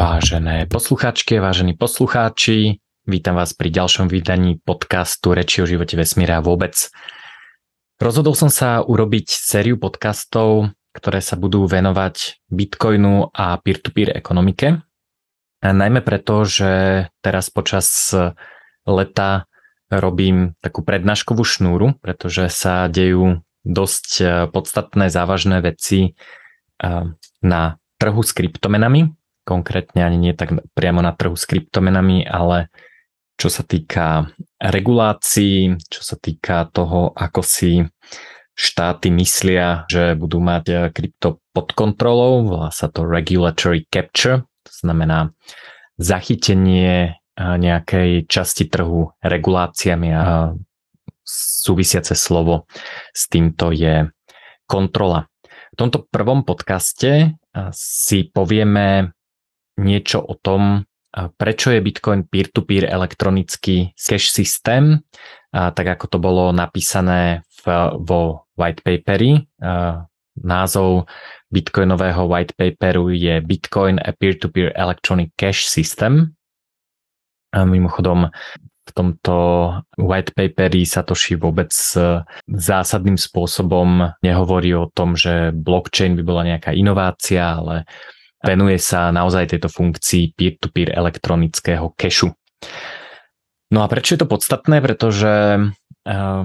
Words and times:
Vážené 0.00 0.64
poslucháčky, 0.64 1.44
vážení 1.44 1.76
poslucháči, 1.76 2.80
vítam 3.04 3.36
vás 3.36 3.52
pri 3.52 3.68
ďalšom 3.68 4.08
vydaní 4.08 4.56
podcastu 4.56 5.36
Reči 5.36 5.60
o 5.60 5.68
živote 5.68 5.92
vesmíra 5.92 6.40
vôbec. 6.40 6.72
Rozhodol 8.00 8.32
som 8.32 8.48
sa 8.48 8.80
urobiť 8.80 9.28
sériu 9.28 9.76
podcastov, 9.76 10.72
ktoré 10.96 11.20
sa 11.20 11.36
budú 11.36 11.68
venovať 11.68 12.40
Bitcoinu 12.48 13.28
a 13.28 13.60
peer-to-peer 13.60 14.16
ekonomike. 14.16 14.80
A 15.60 15.68
najmä 15.68 16.00
preto, 16.00 16.48
že 16.48 17.04
teraz 17.20 17.52
počas 17.52 18.16
leta 18.88 19.44
robím 19.92 20.56
takú 20.64 20.80
prednáškovú 20.80 21.44
šnúru, 21.44 22.00
pretože 22.00 22.48
sa 22.48 22.88
dejú 22.88 23.44
dosť 23.68 24.48
podstatné 24.48 25.12
závažné 25.12 25.60
veci 25.60 26.16
na 27.44 27.76
trhu 28.00 28.24
s 28.24 28.32
kryptomenami, 28.32 29.19
konkrétne 29.50 30.06
ani 30.06 30.30
nie 30.30 30.34
tak 30.38 30.54
priamo 30.78 31.02
na 31.02 31.10
trhu 31.10 31.34
s 31.34 31.50
kryptomenami, 31.50 32.22
ale 32.22 32.70
čo 33.34 33.50
sa 33.50 33.66
týka 33.66 34.30
regulácií, 34.62 35.74
čo 35.90 36.00
sa 36.04 36.14
týka 36.14 36.70
toho, 36.70 37.10
ako 37.16 37.40
si 37.42 37.82
štáty 38.60 39.08
myslia, 39.16 39.88
že 39.88 40.12
budú 40.12 40.44
mať 40.44 40.64
eh, 40.68 40.78
krypto 40.92 41.40
pod 41.56 41.72
kontrolou, 41.72 42.44
volá 42.44 42.68
sa 42.68 42.92
to 42.92 43.08
regulatory 43.08 43.88
capture, 43.88 44.44
to 44.68 44.72
znamená 44.84 45.32
zachytenie 45.96 47.16
eh, 47.16 47.40
nejakej 47.40 48.28
časti 48.28 48.68
trhu 48.68 49.16
reguláciami 49.24 50.08
a 50.12 50.52
súvisiace 51.64 52.12
slovo 52.12 52.68
s 53.16 53.24
týmto 53.32 53.72
je 53.72 54.12
kontrola. 54.68 55.30
V 55.72 55.76
tomto 55.80 56.04
prvom 56.12 56.44
podcaste 56.44 57.10
eh, 57.32 57.70
si 57.72 58.28
povieme 58.28 59.16
niečo 59.80 60.20
o 60.20 60.36
tom, 60.36 60.84
prečo 61.10 61.74
je 61.74 61.80
Bitcoin 61.82 62.28
peer-to-peer 62.28 62.86
elektronický 62.86 63.96
cash 63.96 64.30
systém, 64.30 65.02
tak 65.50 65.98
ako 65.98 66.06
to 66.06 66.18
bolo 66.22 66.54
napísané 66.54 67.42
v, 67.64 67.96
vo 67.98 68.46
white 68.54 68.86
paperi. 68.86 69.42
Názov 70.40 71.10
bitcoinového 71.50 72.30
white 72.30 72.54
paperu 72.54 73.10
je 73.10 73.42
Bitcoin 73.42 73.98
a 73.98 74.14
peer-to-peer 74.14 74.70
electronic 74.78 75.34
cash 75.34 75.66
system. 75.66 76.38
A 77.50 77.66
mimochodom, 77.66 78.30
v 78.86 78.90
tomto 78.94 79.36
white 79.98 80.30
paperi 80.34 80.86
Satoshi 80.86 81.34
vôbec 81.34 81.74
zásadným 82.46 83.18
spôsobom 83.18 84.14
nehovorí 84.22 84.70
o 84.78 84.86
tom, 84.94 85.18
že 85.18 85.50
blockchain 85.50 86.14
by 86.14 86.22
bola 86.22 86.42
nejaká 86.46 86.70
inovácia, 86.74 87.58
ale 87.58 87.90
venuje 88.40 88.80
sa 88.80 89.12
naozaj 89.12 89.56
tejto 89.56 89.68
funkcii 89.68 90.32
peer-to-peer 90.34 90.96
elektronického 90.96 91.92
kešu. 91.96 92.32
No 93.70 93.78
a 93.84 93.86
prečo 93.86 94.16
je 94.16 94.20
to 94.20 94.28
podstatné? 94.28 94.82
Pretože 94.82 95.32
uh, 95.62 96.42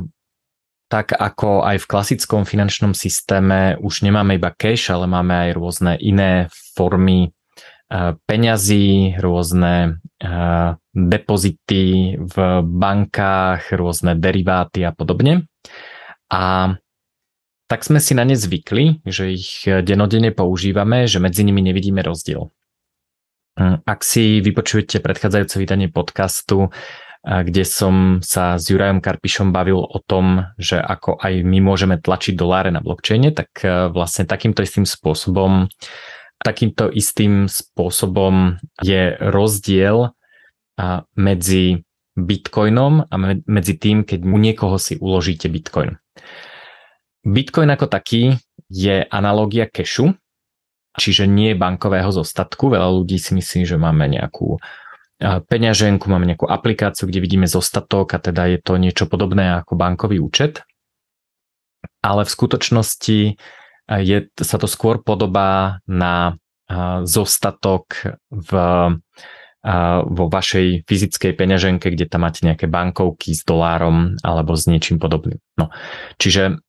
tak 0.86 1.08
ako 1.18 1.66
aj 1.66 1.82
v 1.82 1.90
klasickom 1.90 2.46
finančnom 2.46 2.94
systéme 2.94 3.80
už 3.82 4.06
nemáme 4.06 4.38
iba 4.38 4.54
cash, 4.54 4.94
ale 4.94 5.10
máme 5.10 5.34
aj 5.34 5.50
rôzne 5.58 5.94
iné 5.98 6.48
formy 6.78 7.34
uh, 7.90 8.14
peňazí, 8.30 9.18
rôzne 9.18 9.98
uh, 10.22 10.78
depozity 10.94 12.16
v 12.22 12.36
bankách, 12.62 13.74
rôzne 13.74 14.14
deriváty 14.14 14.86
a 14.86 14.94
podobne. 14.94 15.50
A 16.30 16.78
tak 17.66 17.82
sme 17.82 17.98
si 17.98 18.14
na 18.14 18.24
ne 18.28 18.38
zvykli, 18.38 19.06
že 19.06 19.34
ich 19.34 19.66
denodene 19.66 20.30
používame, 20.30 21.10
že 21.10 21.18
medzi 21.18 21.42
nimi 21.42 21.66
nevidíme 21.66 22.06
rozdiel. 22.06 22.54
Hm, 23.58 23.88
ak 23.88 24.00
si 24.04 24.44
vypočujete 24.44 25.00
predchádzajúce 25.00 25.56
vydanie 25.58 25.88
podcastu, 25.90 26.70
kde 27.26 27.66
som 27.66 28.22
sa 28.22 28.62
s 28.62 28.70
Jurajom 28.70 29.02
Karpišom 29.02 29.50
bavil 29.50 29.82
o 29.82 29.98
tom, 29.98 30.54
že 30.62 30.78
ako 30.78 31.18
aj 31.18 31.42
my 31.42 31.58
môžeme 31.58 31.98
tlačiť 31.98 32.38
doláre 32.38 32.70
na 32.70 32.86
blockchaine, 32.86 33.34
tak 33.34 33.50
e, 33.66 33.90
vlastne 33.90 34.30
takýmto 34.30 34.62
istým 34.62 34.86
spôsobom 34.86 35.66
takýmto 36.46 36.94
istým 36.94 37.50
spôsobom 37.50 38.62
je 38.86 39.18
rozdiel 39.18 40.14
medzi 41.16 41.82
bitcoinom 42.14 43.08
a 43.08 43.16
medzi 43.48 43.74
tým, 43.80 44.04
keď 44.06 44.20
u 44.24 44.38
niekoho 44.38 44.78
si 44.78 45.00
uložíte 45.00 45.50
bitcoin. 45.50 45.98
Bitcoin 47.26 47.74
ako 47.74 47.90
taký 47.90 48.38
je 48.70 49.02
analogia 49.10 49.66
cashu, 49.66 50.14
čiže 50.96 51.26
nie 51.26 51.58
bankového 51.58 52.14
zostatku. 52.14 52.70
Veľa 52.70 52.90
ľudí 52.94 53.18
si 53.18 53.34
myslí, 53.34 53.66
že 53.66 53.82
máme 53.82 54.06
nejakú 54.06 54.62
peňaženku, 55.22 56.06
máme 56.12 56.28
nejakú 56.28 56.46
aplikáciu, 56.46 57.08
kde 57.08 57.24
vidíme 57.24 57.48
zostatok 57.48 58.14
a 58.14 58.20
teda 58.20 58.52
je 58.52 58.60
to 58.62 58.76
niečo 58.76 59.08
podobné 59.08 59.58
ako 59.64 59.74
bankový 59.80 60.20
účet. 60.20 60.62
Ale 62.04 62.28
v 62.28 62.34
skutočnosti 62.34 63.20
je, 63.90 64.18
sa 64.38 64.58
to 64.58 64.68
skôr 64.68 65.02
podobá 65.02 65.80
na 65.88 66.36
zostatok 67.06 68.18
v, 68.30 68.52
vo 70.04 70.26
vašej 70.30 70.84
fyzickej 70.90 71.32
peňaženke, 71.38 71.94
kde 71.94 72.10
tam 72.10 72.26
máte 72.26 72.42
nejaké 72.42 72.66
bankovky 72.66 73.38
s 73.38 73.46
dolárom 73.46 74.18
alebo 74.26 74.58
s 74.58 74.66
niečím 74.66 74.98
podobným. 74.98 75.38
No, 75.62 75.70
čiže 76.18 76.60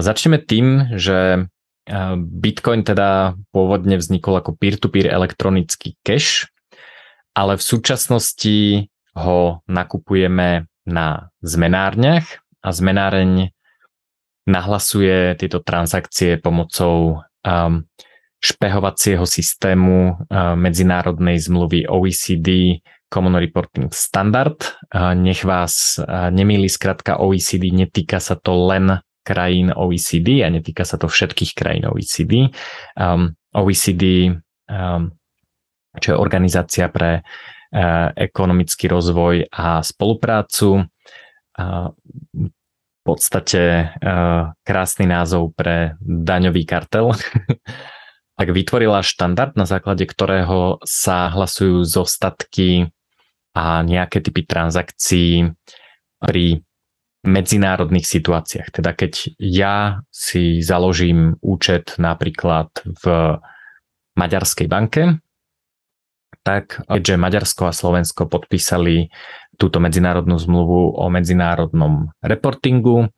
Začneme 0.00 0.40
tým, 0.40 0.96
že 0.96 1.44
Bitcoin 2.16 2.84
teda 2.84 3.36
pôvodne 3.52 4.00
vznikol 4.00 4.40
ako 4.40 4.56
peer-to-peer 4.56 5.12
elektronický 5.12 5.96
cash, 6.00 6.48
ale 7.36 7.60
v 7.60 7.62
súčasnosti 7.64 8.88
ho 9.16 9.60
nakupujeme 9.68 10.68
na 10.88 11.28
zmenárniach 11.44 12.26
a 12.64 12.68
zmenáreň 12.72 13.52
nahlasuje 14.48 15.36
tieto 15.36 15.60
transakcie 15.60 16.40
pomocou 16.40 17.20
um, 17.44 17.84
špehovacieho 18.40 19.28
systému 19.28 20.16
uh, 20.16 20.56
medzinárodnej 20.56 21.36
zmluvy 21.36 21.84
OECD 21.84 22.80
Common 23.12 23.36
Reporting 23.36 23.92
Standard. 23.92 24.80
Uh, 24.88 25.12
nech 25.12 25.44
vás 25.44 26.00
uh, 26.00 26.32
nemýli, 26.32 26.72
skratka 26.72 27.20
OECD 27.20 27.68
netýka 27.68 28.24
sa 28.24 28.40
to 28.40 28.56
len 28.72 29.04
krajín 29.28 29.68
OECD 29.76 30.40
a 30.40 30.48
netýka 30.48 30.88
sa 30.88 30.96
to 30.96 31.12
všetkých 31.12 31.52
krajín 31.52 31.84
OECD. 31.84 32.48
Um, 32.96 33.36
OECD, 33.52 34.32
um, 34.72 35.12
čo 36.00 36.08
je 36.14 36.16
organizácia 36.16 36.88
pre 36.88 37.20
uh, 37.20 38.08
ekonomický 38.16 38.88
rozvoj 38.88 39.52
a 39.52 39.84
spoluprácu, 39.84 40.88
uh, 40.88 41.88
v 42.88 43.02
podstate 43.04 43.92
uh, 44.00 44.52
krásny 44.64 45.04
názov 45.04 45.52
pre 45.52 46.00
daňový 46.00 46.64
kartel, 46.64 47.12
tak 48.38 48.48
vytvorila 48.48 49.04
štandard, 49.04 49.52
na 49.60 49.68
základe 49.68 50.08
ktorého 50.08 50.80
sa 50.84 51.28
hlasujú 51.28 51.84
zostatky 51.84 52.88
a 53.56 53.82
nejaké 53.82 54.22
typy 54.22 54.46
transakcií 54.46 55.50
pri 56.22 56.62
medzinárodných 57.26 58.06
situáciách. 58.06 58.70
Teda 58.70 58.94
keď 58.94 59.34
ja 59.42 60.06
si 60.12 60.62
založím 60.62 61.34
účet 61.42 61.98
napríklad 61.98 62.70
v 62.84 63.04
Maďarskej 64.14 64.66
banke, 64.70 65.02
tak 66.46 66.80
keďže 66.86 67.20
Maďarsko 67.20 67.62
a 67.68 67.76
Slovensko 67.76 68.30
podpísali 68.30 69.10
túto 69.58 69.82
medzinárodnú 69.82 70.38
zmluvu 70.38 70.96
o 70.96 71.04
medzinárodnom 71.10 72.14
reportingu, 72.22 73.10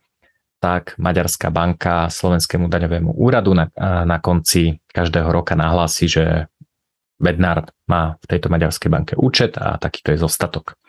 tak 0.60 0.96
Maďarská 1.00 1.48
banka 1.48 2.08
Slovenskému 2.08 2.68
daňovému 2.68 3.16
úradu 3.16 3.56
na, 3.56 3.68
na 4.04 4.18
konci 4.20 4.80
každého 4.92 5.28
roka 5.32 5.56
nahlási, 5.56 6.04
že 6.08 6.24
Bednár 7.20 7.68
má 7.84 8.16
v 8.16 8.24
tejto 8.24 8.48
Maďarskej 8.48 8.88
banke 8.88 9.12
účet 9.16 9.60
a 9.60 9.76
takýto 9.76 10.16
je 10.16 10.24
zostatok. 10.24 10.80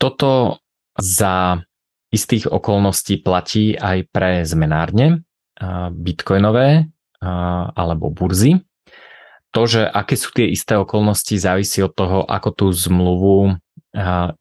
Toto 0.00 0.64
za 0.96 1.60
istých 2.08 2.48
okolností 2.48 3.20
platí 3.20 3.76
aj 3.76 4.08
pre 4.08 4.42
zmenárne 4.48 5.24
bitcoinové 5.92 6.88
alebo 7.74 8.08
burzy. 8.14 8.62
To, 9.50 9.64
že 9.64 9.88
aké 9.88 10.14
sú 10.14 10.30
tie 10.36 10.48
isté 10.52 10.76
okolnosti, 10.76 11.32
závisí 11.34 11.80
od 11.80 11.96
toho, 11.96 12.22
ako 12.28 12.48
tú 12.52 12.66
zmluvu 12.68 13.56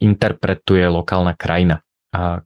interpretuje 0.03 0.83
lokálna 0.83 1.33
krajina. 1.33 1.81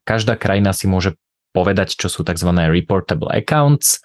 Každá 0.05 0.37
krajina 0.37 0.71
si 0.71 0.85
môže 0.85 1.17
povedať, 1.51 1.97
čo 1.99 2.07
sú 2.07 2.23
tzv. 2.23 2.47
reportable 2.69 3.27
accounts 3.33 3.99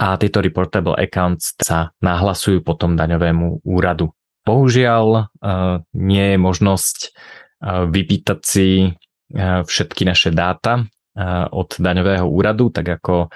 a 0.00 0.16
tieto 0.16 0.40
reportable 0.40 0.96
accounts 0.96 1.52
sa 1.60 1.92
nahlasujú 2.00 2.64
potom 2.64 2.96
daňovému 2.96 3.66
úradu. 3.68 4.14
Bohužiaľ 4.46 5.28
nie 5.92 6.26
je 6.32 6.38
možnosť 6.40 6.98
vypýtať 7.90 8.40
si 8.40 8.96
všetky 9.38 10.02
naše 10.06 10.34
dáta 10.34 10.86
od 11.50 11.70
daňového 11.78 12.26
úradu, 12.26 12.70
tak 12.70 13.00
ako 13.00 13.30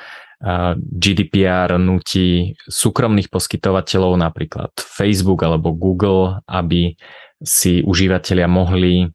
GDPR 0.76 1.80
nutí 1.80 2.52
súkromných 2.68 3.32
poskytovateľov, 3.32 4.18
napríklad 4.20 4.76
Facebook 4.76 5.40
alebo 5.40 5.72
Google, 5.72 6.44
aby 6.44 6.94
si 7.40 7.80
užívateľia 7.80 8.48
mohli 8.50 9.08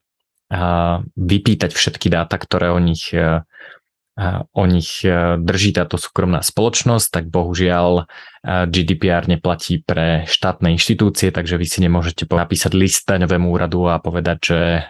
vypýtať 1.13 1.69
všetky 1.69 2.09
dáta, 2.09 2.41
ktoré 2.41 2.73
o 2.73 2.81
nich 2.81 3.13
o 4.51 4.63
nich 4.67 5.05
e, 5.07 5.39
drží 5.39 5.71
táto 5.71 5.95
súkromná 5.95 6.43
spoločnosť, 6.43 7.07
tak 7.07 7.25
bohužiaľ 7.31 8.03
e, 8.03 8.05
GDPR 8.67 9.31
neplatí 9.31 9.79
pre 9.79 10.27
štátne 10.27 10.75
inštitúcie, 10.75 11.31
takže 11.31 11.55
vy 11.55 11.65
si 11.65 11.79
nemôžete 11.79 12.27
napísať 12.27 12.75
list 12.75 13.07
daňovému 13.07 13.47
úradu 13.47 13.87
a 13.87 14.03
povedať, 14.03 14.37
že 14.43 14.59
e, 14.59 14.81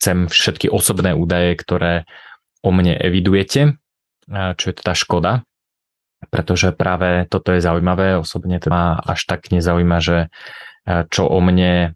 chcem 0.00 0.32
všetky 0.32 0.72
osobné 0.72 1.12
údaje, 1.12 1.60
ktoré 1.60 2.08
o 2.64 2.72
mne 2.72 2.96
evidujete, 2.98 3.78
čo 4.28 4.64
je 4.68 4.74
teda 4.74 4.92
škoda, 4.98 5.32
pretože 6.28 6.74
práve 6.74 7.30
toto 7.30 7.54
je 7.54 7.62
zaujímavé, 7.62 8.18
osobne 8.18 8.58
to 8.58 8.68
ma 8.68 8.98
až 8.98 9.24
tak 9.30 9.48
nezaujíma, 9.54 9.98
že 10.02 10.28
čo 10.84 11.30
o 11.30 11.38
mne 11.38 11.94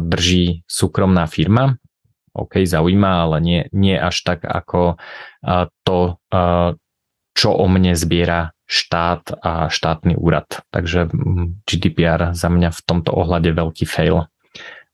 drží 0.00 0.62
súkromná 0.70 1.26
firma, 1.26 1.79
OK, 2.30 2.62
zaujíma, 2.62 3.26
ale 3.26 3.36
nie, 3.42 3.60
nie 3.74 3.98
až 3.98 4.22
tak 4.22 4.46
ako 4.46 4.96
to, 5.82 5.98
čo 7.34 7.48
o 7.50 7.66
mne 7.66 7.98
zbiera 7.98 8.54
štát 8.70 9.42
a 9.42 9.66
štátny 9.66 10.14
úrad. 10.14 10.62
Takže 10.70 11.10
GDPR 11.66 12.38
za 12.38 12.46
mňa 12.46 12.70
v 12.70 12.80
tomto 12.86 13.10
ohľade 13.10 13.50
veľký 13.50 13.82
fail. 13.82 14.30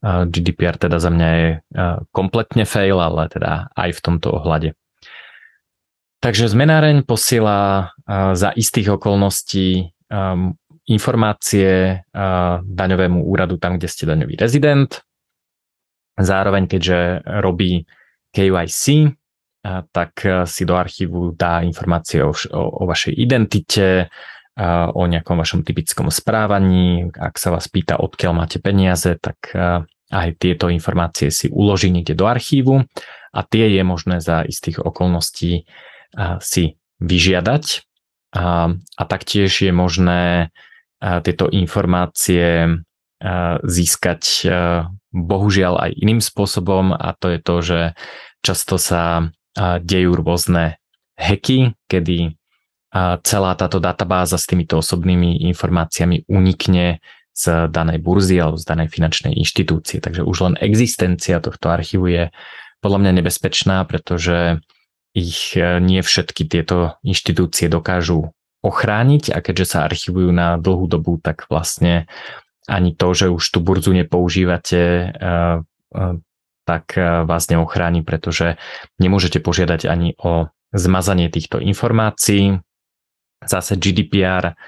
GDPR 0.04 0.80
teda 0.80 0.96
za 0.96 1.12
mňa 1.12 1.28
je 1.36 1.48
kompletne 2.14 2.64
fail, 2.64 2.96
ale 3.00 3.28
teda 3.28 3.68
aj 3.76 3.90
v 3.96 4.00
tomto 4.00 4.32
ohľade. 4.32 4.72
Takže 6.24 6.48
zmenáreň 6.48 7.04
posiela 7.04 7.92
za 8.32 8.50
istých 8.56 8.96
okolností 8.96 9.92
informácie 10.86 12.00
daňovému 12.64 13.20
úradu 13.26 13.60
tam, 13.60 13.76
kde 13.76 13.88
ste 13.90 14.08
daňový 14.08 14.38
rezident, 14.40 15.04
Zároveň, 16.16 16.64
keďže 16.64 17.22
robí 17.44 17.84
KYC, 18.32 19.12
tak 19.92 20.12
e, 20.24 20.46
si 20.46 20.62
do 20.64 20.74
archívu 20.76 21.34
dá 21.34 21.60
informácie 21.62 22.22
o, 22.22 22.32
o, 22.32 22.84
vašej 22.86 23.14
identite, 23.16 24.08
o 24.96 25.04
nejakom 25.04 25.36
vašom 25.36 25.60
typickom 25.68 26.08
správaní. 26.08 27.12
Ak 27.12 27.36
sa 27.36 27.52
vás 27.52 27.68
pýta, 27.68 28.00
odkiaľ 28.00 28.32
máte 28.32 28.56
peniaze, 28.56 29.12
tak 29.20 29.36
e, 29.52 29.84
aj 30.08 30.28
tieto 30.40 30.72
informácie 30.72 31.28
si 31.28 31.52
uloží 31.52 31.92
niekde 31.92 32.16
do 32.16 32.24
archívu 32.24 32.80
a 33.36 33.40
tie 33.44 33.68
je 33.68 33.82
možné 33.84 34.24
za 34.24 34.48
istých 34.48 34.80
okolností 34.80 35.52
e, 35.60 35.62
si 36.40 36.80
vyžiadať. 37.04 37.64
A, 38.32 38.72
a 38.72 39.02
taktiež 39.04 39.52
je 39.60 39.72
možné 39.76 40.52
tieto 40.96 41.52
informácie 41.52 42.80
získať 43.64 44.22
bohužiaľ 45.08 45.88
aj 45.88 45.90
iným 45.96 46.20
spôsobom 46.20 46.92
a 46.92 47.16
to 47.16 47.32
je 47.32 47.38
to, 47.40 47.56
že 47.64 47.80
často 48.44 48.76
sa 48.76 49.32
dejú 49.56 50.20
rôzne 50.20 50.76
hacky, 51.16 51.72
kedy 51.88 52.36
celá 53.24 53.52
táto 53.56 53.80
databáza 53.80 54.36
s 54.36 54.44
týmito 54.44 54.80
osobnými 54.80 55.48
informáciami 55.48 56.28
unikne 56.28 57.00
z 57.36 57.68
danej 57.68 58.00
burzy 58.00 58.40
alebo 58.40 58.56
z 58.56 58.64
danej 58.64 58.88
finančnej 58.88 59.36
inštitúcie. 59.36 60.00
Takže 60.00 60.24
už 60.24 60.36
len 60.40 60.54
existencia 60.56 61.36
tohto 61.44 61.68
archívu 61.68 62.08
je 62.08 62.24
podľa 62.80 62.98
mňa 63.04 63.12
nebezpečná, 63.20 63.84
pretože 63.84 64.64
ich 65.12 65.52
e, 65.52 65.80
nie 65.80 66.00
všetky 66.00 66.48
tieto 66.48 66.96
inštitúcie 67.04 67.68
dokážu 67.68 68.32
ochrániť 68.64 69.36
a 69.36 69.44
keďže 69.44 69.66
sa 69.68 69.78
archivujú 69.84 70.32
na 70.32 70.56
dlhú 70.56 70.88
dobu, 70.88 71.20
tak 71.20 71.44
vlastne 71.52 72.08
ani 72.66 72.94
to, 72.94 73.14
že 73.14 73.26
už 73.30 73.42
tú 73.42 73.58
burzu 73.62 73.94
nepoužívate, 73.94 74.82
eh, 74.82 75.56
eh, 75.94 76.14
tak 76.66 76.84
eh, 76.98 77.22
vás 77.22 77.46
neochráni, 77.46 78.02
pretože 78.02 78.58
nemôžete 78.98 79.38
požiadať 79.38 79.86
ani 79.86 80.18
o 80.18 80.50
zmazanie 80.74 81.30
týchto 81.30 81.62
informácií. 81.62 82.58
Zase 83.46 83.78
GDPR 83.78 84.58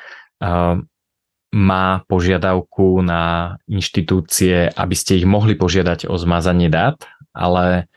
má 1.50 1.86
požiadavku 2.06 3.02
na 3.02 3.56
inštitúcie, 3.66 4.70
aby 4.70 4.94
ste 4.94 5.18
ich 5.18 5.26
mohli 5.26 5.58
požiadať 5.58 6.06
o 6.06 6.14
zmazanie 6.20 6.68
dát, 6.70 7.00
ale 7.32 7.88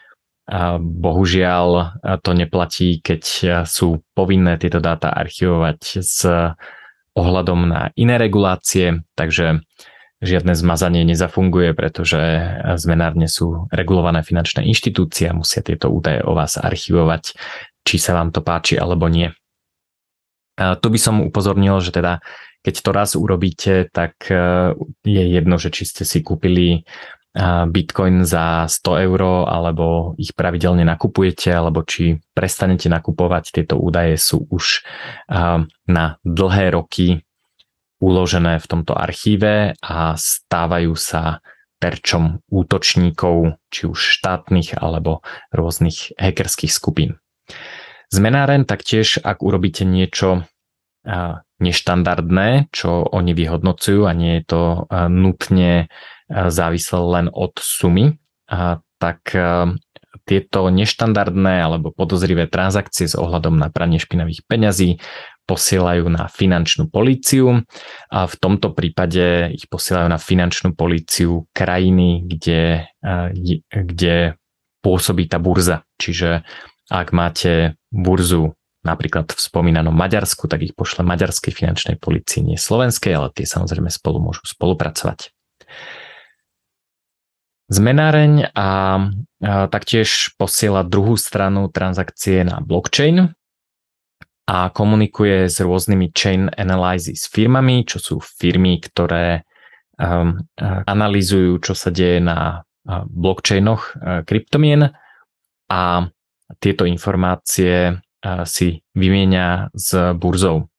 bohužiaľ 0.80 2.02
to 2.24 2.32
neplatí, 2.34 3.04
keď 3.04 3.22
sú 3.68 4.02
povinné 4.16 4.58
tieto 4.58 4.80
dáta 4.80 5.12
archivovať 5.12 5.80
s 6.02 6.26
ohľadom 7.16 7.68
na 7.68 7.82
iné 8.00 8.16
regulácie, 8.16 9.04
takže 9.20 9.62
žiadne 10.22 10.54
zmazanie 10.54 11.02
nezafunguje, 11.04 11.74
pretože 11.74 12.18
zmenárne 12.78 13.26
sú 13.26 13.66
regulované 13.74 14.22
finančné 14.22 14.64
inštitúcie 14.70 15.28
a 15.28 15.38
musia 15.38 15.66
tieto 15.66 15.90
údaje 15.90 16.22
o 16.22 16.38
vás 16.38 16.62
archivovať, 16.62 17.34
či 17.82 17.96
sa 17.98 18.14
vám 18.14 18.30
to 18.30 18.46
páči 18.46 18.78
alebo 18.78 19.10
nie. 19.10 19.34
A 20.62 20.78
tu 20.78 20.94
by 20.94 21.00
som 21.02 21.26
upozornil, 21.26 21.82
že 21.82 21.90
teda 21.90 22.22
keď 22.62 22.76
to 22.78 22.90
raz 22.94 23.10
urobíte, 23.18 23.90
tak 23.90 24.14
e, 24.30 24.78
je 25.02 25.24
jedno, 25.34 25.58
že 25.58 25.74
či 25.74 25.90
ste 25.90 26.06
si 26.06 26.22
kúpili 26.22 26.86
Bitcoin 27.72 28.28
za 28.28 28.68
100 28.68 29.08
eur 29.08 29.48
alebo 29.48 30.20
ich 30.20 30.36
pravidelne 30.36 30.84
nakupujete 30.84 31.48
alebo 31.48 31.88
či 31.88 32.20
prestanete 32.36 32.92
nakupovať, 32.92 33.56
tieto 33.56 33.80
údaje 33.80 34.20
sú 34.20 34.44
už 34.52 34.84
na 35.88 36.20
dlhé 36.28 36.76
roky 36.76 37.24
uložené 38.02 38.58
v 38.58 38.66
tomto 38.66 38.98
archíve 38.98 39.78
a 39.78 40.18
stávajú 40.18 40.98
sa 40.98 41.46
terčom 41.78 42.42
útočníkov, 42.50 43.62
či 43.70 43.86
už 43.86 43.98
štátnych 43.98 44.82
alebo 44.82 45.22
rôznych 45.54 46.18
hackerských 46.18 46.74
skupín. 46.74 47.22
Zmenáren 48.10 48.66
taktiež, 48.66 49.22
ak 49.24 49.46
urobíte 49.46 49.86
niečo 49.86 50.46
neštandardné, 51.62 52.70
čo 52.70 53.06
oni 53.06 53.34
vyhodnocujú 53.34 54.06
a 54.06 54.14
nie 54.14 54.42
je 54.42 54.44
to 54.46 54.62
nutne 55.10 55.90
závislé 56.30 57.00
len 57.02 57.26
od 57.34 57.58
sumy, 57.58 58.22
tak 59.02 59.34
tieto 60.22 60.60
neštandardné 60.70 61.66
alebo 61.66 61.90
podozrivé 61.90 62.46
transakcie 62.46 63.10
s 63.10 63.18
ohľadom 63.18 63.58
na 63.58 63.74
pranie 63.74 63.98
špinavých 63.98 64.46
peňazí 64.46 65.02
posielajú 65.46 66.08
na 66.08 66.32
finančnú 66.32 66.88
políciu 66.88 67.66
a 68.08 68.20
v 68.28 68.36
tomto 68.40 68.72
prípade 68.72 69.52
ich 69.52 69.68
posielajú 69.68 70.08
na 70.08 70.22
finančnú 70.22 70.78
políciu 70.78 71.50
krajiny, 71.52 72.24
kde, 72.24 72.88
kde 73.70 74.40
pôsobí 74.82 75.28
tá 75.28 75.38
burza. 75.38 75.84
Čiže 76.00 76.46
ak 76.92 77.12
máte 77.16 77.76
burzu 77.92 78.56
napríklad 78.82 79.30
v 79.30 79.40
spomínanom 79.40 79.94
Maďarsku, 79.94 80.50
tak 80.50 80.66
ich 80.66 80.74
pošle 80.74 81.06
maďarskej 81.06 81.54
finančnej 81.54 81.96
policii, 82.02 82.42
nie 82.54 82.58
slovenskej, 82.58 83.14
ale 83.14 83.30
tie 83.30 83.46
samozrejme 83.46 83.94
spolu 83.94 84.18
môžu 84.18 84.42
spolupracovať. 84.50 85.30
Zmenáreň 87.72 88.52
a, 88.52 88.60
a 88.60 88.70
taktiež 89.72 90.36
posiela 90.36 90.84
druhú 90.84 91.16
stranu 91.16 91.72
transakcie 91.72 92.44
na 92.44 92.60
blockchain, 92.60 93.32
a 94.52 94.68
komunikuje 94.68 95.48
s 95.48 95.64
rôznymi 95.64 96.12
chain 96.12 96.52
analysis 96.60 97.32
firmami, 97.32 97.88
čo 97.88 98.04
sú 98.04 98.16
firmy, 98.20 98.84
ktoré 98.84 99.48
um, 99.96 100.44
uh, 100.60 100.84
analýzujú, 100.84 101.64
čo 101.64 101.72
sa 101.72 101.88
deje 101.88 102.20
na 102.20 102.60
uh, 102.60 103.08
blockchainoch 103.08 103.96
uh, 103.96 104.28
kryptomien 104.28 104.92
a 105.72 106.12
tieto 106.60 106.84
informácie 106.84 108.04
si 108.46 108.86
vymieňa 108.94 109.74
s 109.74 110.14
burzou. 110.14 110.70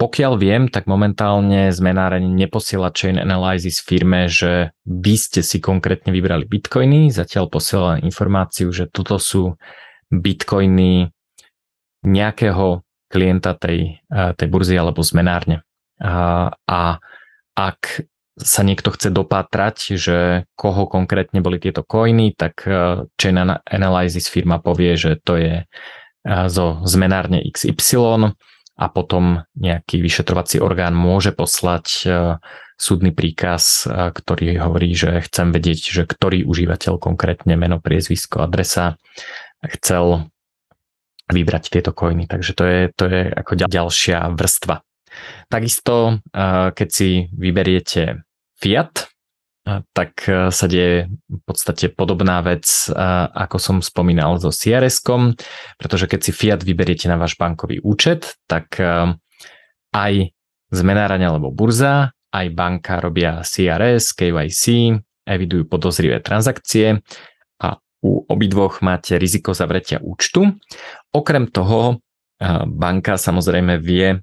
Pokiaľ 0.00 0.32
viem, 0.40 0.72
tak 0.72 0.88
momentálne 0.88 1.68
zmenáreň 1.68 2.24
neposiela 2.24 2.88
chain 2.96 3.20
analysis 3.20 3.84
firme, 3.84 4.24
že 4.32 4.72
vy 4.88 5.14
ste 5.20 5.44
si 5.44 5.60
konkrétne 5.60 6.16
vybrali 6.16 6.48
bitcoiny, 6.48 7.12
zatiaľ 7.12 7.52
posiela 7.52 8.00
informáciu, 8.00 8.72
že 8.72 8.88
toto 8.88 9.20
sú 9.20 9.60
bitcoiny 10.08 11.12
nejakého 12.08 12.87
klienta 13.08 13.56
tej, 13.56 14.04
tej 14.08 14.48
burzy 14.48 14.76
alebo 14.76 15.00
zmenárne. 15.00 15.64
A, 15.98 16.52
a 16.68 16.80
ak 17.58 18.06
sa 18.38 18.62
niekto 18.62 18.94
chce 18.94 19.10
dopátrať, 19.10 19.98
že 19.98 20.46
koho 20.54 20.86
konkrétne 20.86 21.42
boli 21.42 21.58
tieto 21.58 21.82
coiny, 21.82 22.38
tak 22.38 22.62
Chain 23.18 23.36
Analysis 23.66 24.30
firma 24.30 24.62
povie, 24.62 24.94
že 24.94 25.18
to 25.18 25.34
je 25.34 25.66
zo 26.28 26.78
zmenárne 26.86 27.42
XY 27.42 28.30
a 28.78 28.86
potom 28.94 29.42
nejaký 29.58 29.98
vyšetrovací 29.98 30.62
orgán 30.62 30.94
môže 30.94 31.34
poslať 31.34 32.06
súdny 32.78 33.10
príkaz, 33.10 33.90
ktorý 33.90 34.54
hovorí, 34.62 34.94
že 34.94 35.18
chcem 35.26 35.50
vedieť, 35.50 35.80
že 35.82 36.02
ktorý 36.06 36.46
užívateľ 36.46 37.02
konkrétne 37.02 37.58
meno, 37.58 37.82
priezvisko, 37.82 38.46
adresa 38.46 38.94
chcel 39.66 40.30
vybrať 41.28 41.68
tieto 41.68 41.92
coiny. 41.92 42.24
Takže 42.26 42.52
to 42.56 42.64
je, 42.64 42.80
to 42.96 43.04
je 43.06 43.20
ako 43.30 43.52
ďalšia 43.68 44.32
vrstva. 44.32 44.80
Takisto, 45.48 46.24
keď 46.72 46.88
si 46.88 47.28
vyberiete 47.32 48.24
fiat, 48.56 49.08
tak 49.92 50.24
sa 50.24 50.66
deje 50.68 51.12
v 51.28 51.40
podstate 51.44 51.92
podobná 51.92 52.40
vec, 52.40 52.64
ako 53.36 53.56
som 53.60 53.76
spomínal 53.84 54.40
so 54.40 54.48
CRS-kom, 54.48 55.36
pretože 55.76 56.08
keď 56.08 56.20
si 56.24 56.32
fiat 56.32 56.60
vyberiete 56.64 57.04
na 57.12 57.20
váš 57.20 57.36
bankový 57.36 57.84
účet, 57.84 58.40
tak 58.48 58.80
aj 59.92 60.12
zmenáraň 60.72 61.28
alebo 61.28 61.52
burza, 61.52 62.16
aj 62.32 62.46
banka 62.56 63.00
robia 63.00 63.44
CRS, 63.44 64.16
KYC, 64.16 64.96
evidujú 65.28 65.68
podozrivé 65.68 66.24
transakcie 66.24 67.04
u 68.02 68.22
obidvoch 68.28 68.78
máte 68.82 69.18
riziko 69.18 69.54
zavretia 69.54 69.98
účtu. 69.98 70.54
Okrem 71.10 71.50
toho 71.50 71.98
banka 72.66 73.18
samozrejme 73.18 73.82
vie 73.82 74.22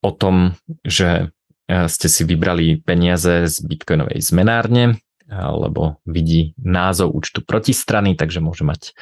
o 0.00 0.10
tom, 0.16 0.56
že 0.84 1.32
ste 1.68 2.08
si 2.08 2.22
vybrali 2.24 2.80
peniaze 2.80 3.48
z 3.48 3.56
bitcoinovej 3.64 4.20
zmenárne, 4.24 5.00
lebo 5.32 6.00
vidí 6.04 6.52
názov 6.60 7.16
účtu 7.16 7.40
protistrany, 7.44 8.16
takže 8.16 8.40
môže 8.44 8.64
mať 8.64 8.92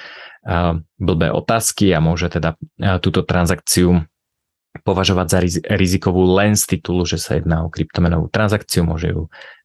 blbé 0.98 1.34
otázky 1.34 1.90
a 1.90 1.98
môže 1.98 2.30
teda 2.30 2.54
túto 3.02 3.26
transakciu 3.26 4.06
považovať 4.86 5.26
za 5.26 5.38
rizikovú 5.74 6.30
len 6.30 6.54
z 6.54 6.78
titulu, 6.78 7.02
že 7.02 7.18
sa 7.18 7.38
jedná 7.38 7.66
o 7.66 7.72
kryptomenovú 7.74 8.30
transakciu, 8.30 8.86
môže 8.86 9.10
ju 9.10 9.22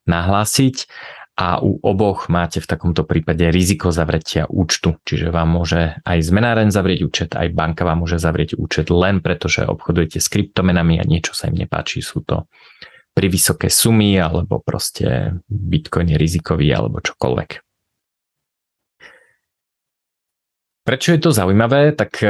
nahlásiť 0.10 0.90
a 1.36 1.60
u 1.60 1.76
oboch 1.84 2.32
máte 2.32 2.64
v 2.64 2.68
takomto 2.72 3.04
prípade 3.04 3.52
riziko 3.52 3.92
zavretia 3.92 4.48
účtu. 4.48 4.96
Čiže 5.04 5.36
vám 5.36 5.52
môže 5.52 6.00
aj 6.08 6.24
zmenáren 6.24 6.72
zavrieť 6.72 7.00
účet, 7.04 7.30
aj 7.36 7.52
banka 7.52 7.84
vám 7.84 8.08
môže 8.08 8.16
zavrieť 8.16 8.56
účet 8.56 8.88
len 8.88 9.20
preto, 9.20 9.52
že 9.52 9.68
obchodujete 9.68 10.24
s 10.24 10.32
kryptomenami 10.32 10.96
a 11.00 11.04
niečo 11.04 11.36
sa 11.36 11.52
im 11.52 11.60
nepáči. 11.60 12.00
Sú 12.00 12.24
to 12.24 12.48
pri 13.12 13.28
vysoké 13.28 13.68
sumy 13.68 14.16
alebo 14.16 14.64
proste 14.64 15.36
Bitcoin 15.48 16.16
je 16.16 16.18
rizikový 16.20 16.72
alebo 16.72 17.04
čokoľvek. 17.04 17.50
Prečo 20.86 21.10
je 21.12 21.20
to 21.20 21.36
zaujímavé? 21.36 21.98
Tak 21.98 22.22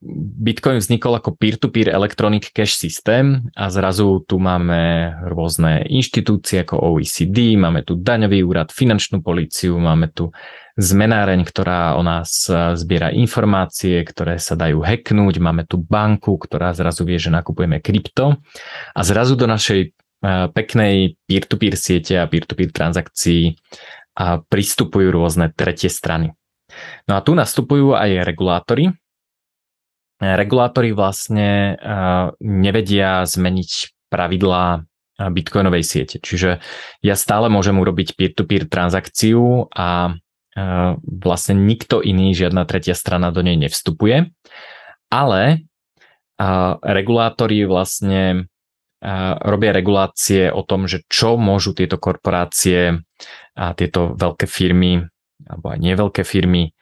Bitcoin 0.00 0.80
vznikol 0.80 1.20
ako 1.20 1.36
peer-to-peer 1.36 1.92
electronic 1.92 2.56
cash 2.56 2.72
systém 2.72 3.52
a 3.52 3.68
zrazu 3.68 4.24
tu 4.24 4.40
máme 4.40 5.12
rôzne 5.28 5.84
inštitúcie 5.92 6.64
ako 6.64 6.96
OECD, 6.96 7.52
máme 7.60 7.84
tu 7.84 8.00
daňový 8.00 8.40
úrad, 8.40 8.72
finančnú 8.72 9.20
políciu, 9.20 9.76
máme 9.76 10.08
tu 10.08 10.32
zmenáreň, 10.80 11.44
ktorá 11.44 12.00
o 12.00 12.02
nás 12.02 12.48
zbiera 12.80 13.12
informácie, 13.12 14.00
ktoré 14.00 14.40
sa 14.40 14.56
dajú 14.56 14.80
hacknúť, 14.80 15.36
máme 15.36 15.68
tu 15.68 15.76
banku, 15.76 16.40
ktorá 16.40 16.72
zrazu 16.72 17.04
vie, 17.04 17.20
že 17.20 17.28
nakupujeme 17.28 17.84
krypto 17.84 18.40
a 18.96 19.00
zrazu 19.04 19.36
do 19.36 19.44
našej 19.44 19.92
peknej 20.56 21.20
peer-to-peer 21.28 21.76
siete 21.76 22.16
a 22.16 22.24
peer-to-peer 22.24 22.72
transakcií 22.72 23.52
pristupujú 24.48 25.12
rôzne 25.12 25.52
tretie 25.52 25.92
strany. 25.92 26.32
No 27.04 27.16
a 27.16 27.20
tu 27.20 27.36
nastupujú 27.36 27.92
aj 27.92 28.24
regulátory, 28.24 28.96
regulátori 30.20 30.92
vlastne 30.92 31.80
nevedia 32.38 33.24
zmeniť 33.24 33.70
pravidlá 34.12 34.84
bitcoinovej 35.20 35.84
siete. 35.84 36.16
Čiže 36.20 36.60
ja 37.00 37.14
stále 37.16 37.48
môžem 37.48 37.76
urobiť 37.76 38.16
peer-to-peer 38.16 38.68
transakciu 38.68 39.68
a 39.72 40.16
vlastne 41.04 41.54
nikto 41.56 42.04
iný, 42.04 42.36
žiadna 42.36 42.68
tretia 42.68 42.92
strana 42.92 43.32
do 43.32 43.40
nej 43.40 43.56
nevstupuje. 43.56 44.32
Ale 45.08 45.64
regulátori 46.80 47.64
vlastne 47.68 48.48
robia 49.40 49.72
regulácie 49.72 50.52
o 50.52 50.60
tom, 50.60 50.84
že 50.84 51.04
čo 51.08 51.40
môžu 51.40 51.72
tieto 51.72 51.96
korporácie 51.96 53.00
a 53.56 53.72
tieto 53.72 54.12
veľké 54.12 54.44
firmy 54.44 55.00
alebo 55.48 55.72
aj 55.72 55.78
nie 55.80 55.94
veľké 55.96 56.20
firmy 56.20 56.76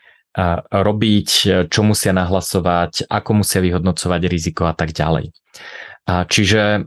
robiť, 0.70 1.28
čo 1.66 1.80
musia 1.82 2.14
nahlasovať, 2.14 3.10
ako 3.10 3.42
musia 3.42 3.58
vyhodnocovať 3.58 4.20
riziko 4.30 4.70
a 4.70 4.74
tak 4.78 4.94
ďalej. 4.94 5.34
Čiže 6.06 6.86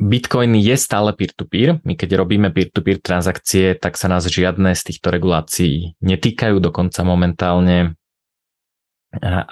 Bitcoin 0.00 0.56
je 0.56 0.74
stále 0.80 1.12
peer-to-peer. 1.12 1.84
My 1.84 1.94
keď 1.94 2.16
robíme 2.16 2.48
peer-to-peer 2.48 3.04
transakcie, 3.04 3.76
tak 3.76 4.00
sa 4.00 4.08
nás 4.08 4.24
žiadne 4.24 4.72
z 4.72 4.82
týchto 4.88 5.12
regulácií 5.12 6.00
netýkajú, 6.00 6.58
dokonca 6.58 7.04
momentálne 7.04 7.94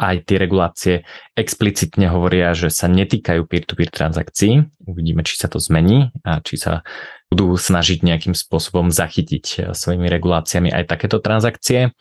aj 0.01 0.25
tie 0.25 0.41
regulácie 0.41 0.95
explicitne 1.37 2.09
hovoria, 2.09 2.57
že 2.57 2.73
sa 2.73 2.89
netýkajú 2.89 3.45
peer-to-peer 3.45 3.93
transakcií. 3.93 4.65
Uvidíme, 4.89 5.21
či 5.21 5.37
sa 5.37 5.53
to 5.53 5.61
zmení 5.61 6.09
a 6.25 6.41
či 6.41 6.57
sa 6.57 6.81
budú 7.29 7.55
snažiť 7.61 8.01
nejakým 8.01 8.33
spôsobom 8.33 8.89
zachytiť 8.89 9.77
svojimi 9.77 10.09
reguláciami 10.09 10.73
aj 10.73 10.89
takéto 10.89 11.21
transakcie 11.21 11.93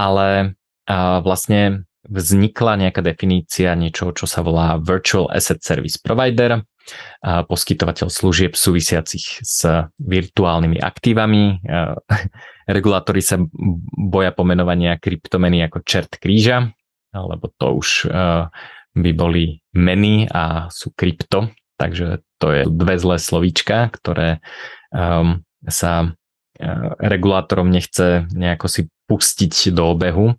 ale 0.00 0.56
vlastne 1.20 1.84
vznikla 2.08 2.80
nejaká 2.80 3.04
definícia 3.04 3.76
niečo, 3.76 4.16
čo 4.16 4.24
sa 4.24 4.40
volá 4.40 4.80
Virtual 4.80 5.28
Asset 5.28 5.60
Service 5.60 6.00
Provider, 6.00 6.64
poskytovateľ 7.20 8.08
služieb 8.08 8.56
súvisiacich 8.56 9.44
s 9.44 9.68
virtuálnymi 10.00 10.80
aktívami. 10.80 11.60
Regulátori 12.80 13.20
sa 13.20 13.36
boja 13.94 14.32
pomenovania 14.32 14.96
kryptomeny 14.96 15.60
ako 15.68 15.84
čert 15.84 16.16
kríža, 16.16 16.72
lebo 17.12 17.52
to 17.60 17.76
už 17.76 18.08
by 18.90 19.10
boli 19.14 19.60
meny 19.76 20.26
a 20.32 20.72
sú 20.72 20.90
krypto, 20.96 21.52
takže 21.76 22.24
to 22.40 22.46
je 22.50 22.62
dve 22.66 22.96
zlé 22.98 23.16
slovíčka, 23.20 23.92
ktoré 23.92 24.40
sa 25.68 25.92
regulátorom 26.98 27.70
nechce 27.70 28.26
nejako 28.34 28.66
si 28.68 28.80
pustiť 29.10 29.74
do 29.74 29.90
obehu. 29.90 30.38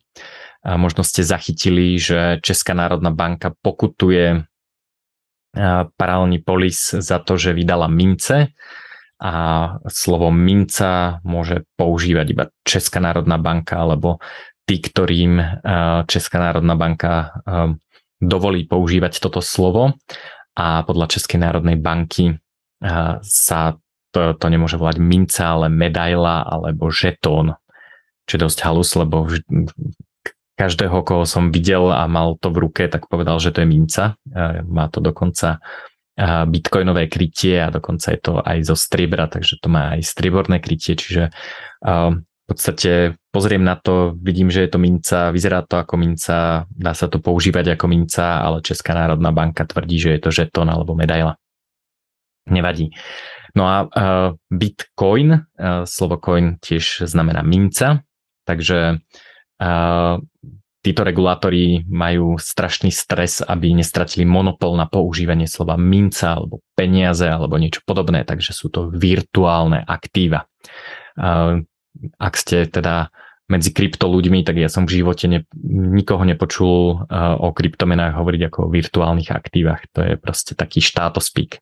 A 0.64 0.80
možno 0.80 1.04
ste 1.04 1.28
zachytili, 1.28 2.00
že 2.00 2.40
Česká 2.40 2.72
národná 2.72 3.12
banka 3.12 3.52
pokutuje 3.60 4.48
paralelný 6.00 6.40
polis 6.40 6.96
za 6.96 7.20
to, 7.20 7.36
že 7.36 7.52
vydala 7.52 7.92
mince. 7.92 8.56
A 9.20 9.34
slovo 9.92 10.32
minca 10.32 11.20
môže 11.28 11.68
používať 11.76 12.26
iba 12.32 12.46
Česká 12.64 12.98
národná 13.04 13.36
banka 13.38 13.84
alebo 13.84 14.24
tí, 14.66 14.80
ktorým 14.80 15.62
Česká 16.08 16.40
národná 16.40 16.74
banka 16.80 17.36
dovolí 18.18 18.66
používať 18.66 19.20
toto 19.20 19.44
slovo. 19.44 19.94
A 20.58 20.82
podľa 20.88 21.10
Českej 21.20 21.38
národnej 21.38 21.78
banky 21.78 22.38
sa 23.22 23.78
to, 24.12 24.36
to 24.36 24.46
nemôže 24.50 24.76
volať 24.76 24.98
minca, 24.98 25.54
ale 25.54 25.70
medaila 25.70 26.44
alebo 26.44 26.90
žetón 26.90 27.61
čo 28.30 28.38
je 28.38 28.44
dosť 28.46 28.60
halus, 28.64 28.90
lebo 28.98 29.30
každého, 30.60 31.02
koho 31.02 31.26
som 31.26 31.50
videl 31.50 31.90
a 31.90 32.06
mal 32.06 32.38
to 32.38 32.54
v 32.54 32.70
ruke, 32.70 32.84
tak 32.86 33.10
povedal, 33.10 33.42
že 33.42 33.50
to 33.50 33.66
je 33.66 33.68
minca. 33.68 34.04
Má 34.68 34.86
to 34.94 35.02
dokonca 35.02 35.58
bitcoinové 36.22 37.10
krytie 37.10 37.58
a 37.58 37.74
dokonca 37.74 38.14
je 38.14 38.20
to 38.22 38.38
aj 38.46 38.62
zo 38.68 38.78
striebra, 38.78 39.26
takže 39.26 39.58
to 39.58 39.72
má 39.74 39.98
aj 39.98 40.06
strieborné 40.06 40.62
krytie, 40.62 40.94
čiže 40.94 41.34
v 41.82 42.46
podstate 42.46 43.16
pozriem 43.32 43.64
na 43.64 43.80
to, 43.80 44.14
vidím, 44.20 44.52
že 44.52 44.68
je 44.68 44.70
to 44.76 44.78
minca, 44.78 45.32
vyzerá 45.32 45.64
to 45.64 45.80
ako 45.80 45.96
minca, 45.96 46.68
dá 46.68 46.92
sa 46.92 47.08
to 47.08 47.24
používať 47.24 47.80
ako 47.80 47.88
minca, 47.88 48.44
ale 48.44 48.60
Česká 48.60 48.92
národná 48.92 49.32
banka 49.32 49.64
tvrdí, 49.64 49.98
že 49.98 50.10
je 50.14 50.20
to 50.20 50.30
žetón 50.36 50.68
alebo 50.68 50.92
medaila. 50.94 51.40
Nevadí. 52.52 52.92
No 53.56 53.64
a 53.66 53.88
Bitcoin, 54.52 55.48
slovo 55.88 56.20
coin 56.20 56.60
tiež 56.60 57.08
znamená 57.08 57.40
minca, 57.40 58.04
Takže 58.48 58.98
uh, 59.62 60.16
títo 60.82 61.02
regulátori 61.06 61.86
majú 61.86 62.42
strašný 62.42 62.90
stres, 62.90 63.46
aby 63.46 63.74
nestratili 63.78 64.26
monopol 64.26 64.74
na 64.74 64.90
používanie 64.90 65.46
slova 65.46 65.78
minca 65.78 66.42
alebo 66.42 66.66
peniaze 66.74 67.30
alebo 67.30 67.62
niečo 67.62 67.86
podobné, 67.86 68.26
takže 68.26 68.52
sú 68.52 68.74
to 68.74 68.90
virtuálne 68.90 69.86
aktíva. 69.86 70.50
Uh, 71.16 71.62
ak 72.18 72.34
ste 72.40 72.66
teda 72.66 73.14
medzi 73.52 73.76
krypto 73.76 74.08
ľuďmi, 74.08 74.48
tak 74.48 74.64
ja 74.64 74.72
som 74.72 74.88
v 74.88 75.04
živote 75.04 75.28
ne, 75.28 75.44
nikoho 75.68 76.24
nepočul 76.24 77.04
uh, 77.04 77.36
o 77.36 77.52
kryptomenách 77.52 78.16
hovoriť 78.16 78.42
ako 78.48 78.60
o 78.66 78.72
virtuálnych 78.72 79.28
aktívach. 79.28 79.84
To 79.92 80.08
je 80.08 80.16
proste 80.16 80.56
taký 80.56 80.80
štátospík. 80.80 81.60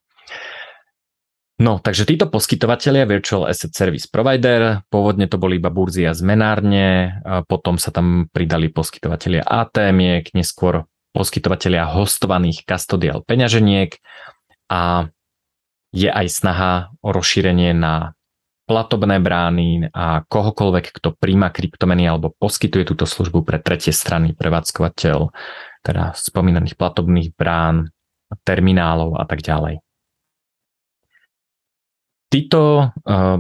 No, 1.60 1.76
takže 1.76 2.08
títo 2.08 2.32
poskytovateľia 2.32 3.04
Virtual 3.04 3.44
Asset 3.44 3.76
Service 3.76 4.08
Provider, 4.08 4.80
pôvodne 4.88 5.28
to 5.28 5.36
boli 5.36 5.60
iba 5.60 5.68
burzy 5.68 6.08
a 6.08 6.16
zmenárne, 6.16 7.20
a 7.20 7.44
potom 7.44 7.76
sa 7.76 7.92
tam 7.92 8.32
pridali 8.32 8.72
poskytovateľia 8.72 9.44
atm 9.44 10.24
neskôr 10.32 10.88
poskytovateľia 11.12 11.84
hostovaných 12.00 12.64
custodial 12.64 13.28
peňaženiek 13.28 13.92
a 14.72 15.12
je 15.92 16.08
aj 16.08 16.28
snaha 16.32 16.96
o 17.04 17.12
rozšírenie 17.12 17.76
na 17.76 18.16
platobné 18.70 19.18
brány 19.20 19.90
a 19.92 20.24
kohokoľvek, 20.30 20.96
kto 20.96 21.18
príjma 21.18 21.52
kryptomeny 21.52 22.08
alebo 22.08 22.32
poskytuje 22.40 22.88
túto 22.88 23.04
službu 23.10 23.42
pre 23.44 23.60
tretie 23.60 23.92
strany, 23.92 24.32
prevádzkovateľ, 24.32 25.34
teda 25.84 26.14
spomínaných 26.16 26.78
platobných 26.78 27.34
brán, 27.34 27.92
terminálov 28.46 29.18
a 29.18 29.26
tak 29.26 29.42
ďalej. 29.42 29.82
Títo 32.30 32.94
uh, 32.94 33.38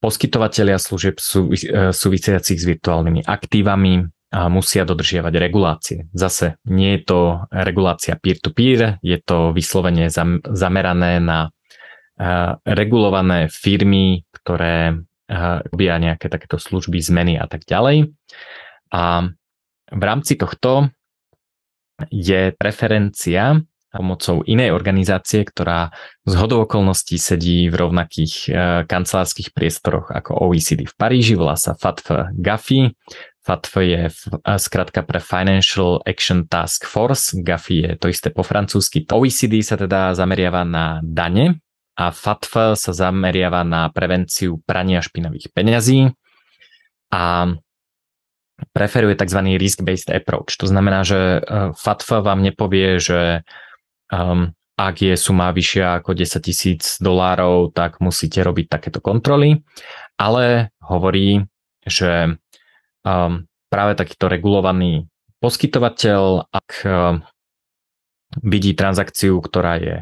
poskytovateľia 0.00 0.76
služieb 0.76 1.16
uh, 1.16 1.90
súvisiacich 1.92 2.60
s 2.60 2.66
virtuálnymi 2.68 3.24
aktívami 3.24 4.04
a 4.36 4.52
musia 4.52 4.84
dodržiavať 4.84 5.34
regulácie. 5.40 5.98
Zase 6.12 6.60
nie 6.68 7.00
je 7.00 7.08
to 7.08 7.20
regulácia 7.48 8.20
peer-to-peer, 8.20 9.00
je 9.00 9.18
to 9.24 9.56
vyslovene 9.56 10.12
zam, 10.12 10.44
zamerané 10.44 11.16
na 11.18 11.48
uh, 11.48 12.60
regulované 12.68 13.48
firmy, 13.48 14.28
ktoré 14.30 15.00
robia 15.26 15.98
nejaké 15.98 16.30
takéto 16.30 16.54
služby, 16.54 17.02
zmeny 17.02 17.34
a 17.34 17.50
tak 17.50 17.66
ďalej. 17.66 18.14
A 18.94 19.26
v 19.90 20.02
rámci 20.02 20.38
tohto 20.38 20.86
je 22.14 22.54
preferencia 22.54 23.58
pomocou 23.96 24.44
inej 24.44 24.76
organizácie, 24.76 25.42
ktorá 25.42 25.90
z 26.28 26.34
hodou 26.36 26.68
okolností 26.68 27.16
sedí 27.16 27.72
v 27.72 27.74
rovnakých 27.80 28.34
e, 28.46 28.50
kancelárskych 28.84 29.56
priestoroch 29.56 30.12
ako 30.12 30.52
OECD 30.52 30.84
v 30.84 30.94
Paríži, 30.94 31.34
volá 31.34 31.56
sa 31.56 31.72
FATF 31.72 32.36
GAFI. 32.36 32.92
FATF 33.40 33.72
je 33.80 34.02
v, 34.12 34.20
e, 34.44 34.54
skratka 34.60 35.00
pre 35.00 35.18
Financial 35.18 36.04
Action 36.04 36.44
Task 36.44 36.84
Force, 36.84 37.32
GAFI 37.32 37.76
je 37.80 37.92
to 37.96 38.06
isté 38.12 38.28
po 38.28 38.44
francúzsky. 38.44 39.08
OECD 39.08 39.64
sa 39.64 39.80
teda 39.80 40.12
zameriava 40.12 40.68
na 40.68 41.00
dane 41.00 41.64
a 41.96 42.12
FATF 42.12 42.76
sa 42.76 42.92
zameriava 42.92 43.64
na 43.64 43.88
prevenciu 43.88 44.60
prania 44.68 45.00
špinavých 45.00 45.48
peňazí 45.56 46.12
a 47.08 47.56
preferuje 48.72 49.16
tzv. 49.16 49.40
risk-based 49.56 50.08
approach. 50.12 50.56
To 50.60 50.66
znamená, 50.68 51.04
že 51.04 51.40
e, 51.40 51.40
FATF 51.76 52.24
vám 52.24 52.40
nepovie, 52.40 52.96
že 53.00 53.44
um, 54.12 54.52
ak 54.76 54.96
je 55.00 55.14
suma 55.16 55.56
vyššia 55.56 56.04
ako 56.04 56.12
10 56.12 56.36
tisíc 56.44 56.82
dolárov, 57.00 57.72
tak 57.72 57.96
musíte 58.04 58.44
robiť 58.44 58.68
takéto 58.68 59.00
kontroly, 59.00 59.64
ale 60.20 60.76
hovorí, 60.84 61.48
že 61.80 62.36
um, 63.00 63.48
práve 63.72 63.92
takýto 63.96 64.28
regulovaný 64.28 65.08
poskytovateľ, 65.40 66.52
ak 66.52 66.70
um, 66.84 67.24
vidí 68.44 68.76
transakciu, 68.76 69.40
ktorá 69.40 69.80
je 69.80 69.96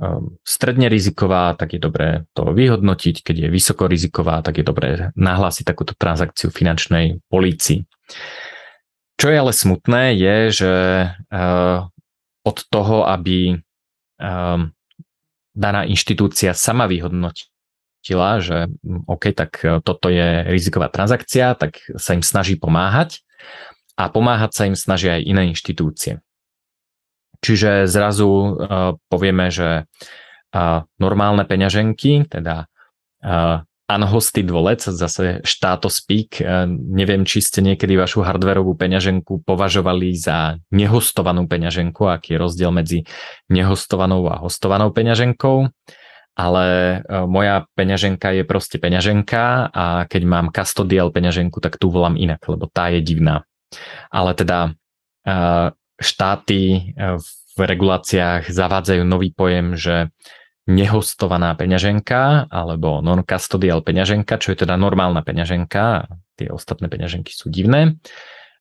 um, 0.00 0.40
stredne 0.48 0.88
riziková, 0.88 1.52
tak 1.52 1.76
je 1.76 1.80
dobré 1.80 2.24
to 2.32 2.56
vyhodnotiť. 2.56 3.20
Keď 3.20 3.36
je 3.36 3.48
vysoko 3.52 3.84
riziková, 3.84 4.40
tak 4.40 4.60
je 4.60 4.64
dobré 4.64 5.12
nahlásiť 5.12 5.64
takúto 5.66 5.92
transakciu 5.92 6.48
finančnej 6.48 7.20
polícii. 7.28 7.84
Čo 9.16 9.32
je 9.32 9.36
ale 9.36 9.52
smutné, 9.52 10.16
je, 10.16 10.36
že 10.52 10.72
uh, 11.32 11.88
od 12.46 12.56
toho, 12.70 13.02
aby 13.10 13.58
um, 14.22 14.70
daná 15.56 15.82
inštitúcia 15.88 16.54
sama 16.54 16.86
vyhodnotila, 16.86 18.38
že 18.38 18.70
hm, 18.70 19.08
OK, 19.08 19.24
tak 19.34 19.50
e, 19.64 19.80
toto 19.80 20.12
je 20.12 20.44
riziková 20.46 20.92
transakcia, 20.92 21.56
tak 21.56 21.80
sa 21.96 22.14
im 22.14 22.22
snaží 22.22 22.54
pomáhať 22.60 23.24
a 23.96 24.12
pomáhať 24.12 24.52
sa 24.52 24.62
im 24.68 24.76
snažia 24.76 25.16
aj 25.18 25.22
iné 25.24 25.42
inštitúcie. 25.50 26.20
Čiže 27.36 27.84
zrazu 27.84 28.28
uh, 28.28 28.96
povieme, 29.12 29.52
že 29.52 29.84
uh, 29.84 30.80
normálne 30.96 31.44
peňaženky, 31.44 32.32
teda 32.32 32.64
uh, 33.20 33.60
unhosted 33.86 34.50
wallet, 34.50 34.82
zase 34.82 35.40
štáto 35.46 35.86
speak. 35.86 36.42
E, 36.42 36.66
neviem, 36.70 37.22
či 37.22 37.38
ste 37.38 37.62
niekedy 37.62 37.94
vašu 37.94 38.26
hardverovú 38.26 38.74
peňaženku 38.74 39.46
považovali 39.46 40.10
za 40.18 40.58
nehostovanú 40.74 41.46
peňaženku, 41.46 42.02
aký 42.10 42.34
je 42.34 42.42
rozdiel 42.42 42.70
medzi 42.74 43.06
nehostovanou 43.46 44.26
a 44.26 44.42
hostovanou 44.42 44.90
peňaženkou. 44.90 45.70
Ale 46.36 46.66
e, 46.66 46.98
moja 47.30 47.64
peňaženka 47.78 48.34
je 48.34 48.42
proste 48.42 48.76
peňaženka 48.82 49.70
a 49.70 50.04
keď 50.10 50.22
mám 50.26 50.46
custodial 50.50 51.14
peňaženku, 51.14 51.62
tak 51.62 51.78
tu 51.78 51.88
volám 51.88 52.18
inak, 52.18 52.42
lebo 52.50 52.66
tá 52.66 52.90
je 52.90 53.00
divná. 53.00 53.46
Ale 54.10 54.34
teda 54.34 54.74
e, 55.22 55.70
štáty 55.96 56.92
v 57.56 57.58
reguláciách 57.64 58.52
zavádzajú 58.52 59.02
nový 59.08 59.32
pojem, 59.32 59.80
že 59.80 60.12
nehostovaná 60.66 61.54
peňaženka 61.54 62.50
alebo 62.50 62.98
non-custodial 62.98 63.86
peňaženka, 63.86 64.38
čo 64.42 64.50
je 64.52 64.66
teda 64.66 64.74
normálna 64.74 65.22
peňaženka, 65.22 66.10
tie 66.34 66.50
ostatné 66.50 66.90
peňaženky 66.90 67.30
sú 67.30 67.48
divné, 67.48 67.96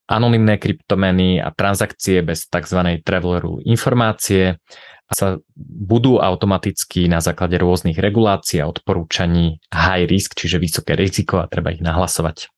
anonymné 0.06 0.62
kryptomeny 0.62 1.42
a 1.42 1.50
transakcie 1.50 2.22
bez 2.22 2.46
tzv. 2.46 3.02
travel 3.02 3.42
rule 3.42 3.62
informácie 3.66 4.62
sa 5.10 5.38
budú 5.58 6.18
automaticky 6.18 7.06
na 7.06 7.22
základe 7.22 7.62
rôznych 7.62 7.98
regulácií 7.98 8.62
a 8.62 8.70
odporúčaní 8.70 9.62
high 9.70 10.10
risk, 10.10 10.34
čiže 10.34 10.58
vysoké 10.58 10.98
riziko 10.98 11.42
a 11.42 11.50
treba 11.50 11.70
ich 11.74 11.82
nahlasovať. 11.82 12.50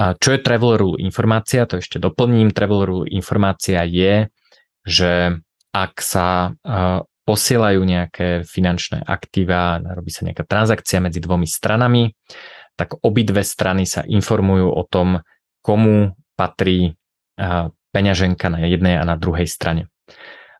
A 0.00 0.16
čo 0.16 0.32
je 0.32 0.40
travel 0.40 0.80
rule 0.80 0.96
informácia? 1.04 1.68
To 1.68 1.76
ešte 1.76 2.00
doplním. 2.00 2.56
Travel 2.56 2.80
rule 2.88 3.06
informácia 3.12 3.84
je, 3.84 4.32
že 4.88 5.36
ak 5.76 6.00
sa 6.00 6.56
posielajú 7.28 7.80
nejaké 7.84 8.42
finančné 8.42 9.04
aktíva, 9.04 9.78
robí 9.80 10.10
sa 10.10 10.24
nejaká 10.26 10.44
transakcia 10.44 10.98
medzi 11.04 11.20
dvomi 11.20 11.46
stranami, 11.46 12.10
tak 12.74 12.96
obidve 13.04 13.44
strany 13.44 13.84
sa 13.84 14.00
informujú 14.06 14.72
o 14.72 14.82
tom, 14.88 15.20
komu 15.60 16.16
patrí 16.34 16.96
peňaženka 17.92 18.48
na 18.48 18.64
jednej 18.64 18.96
a 18.96 19.04
na 19.04 19.20
druhej 19.20 19.44
strane. 19.44 19.92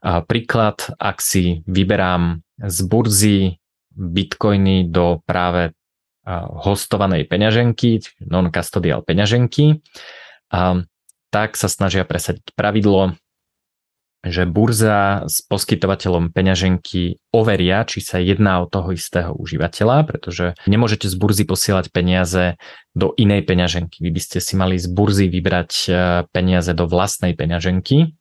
Príklad, 0.00 0.92
ak 0.96 1.20
si 1.24 1.64
vyberám 1.64 2.44
z 2.60 2.78
burzy 2.84 3.38
bitcoiny 3.96 4.88
do 4.88 5.20
práve 5.24 5.72
hostovanej 6.60 7.24
peňaženky, 7.24 8.04
non-custodial 8.28 9.00
peňaženky, 9.04 9.80
tak 11.30 11.50
sa 11.56 11.68
snažia 11.68 12.04
presadiť 12.04 12.52
pravidlo, 12.52 13.16
že 14.20 14.44
burza 14.44 15.24
s 15.24 15.40
poskytovateľom 15.48 16.28
peňaženky 16.36 17.16
overia, 17.32 17.88
či 17.88 18.04
sa 18.04 18.20
jedná 18.20 18.60
o 18.60 18.68
toho 18.68 18.92
istého 18.92 19.32
užívateľa, 19.32 20.04
pretože 20.04 20.52
nemôžete 20.68 21.08
z 21.08 21.16
burzy 21.16 21.44
posielať 21.48 21.88
peniaze 21.88 22.60
do 22.92 23.16
inej 23.16 23.48
peňaženky. 23.48 24.04
Vy 24.04 24.10
by 24.12 24.20
ste 24.20 24.38
si 24.44 24.60
mali 24.60 24.76
z 24.76 24.92
burzy 24.92 25.32
vybrať 25.32 25.70
e, 25.72 25.90
peniaze 26.36 26.76
do 26.76 26.84
vlastnej 26.84 27.32
peňaženky 27.32 28.12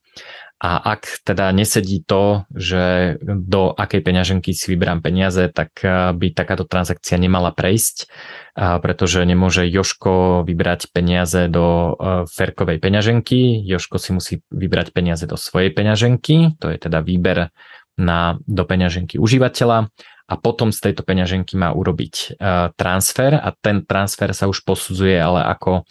a 0.60 0.76
ak 0.76 1.24
teda 1.24 1.56
nesedí 1.56 2.04
to, 2.04 2.44
že 2.52 3.16
do 3.24 3.72
akej 3.72 4.04
peňaženky 4.04 4.52
si 4.52 4.76
vyberám 4.76 5.00
peniaze, 5.00 5.48
tak 5.48 5.72
eh, 5.88 6.12
by 6.12 6.36
takáto 6.36 6.68
transakcia 6.68 7.16
nemala 7.16 7.56
prejsť, 7.56 8.12
pretože 8.60 9.24
nemôže 9.24 9.64
Joško 9.64 10.44
vybrať 10.44 10.92
peniaze 10.92 11.48
do 11.48 11.96
eh, 11.96 12.28
Ferkovej 12.28 12.84
peňaženky. 12.84 13.64
Joško 13.64 13.96
si 14.04 14.12
musí 14.12 14.36
vybrať 14.52 14.92
peniaze 14.92 15.24
do 15.24 15.40
svojej 15.40 15.72
peňaženky, 15.72 16.60
to 16.60 16.68
je 16.68 16.78
teda 16.78 17.00
výber 17.00 17.56
na, 17.96 18.36
do 18.44 18.64
peňaženky 18.68 19.16
užívateľa 19.16 19.88
a 20.30 20.34
potom 20.38 20.76
z 20.76 20.92
tejto 20.92 21.08
peňaženky 21.08 21.56
má 21.56 21.72
urobiť 21.72 22.16
eh, 22.16 22.76
transfer 22.76 23.32
a 23.32 23.56
ten 23.56 23.88
transfer 23.88 24.28
sa 24.36 24.52
už 24.52 24.68
posudzuje 24.68 25.16
ale 25.16 25.40
ako, 25.48 25.88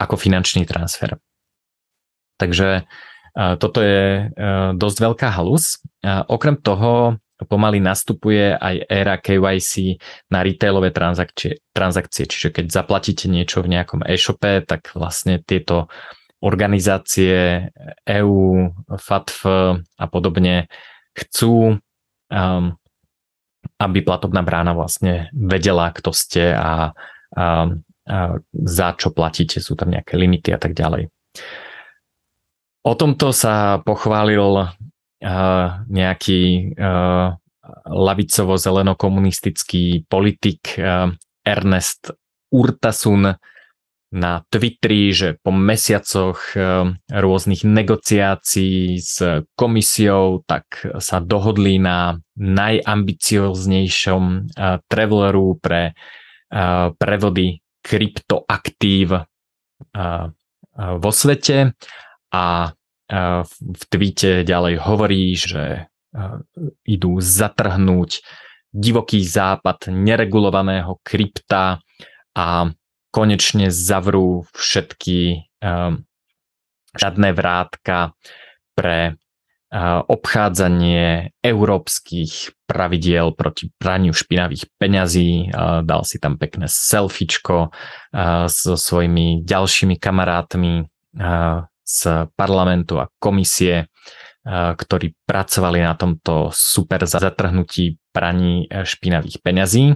ako 0.00 0.14
finančný 0.16 0.64
transfer. 0.64 1.20
Takže 2.40 2.88
toto 3.34 3.78
je 3.80 4.26
e, 4.26 4.44
dosť 4.74 4.96
veľká 5.00 5.28
halus. 5.34 5.78
Okrem 6.04 6.58
toho 6.58 7.20
pomaly 7.48 7.80
nastupuje 7.80 8.52
aj 8.52 8.84
éra 8.88 9.16
KYC 9.16 9.96
na 10.28 10.44
retailové 10.44 10.92
transakcie, 10.92 11.64
transakcie. 11.72 12.28
Čiže 12.28 12.52
keď 12.52 12.66
zaplatíte 12.68 13.32
niečo 13.32 13.64
v 13.64 13.72
nejakom 13.72 14.04
e-shope, 14.04 14.64
tak 14.64 14.92
vlastne 14.92 15.40
tieto 15.40 15.88
organizácie 16.40 17.68
EU, 18.08 18.68
FATF 18.88 19.38
a 19.84 20.06
podobne 20.08 20.72
chcú, 21.12 21.76
um, 21.76 22.64
aby 23.76 23.98
platobná 24.00 24.40
brána 24.40 24.72
vlastne 24.72 25.28
vedela, 25.36 25.92
kto 25.92 26.12
ste 26.16 26.52
a, 26.52 26.92
a, 27.36 27.44
a 28.08 28.18
za 28.52 28.88
čo 28.96 29.12
platíte, 29.12 29.60
sú 29.60 29.76
tam 29.76 29.92
nejaké 29.92 30.16
limity 30.16 30.52
a 30.52 30.58
tak 30.60 30.72
ďalej. 30.72 31.12
O 32.80 32.96
tomto 32.96 33.28
sa 33.36 33.76
pochválil 33.84 34.56
uh, 34.56 34.72
nejaký 35.84 36.72
uh, 36.80 37.36
lavicovo-zeleno-komunistický 37.84 40.08
politik 40.08 40.80
uh, 40.80 41.12
Ernest 41.44 42.16
Urtasun 42.48 43.36
na 44.10 44.42
Twitteri, 44.50 45.14
že 45.14 45.38
po 45.38 45.54
mesiacoch 45.54 46.58
rôznych 47.06 47.62
negociácií 47.62 48.98
s 48.98 49.46
komisiou, 49.54 50.42
tak 50.50 50.82
sa 50.98 51.22
dohodli 51.22 51.78
na 51.78 52.18
najambicioznejšom 52.34 54.50
traveleru 54.90 55.62
pre 55.62 55.94
prevody 56.98 57.62
kryptoaktív 57.86 59.14
vo 60.74 61.10
svete 61.14 61.78
a 62.30 62.74
v 63.60 63.82
tweete 63.90 64.46
ďalej 64.46 64.74
hovorí, 64.86 65.34
že 65.34 65.90
idú 66.86 67.18
zatrhnúť 67.18 68.22
divoký 68.70 69.22
západ 69.26 69.90
neregulovaného 69.90 70.98
krypta 71.02 71.82
a 72.34 72.70
konečne 73.10 73.74
zavrú 73.74 74.46
všetky 74.54 75.50
žiadne 76.94 77.28
vrátka 77.34 78.14
pre 78.78 79.18
obchádzanie 80.10 81.30
európskych 81.46 82.54
pravidiel 82.66 83.30
proti 83.34 83.70
praniu 83.78 84.10
špinavých 84.10 84.66
peňazí. 84.82 85.54
Dal 85.86 86.02
si 86.02 86.18
tam 86.18 86.38
pekné 86.42 86.66
selfiečko 86.66 87.70
so 88.50 88.74
svojimi 88.74 89.46
ďalšími 89.46 89.94
kamarátmi 89.94 90.90
z 91.90 92.30
parlamentu 92.38 93.02
a 93.02 93.10
komisie, 93.18 93.90
ktorí 94.46 95.18
pracovali 95.26 95.82
na 95.82 95.98
tomto 95.98 96.54
super 96.54 97.02
zatrhnutí 97.04 97.98
praní 98.08 98.64
e, 98.64 98.88
špinavých 98.88 99.36
peňazí. 99.44 99.92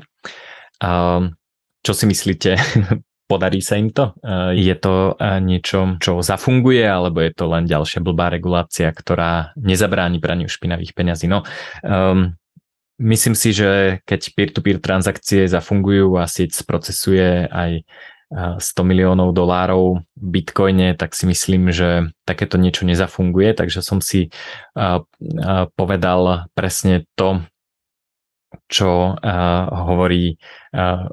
Čo 1.85 1.93
si 1.93 2.05
myslíte, 2.09 2.57
podarí 3.31 3.61
sa 3.61 3.77
im 3.77 3.93
to? 3.93 4.17
Eh, 4.25 4.57
je 4.57 4.75
to 4.77 5.21
eh, 5.21 5.37
niečo, 5.45 6.01
čo 6.01 6.25
zafunguje, 6.25 6.81
alebo 6.81 7.21
je 7.21 7.33
to 7.37 7.45
len 7.45 7.69
ďalšia 7.69 8.01
blbá 8.01 8.33
regulácia, 8.33 8.89
ktorá 8.89 9.53
nezabráni 9.61 10.17
praniu 10.17 10.49
špinavých 10.49 10.97
peňazí? 10.97 11.29
No, 11.29 11.45
um, 11.85 12.33
myslím 13.01 13.37
si, 13.37 13.53
že 13.53 14.01
keď 14.09 14.21
peer-to-peer 14.33 14.79
transakcie 14.81 15.45
zafungujú 15.45 16.17
a 16.17 16.25
sieť 16.25 16.57
sprocesuje 16.57 17.53
aj 17.53 17.85
100 18.33 18.61
eh, 18.61 18.85
miliónov 18.85 19.37
dolárov 19.37 20.01
v 20.17 20.27
bitcoine, 20.27 20.97
tak 20.97 21.13
si 21.13 21.29
myslím, 21.29 21.71
že 21.75 22.13
takéto 22.25 22.57
niečo 22.57 22.89
nezafunguje, 22.89 23.53
takže 23.57 23.85
som 23.85 24.01
si 24.01 24.33
povedal 25.77 26.49
presne 26.57 27.05
to, 27.15 27.45
čo 28.71 29.19
hovorí 29.71 30.39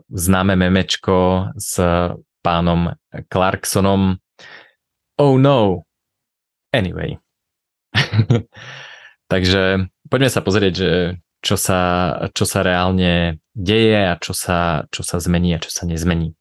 známe 0.09 0.53
memečko 0.55 1.49
s 1.57 1.77
pánom 2.41 2.97
Clarksonom. 3.29 4.17
Oh 5.17 5.37
no. 5.37 5.85
Anyway. 6.73 7.19
Takže 9.31 9.87
poďme 10.09 10.29
sa 10.31 10.41
pozrieť, 10.43 10.73
že 10.73 10.91
čo 11.41 11.55
sa, 11.57 11.79
čo 12.35 12.45
sa 12.45 12.59
reálne 12.61 13.41
deje 13.57 13.97
a 13.97 14.15
čo 14.17 14.33
sa, 14.35 14.85
čo 14.93 15.01
sa 15.01 15.17
zmení 15.17 15.57
a 15.57 15.61
čo 15.63 15.73
sa 15.73 15.89
nezmení. 15.89 16.37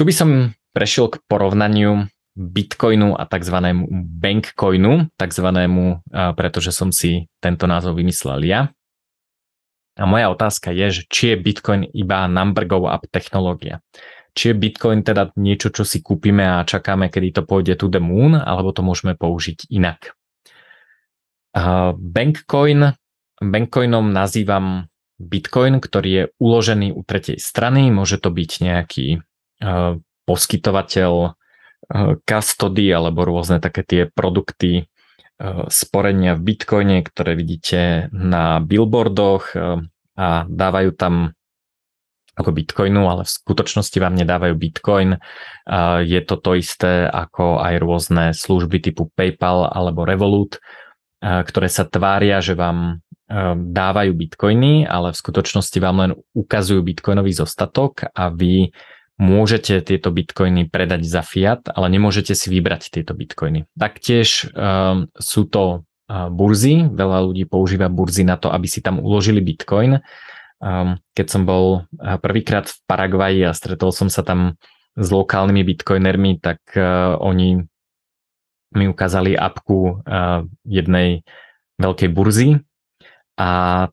Tu 0.00 0.08
by 0.08 0.16
som 0.16 0.56
prešiel 0.72 1.12
k 1.12 1.20
porovnaniu 1.28 2.08
Bitcoinu 2.32 3.20
a 3.20 3.28
tzv. 3.28 3.52
Bankcoinu, 4.16 5.12
tzv. 5.12 5.46
pretože 6.40 6.72
som 6.72 6.88
si 6.88 7.28
tento 7.36 7.68
názov 7.68 8.00
vymyslel 8.00 8.48
ja. 8.48 8.72
A 10.00 10.08
moja 10.08 10.32
otázka 10.32 10.72
je, 10.72 10.88
že 10.88 11.02
či 11.04 11.36
je 11.36 11.36
Bitcoin 11.36 11.84
iba 11.92 12.24
number 12.32 12.64
go 12.64 12.88
up 12.88 13.04
technológia. 13.12 13.84
Či 14.32 14.48
je 14.48 14.54
Bitcoin 14.56 15.04
teda 15.04 15.36
niečo, 15.36 15.68
čo 15.68 15.84
si 15.84 16.00
kúpime 16.00 16.48
a 16.48 16.64
čakáme, 16.64 17.12
kedy 17.12 17.36
to 17.36 17.42
pôjde 17.44 17.76
to 17.76 17.92
the 17.92 18.00
moon, 18.00 18.32
alebo 18.32 18.72
to 18.72 18.80
môžeme 18.80 19.12
použiť 19.20 19.68
inak. 19.68 20.16
Uh, 21.52 21.92
Bankcoin, 21.92 22.96
Bankcoinom 23.36 24.16
nazývam 24.16 24.88
Bitcoin, 25.20 25.76
ktorý 25.76 26.08
je 26.08 26.24
uložený 26.40 26.96
u 26.96 27.04
tretej 27.04 27.36
strany. 27.36 27.92
Môže 27.92 28.16
to 28.16 28.32
byť 28.32 28.50
nejaký 28.64 29.20
poskytovateľ 30.24 31.36
custody 32.24 32.88
alebo 32.92 33.28
rôzne 33.28 33.60
také 33.60 33.84
tie 33.84 34.02
produkty 34.08 34.88
sporenia 35.72 36.36
v 36.36 36.52
Bitcoine, 36.52 37.00
ktoré 37.00 37.32
vidíte 37.32 38.12
na 38.12 38.60
billboardoch 38.60 39.56
a 40.16 40.28
dávajú 40.44 40.90
tam 40.96 41.32
ako 42.36 42.56
Bitcoinu, 42.56 43.04
ale 43.08 43.28
v 43.28 43.34
skutočnosti 43.36 43.96
vám 44.00 44.16
nedávajú 44.16 44.54
Bitcoin. 44.56 45.16
Je 46.04 46.20
to 46.24 46.36
to 46.40 46.56
isté 46.56 47.04
ako 47.08 47.60
aj 47.60 47.74
rôzne 47.80 48.24
služby 48.32 48.80
typu 48.80 49.12
PayPal 49.12 49.68
alebo 49.68 50.04
Revolut, 50.08 50.56
ktoré 51.20 51.68
sa 51.68 51.84
tvária, 51.84 52.40
že 52.40 52.56
vám 52.56 53.00
dávajú 53.56 54.12
Bitcoiny, 54.12 54.88
ale 54.88 55.12
v 55.12 55.20
skutočnosti 55.20 55.78
vám 55.80 55.96
len 56.04 56.12
ukazujú 56.32 56.80
Bitcoinový 56.84 57.32
zostatok 57.32 58.08
a 58.12 58.28
vy 58.28 58.72
môžete 59.20 59.84
tieto 59.84 60.08
bitcoiny 60.08 60.72
predať 60.72 61.04
za 61.04 61.20
fiat, 61.20 61.68
ale 61.68 61.92
nemôžete 61.92 62.32
si 62.32 62.48
vybrať 62.48 62.88
tieto 62.88 63.12
bitcoiny. 63.12 63.68
Taktiež 63.76 64.48
um, 64.56 65.12
sú 65.20 65.44
to 65.44 65.84
uh, 65.84 66.32
burzy, 66.32 66.88
veľa 66.88 67.28
ľudí 67.28 67.44
používa 67.44 67.92
burzy 67.92 68.24
na 68.24 68.40
to, 68.40 68.48
aby 68.48 68.64
si 68.64 68.80
tam 68.80 68.96
uložili 68.96 69.44
bitcoin. 69.44 70.00
Um, 70.60 70.96
keď 71.12 71.26
som 71.28 71.44
bol 71.44 71.84
uh, 71.84 72.16
prvýkrát 72.16 72.72
v 72.72 72.80
Paraguaji 72.88 73.40
a 73.44 73.52
stretol 73.52 73.92
som 73.92 74.08
sa 74.08 74.24
tam 74.24 74.56
s 74.96 75.08
lokálnymi 75.12 75.62
bitcoinermi, 75.68 76.40
tak 76.40 76.64
uh, 76.80 77.20
oni 77.20 77.60
mi 78.72 78.84
ukázali 78.88 79.36
apku 79.36 80.00
uh, 80.00 80.48
jednej 80.64 81.28
veľkej 81.76 82.08
burzy 82.08 82.56
a 83.36 83.84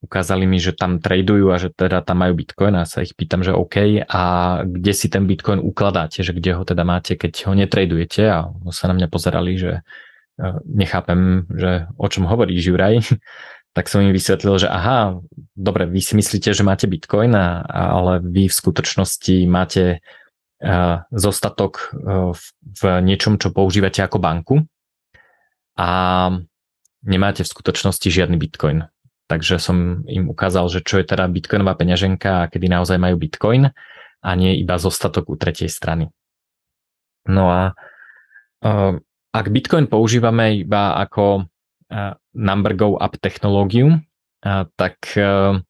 ukázali 0.00 0.48
mi, 0.48 0.56
že 0.56 0.72
tam 0.72 0.96
tradujú 0.96 1.52
a 1.52 1.60
že 1.60 1.68
teda 1.68 2.00
tam 2.00 2.24
majú 2.24 2.32
bitcoin 2.32 2.72
a 2.80 2.88
sa 2.88 3.04
ich 3.04 3.12
pýtam, 3.12 3.44
že 3.44 3.52
OK 3.52 4.00
a 4.08 4.22
kde 4.64 4.92
si 4.96 5.12
ten 5.12 5.28
bitcoin 5.28 5.60
ukladáte, 5.60 6.24
že 6.24 6.32
kde 6.32 6.56
ho 6.56 6.64
teda 6.64 6.88
máte, 6.88 7.20
keď 7.20 7.52
ho 7.52 7.52
netradujete 7.52 8.22
a 8.24 8.48
sa 8.72 8.88
na 8.88 8.96
mňa 8.96 9.08
pozerali, 9.12 9.60
že 9.60 9.72
e, 9.76 9.80
nechápem, 10.64 11.44
že 11.52 11.84
o 12.00 12.08
čom 12.08 12.24
hovorí 12.24 12.56
Juraj, 12.56 13.04
tak 13.76 13.92
som 13.92 14.00
im 14.00 14.10
vysvetlil, 14.10 14.66
že 14.66 14.68
aha, 14.72 15.20
dobre, 15.52 15.84
vy 15.84 16.00
si 16.00 16.16
myslíte, 16.16 16.56
že 16.56 16.66
máte 16.66 16.88
bitcoin, 16.88 17.36
ale 17.70 18.18
vy 18.24 18.50
v 18.50 18.58
skutočnosti 18.58 19.46
máte 19.46 20.02
uh, 20.58 21.06
zostatok 21.14 21.94
uh, 21.94 22.34
v, 22.34 22.42
v 22.66 22.80
niečom, 22.98 23.38
čo 23.38 23.54
používate 23.54 24.02
ako 24.02 24.18
banku 24.18 24.66
a 25.78 25.90
nemáte 27.06 27.46
v 27.46 27.52
skutočnosti 27.54 28.10
žiadny 28.10 28.36
bitcoin. 28.42 28.90
Takže 29.30 29.62
som 29.62 30.02
im 30.10 30.26
ukázal, 30.26 30.66
že 30.66 30.82
čo 30.82 30.98
je 30.98 31.06
teda 31.06 31.30
bitcoinová 31.30 31.78
peňaženka 31.78 32.30
a 32.42 32.48
kedy 32.50 32.66
naozaj 32.66 32.98
majú 32.98 33.14
bitcoin 33.14 33.70
a 34.20 34.30
nie 34.34 34.58
iba 34.58 34.74
zostatok 34.74 35.30
u 35.30 35.38
tretej 35.38 35.70
strany. 35.70 36.10
No 37.30 37.46
a 37.46 37.78
uh, 38.66 38.98
ak 39.30 39.46
bitcoin 39.54 39.86
používame 39.86 40.66
iba 40.66 40.98
ako 40.98 41.46
uh, 41.46 42.18
number 42.34 42.74
go 42.74 42.98
up 42.98 43.14
technológiu, 43.22 44.02
uh, 44.02 44.66
tak 44.74 44.98
uh, 45.14 45.62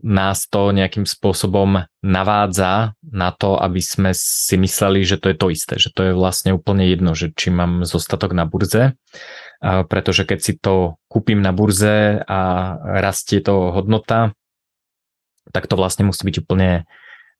nás 0.00 0.48
to 0.48 0.72
nejakým 0.72 1.04
spôsobom 1.04 1.84
navádza 2.00 2.96
na 3.04 3.28
to, 3.34 3.60
aby 3.60 3.82
sme 3.84 4.16
si 4.16 4.56
mysleli, 4.56 5.04
že 5.04 5.20
to 5.20 5.28
je 5.28 5.36
to 5.36 5.46
isté, 5.52 5.74
že 5.76 5.92
to 5.92 6.00
je 6.08 6.12
vlastne 6.16 6.56
úplne 6.56 6.86
jedno, 6.88 7.12
že 7.12 7.34
či 7.34 7.52
mám 7.52 7.84
zostatok 7.84 8.32
na 8.32 8.48
burze 8.48 8.96
pretože 9.62 10.26
keď 10.26 10.38
si 10.42 10.52
to 10.58 10.98
kúpim 11.06 11.38
na 11.38 11.54
burze 11.54 12.18
a 12.26 12.40
rastie 12.98 13.38
to 13.38 13.70
hodnota, 13.70 14.34
tak 15.54 15.70
to 15.70 15.78
vlastne 15.78 16.10
musí 16.10 16.26
byť 16.26 16.36
úplne 16.42 16.82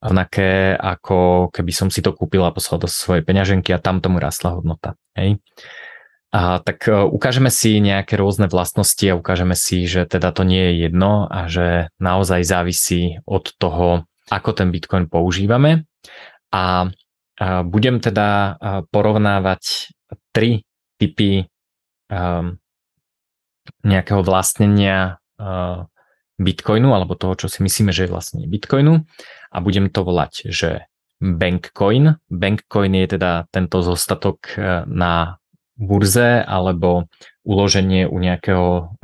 rovnaké, 0.02 0.74
ako 0.74 1.50
keby 1.54 1.72
som 1.74 1.90
si 1.90 2.02
to 2.02 2.14
kúpil 2.14 2.42
a 2.42 2.54
poslal 2.54 2.82
do 2.82 2.90
svojej 2.90 3.22
peňaženky 3.22 3.70
a 3.70 3.82
tam 3.82 4.02
tomu 4.02 4.18
rastla 4.18 4.58
hodnota. 4.58 4.98
Hej. 5.14 5.38
A 6.35 6.58
tak 6.58 6.90
e, 6.90 6.96
ukážeme 7.06 7.52
si 7.52 7.78
nejaké 7.78 8.18
rôzne 8.18 8.50
vlastnosti 8.50 9.04
a 9.06 9.14
ukážeme 9.14 9.54
si, 9.54 9.87
že 9.87 10.08
teda 10.08 10.35
to 10.35 10.42
nie 10.42 10.58
je 10.58 10.90
jedno 10.90 11.30
a 11.30 11.46
že 11.46 11.92
naozaj 12.02 12.42
závisí 12.42 13.22
od 13.28 13.52
toho, 13.61 14.08
ako 14.26 14.50
ten 14.56 14.74
Bitcoin 14.74 15.06
používame. 15.06 15.87
A 16.50 16.90
budem 17.64 17.98
teda 17.98 18.61
porovnávať 18.92 19.88
tri 20.37 20.68
typy 21.00 21.48
um, 22.12 22.61
nejakého 23.83 24.20
vlastnenia 24.20 25.22
uh, 25.40 25.88
Bitcoinu 26.37 26.92
alebo 26.92 27.16
toho, 27.16 27.38
čo 27.38 27.46
si 27.48 27.64
myslíme, 27.64 27.94
že 27.94 28.07
je 28.07 28.12
vlastne 28.12 28.44
Bitcoinu. 28.44 29.09
A 29.53 29.57
budem 29.61 29.88
to 29.88 30.05
volať, 30.05 30.53
že 30.53 30.70
Bankcoin. 31.22 32.18
Bankcoin 32.29 32.92
je 32.98 33.07
teda 33.16 33.46
tento 33.48 33.81
zostatok 33.81 34.38
uh, 34.59 34.85
na 34.85 35.38
burze 35.79 36.44
alebo 36.44 37.09
uloženie 37.42 38.07
u 38.07 38.16
nejakého 38.20 38.94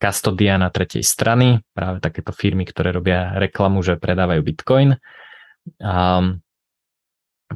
kastodia 0.00 0.56
uh, 0.56 0.60
na 0.60 0.68
tretej 0.72 1.04
strany, 1.04 1.60
práve 1.76 2.00
takéto 2.00 2.32
firmy, 2.32 2.64
ktoré 2.64 2.94
robia 2.94 3.36
reklamu, 3.36 3.84
že 3.84 4.00
predávajú 4.00 4.40
Bitcoin. 4.40 4.96
Um, 5.80 6.40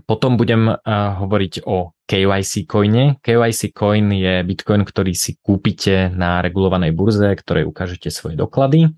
potom 0.04 0.36
budem 0.36 0.68
uh, 0.68 0.76
hovoriť 1.24 1.64
o 1.64 1.92
KYC 2.08 2.64
coine. 2.64 3.20
KYC 3.20 3.76
coin 3.76 4.08
je 4.08 4.40
bitcoin, 4.40 4.82
ktorý 4.82 5.12
si 5.12 5.36
kúpite 5.36 6.08
na 6.08 6.40
regulovanej 6.40 6.96
burze, 6.96 7.28
ktorej 7.36 7.68
ukážete 7.68 8.08
svoje 8.08 8.40
doklady, 8.40 8.88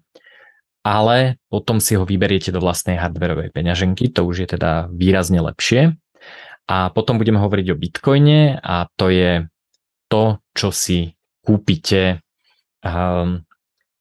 ale 0.86 1.42
potom 1.50 1.82
si 1.82 1.98
ho 1.98 2.06
vyberiete 2.06 2.54
do 2.54 2.62
vlastnej 2.62 2.96
hardwareovej 2.96 3.50
peňaženky, 3.50 4.14
to 4.14 4.22
už 4.22 4.46
je 4.46 4.48
teda 4.54 4.86
výrazne 4.94 5.42
lepšie. 5.42 5.98
A 6.70 6.94
potom 6.94 7.18
budeme 7.18 7.42
hovoriť 7.42 7.66
o 7.74 7.76
bitcoine 7.76 8.62
a 8.62 8.86
to 8.94 9.10
je 9.10 9.50
to, 10.06 10.38
čo 10.54 10.70
si 10.70 11.18
kúpite 11.42 12.22
um, 12.86 13.42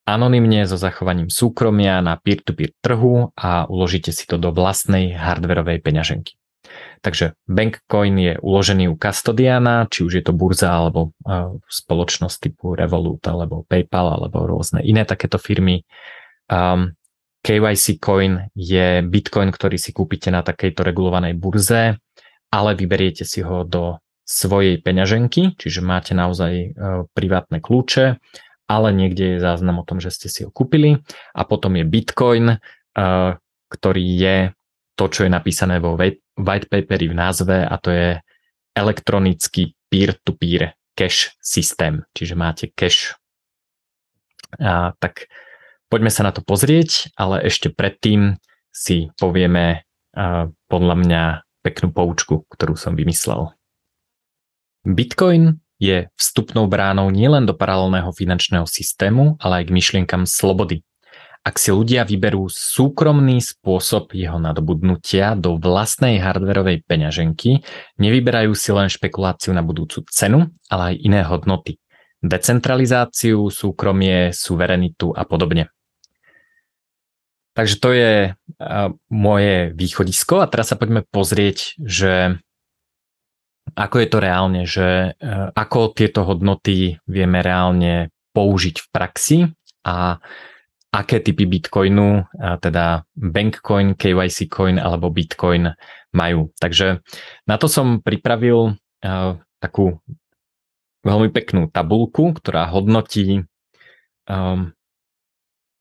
anonymne 0.05 0.69
so 0.69 0.77
zachovaním 0.77 1.33
súkromia 1.33 1.97
na 2.05 2.13
peer-to-peer 2.17 2.77
trhu 2.77 3.33
a 3.33 3.65
uložíte 3.65 4.13
si 4.13 4.29
to 4.29 4.37
do 4.37 4.53
vlastnej 4.53 5.17
hardwareovej 5.17 5.81
peňaženky. 5.81 6.37
Takže 6.99 7.37
Bankcoin 7.47 8.15
je 8.19 8.33
uložený 8.39 8.91
u 8.91 8.95
custodiana, 8.99 9.87
či 9.87 10.03
už 10.03 10.11
je 10.19 10.23
to 10.23 10.33
burza 10.35 10.69
alebo 10.69 11.15
spoločnosť 11.67 12.37
typu 12.39 12.75
Revolut 12.75 13.23
alebo 13.27 13.63
PayPal 13.65 14.19
alebo 14.19 14.43
rôzne 14.43 14.83
iné 14.83 15.07
takéto 15.07 15.39
firmy. 15.39 15.87
Um, 16.49 16.97
KYC 17.39 18.03
coin 18.03 18.51
je 18.51 18.99
bitcoin, 18.99 19.55
ktorý 19.55 19.79
si 19.79 19.95
kúpite 19.95 20.27
na 20.27 20.43
takejto 20.43 20.83
regulovanej 20.83 21.39
burze, 21.39 21.95
ale 22.51 22.69
vyberiete 22.75 23.23
si 23.23 23.39
ho 23.39 23.63
do 23.63 24.03
svojej 24.27 24.77
peňaženky, 24.83 25.55
čiže 25.55 25.79
máte 25.79 26.11
naozaj 26.11 26.51
uh, 26.75 27.07
privátne 27.15 27.63
kľúče 27.63 28.19
ale 28.69 28.93
niekde 28.93 29.35
je 29.35 29.37
záznam 29.41 29.81
o 29.81 29.87
tom, 29.87 29.97
že 29.97 30.13
ste 30.13 30.29
si 30.29 30.45
ho 30.45 30.53
kúpili 30.53 31.01
a 31.33 31.41
potom 31.41 31.73
je 31.73 31.89
Bitcoin, 31.89 32.53
uh, 32.53 33.33
ktorý 33.73 34.05
je 34.05 34.37
to, 34.93 35.09
čo 35.09 35.25
je 35.25 35.31
napísané 35.33 35.81
vo 35.81 35.97
white 36.39 36.71
paperi 36.71 37.11
v 37.11 37.15
názve 37.19 37.67
a 37.67 37.75
to 37.77 37.91
je 37.91 38.09
elektronický 38.73 39.75
peer-to-peer 39.91 40.73
cash 40.95 41.35
systém, 41.43 42.03
čiže 42.15 42.39
máte 42.39 42.71
cash. 42.71 43.15
A, 44.57 44.95
tak 44.97 45.27
poďme 45.91 46.09
sa 46.09 46.23
na 46.23 46.31
to 46.31 46.39
pozrieť, 46.41 47.11
ale 47.19 47.43
ešte 47.43 47.69
predtým 47.69 48.39
si 48.71 49.11
povieme 49.19 49.83
a, 50.15 50.47
podľa 50.71 50.95
mňa 50.95 51.23
peknú 51.59 51.91
poučku, 51.91 52.47
ktorú 52.47 52.79
som 52.79 52.95
vymyslel. 52.95 53.51
Bitcoin 54.87 55.59
je 55.79 56.11
vstupnou 56.15 56.67
bránou 56.67 57.07
nielen 57.11 57.47
do 57.47 57.55
paralelného 57.55 58.11
finančného 58.11 58.67
systému, 58.67 59.39
ale 59.39 59.63
aj 59.63 59.71
k 59.71 59.75
myšlienkam 59.75 60.23
slobody. 60.27 60.83
Ak 61.39 61.55
si 61.55 61.71
ľudia 61.71 62.03
vyberú 62.03 62.51
súkromný 62.51 63.39
spôsob 63.39 64.11
jeho 64.11 64.37
nadobudnutia 64.37 65.39
do 65.39 65.55
vlastnej 65.55 66.19
hardverovej 66.19 66.83
peňaženky, 66.83 67.63
nevyberajú 67.95 68.51
si 68.53 68.69
len 68.75 68.91
špekuláciu 68.91 69.55
na 69.55 69.63
budúcu 69.63 70.03
cenu, 70.11 70.51
ale 70.67 70.93
aj 70.93 70.95
iné 70.99 71.21
hodnoty. 71.23 71.79
Decentralizáciu, 72.19 73.47
súkromie, 73.47 74.35
suverenitu 74.35 75.15
a 75.15 75.23
podobne. 75.23 75.71
Takže 77.55 77.75
to 77.79 77.89
je 77.95 78.13
moje 79.07 79.55
východisko 79.75 80.43
a 80.43 80.49
teraz 80.51 80.71
sa 80.71 80.79
poďme 80.79 81.07
pozrieť, 81.07 81.79
že 81.79 82.39
ako 83.75 83.95
je 83.99 84.07
to 84.07 84.17
reálne, 84.19 84.61
že 84.65 84.87
e, 84.87 85.31
ako 85.53 85.93
tieto 85.93 86.25
hodnoty 86.25 86.97
vieme 87.05 87.43
reálne 87.45 88.09
použiť 88.33 88.75
v 88.81 88.87
praxi 88.89 89.37
a 89.85 90.17
aké 90.89 91.21
typy 91.21 91.45
Bitcoinu, 91.45 92.25
teda 92.61 93.05
Bankcoin, 93.13 93.93
KYC 93.93 94.49
coin 94.49 94.81
alebo 94.81 95.13
Bitcoin 95.13 95.69
majú. 96.17 96.49
Takže 96.57 97.05
na 97.45 97.55
to 97.61 97.69
som 97.69 98.01
pripravil 98.01 98.73
e, 98.73 99.07
takú 99.61 100.01
veľmi 101.05 101.29
peknú 101.29 101.69
tabulku, 101.69 102.33
ktorá 102.35 102.67
hodnotí 102.73 103.45
um, 104.27 104.75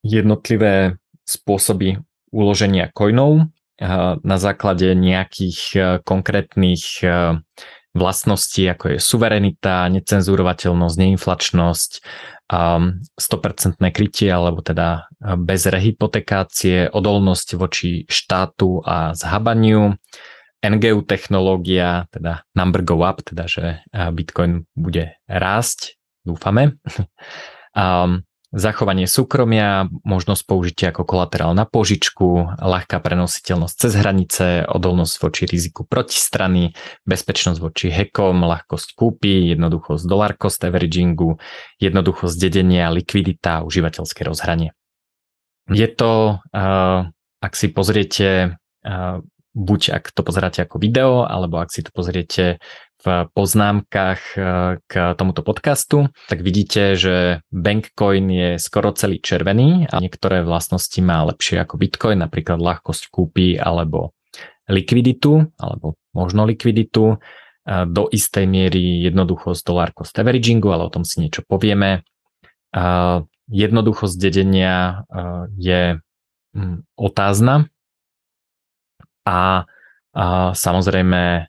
jednotlivé 0.06 0.94
spôsoby 1.26 1.98
uloženia 2.30 2.92
coinov 2.94 3.50
na 4.22 4.36
základe 4.42 4.90
nejakých 4.94 5.60
konkrétnych 6.02 7.02
vlastnosti, 7.94 8.62
ako 8.62 8.84
je 8.94 8.98
suverenita, 8.98 9.86
necenzurovateľnosť, 9.90 10.96
neinflačnosť, 10.98 11.90
100% 12.48 13.76
krytie 13.92 14.32
alebo 14.32 14.64
teda 14.64 15.08
bez 15.36 15.68
rehypotekácie, 15.68 16.88
odolnosť 16.88 17.48
voči 17.60 18.08
štátu 18.08 18.80
a 18.82 19.12
zhabaniu, 19.12 19.92
NGU 20.58 21.06
technológia, 21.06 22.08
teda 22.10 22.42
number 22.56 22.82
go 22.82 23.04
up, 23.04 23.22
teda 23.22 23.44
že 23.46 23.84
Bitcoin 23.92 24.66
bude 24.74 25.20
rásť, 25.28 26.00
dúfame. 26.24 26.80
Um, 27.78 28.27
zachovanie 28.48 29.04
súkromia, 29.04 29.92
možnosť 30.08 30.42
použitia 30.48 30.88
ako 30.88 31.04
kolaterál 31.04 31.52
na 31.52 31.68
požičku, 31.68 32.56
ľahká 32.56 32.96
prenositeľnosť 32.96 33.74
cez 33.76 33.92
hranice, 33.92 34.46
odolnosť 34.64 35.14
voči 35.20 35.44
riziku 35.44 35.84
protistrany, 35.84 36.72
bezpečnosť 37.04 37.60
voči 37.60 37.92
hekom, 37.92 38.40
ľahkosť 38.40 38.96
kúpy, 38.96 39.52
jednoduchosť 39.52 40.04
dollar 40.08 40.32
cost 40.40 40.64
averagingu, 40.64 41.36
jednoduchosť 41.76 42.36
dedenia, 42.40 42.88
likvidita 42.88 43.68
užívateľské 43.68 44.24
rozhranie. 44.24 44.72
Je 45.68 45.84
to, 45.84 46.40
ak 47.44 47.52
si 47.52 47.68
pozriete, 47.68 48.56
buď 49.52 49.80
ak 49.92 50.14
to 50.16 50.24
pozeráte 50.24 50.64
ako 50.64 50.80
video, 50.80 51.28
alebo 51.28 51.60
ak 51.60 51.68
si 51.68 51.84
to 51.84 51.92
pozriete 51.92 52.62
v 52.98 53.30
poznámkach 53.30 54.20
e, 54.34 54.40
k 54.82 54.92
tomuto 55.14 55.46
podcastu, 55.46 56.10
tak 56.26 56.42
vidíte, 56.42 56.98
že 56.98 57.46
Bankcoin 57.54 58.26
je 58.26 58.50
skoro 58.58 58.90
celý 58.90 59.22
červený 59.22 59.86
a 59.86 60.02
niektoré 60.02 60.42
vlastnosti 60.42 60.98
má 60.98 61.22
lepšie 61.30 61.62
ako 61.62 61.78
Bitcoin, 61.78 62.18
napríklad 62.18 62.58
ľahkosť 62.58 63.14
kúpy 63.14 63.54
alebo 63.54 64.18
likviditu, 64.66 65.46
alebo 65.62 65.94
možno 66.10 66.42
likviditu, 66.42 67.14
e, 67.14 67.16
do 67.86 68.10
istej 68.10 68.50
miery 68.50 69.06
jednoduchosť 69.06 69.62
dollar 69.62 69.94
cost 69.94 70.18
averagingu, 70.18 70.74
ale 70.74 70.90
o 70.90 70.92
tom 70.92 71.06
si 71.06 71.22
niečo 71.22 71.46
povieme. 71.46 72.02
E, 72.74 72.80
jednoduchosť 73.48 74.16
dedenia 74.20 75.08
je 75.56 75.96
mm, 76.52 76.84
otázna 77.00 77.64
a 79.24 79.64
samozrejme 80.52 81.48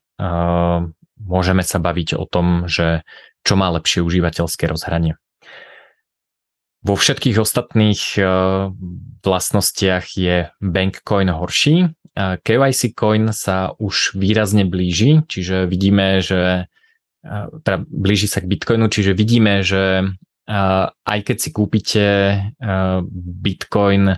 môžeme 1.30 1.62
sa 1.62 1.78
baviť 1.78 2.18
o 2.18 2.26
tom, 2.26 2.65
že 2.65 3.06
čo 3.46 3.54
má 3.54 3.70
lepšie 3.70 4.02
užívateľské 4.02 4.65
rozhranie. 4.65 5.15
Vo 6.80 6.96
všetkých 6.96 7.38
ostatných 7.38 8.02
eh, 8.18 8.26
vlastnostiach 9.22 10.06
je 10.15 10.48
Bankcoin 10.63 11.30
horší. 11.30 11.92
KYC 12.20 13.00
Coin 13.00 13.32
sa 13.32 13.72
už 13.80 14.18
výrazne 14.18 14.68
blíži, 14.68 15.24
čiže 15.28 15.68
vidíme, 15.68 16.24
že 16.24 16.68
eh, 16.68 17.46
teda 17.63 17.84
blíži 17.84 18.32
sa 18.32 18.39
k 18.39 18.48
Bitcoinu, 18.48 18.88
čiže 18.88 19.12
vidíme, 19.12 19.60
že 19.60 20.08
eh, 20.08 20.86
aj 20.89 21.20
keď 21.20 21.38
si 21.38 21.50
kúpite 21.52 22.06
Bitcoin, 23.44 24.15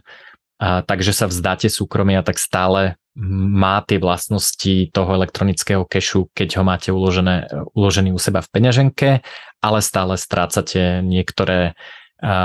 takže 0.62 1.17
sa 1.17 1.26
vzdáte 1.26 1.74
súkromia, 1.74 2.21
tak 2.21 2.38
stále 2.38 3.02
má 3.17 3.82
tie 3.82 3.97
vlastnosti 3.97 4.93
toho 4.93 5.10
elektronického 5.17 5.84
kešu, 5.89 6.30
keď 6.38 6.62
ho 6.62 6.63
máte 6.63 6.89
uložené, 6.93 7.50
uložený 7.74 8.13
u 8.13 8.19
seba 8.21 8.45
v 8.45 8.52
peňaženke, 8.54 9.26
ale 9.60 9.80
stále 9.82 10.15
strácate 10.15 11.02
niektoré, 11.02 11.74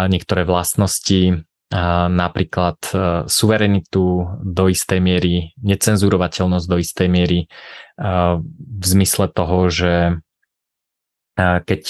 niektoré 0.09 0.43
vlastnosti, 0.43 1.45
napríklad 2.11 2.79
suverenitu 3.27 4.27
do 4.43 4.65
istej 4.71 5.03
miery, 5.03 5.55
necenzurovateľnosť 5.63 6.67
do 6.67 6.77
istej 6.79 7.09
miery 7.11 7.51
v 8.55 8.85
zmysle 8.87 9.31
toho, 9.31 9.67
že 9.71 9.95
keď 11.37 11.83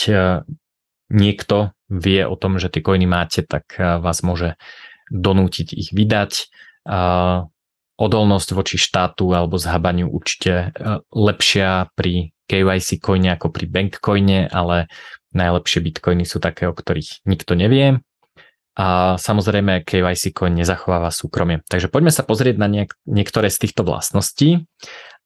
niekto 1.13 1.57
vie 1.87 2.27
o 2.27 2.35
tom, 2.35 2.59
že 2.59 2.73
tie 2.73 2.83
koiny 2.83 3.07
máte, 3.07 3.45
tak 3.47 3.79
vás 3.79 4.25
môže 4.27 4.59
donútiť 5.11 5.69
ich 5.75 5.91
vydať 5.95 6.33
odolnosť 7.97 8.49
voči 8.53 8.77
štátu 8.77 9.33
alebo 9.33 9.57
zhabaniu 9.57 10.13
určite 10.13 10.53
e, 10.53 11.01
lepšia 11.17 11.91
pri 11.97 12.37
KYC 12.47 13.01
coine 13.01 13.35
ako 13.35 13.51
pri 13.51 13.67
bank 13.67 13.99
coine, 13.99 14.47
ale 14.53 14.87
najlepšie 15.33 15.81
bitcoiny 15.83 16.29
sú 16.29 16.39
také, 16.39 16.69
o 16.69 16.77
ktorých 16.77 17.27
nikto 17.27 17.57
nevie. 17.57 17.99
A 18.77 19.17
samozrejme 19.17 19.89
KYC 19.89 20.37
coin 20.37 20.53
nezachováva 20.53 21.09
súkromie. 21.09 21.65
Takže 21.65 21.89
poďme 21.89 22.13
sa 22.13 22.23
pozrieť 22.23 22.61
na 22.61 22.69
niek- 22.69 22.97
niektoré 23.09 23.49
z 23.49 23.67
týchto 23.67 23.89
vlastností 23.89 24.69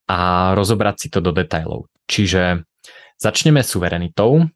a 0.07 0.55
rozobrať 0.55 0.97
si 0.97 1.09
to 1.11 1.19
do 1.19 1.35
detajlov. 1.35 1.91
Čiže 2.07 2.63
začneme 3.19 3.67
suverenitou. 3.67 4.47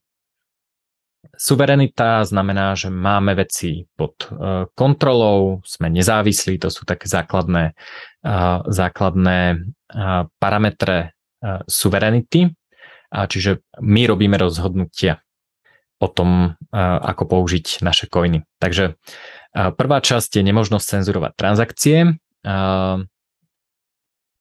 Suverenita 1.33 2.23
znamená, 2.29 2.77
že 2.77 2.93
máme 2.93 3.33
veci 3.35 3.89
pod 3.97 4.29
e, 4.29 4.69
kontrolou, 4.77 5.65
sme 5.65 5.89
nezávislí, 5.89 6.61
to 6.61 6.69
sú 6.69 6.85
také 6.85 7.09
základné, 7.09 7.73
základné 8.65 9.39
parametre 10.41 11.13
suverenity, 11.69 12.57
čiže 13.13 13.61
my 13.85 14.09
robíme 14.09 14.41
rozhodnutia 14.41 15.21
o 16.01 16.09
tom, 16.09 16.57
ako 16.73 17.23
použiť 17.29 17.85
naše 17.85 18.09
coiny. 18.09 18.49
Takže 18.59 18.97
prvá 19.53 19.99
časť 20.01 20.41
je 20.41 20.43
nemožnosť 20.43 20.87
cenzurovať 20.99 21.33
transakcie. 21.37 22.17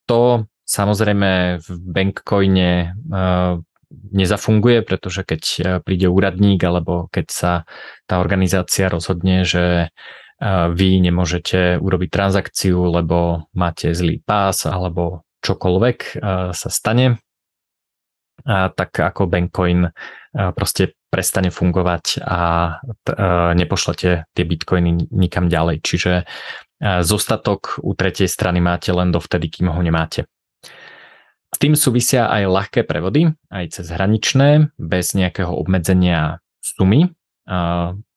To 0.08 0.22
samozrejme 0.64 1.60
v 1.60 1.68
Bankcoine 1.92 2.96
nezafunguje, 4.12 4.82
pretože 4.82 5.22
keď 5.24 5.42
e, 5.42 5.62
príde 5.82 6.08
úradník 6.10 6.62
alebo 6.64 7.08
keď 7.14 7.28
sa 7.30 7.52
tá 8.10 8.20
organizácia 8.20 8.90
rozhodne, 8.90 9.46
že 9.46 9.64
e, 9.64 9.88
vy 10.74 11.02
nemôžete 11.02 11.78
urobiť 11.78 12.10
transakciu, 12.10 12.78
lebo 12.90 13.48
máte 13.54 13.94
zlý 13.94 14.22
pás 14.22 14.66
alebo 14.66 15.26
čokoľvek 15.46 15.98
e, 15.98 16.12
sa 16.54 16.70
stane, 16.70 17.22
tak 18.44 18.98
ako 18.98 19.30
Bankcoin 19.30 19.88
proste 20.34 20.98
prestane 21.08 21.48
fungovať 21.48 22.26
a 22.26 22.76
nepošlete 23.56 24.26
tie 24.26 24.44
bitcoiny 24.44 25.14
nikam 25.16 25.48
ďalej. 25.48 25.80
Čiže 25.80 26.28
zostatok 26.82 27.80
u 27.86 27.94
tretej 27.96 28.28
strany 28.28 28.60
máte 28.60 28.92
len 28.92 29.16
dovtedy, 29.16 29.48
kým 29.48 29.72
ho 29.72 29.80
nemáte. 29.80 30.28
S 31.54 31.58
tým 31.62 31.78
súvisia 31.78 32.26
aj 32.34 32.50
ľahké 32.50 32.82
prevody, 32.82 33.30
aj 33.54 33.78
cez 33.78 33.86
hraničné, 33.94 34.74
bez 34.82 35.14
nejakého 35.14 35.54
obmedzenia 35.54 36.42
sumy. 36.66 37.14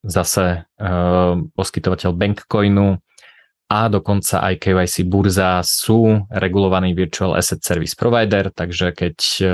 Zase 0.06 0.44
e, 0.46 0.86
poskytovateľ 1.52 2.10
Bankcoinu 2.14 2.94
a 3.66 3.80
dokonca 3.90 4.38
aj 4.46 4.62
KYC 4.62 5.10
burza 5.10 5.58
sú 5.66 6.22
regulovaný 6.30 6.94
Virtual 6.94 7.34
Asset 7.34 7.66
Service 7.66 7.98
Provider, 7.98 8.54
takže 8.54 8.94
keď 8.94 9.16
e, 9.42 9.46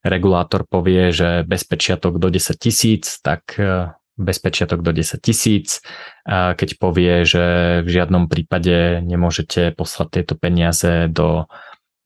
regulátor 0.00 0.64
povie, 0.64 1.12
že 1.12 1.44
bezpečiatok 1.44 2.16
do 2.16 2.32
10 2.32 2.56
tisíc, 2.56 3.20
tak 3.20 3.52
e, 3.60 3.92
bezpečiatok 4.16 4.80
do 4.80 4.92
10 4.92 5.20
tisíc. 5.24 5.80
Keď 6.28 6.70
povie, 6.76 7.24
že 7.24 7.80
v 7.80 7.88
žiadnom 7.88 8.28
prípade 8.28 9.00
nemôžete 9.02 9.72
poslať 9.72 10.20
tieto 10.20 10.34
peniaze 10.36 11.08
do 11.08 11.48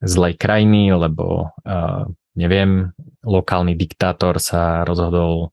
zlej 0.03 0.37
krajiny, 0.37 0.93
lebo 0.93 1.57
uh, 1.65 2.05
neviem, 2.37 2.93
lokálny 3.25 3.73
diktátor 3.75 4.37
sa 4.39 4.85
rozhodol 4.85 5.51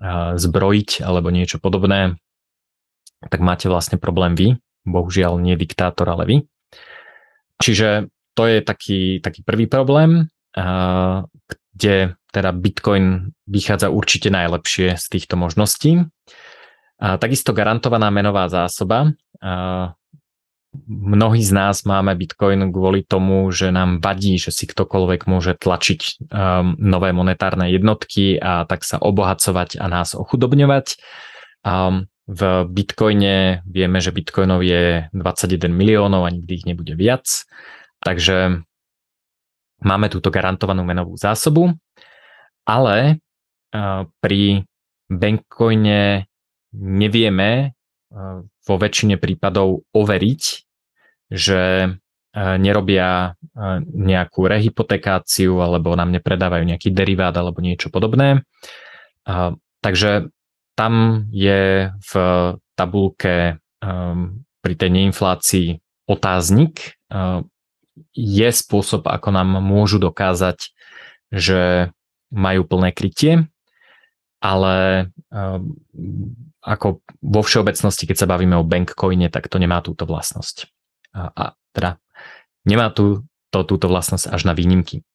uh, 0.00 0.34
zbrojiť 0.40 1.04
alebo 1.04 1.28
niečo 1.28 1.60
podobné, 1.60 2.16
tak 3.28 3.40
máte 3.44 3.68
vlastne 3.68 4.00
problém 4.00 4.32
vy. 4.36 4.48
Bohužiaľ 4.84 5.40
nie 5.40 5.56
diktátor, 5.56 6.08
ale 6.12 6.24
vy. 6.28 6.36
Čiže 7.60 8.12
to 8.36 8.44
je 8.44 8.58
taký, 8.60 9.00
taký 9.24 9.40
prvý 9.46 9.64
problém, 9.68 10.28
uh, 10.56 11.24
kde 11.74 12.16
teda 12.34 12.50
Bitcoin 12.50 13.30
vychádza 13.46 13.94
určite 13.94 14.26
najlepšie 14.28 14.98
z 14.98 15.06
týchto 15.06 15.38
možností. 15.38 16.02
A 16.98 17.14
takisto 17.18 17.54
garantovaná 17.54 18.10
menová 18.10 18.50
zásoba 18.50 19.14
mnohí 20.86 21.40
z 21.40 21.52
nás 21.54 21.86
máme 21.86 22.12
Bitcoin 22.18 22.68
kvôli 22.74 23.06
tomu, 23.06 23.48
že 23.54 23.70
nám 23.70 24.02
vadí, 24.02 24.36
že 24.36 24.50
si 24.50 24.66
ktokoľvek 24.66 25.30
môže 25.30 25.54
tlačiť 25.56 26.00
um, 26.30 26.74
nové 26.76 27.14
monetárne 27.14 27.70
jednotky 27.70 28.36
a 28.38 28.66
tak 28.66 28.82
sa 28.82 28.98
obohacovať 28.98 29.78
a 29.78 29.86
nás 29.86 30.18
ochudobňovať. 30.18 30.98
Um, 31.64 32.10
v 32.24 32.64
Bitcoine 32.68 33.60
vieme, 33.68 34.00
že 34.00 34.08
Bitcoinov 34.08 34.64
je 34.64 35.08
21 35.12 35.68
miliónov 35.68 36.24
a 36.24 36.32
nikdy 36.32 36.52
ich 36.64 36.68
nebude 36.68 36.96
viac. 36.96 37.28
Takže 38.00 38.64
máme 39.84 40.06
túto 40.08 40.32
garantovanú 40.32 40.84
menovú 40.84 41.16
zásobu, 41.20 41.76
ale 42.64 43.20
uh, 43.76 44.08
pri 44.24 44.64
Bankcoine 45.12 46.24
nevieme 46.72 47.76
uh, 48.10 48.40
vo 48.64 48.74
väčšine 48.80 49.20
prípadov 49.20 49.84
overiť, 49.92 50.42
že 51.28 51.62
e, 51.84 51.88
nerobia 52.36 53.32
e, 53.32 53.54
nejakú 53.84 54.48
rehypotekáciu 54.48 55.60
alebo 55.60 55.92
nám 55.94 56.12
nepredávajú 56.16 56.64
nejaký 56.64 56.90
derivát 56.90 57.36
alebo 57.36 57.60
niečo 57.60 57.88
podobné. 57.92 58.44
Takže 59.80 60.28
tam 60.76 61.24
je 61.32 61.88
v 61.96 62.12
tabulke 62.76 63.56
pri 64.60 64.74
tej 64.76 64.90
neinflácii 64.92 65.68
otáznik. 66.04 67.00
Je 68.12 68.48
spôsob, 68.52 69.08
ako 69.08 69.28
nám 69.32 69.64
môžu 69.64 69.96
dokázať, 69.96 70.72
že 71.32 71.92
majú 72.34 72.66
plné 72.66 72.90
krytie, 72.90 73.46
ale 74.42 75.08
ako 76.64 77.04
vo 77.20 77.40
všeobecnosti, 77.44 78.08
keď 78.08 78.24
sa 78.24 78.30
bavíme 78.30 78.56
o 78.56 78.64
bankcoine, 78.64 79.28
tak 79.28 79.52
to 79.52 79.60
nemá 79.60 79.84
túto 79.84 80.08
vlastnosť 80.08 80.72
a, 81.14 81.30
a 81.30 81.44
teda 81.76 82.00
nemá 82.64 82.90
tu 82.90 83.22
to, 83.52 83.62
túto 83.62 83.86
vlastnosť 83.86 84.32
až 84.32 84.42
na 84.48 84.56
výnimky. 84.56 85.06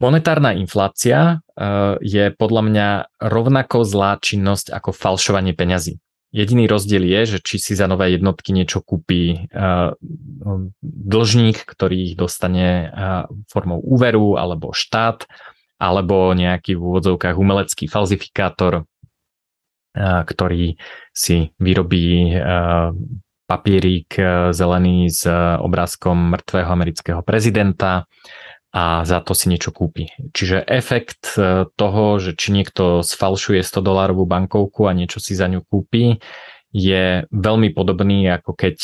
Monetárna 0.00 0.56
inflácia 0.56 1.44
uh, 1.44 2.00
je 2.00 2.32
podľa 2.32 2.62
mňa 2.64 2.88
rovnako 3.20 3.84
zlá 3.84 4.16
činnosť 4.16 4.72
ako 4.72 4.96
falšovanie 4.96 5.52
peňazí. 5.52 6.00
Jediný 6.32 6.70
rozdiel 6.70 7.04
je, 7.04 7.36
že 7.36 7.38
či 7.42 7.60
si 7.60 7.72
za 7.76 7.84
nové 7.90 8.16
jednotky 8.16 8.56
niečo 8.56 8.80
kúpi 8.80 9.50
uh, 9.52 9.92
dlžník, 10.80 11.68
ktorý 11.68 11.96
ich 12.10 12.14
dostane 12.16 12.88
uh, 12.88 13.28
formou 13.52 13.82
úveru, 13.84 14.40
alebo 14.40 14.72
štát, 14.72 15.28
alebo 15.76 16.32
nejaký 16.32 16.80
v 16.80 16.82
úvodzovkách 16.86 17.36
umelecký 17.36 17.84
falzifikátor, 17.84 18.88
ktorý 19.96 20.78
si 21.10 21.50
vyrobí 21.58 22.38
papierík 23.50 24.10
e, 24.14 24.24
zelený 24.54 25.10
s 25.10 25.26
e, 25.26 25.34
obrázkom 25.58 26.14
mŕtvého 26.38 26.70
amerického 26.70 27.20
prezidenta 27.26 28.06
a 28.70 29.02
za 29.02 29.18
to 29.18 29.34
si 29.34 29.50
niečo 29.50 29.74
kúpi. 29.74 30.06
Čiže 30.30 30.62
efekt 30.70 31.34
e, 31.34 31.66
toho, 31.74 32.22
že 32.22 32.38
či 32.38 32.54
niekto 32.54 33.02
sfalšuje 33.02 33.66
100 33.66 33.82
dolárovú 33.82 34.30
bankovku 34.30 34.86
a 34.86 34.94
niečo 34.94 35.18
si 35.18 35.34
za 35.34 35.50
ňu 35.50 35.66
kúpi, 35.66 36.22
je 36.70 37.26
veľmi 37.34 37.74
podobný 37.74 38.30
ako 38.30 38.54
keď 38.54 38.78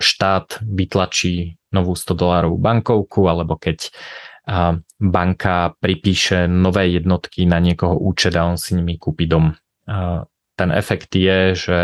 štát 0.00 0.64
vytlačí 0.64 1.60
novú 1.68 1.92
100 1.92 2.16
dolárovú 2.16 2.56
bankovku 2.56 3.28
alebo 3.28 3.60
keď 3.60 3.92
banka 4.96 5.76
pripíše 5.84 6.48
nové 6.48 6.96
jednotky 6.96 7.44
na 7.44 7.60
niekoho 7.60 8.00
účet 8.00 8.32
a 8.40 8.48
on 8.48 8.56
si 8.56 8.72
nimi 8.72 8.96
kúpi 8.96 9.28
dom. 9.28 9.52
Ten 10.54 10.68
efekt 10.70 11.10
je, 11.16 11.58
že 11.58 11.78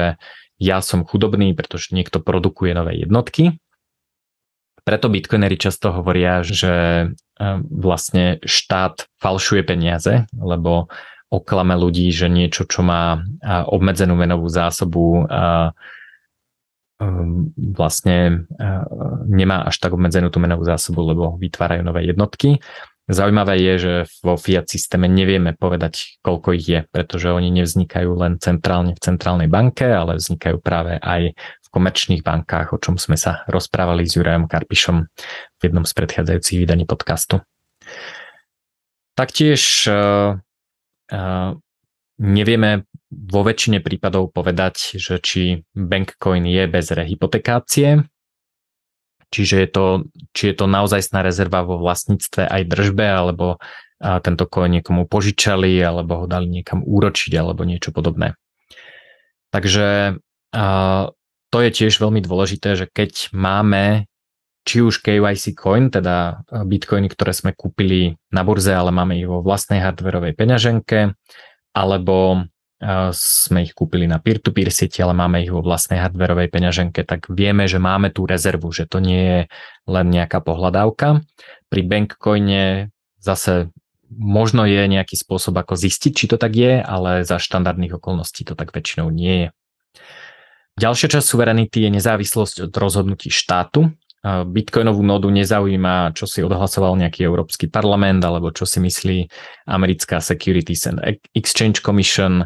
ja 0.57 0.79
som 0.81 1.03
chudobný, 1.03 1.53
pretože 1.53 1.93
niekto 1.93 2.23
produkuje 2.23 2.73
nové 2.73 3.03
jednotky. 3.03 3.59
Preto 4.87 5.11
bitcoinery 5.11 5.59
často 5.59 5.91
hovoria, 5.91 6.47
že 6.47 6.73
e, 6.73 7.07
vlastne 7.67 8.39
štát 8.47 9.11
falšuje 9.19 9.67
peniaze, 9.67 10.31
lebo 10.39 10.87
oklame 11.27 11.75
ľudí, 11.75 12.07
že 12.15 12.31
niečo, 12.31 12.71
čo 12.71 12.87
má 12.87 13.19
obmedzenú 13.67 14.15
menovú 14.15 14.47
zásobu, 14.47 15.27
vlastne 17.77 18.47
nemá 19.29 19.69
až 19.69 19.77
tak 19.77 19.93
obmedzenú 19.93 20.33
tú 20.33 20.41
menovú 20.41 20.65
zásobu, 20.65 21.05
lebo 21.05 21.37
vytvárajú 21.37 21.83
nové 21.85 22.09
jednotky. 22.09 22.63
Zaujímavé 23.07 23.63
je, 23.63 23.75
že 23.79 23.93
vo 24.19 24.35
fiat 24.35 24.67
systéme 24.67 25.07
nevieme 25.07 25.55
povedať, 25.55 26.19
koľko 26.27 26.59
ich 26.59 26.67
je, 26.67 26.81
pretože 26.91 27.31
oni 27.31 27.55
nevznikajú 27.55 28.11
len 28.19 28.43
centrálne 28.43 28.99
v 28.99 29.03
centrálnej 29.03 29.47
banke, 29.47 29.87
ale 29.87 30.19
vznikajú 30.19 30.59
práve 30.59 30.99
aj 30.99 31.31
v 31.39 31.69
komerčných 31.71 32.27
bankách, 32.27 32.75
o 32.75 32.83
čom 32.83 32.99
sme 32.99 33.15
sa 33.15 33.47
rozprávali 33.47 34.11
s 34.11 34.19
Jurajom 34.19 34.51
Karpišom 34.51 35.07
v 35.55 35.61
jednom 35.63 35.87
z 35.87 35.93
predchádzajúcich 35.95 36.59
vydaní 36.59 36.83
podcastu. 36.83 37.47
Taktiež 39.15 39.87
uh, 39.87 40.35
uh, 41.15 41.51
nevieme 42.19 42.91
vo 43.07 43.47
väčšine 43.47 43.87
prípadov 43.87 44.35
povedať, 44.35 44.99
že 44.99 45.23
či 45.23 45.63
Bankcoin 45.79 46.43
je 46.43 46.67
bez 46.67 46.91
rehypotekácie, 46.91 48.03
Čiže 49.35 49.57
je 49.59 49.69
to, 49.69 49.87
či 50.31 50.53
je 50.53 50.55
to 50.55 50.67
naozajstná 50.71 51.21
rezerva 51.21 51.67
vo 51.67 51.83
vlastníctve 51.83 52.47
aj 52.47 52.63
držbe, 52.71 53.07
alebo 53.07 53.59
a 53.97 54.21
tento 54.21 54.45
coin 54.45 54.69
niekomu 54.77 55.09
požičali, 55.09 55.81
alebo 55.81 56.25
ho 56.25 56.27
dali 56.29 56.53
niekam 56.53 56.85
úročiť, 56.85 57.33
alebo 57.41 57.65
niečo 57.65 57.97
podobné. 57.97 58.37
Takže 59.57 60.21
a, 60.53 60.65
to 61.49 61.59
je 61.65 61.71
tiež 61.73 61.97
veľmi 61.97 62.21
dôležité, 62.21 62.77
že 62.77 62.87
keď 62.93 63.33
máme 63.33 64.05
či 64.67 64.83
už 64.83 65.01
KYC 65.01 65.55
coin, 65.55 65.89
teda 65.89 66.43
bitcoiny, 66.51 67.09
ktoré 67.09 67.33
sme 67.33 67.55
kúpili 67.55 68.19
na 68.35 68.43
burze, 68.43 68.75
ale 68.75 68.91
máme 68.91 69.15
ich 69.15 69.25
vo 69.25 69.41
vlastnej 69.41 69.79
hardverovej 69.79 70.35
peňaženke, 70.35 71.15
alebo 71.71 72.45
sme 73.13 73.65
ich 73.65 73.73
kúpili 73.73 74.05
na 74.05 74.21
peer-to-peer 74.21 74.69
sieti, 74.69 75.01
ale 75.01 75.17
máme 75.17 75.41
ich 75.41 75.49
vo 75.49 75.65
vlastnej 75.65 75.97
hardverovej 75.97 76.53
peňaženke, 76.53 77.09
tak 77.09 77.33
vieme, 77.33 77.65
že 77.65 77.81
máme 77.81 78.13
tú 78.13 78.29
rezervu, 78.29 78.69
že 78.69 78.85
to 78.85 79.01
nie 79.01 79.23
je 79.25 79.41
len 79.89 80.07
nejaká 80.13 80.45
pohľadávka. 80.45 81.25
Pri 81.73 81.83
Bankcoine 81.89 82.93
zase 83.17 83.73
možno 84.13 84.69
je 84.69 84.85
nejaký 84.87 85.17
spôsob, 85.17 85.57
ako 85.57 85.75
zistiť, 85.75 86.13
či 86.13 86.27
to 86.29 86.37
tak 86.37 86.53
je, 86.53 86.79
ale 86.79 87.25
za 87.25 87.41
štandardných 87.41 87.97
okolností 87.97 88.45
to 88.45 88.53
tak 88.53 88.71
väčšinou 88.77 89.09
nie 89.09 89.49
je. 89.49 89.49
Ďalšia 90.77 91.09
časť 91.17 91.27
suverenity 91.27 91.89
je 91.89 91.91
nezávislosť 91.97 92.69
od 92.69 92.73
rozhodnutí 92.77 93.33
štátu. 93.33 93.97
Bitcoinovú 94.27 95.07
nodu 95.07 95.31
nezaujíma, 95.31 96.11
čo 96.17 96.27
si 96.27 96.43
odhlasoval 96.43 96.99
nejaký 96.99 97.23
Európsky 97.23 97.71
parlament 97.71 98.25
alebo 98.27 98.51
čo 98.51 98.67
si 98.67 98.83
myslí 98.83 99.19
americká 99.71 100.19
Securities 100.19 100.91
and 100.91 100.99
Exchange 101.37 101.79
Commission, 101.85 102.43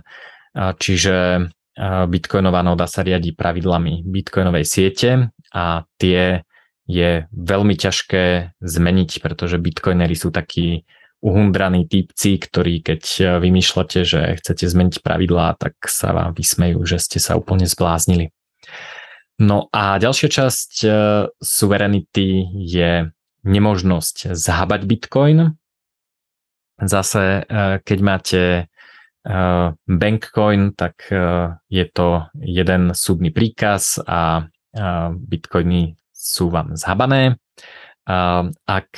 čiže 0.55 1.49
Bitcoinová 1.81 2.61
noda 2.61 2.85
sa 2.85 3.01
riadi 3.01 3.33
pravidlami 3.33 4.05
Bitcoinovej 4.05 4.67
siete 4.69 5.33
a 5.55 5.87
tie 5.97 6.45
je 6.91 7.31
veľmi 7.31 7.79
ťažké 7.79 8.59
zmeniť, 8.59 9.11
pretože 9.23 9.63
bitcoinery 9.63 10.19
sú 10.19 10.35
takí 10.35 10.83
uhundraní 11.23 11.87
typci, 11.87 12.35
ktorí 12.35 12.83
keď 12.83 13.39
vymýšľate, 13.39 13.99
že 14.03 14.21
chcete 14.43 14.67
zmeniť 14.67 14.99
pravidlá, 14.99 15.55
tak 15.55 15.79
sa 15.87 16.11
vám 16.11 16.35
vysmejú, 16.35 16.83
že 16.83 16.99
ste 16.99 17.23
sa 17.23 17.39
úplne 17.39 17.71
zbláznili. 17.71 18.35
No 19.41 19.73
a 19.73 19.97
ďalšia 19.97 20.29
časť 20.29 20.73
uh, 20.85 20.93
suverenity 21.41 22.45
je 22.61 23.09
nemožnosť 23.49 24.37
zhabať 24.37 24.81
Bitcoin. 24.85 25.57
Zase, 26.77 27.49
uh, 27.49 27.81
keď 27.81 27.99
máte 28.05 28.43
uh, 29.25 29.73
Bankcoin, 29.89 30.77
tak 30.77 31.09
je 31.73 31.85
to 31.89 32.29
jeden 32.37 32.93
súdny 32.93 33.33
príkaz 33.33 33.97
a 34.05 34.45
Bitcoiny 35.11 35.99
sú 36.15 36.47
vám 36.47 36.79
zhabané. 36.79 37.43
Ak 38.07 38.91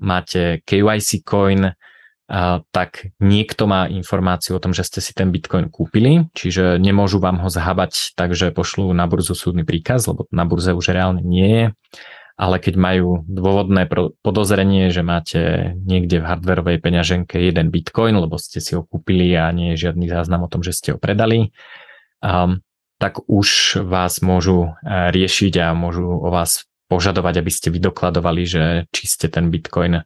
máte 0.00 0.64
KYC 0.64 1.28
coin, 1.28 1.76
tak 2.70 3.10
niekto 3.18 3.66
má 3.66 3.90
informáciu 3.90 4.54
o 4.54 4.62
tom, 4.62 4.70
že 4.70 4.86
ste 4.86 5.02
si 5.02 5.10
ten 5.10 5.34
Bitcoin 5.34 5.66
kúpili, 5.66 6.30
čiže 6.30 6.78
nemôžu 6.78 7.18
vám 7.18 7.42
ho 7.42 7.50
zhabať, 7.50 8.14
takže 8.14 8.54
pošlú 8.54 8.94
na 8.94 9.10
burzu 9.10 9.34
súdny 9.34 9.66
príkaz, 9.66 10.06
lebo 10.06 10.30
na 10.30 10.46
burze 10.46 10.70
už 10.70 10.94
reálne 10.94 11.26
nie 11.26 11.50
je. 11.50 11.66
Ale 12.40 12.56
keď 12.56 12.74
majú 12.78 13.26
dôvodné 13.28 13.84
podozrenie, 14.24 14.88
že 14.88 15.04
máte 15.04 15.74
niekde 15.76 16.22
v 16.22 16.28
hardverovej 16.30 16.78
peňaženke 16.80 17.36
jeden 17.36 17.68
bitcoin, 17.68 18.16
lebo 18.16 18.38
ste 18.38 18.62
si 18.62 18.78
ho 18.78 18.86
kúpili 18.86 19.34
a 19.36 19.50
nie 19.52 19.74
je 19.74 19.90
žiadny 19.90 20.08
záznam 20.08 20.46
o 20.46 20.48
tom, 20.48 20.64
že 20.64 20.72
ste 20.72 20.88
ho 20.94 20.98
predali, 21.02 21.52
um, 22.24 22.62
tak 22.96 23.26
už 23.26 23.80
vás 23.84 24.22
môžu 24.22 24.76
riešiť 24.86 25.54
a 25.66 25.66
môžu 25.72 26.04
o 26.04 26.28
vás 26.28 26.68
požadovať, 26.86 27.42
aby 27.42 27.50
ste 27.50 27.72
vydokladovali, 27.72 28.42
že 28.44 28.64
či 28.92 29.04
ste 29.08 29.26
ten 29.32 29.48
bitcoin 29.48 30.04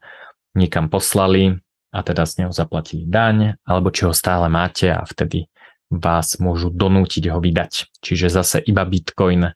niekam 0.55 0.87
poslali 0.87 1.64
a 1.95 2.03
teda 2.03 2.27
z 2.27 2.43
neho 2.43 2.51
zaplatili 2.51 3.07
daň, 3.07 3.55
alebo 3.63 3.95
či 3.95 4.11
ho 4.11 4.13
stále 4.13 4.51
máte 4.51 4.91
a 4.91 5.07
vtedy 5.07 5.47
vás 5.95 6.43
môžu 6.43 6.75
donútiť 6.75 7.31
ho 7.31 7.39
vydať. 7.39 8.03
Čiže 8.03 8.27
zase 8.35 8.59
iba 8.67 8.83
Bitcoin 8.83 9.55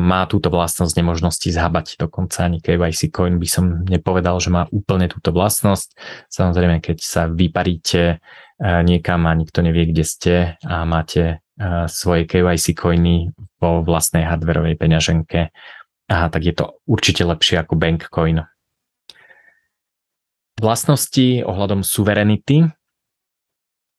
má 0.00 0.24
túto 0.30 0.48
vlastnosť 0.48 0.96
nemožnosti 0.96 1.50
zhabať. 1.50 2.00
Dokonca 2.00 2.46
ani 2.46 2.62
KYC 2.62 3.12
coin 3.12 3.36
by 3.36 3.48
som 3.50 3.84
nepovedal, 3.84 4.38
že 4.40 4.48
má 4.54 4.70
úplne 4.70 5.10
túto 5.10 5.34
vlastnosť. 5.34 5.98
Samozrejme, 6.30 6.80
keď 6.80 6.98
sa 7.02 7.26
vyparíte 7.26 8.22
niekam 8.62 9.28
a 9.28 9.36
nikto 9.36 9.60
nevie, 9.60 9.90
kde 9.90 10.04
ste 10.06 10.34
a 10.62 10.86
máte 10.86 11.44
svoje 11.90 12.24
KYC 12.24 12.78
coiny 12.78 13.34
vo 13.58 13.82
vlastnej 13.82 14.24
hardverovej 14.24 14.78
peňaženke, 14.78 15.50
tak 16.08 16.40
je 16.40 16.54
to 16.56 16.80
určite 16.88 17.26
lepšie 17.26 17.60
ako 17.60 17.76
bank 17.76 18.08
coin. 18.08 18.46
Vlastnosti 20.58 21.46
ohľadom 21.46 21.86
suverenity 21.86 22.66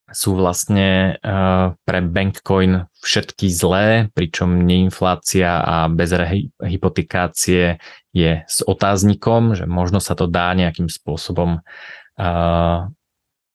sú 0.10 0.36
vlastne 0.36 1.16
uh, 1.22 1.78
pre 1.86 2.00
Bankcoin 2.02 2.90
všetky 3.00 3.48
zlé, 3.48 4.10
pričom 4.12 4.66
neinflácia 4.66 5.62
a 5.62 5.88
bez 5.88 6.12
hypotikácie 6.60 7.78
je 8.12 8.32
s 8.44 8.60
otáznikom, 8.66 9.54
že 9.54 9.70
možno 9.70 10.02
sa 10.02 10.18
to 10.18 10.26
dá 10.26 10.52
nejakým 10.58 10.90
spôsobom, 10.90 11.62
uh, 11.62 12.80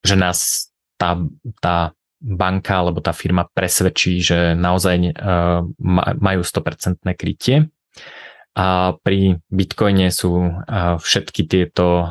že 0.07 0.15
nás 0.15 0.71
tá, 0.95 1.19
tá 1.59 1.91
banka 2.23 2.81
alebo 2.81 3.03
tá 3.03 3.13
firma 3.13 3.51
presvedčí, 3.51 4.23
že 4.23 4.55
naozaj 4.55 4.97
uh, 5.13 5.61
majú 6.23 6.41
100% 6.41 7.03
krytie. 7.19 7.69
A 8.55 8.95
pri 9.03 9.43
Bitcoine 9.51 10.15
sú 10.15 10.63
všetky 11.03 11.51
tieto 11.51 12.07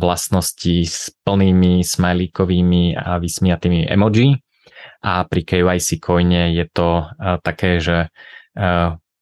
vlastnosti 0.00 0.88
s 0.88 1.12
plnými 1.20 1.84
smajlíkovými 1.84 2.96
a 2.96 3.20
vysmiatými 3.20 3.92
emoji. 3.92 4.40
A 5.04 5.28
pri 5.28 5.42
KYC 5.44 6.00
coine 6.00 6.56
je 6.56 6.64
to 6.72 7.04
také, 7.44 7.76
že 7.76 8.08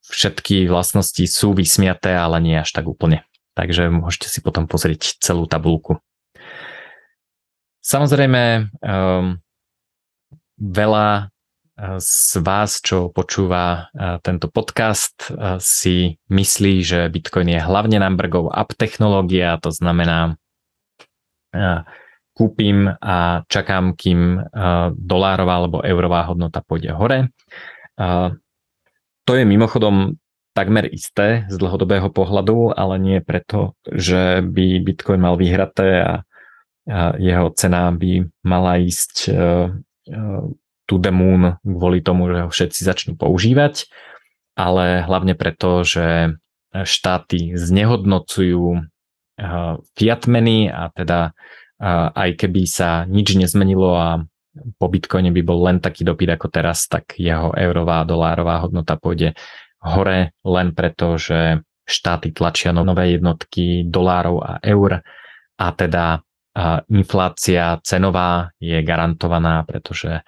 všetky 0.07 0.71
vlastnosti 0.71 1.27
sú 1.27 1.59
vysmiaté, 1.59 2.14
ale 2.14 2.39
nie 2.39 2.55
až 2.55 2.71
tak 2.71 2.87
úplne. 2.87 3.27
Takže 3.59 3.91
môžete 3.91 4.31
si 4.31 4.39
potom 4.39 4.71
pozrieť 4.71 5.18
celú 5.18 5.51
tabulku. 5.51 5.99
Samozrejme, 7.83 8.71
veľa 10.61 11.07
z 11.99 12.37
vás, 12.45 12.85
čo 12.85 13.09
počúva 13.09 13.89
tento 14.20 14.53
podcast, 14.53 15.33
si 15.61 16.20
myslí, 16.28 16.74
že 16.85 17.09
Bitcoin 17.09 17.57
je 17.57 17.61
hlavne 17.61 17.97
number-go 17.97 18.53
up 18.53 18.76
technológia, 18.76 19.57
to 19.57 19.72
znamená 19.72 20.37
kúpim 22.37 22.89
a 23.01 23.43
čakám, 23.49 23.97
kým 23.97 24.45
dolárová 24.97 25.55
alebo 25.61 25.81
eurová 25.81 26.28
hodnota 26.28 26.61
pôjde 26.61 26.93
hore. 26.93 27.33
To 29.24 29.33
je 29.33 29.45
mimochodom 29.49 30.20
takmer 30.53 30.85
isté 30.91 31.47
z 31.49 31.57
dlhodobého 31.57 32.11
pohľadu, 32.12 32.74
ale 32.76 32.99
nie 33.01 33.18
preto, 33.24 33.78
že 33.89 34.45
by 34.45 34.85
Bitcoin 34.85 35.20
mal 35.22 35.41
vyhraté 35.41 36.03
a 36.03 36.12
jeho 37.16 37.49
cena 37.55 37.89
by 37.95 38.26
mala 38.43 38.81
ísť 38.83 39.31
to 40.91 40.99
the 40.99 41.14
moon 41.14 41.55
kvôli 41.62 42.03
tomu, 42.03 42.26
že 42.26 42.43
ho 42.43 42.51
všetci 42.51 42.80
začnú 42.82 43.12
používať, 43.14 43.86
ale 44.59 45.07
hlavne 45.07 45.38
preto, 45.38 45.86
že 45.86 46.34
štáty 46.74 47.55
znehodnocujú 47.55 48.64
eh, 48.74 49.74
fiat 49.95 50.22
meny 50.26 50.66
a 50.66 50.91
teda 50.91 51.30
eh, 51.30 52.09
aj 52.11 52.30
keby 52.34 52.62
sa 52.66 53.07
nič 53.07 53.38
nezmenilo 53.38 53.95
a 53.95 54.26
po 54.51 54.91
Bitcoine 54.91 55.30
by 55.30 55.43
bol 55.47 55.62
len 55.62 55.78
taký 55.78 56.03
dopyt 56.03 56.34
ako 56.34 56.51
teraz, 56.51 56.91
tak 56.91 57.14
jeho 57.14 57.55
eurová 57.55 58.03
a 58.03 58.09
dolárová 58.09 58.66
hodnota 58.66 58.99
pôjde 58.99 59.38
hore 59.78 60.34
len 60.43 60.74
preto, 60.74 61.14
že 61.14 61.62
štáty 61.86 62.34
tlačia 62.34 62.74
nové 62.74 63.14
jednotky 63.14 63.86
dolárov 63.86 64.43
a 64.43 64.53
eur 64.62 65.03
a 65.59 65.66
teda 65.74 66.18
eh, 66.18 66.78
inflácia 66.91 67.78
cenová 67.82 68.51
je 68.59 68.78
garantovaná, 68.82 69.62
pretože 69.66 70.22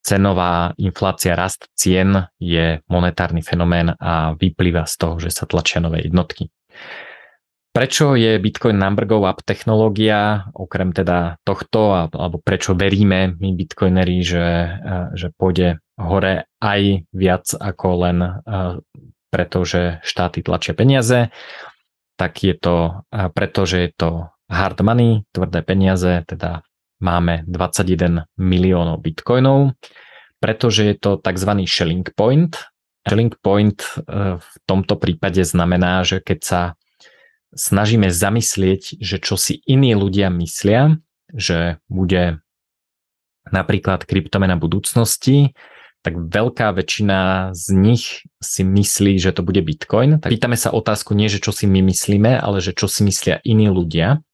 cenová 0.00 0.72
inflácia, 0.80 1.36
rast 1.36 1.68
cien 1.76 2.30
je 2.40 2.80
monetárny 2.88 3.44
fenomén 3.44 3.92
a 4.00 4.32
vyplýva 4.32 4.88
z 4.88 4.94
toho, 4.96 5.14
že 5.20 5.28
sa 5.28 5.44
tlačia 5.44 5.84
nové 5.84 6.08
jednotky. 6.08 6.48
Prečo 7.70 8.18
je 8.18 8.34
Bitcoin 8.42 8.74
number 8.74 9.06
go 9.06 9.22
up 9.22 9.46
technológia, 9.46 10.50
okrem 10.58 10.90
teda 10.90 11.38
tohto, 11.46 12.10
alebo 12.10 12.42
prečo 12.42 12.74
veríme 12.74 13.38
my 13.38 13.54
bitcoineri, 13.54 14.18
že, 14.26 14.46
že 15.14 15.30
pôjde 15.30 15.78
hore 15.94 16.50
aj 16.58 17.06
viac 17.14 17.46
ako 17.54 17.86
len 18.02 18.42
preto, 19.30 19.62
že 19.62 20.02
štáty 20.02 20.42
tlačia 20.42 20.74
peniaze, 20.74 21.30
tak 22.18 22.42
je 22.42 22.58
to 22.58 23.06
preto, 23.38 23.62
že 23.62 23.86
je 23.86 23.90
to 23.94 24.10
hard 24.50 24.82
money, 24.82 25.22
tvrdé 25.30 25.62
peniaze, 25.62 26.26
teda 26.26 26.66
máme 27.00 27.44
21 27.48 28.28
miliónov 28.36 29.00
bitcoinov, 29.00 29.74
pretože 30.40 30.86
je 30.86 30.94
to 30.96 31.10
tzv. 31.20 31.50
shelling 31.64 32.06
point. 32.16 32.56
Shelling 33.08 33.32
point 33.40 33.80
e, 33.80 34.40
v 34.40 34.56
tomto 34.68 35.00
prípade 35.00 35.40
znamená, 35.44 36.04
že 36.04 36.20
keď 36.20 36.38
sa 36.40 36.60
snažíme 37.56 38.12
zamyslieť, 38.12 39.00
že 39.00 39.16
čo 39.18 39.34
si 39.34 39.58
iní 39.66 39.96
ľudia 39.96 40.30
myslia, 40.30 41.00
že 41.32 41.82
bude 41.90 42.38
napríklad 43.48 44.06
kryptomena 44.06 44.54
budúcnosti, 44.54 45.56
tak 46.00 46.16
veľká 46.16 46.72
väčšina 46.72 47.52
z 47.52 47.66
nich 47.76 48.24
si 48.40 48.64
myslí, 48.64 49.20
že 49.20 49.36
to 49.36 49.44
bude 49.44 49.60
Bitcoin. 49.60 50.16
Tak 50.16 50.32
pýtame 50.32 50.56
sa 50.56 50.72
otázku 50.72 51.12
nie, 51.12 51.28
že 51.28 51.44
čo 51.44 51.52
si 51.52 51.68
my 51.68 51.84
myslíme, 51.84 52.40
ale 52.40 52.64
že 52.64 52.72
čo 52.72 52.88
si 52.88 53.04
myslia 53.04 53.44
iní 53.44 53.68
ľudia. 53.68 54.24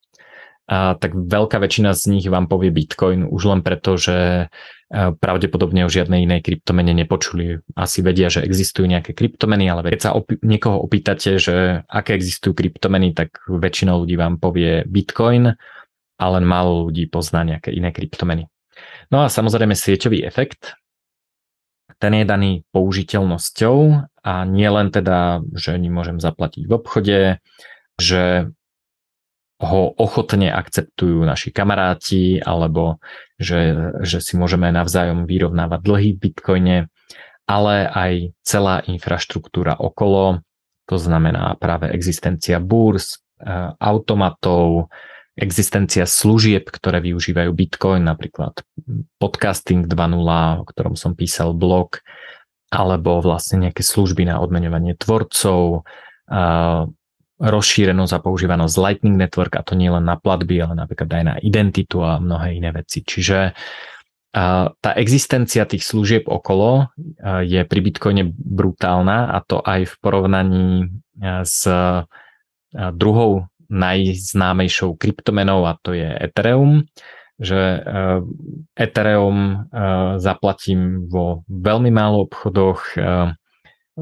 A 0.66 0.98
tak 0.98 1.14
veľká 1.14 1.62
väčšina 1.62 1.94
z 1.94 2.02
nich 2.10 2.26
vám 2.26 2.50
povie 2.50 2.74
Bitcoin 2.74 3.22
už 3.22 3.42
len 3.46 3.60
preto, 3.62 3.94
že 3.94 4.50
pravdepodobne 4.90 5.82
o 5.86 5.90
žiadnej 5.90 6.26
inej 6.26 6.46
kryptomene 6.46 6.94
nepočuli. 6.94 7.58
Asi 7.74 8.06
vedia, 8.06 8.30
že 8.30 8.46
existujú 8.46 8.86
nejaké 8.86 9.14
kryptomeny, 9.14 9.66
ale 9.66 9.82
keď 9.86 10.00
sa 10.02 10.10
opi- 10.14 10.38
niekoho 10.42 10.78
opýtate, 10.78 11.42
že 11.42 11.82
aké 11.90 12.14
existujú 12.14 12.54
kryptomeny, 12.54 13.10
tak 13.10 13.46
väčšina 13.50 13.94
ľudí 13.98 14.14
vám 14.14 14.38
povie 14.38 14.86
Bitcoin 14.86 15.54
a 16.16 16.24
len 16.30 16.44
málo 16.46 16.90
ľudí 16.90 17.10
pozná 17.10 17.42
nejaké 17.42 17.74
iné 17.74 17.90
kryptomeny. 17.90 18.46
No 19.10 19.22
a 19.22 19.30
samozrejme 19.30 19.74
sieťový 19.74 20.22
efekt, 20.22 20.78
ten 21.98 22.12
je 22.12 22.24
daný 22.28 22.52
použiteľnosťou 22.70 23.76
a 24.22 24.32
nie 24.44 24.68
len 24.68 24.90
teda, 24.92 25.42
že 25.56 25.78
môžem 25.78 26.20
zaplatiť 26.20 26.62
v 26.68 26.72
obchode, 26.76 27.18
že 27.96 28.52
ho 29.56 29.96
ochotne 29.96 30.52
akceptujú 30.52 31.24
naši 31.24 31.48
kamaráti 31.48 32.44
alebo 32.44 33.00
že, 33.40 33.72
že 34.04 34.20
si 34.20 34.36
môžeme 34.36 34.68
navzájom 34.68 35.24
vyrovnávať 35.24 35.80
dlhy 35.80 36.10
v 36.16 36.20
Bitcoine, 36.20 36.76
ale 37.48 37.88
aj 37.88 38.12
celá 38.44 38.84
infraštruktúra 38.84 39.80
okolo, 39.80 40.44
to 40.84 40.96
znamená 41.00 41.56
práve 41.56 41.88
existencia 41.88 42.60
burs, 42.60 43.16
e, 43.40 43.48
automatov, 43.80 44.92
existencia 45.36 46.04
služieb, 46.04 46.68
ktoré 46.68 47.00
využívajú 47.00 47.50
Bitcoin, 47.52 48.08
napríklad 48.08 48.60
podcasting 49.20 49.84
2.0, 49.88 50.60
o 50.60 50.64
ktorom 50.64 50.96
som 50.96 51.12
písal 51.12 51.52
blog, 51.52 52.00
alebo 52.72 53.20
vlastne 53.20 53.68
nejaké 53.68 53.84
služby 53.84 54.26
na 54.26 54.40
odmeňovanie 54.40 54.96
tvorcov, 54.96 55.84
rozšírenosť 57.36 58.12
a 58.16 58.22
používanosť 58.24 58.74
Lightning 58.80 59.20
Network 59.20 59.60
a 59.60 59.62
to 59.66 59.76
nie 59.76 59.92
len 59.92 60.08
na 60.08 60.16
platby, 60.16 60.60
ale 60.60 60.72
napríklad 60.72 61.08
aj 61.12 61.24
na 61.24 61.34
identitu 61.44 62.00
a 62.00 62.16
mnohé 62.16 62.56
iné 62.56 62.72
veci. 62.72 63.04
Čiže 63.04 63.52
tá 64.80 64.90
existencia 65.00 65.64
tých 65.64 65.80
služieb 65.80 66.28
okolo 66.28 66.92
je 67.40 67.64
pri 67.64 67.80
Bitcoine 67.80 68.28
brutálna 68.36 69.32
a 69.32 69.40
to 69.40 69.64
aj 69.64 69.88
v 69.88 69.94
porovnaní 70.04 70.64
s 71.40 71.64
druhou 72.76 73.48
najznámejšou 73.72 75.00
kryptomenou 75.00 75.64
a 75.64 75.80
to 75.80 75.96
je 75.96 76.12
Ethereum, 76.20 76.84
že 77.40 77.80
Ethereum 78.76 79.68
zaplatím 80.20 81.08
vo 81.08 81.40
veľmi 81.48 81.88
málo 81.88 82.28
obchodoch, 82.28 82.92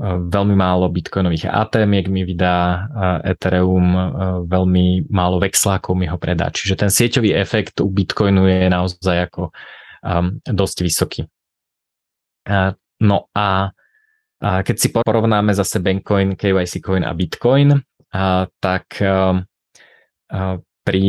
veľmi 0.03 0.59
málo 0.59 0.90
bitcoinových 0.90 1.47
ATM 1.47 2.11
mi 2.11 2.26
vydá 2.26 2.86
Ethereum, 3.22 3.95
veľmi 4.42 5.07
málo 5.07 5.38
vexlákov 5.38 5.95
mi 5.95 6.11
ho 6.11 6.18
predá. 6.18 6.51
Čiže 6.51 6.82
ten 6.82 6.90
sieťový 6.90 7.30
efekt 7.38 7.78
u 7.78 7.86
bitcoinu 7.86 8.51
je 8.51 8.66
naozaj 8.66 9.30
ako 9.30 9.55
dosť 10.51 10.76
vysoký. 10.82 11.22
No 13.01 13.30
a 13.32 13.70
keď 14.42 14.76
si 14.76 14.90
porovnáme 14.90 15.55
zase 15.55 15.78
Bankcoin, 15.78 16.34
KYC 16.34 16.82
Coin 16.82 17.07
a 17.07 17.14
Bitcoin, 17.14 17.78
tak 18.59 18.86
pri 20.84 21.05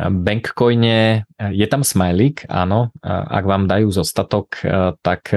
Bankcoine 0.00 1.28
je 1.36 1.66
tam 1.68 1.84
smajlík, 1.84 2.48
áno, 2.48 2.88
ak 3.04 3.44
vám 3.44 3.68
dajú 3.68 3.92
zostatok, 3.92 4.64
tak 5.04 5.28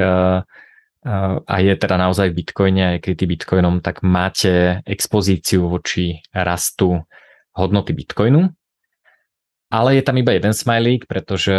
a 1.03 1.55
je 1.59 1.73
teda 1.75 1.99
naozaj 1.99 2.31
v 2.31 2.37
Bitcoine 2.39 2.81
a 2.83 2.89
je 2.95 3.03
krytý 3.03 3.27
Bitcoinom, 3.27 3.83
tak 3.83 4.01
máte 4.01 4.79
expozíciu 4.87 5.67
voči 5.67 6.23
rastu 6.31 7.03
hodnoty 7.53 7.91
Bitcoinu. 7.91 8.49
Ale 9.73 9.97
je 9.97 10.05
tam 10.05 10.21
iba 10.21 10.37
jeden 10.37 10.53
smajlík, 10.53 11.09
pretože 11.09 11.57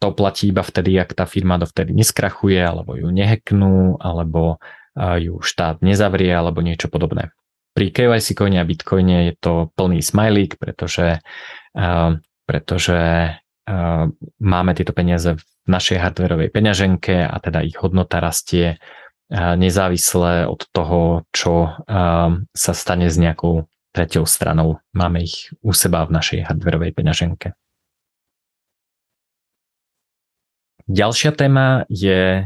to 0.00 0.08
platí 0.16 0.48
iba 0.48 0.64
vtedy, 0.64 0.96
ak 0.96 1.12
tá 1.12 1.28
firma 1.28 1.60
dovtedy 1.60 1.92
neskrachuje, 1.92 2.56
alebo 2.56 2.96
ju 2.96 3.12
neheknú, 3.12 4.00
alebo 4.00 4.56
ju 4.96 5.36
štát 5.44 5.84
nezavrie, 5.84 6.32
alebo 6.32 6.64
niečo 6.64 6.88
podobné. 6.88 7.28
Pri 7.76 7.92
KYC 7.92 8.32
coine 8.32 8.56
a 8.56 8.64
Bitcoine 8.64 9.28
je 9.28 9.34
to 9.36 9.68
plný 9.76 10.00
smajlík, 10.00 10.56
pretože, 10.56 11.20
pretože 12.48 12.98
máme 14.40 14.72
tieto 14.76 14.92
peniaze 14.92 15.36
v 15.36 15.42
našej 15.68 15.96
hardwareovej 15.96 16.52
peňaženke 16.52 17.24
a 17.24 17.36
teda 17.40 17.64
ich 17.64 17.80
hodnota 17.80 18.20
rastie 18.20 18.76
uh, 18.76 18.94
nezávisle 19.32 20.46
od 20.46 20.68
toho, 20.70 21.24
čo 21.32 21.72
sa 22.52 22.72
stane 22.76 23.08
s 23.08 23.16
nejakou 23.16 23.66
tretou 23.94 24.26
stranou. 24.26 24.82
Máme 24.92 25.24
ich 25.24 25.54
u 25.62 25.72
seba 25.72 26.04
v 26.04 26.14
našej 26.14 26.40
hardwareovej 26.50 26.92
peňaženke. 26.92 27.48
Ďalšia 30.84 31.32
téma 31.32 31.88
je 31.88 32.44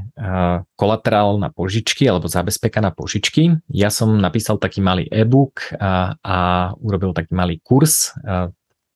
kolaterál 0.78 1.42
na 1.42 1.50
požičky 1.50 2.06
alebo 2.06 2.30
zabezpeka 2.30 2.78
na 2.78 2.94
požičky. 2.94 3.58
Ja 3.66 3.90
som 3.90 4.14
napísal 4.14 4.62
taký 4.62 4.78
malý 4.78 5.10
e-book 5.10 5.74
a, 5.74 6.14
a 6.22 6.36
urobil 6.78 7.10
taký 7.10 7.34
malý 7.34 7.58
kurz, 7.58 8.14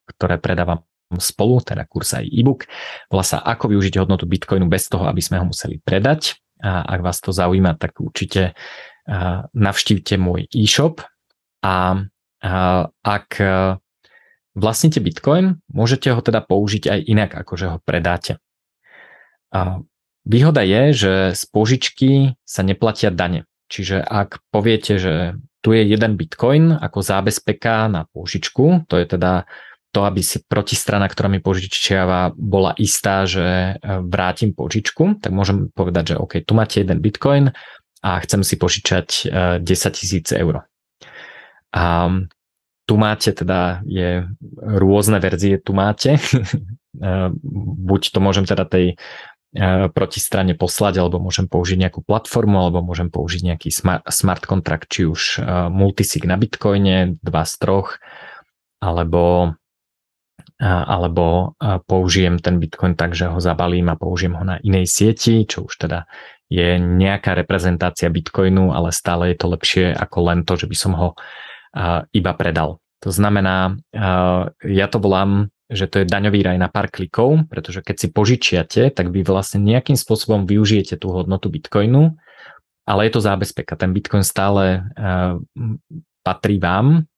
ktoré 0.06 0.38
predávam 0.38 0.86
spolu, 1.18 1.60
teda 1.60 1.84
kurz 1.84 2.14
aj 2.16 2.28
e-book. 2.28 2.70
Volá 3.10 3.26
sa 3.26 3.42
Ako 3.42 3.68
využiť 3.72 3.98
hodnotu 4.00 4.24
Bitcoinu 4.24 4.70
bez 4.70 4.86
toho, 4.86 5.04
aby 5.10 5.20
sme 5.20 5.42
ho 5.42 5.48
museli 5.50 5.82
predať. 5.82 6.38
A 6.62 6.86
ak 6.86 7.00
vás 7.02 7.18
to 7.18 7.34
zaujíma, 7.34 7.74
tak 7.74 7.98
určite 7.98 8.54
navštívte 9.52 10.14
môj 10.14 10.46
e-shop 10.54 11.02
a 11.58 12.06
ak 13.02 13.28
vlastníte 14.54 15.02
Bitcoin, 15.02 15.58
môžete 15.66 16.14
ho 16.14 16.22
teda 16.22 16.38
použiť 16.38 16.84
aj 16.86 17.00
inak, 17.02 17.30
ako 17.34 17.52
že 17.58 17.66
ho 17.66 17.78
predáte. 17.82 18.38
Výhoda 20.22 20.62
je, 20.62 20.82
že 20.94 21.12
z 21.34 21.42
požičky 21.50 22.10
sa 22.46 22.62
neplatia 22.62 23.10
dane. 23.10 23.42
Čiže 23.66 23.98
ak 24.04 24.38
poviete, 24.54 25.02
že 25.02 25.34
tu 25.62 25.74
je 25.74 25.82
jeden 25.82 26.14
bitcoin 26.14 26.74
ako 26.74 27.02
zábezpeka 27.02 27.88
na 27.88 28.06
požičku, 28.10 28.86
to 28.86 28.98
je 28.98 29.06
teda 29.06 29.50
to, 29.92 30.08
aby 30.08 30.24
si 30.24 30.40
protistrana, 30.40 31.04
ktorá 31.06 31.28
mi 31.28 31.38
požičiava, 31.38 32.32
bola 32.32 32.72
istá, 32.80 33.28
že 33.28 33.76
e, 33.76 34.00
vrátim 34.00 34.56
požičku, 34.56 35.20
tak 35.20 35.30
môžem 35.36 35.68
povedať, 35.68 36.16
že 36.16 36.20
OK, 36.20 36.40
tu 36.42 36.56
máte 36.56 36.80
jeden 36.80 36.98
bitcoin 37.04 37.52
a 38.00 38.10
chcem 38.24 38.40
si 38.40 38.56
požičať 38.56 39.28
10 39.60 39.62
e, 39.62 39.90
tisíc 39.92 40.32
eur. 40.32 40.64
A 41.76 41.84
tu 42.88 42.94
máte 42.96 43.30
teda, 43.36 43.84
je 43.84 44.26
rôzne 44.58 45.20
verzie, 45.20 45.60
tu 45.60 45.76
máte. 45.76 46.18
E, 46.92 47.32
buď 47.32 48.12
to 48.12 48.20
môžem 48.20 48.44
teda 48.44 48.68
tej 48.68 49.00
proti 49.96 50.20
strane 50.20 50.52
poslať, 50.52 51.00
alebo 51.00 51.16
môžem 51.16 51.48
použiť 51.48 51.80
nejakú 51.80 52.04
platformu, 52.04 52.60
alebo 52.60 52.84
môžem 52.84 53.08
použiť 53.08 53.48
nejaký 53.48 53.72
smart, 53.72 54.44
contract, 54.44 54.92
či 54.92 55.08
už 55.08 55.40
multisig 55.72 56.28
na 56.28 56.36
Bitcoine, 56.36 57.16
dva 57.24 57.48
z 57.48 57.64
troch, 57.64 57.96
alebo, 58.76 59.56
alebo 60.62 61.58
použijem 61.90 62.38
ten 62.38 62.62
Bitcoin 62.62 62.94
tak, 62.94 63.18
že 63.18 63.26
ho 63.26 63.42
zabalím 63.42 63.90
a 63.90 63.98
použijem 63.98 64.38
ho 64.38 64.44
na 64.46 64.62
inej 64.62 64.86
sieti, 64.86 65.42
čo 65.42 65.66
už 65.66 65.74
teda 65.74 66.06
je 66.46 66.78
nejaká 66.78 67.34
reprezentácia 67.34 68.06
Bitcoinu, 68.06 68.70
ale 68.70 68.94
stále 68.94 69.34
je 69.34 69.42
to 69.42 69.50
lepšie 69.50 69.90
ako 69.90 70.18
len 70.30 70.46
to, 70.46 70.54
že 70.54 70.70
by 70.70 70.76
som 70.78 70.92
ho 70.94 71.08
iba 72.14 72.32
predal. 72.38 72.78
To 73.02 73.10
znamená, 73.10 73.74
ja 74.62 74.86
to 74.86 75.02
volám 75.02 75.50
že 75.72 75.88
to 75.88 76.04
je 76.04 76.06
daňový 76.06 76.44
raj 76.44 76.58
na 76.60 76.68
pár 76.68 76.92
klikov, 76.92 77.48
pretože 77.48 77.80
keď 77.80 77.96
si 77.96 78.08
požičiate, 78.12 78.82
tak 78.92 79.08
vy 79.08 79.24
vlastne 79.24 79.64
nejakým 79.64 79.96
spôsobom 79.96 80.44
využijete 80.44 81.00
tú 81.00 81.10
hodnotu 81.16 81.48
Bitcoinu, 81.48 82.12
ale 82.84 83.08
je 83.08 83.12
to 83.16 83.24
zábezpeka. 83.24 83.80
Ten 83.80 83.96
Bitcoin 83.96 84.20
stále 84.22 84.84
patrí 86.20 86.60
vám, 86.60 87.08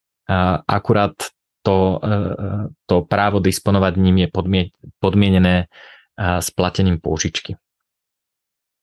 akurát 0.70 1.33
to, 1.64 1.98
uh, 1.98 2.68
to 2.84 3.02
právo 3.08 3.40
disponovať 3.40 3.96
ním 3.96 4.16
je 4.22 4.28
podmie, 4.28 4.62
podmienené 5.00 5.66
uh, 5.66 6.38
splatením 6.44 7.00
pôžičky. 7.00 7.56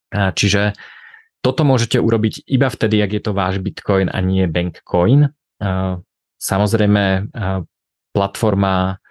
Uh, 0.09 0.33
čiže 0.33 0.73
toto 1.45 1.61
môžete 1.61 2.01
urobiť 2.01 2.49
iba 2.49 2.69
vtedy, 2.69 3.01
ak 3.01 3.11
je 3.17 3.21
to 3.21 3.31
váš 3.33 3.57
Bitcoin 3.57 4.13
a 4.13 4.21
nie 4.21 4.45
Bankcoin. 4.45 5.33
Samozrejme, 6.37 7.33
platforma 8.13 9.01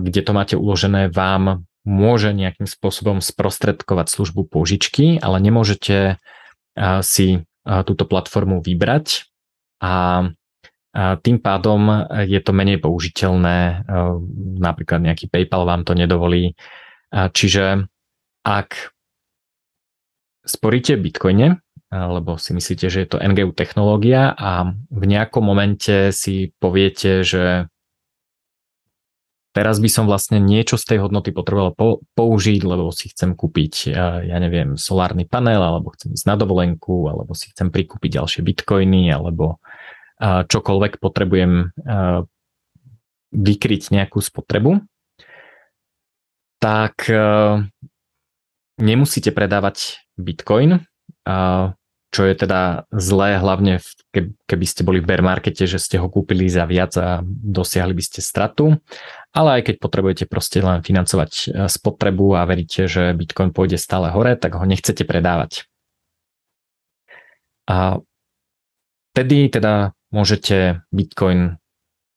kde 0.00 0.20
to 0.24 0.32
máte 0.34 0.56
uložené, 0.58 1.12
vám 1.12 1.68
môže 1.86 2.34
nejakým 2.34 2.66
spôsobom 2.66 3.20
sprostredkovať 3.22 4.06
službu 4.10 4.48
požičky, 4.50 5.20
ale 5.22 5.38
nemôžete 5.44 6.18
si 7.04 7.44
túto 7.62 8.04
platformu 8.08 8.64
vybrať 8.64 9.30
a 9.78 10.26
tým 10.94 11.40
pádom 11.40 12.04
je 12.28 12.40
to 12.44 12.52
menej 12.52 12.76
použiteľné, 12.84 13.88
napríklad 14.60 15.00
nejaký 15.00 15.32
PayPal 15.32 15.64
vám 15.64 15.88
to 15.88 15.96
nedovolí. 15.96 16.52
Čiže 17.12 17.88
ak 18.44 18.92
sporíte 20.44 21.00
Bitcoine, 21.00 21.64
lebo 21.92 22.36
si 22.36 22.52
myslíte, 22.56 22.88
že 22.92 23.04
je 23.04 23.08
to 23.08 23.20
NGU 23.20 23.52
technológia 23.52 24.32
a 24.32 24.72
v 24.92 25.04
nejakom 25.04 25.44
momente 25.44 26.12
si 26.12 26.52
poviete, 26.56 27.20
že 27.20 27.68
teraz 29.52 29.76
by 29.76 29.88
som 29.92 30.08
vlastne 30.08 30.40
niečo 30.40 30.80
z 30.80 30.88
tej 30.88 30.98
hodnoty 31.04 31.36
potreboval 31.36 31.76
po, 31.76 32.00
použiť, 32.16 32.64
lebo 32.64 32.88
si 32.96 33.12
chcem 33.12 33.36
kúpiť, 33.36 33.92
ja 34.24 34.36
neviem, 34.40 34.80
solárny 34.80 35.28
panel, 35.28 35.60
alebo 35.60 35.92
chcem 35.92 36.16
ísť 36.16 36.24
na 36.24 36.36
dovolenku, 36.40 37.12
alebo 37.12 37.36
si 37.36 37.52
chcem 37.52 37.68
prikúpiť 37.68 38.16
ďalšie 38.16 38.40
bitcoiny, 38.40 39.12
alebo 39.12 39.60
čokoľvek 40.22 41.02
potrebujem 41.02 41.74
vykryť 43.32 43.82
nejakú 43.90 44.22
spotrebu, 44.22 44.86
tak 46.62 47.10
nemusíte 48.78 49.34
predávať 49.34 49.98
bitcoin, 50.14 50.86
čo 52.12 52.28
je 52.28 52.34
teda 52.36 52.84
zlé, 52.92 53.40
hlavne 53.40 53.80
keby 54.44 54.66
ste 54.68 54.84
boli 54.84 55.00
v 55.00 55.08
bear 55.08 55.24
markete, 55.24 55.64
že 55.64 55.80
ste 55.80 55.96
ho 55.96 56.12
kúpili 56.12 56.44
za 56.44 56.68
viac 56.68 56.92
a 57.00 57.24
dosiahli 57.24 57.96
by 57.96 58.04
ste 58.04 58.20
stratu, 58.20 58.76
ale 59.32 59.58
aj 59.58 59.72
keď 59.72 59.74
potrebujete 59.80 60.24
proste 60.28 60.60
len 60.60 60.84
financovať 60.84 61.32
e, 61.32 61.44
spotrebu 61.72 62.36
a 62.36 62.44
veríte, 62.44 62.84
že 62.84 63.16
Bitcoin 63.16 63.56
pôjde 63.56 63.80
stále 63.80 64.12
hore, 64.12 64.36
tak 64.36 64.60
ho 64.60 64.64
nechcete 64.68 65.08
predávať. 65.08 65.64
A 67.64 67.96
tedy 69.16 69.48
teda 69.48 69.96
môžete 70.12 70.84
Bitcoin 70.92 71.40
e, 71.48 71.52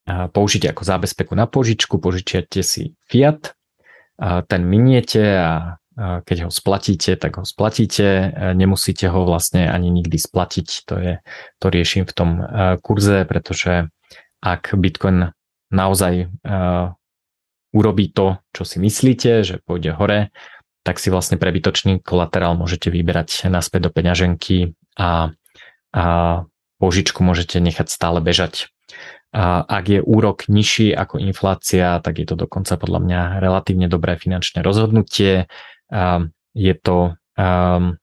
použiť 0.05 0.75
ako 0.75 0.81
zábezpeku 0.83 1.33
na 1.33 1.47
požičku, 1.47 1.97
požičiate 1.97 2.61
si 2.61 2.93
fiat, 3.07 3.55
ten 4.47 4.63
miniete 4.63 5.23
a 5.43 5.51
keď 5.95 6.47
ho 6.47 6.51
splatíte, 6.51 7.19
tak 7.19 7.35
ho 7.39 7.43
splatíte, 7.43 8.31
nemusíte 8.55 9.07
ho 9.11 9.27
vlastne 9.27 9.67
ani 9.67 9.91
nikdy 9.91 10.15
splatiť, 10.15 10.67
to 10.87 10.95
je, 10.99 11.13
to 11.59 11.65
riešim 11.67 12.07
v 12.07 12.15
tom 12.15 12.29
kurze, 12.79 13.27
pretože 13.27 13.91
ak 14.39 14.75
Bitcoin 14.75 15.35
naozaj 15.71 16.31
urobí 17.75 18.11
to, 18.11 18.39
čo 18.55 18.63
si 18.63 18.79
myslíte, 18.79 19.43
že 19.43 19.59
pôjde 19.63 19.91
hore, 19.95 20.35
tak 20.85 21.01
si 21.01 21.11
vlastne 21.11 21.35
prebytočný 21.35 21.99
kolaterál 21.99 22.55
môžete 22.55 22.87
vyberať 22.87 23.51
naspäť 23.51 23.87
do 23.87 23.91
peňaženky 23.91 24.77
a, 24.95 25.35
a 25.91 26.05
požičku 26.85 27.25
môžete 27.25 27.57
nechať 27.57 27.89
stále 27.89 28.21
bežať. 28.21 28.69
A 29.33 29.65
ak 29.65 29.85
je 29.89 29.99
úrok 30.05 30.45
nižší 30.45 30.93
ako 30.93 31.17
inflácia, 31.17 31.97
tak 32.05 32.21
je 32.21 32.29
to 32.29 32.37
dokonca 32.37 32.77
podľa 32.77 32.99
mňa 33.01 33.21
relatívne 33.41 33.89
dobré 33.89 34.21
finančné 34.21 34.61
rozhodnutie 34.61 35.49
je 36.55 36.73
to 36.79 37.13
um, 37.35 37.99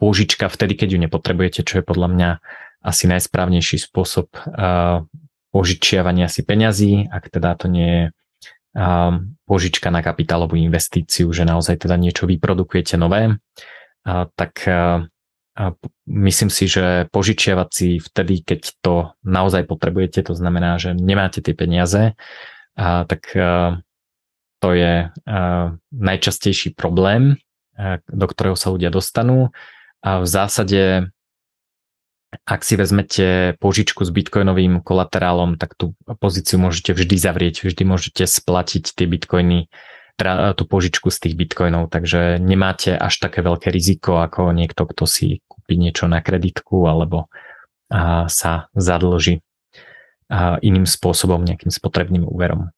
pôžička 0.00 0.48
vtedy, 0.48 0.74
keď 0.74 0.88
ju 0.96 0.98
nepotrebujete, 1.04 1.60
čo 1.62 1.78
je 1.80 1.84
podľa 1.84 2.08
mňa 2.08 2.30
asi 2.80 3.04
najsprávnejší 3.06 3.76
spôsob 3.76 4.32
uh, 4.32 5.04
požičiavania 5.52 6.32
si 6.32 6.42
peňazí, 6.42 7.12
ak 7.12 7.28
teda 7.28 7.54
to 7.60 7.66
nie 7.68 7.88
je 7.92 8.04
um, 8.72 9.36
požička 9.44 9.92
na 9.92 10.00
kapitálovú 10.00 10.56
investíciu, 10.56 11.28
že 11.30 11.44
naozaj 11.44 11.86
teda 11.86 12.00
niečo 12.00 12.24
vyprodukujete 12.24 12.96
nové, 12.96 13.36
uh, 13.36 14.24
tak 14.32 14.64
uh, 14.64 15.04
myslím 16.04 16.52
si, 16.52 16.68
že 16.68 17.08
požičiavať 17.10 17.68
si 17.72 17.88
vtedy, 17.96 18.44
keď 18.44 18.60
to 18.84 18.94
naozaj 19.24 19.64
potrebujete, 19.64 20.22
to 20.28 20.36
znamená, 20.36 20.76
že 20.76 20.92
nemáte 20.92 21.40
tie 21.40 21.56
peniaze, 21.56 22.12
tak 22.76 23.32
to 24.56 24.68
je 24.72 25.12
uh, 25.12 25.76
najčastejší 25.92 26.72
problém, 26.72 27.36
uh, 27.76 28.00
do 28.08 28.26
ktorého 28.26 28.56
sa 28.56 28.72
ľudia 28.72 28.88
dostanú. 28.88 29.52
A 30.00 30.24
v 30.24 30.26
zásade, 30.26 30.82
ak 32.48 32.60
si 32.64 32.74
vezmete 32.80 33.56
požičku 33.60 34.00
s 34.04 34.10
bitcoinovým 34.10 34.80
kolaterálom, 34.80 35.60
tak 35.60 35.76
tú 35.76 35.92
pozíciu 36.20 36.56
môžete 36.56 36.96
vždy 36.96 37.16
zavrieť, 37.20 37.68
vždy 37.68 37.82
môžete 37.84 38.24
splatiť 38.24 38.96
tie 38.96 39.06
bitcoiny, 39.08 39.68
tú 40.56 40.64
požičku 40.64 41.12
z 41.12 41.28
tých 41.28 41.34
bitcoinov, 41.36 41.92
takže 41.92 42.40
nemáte 42.40 42.96
až 42.96 43.20
také 43.20 43.44
veľké 43.44 43.68
riziko 43.68 44.18
ako 44.24 44.50
niekto, 44.56 44.88
kto 44.88 45.04
si 45.04 45.44
kúpi 45.44 45.76
niečo 45.76 46.08
na 46.08 46.24
kreditku 46.24 46.88
alebo 46.88 47.28
sa 48.26 48.72
zadlží 48.72 49.44
iným 50.64 50.88
spôsobom, 50.88 51.44
nejakým 51.44 51.70
spotrebným 51.70 52.24
úverom. 52.24 52.72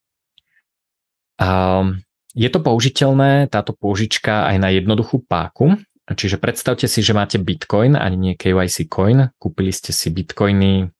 Je 2.35 2.49
to 2.51 2.59
použiteľné, 2.61 3.47
táto 3.49 3.73
pôžička 3.73 4.45
aj 4.51 4.57
na 4.59 4.69
jednoduchú 4.75 5.23
páku, 5.23 5.79
čiže 6.05 6.37
predstavte 6.37 6.85
si, 6.85 6.99
že 7.01 7.17
máte 7.17 7.41
Bitcoin, 7.41 7.95
ani 7.97 8.17
nie 8.19 8.33
KYC 8.35 8.91
coin, 8.91 9.31
kúpili 9.41 9.73
ste 9.73 9.95
si 9.95 10.11
Bitcoiny 10.11 10.91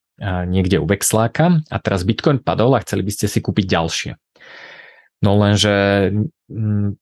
niekde 0.48 0.80
u 0.80 0.88
Vexláka 0.88 1.62
a 1.68 1.76
teraz 1.78 2.02
Bitcoin 2.02 2.40
padol 2.42 2.74
a 2.74 2.82
chceli 2.82 3.04
by 3.04 3.12
ste 3.14 3.26
si 3.28 3.38
kúpiť 3.44 3.64
ďalšie. 3.68 4.10
No 5.20 5.36
lenže 5.36 6.10
mm, 6.48 6.96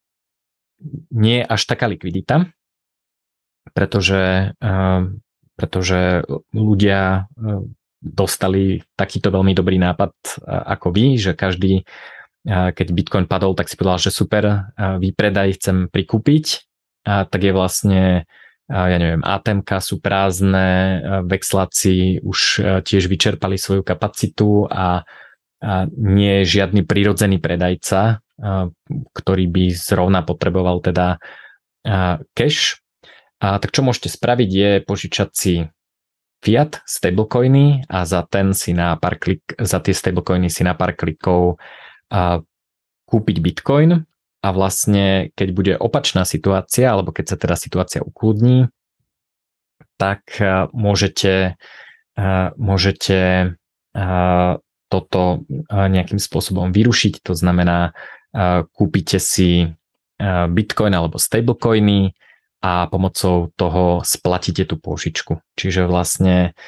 nie 1.15 1.37
je 1.43 1.45
až 1.47 1.63
taká 1.67 1.91
likvidita, 1.91 2.51
pretože, 3.75 4.55
pretože 5.59 6.23
ľudia 6.55 7.27
dostali 7.99 8.83
takýto 8.95 9.35
veľmi 9.35 9.53
dobrý 9.59 9.79
nápad 9.83 10.15
ako 10.47 10.95
vy, 10.95 11.19
že 11.19 11.35
každý 11.35 11.83
keď 12.49 12.87
Bitcoin 12.95 13.27
padol, 13.29 13.53
tak 13.53 13.69
si 13.69 13.77
povedal, 13.77 14.01
že 14.09 14.15
super, 14.15 14.73
výpredaj 14.79 15.59
chcem 15.61 15.77
prikúpiť, 15.91 16.65
a 17.05 17.29
tak 17.29 17.45
je 17.45 17.53
vlastne, 17.53 18.03
ja 18.71 18.97
neviem, 18.97 19.21
ATMK 19.21 19.69
sú 19.83 20.01
prázdne, 20.01 21.03
vexláci 21.29 22.23
už 22.25 22.63
tiež 22.85 23.11
vyčerpali 23.11 23.61
svoju 23.61 23.85
kapacitu 23.85 24.65
a 24.71 25.05
nie 25.99 26.43
je 26.43 26.59
žiadny 26.59 26.87
prirodzený 26.87 27.43
predajca, 27.43 28.23
ktorý 29.15 29.45
by 29.51 29.65
zrovna 29.75 30.23
potreboval 30.23 30.79
teda 30.79 31.19
cash. 32.37 32.79
A 33.39 33.63
tak 33.63 33.71
čo 33.71 33.87
môžete 33.87 34.11
spraviť 34.11 34.51
je 34.51 34.71
požičať 34.83 35.31
si 35.31 35.55
fiat 36.39 36.83
stablecoiny 36.87 37.87
a 37.91 38.07
za 38.07 38.23
ten 38.27 38.55
si 38.55 38.71
na 38.75 38.95
pár 38.95 39.19
klik, 39.19 39.43
za 39.59 39.83
tie 39.83 39.95
stablecoiny 39.95 40.47
si 40.51 40.63
na 40.63 40.79
pár 40.79 40.95
klikov 40.95 41.59
kúpiť 43.09 43.37
bitcoin 43.43 44.07
a 44.39 44.49
vlastne 44.55 45.35
keď 45.35 45.49
bude 45.51 45.75
opačná 45.75 46.23
situácia, 46.23 46.95
alebo 46.95 47.11
keď 47.11 47.35
sa 47.35 47.37
teda 47.43 47.59
situácia 47.59 48.07
ukludní, 48.07 48.71
tak 49.99 50.23
môžete, 50.71 51.59
môžete 52.55 53.19
toto 54.89 55.45
nejakým 55.69 56.19
spôsobom 56.19 56.73
vyrušiť, 56.73 57.21
to 57.25 57.37
znamená 57.37 57.93
kúpite 58.73 59.21
si 59.21 59.69
bitcoin 60.51 60.93
alebo 60.93 61.21
stablecoiny 61.21 62.17
a 62.59 62.91
pomocou 62.91 63.55
toho 63.55 64.03
splatíte 64.03 64.67
tú 64.67 64.81
pôžičku. 64.81 65.39
Čiže 65.55 65.87
vlastne 65.87 66.59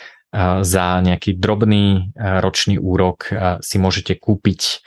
za 0.63 0.87
nejaký 1.03 1.35
drobný 1.35 2.15
ročný 2.15 2.79
úrok 2.79 3.27
si 3.65 3.77
môžete 3.83 4.15
kúpiť 4.15 4.87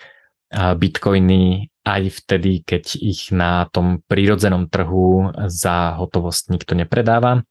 bitcoiny 0.53 1.67
aj 1.83 2.01
vtedy, 2.23 2.63
keď 2.63 2.95
ich 2.95 3.35
na 3.35 3.67
tom 3.67 3.99
prírodzenom 4.07 4.71
trhu 4.71 5.35
za 5.51 5.99
hotovosť 5.99 6.55
nikto 6.55 6.79
nepredáva. 6.79 7.43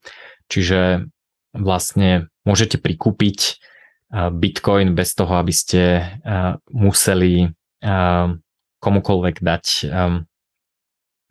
Čiže 0.49 1.05
vlastne 1.53 2.33
môžete 2.49 2.81
prikúpiť 2.81 3.61
bitcoin 4.13 4.93
bez 4.93 5.17
toho, 5.17 5.41
aby 5.41 5.49
ste 5.49 6.05
museli 6.69 7.49
komukoľvek 8.77 9.35
dať 9.41 9.65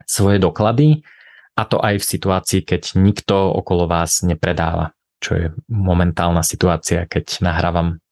svoje 0.02 0.36
doklady 0.42 1.06
a 1.54 1.62
to 1.62 1.78
aj 1.78 2.02
v 2.02 2.08
situácii, 2.18 2.60
keď 2.66 2.98
nikto 2.98 3.54
okolo 3.54 3.86
vás 3.86 4.26
nepredáva, 4.26 4.98
čo 5.22 5.38
je 5.38 5.46
momentálna 5.70 6.42
situácia, 6.42 7.06
keď 7.06 7.38
nahrávam 7.46 8.02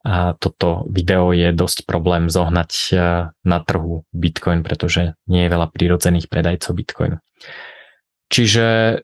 a 0.00 0.32
toto 0.40 0.88
video 0.88 1.28
je 1.36 1.52
dosť 1.52 1.84
problém 1.84 2.32
zohnať 2.32 2.72
na 3.44 3.58
trhu 3.60 4.08
Bitcoin, 4.16 4.64
pretože 4.64 5.12
nie 5.28 5.44
je 5.44 5.52
veľa 5.52 5.68
prírodzených 5.68 6.32
predajcov 6.32 6.72
Bitcoin. 6.72 7.12
Čiže 8.32 9.00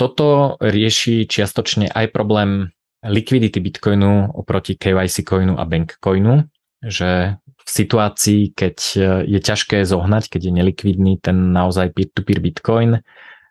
toto 0.00 0.56
rieši 0.56 1.28
čiastočne 1.28 1.92
aj 1.92 2.16
problém 2.16 2.72
likvidity 3.04 3.60
Bitcoinu 3.62 4.34
oproti 4.34 4.74
KYC 4.74 5.22
coinu 5.22 5.54
a 5.54 5.64
bank 5.64 5.98
coinu, 6.02 6.46
že 6.82 7.38
v 7.38 7.68
situácii, 7.68 8.56
keď 8.56 8.76
e, 8.96 9.00
je 9.28 9.40
ťažké 9.42 9.84
zohnať, 9.84 10.32
keď 10.32 10.40
je 10.48 10.52
nelikvidný 10.56 11.12
ten 11.20 11.52
naozaj 11.52 11.92
peer-to-peer 11.92 12.40
Bitcoin, 12.40 13.04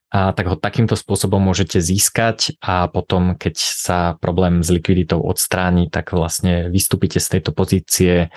a 0.07 0.31
tak 0.31 0.47
ho 0.47 0.55
takýmto 0.55 0.95
spôsobom 0.95 1.43
môžete 1.43 1.83
získať 1.83 2.55
a 2.63 2.87
potom, 2.87 3.35
keď 3.35 3.55
sa 3.59 3.99
problém 4.23 4.63
s 4.63 4.71
likviditou 4.71 5.19
odstráni, 5.19 5.91
tak 5.91 6.15
vlastne 6.15 6.71
vystúpite 6.71 7.19
z 7.19 7.27
tejto 7.27 7.51
pozície, 7.51 8.31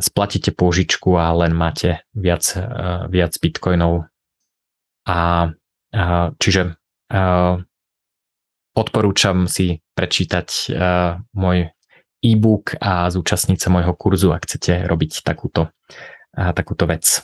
splatíte 0.00 0.56
pôžičku 0.56 1.12
a 1.20 1.28
len 1.36 1.52
máte 1.52 2.00
viac, 2.16 2.48
uh, 2.56 3.12
viac 3.12 3.36
bitcoinov. 3.36 4.08
A 5.04 5.52
uh, 5.52 6.26
čiže 6.40 6.80
uh, 7.12 7.60
odporúčam 8.72 9.48
si 9.48 9.80
prečítať 9.96 10.72
môj 11.36 11.72
e-book 12.22 12.78
a 12.78 13.10
zúčastniť 13.10 13.58
sa 13.58 13.68
môjho 13.68 13.92
kurzu, 13.98 14.30
ak 14.32 14.46
chcete 14.46 14.86
robiť 14.88 15.26
takúto 15.26 15.74
takúto 16.32 16.88
vec. 16.88 17.20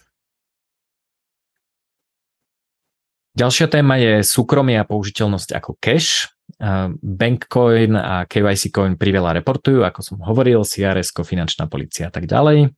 Ďalšia 3.38 3.70
téma 3.70 3.96
je 4.03 4.26
súkromie 4.26 4.76
a 4.76 4.84
použiteľnosť 4.84 5.55
ako 5.55 5.78
cash. 5.78 6.26
Bankcoin 7.01 7.94
a 7.94 8.26
KYC 8.26 8.74
Coin 8.74 8.99
priveľa 8.99 9.38
reportujú, 9.38 9.86
ako 9.86 10.01
som 10.03 10.18
hovoril, 10.26 10.66
CRS, 10.66 11.14
finančná 11.14 11.70
policia 11.70 12.09
a 12.09 12.12
tak 12.12 12.26
ďalej. 12.26 12.74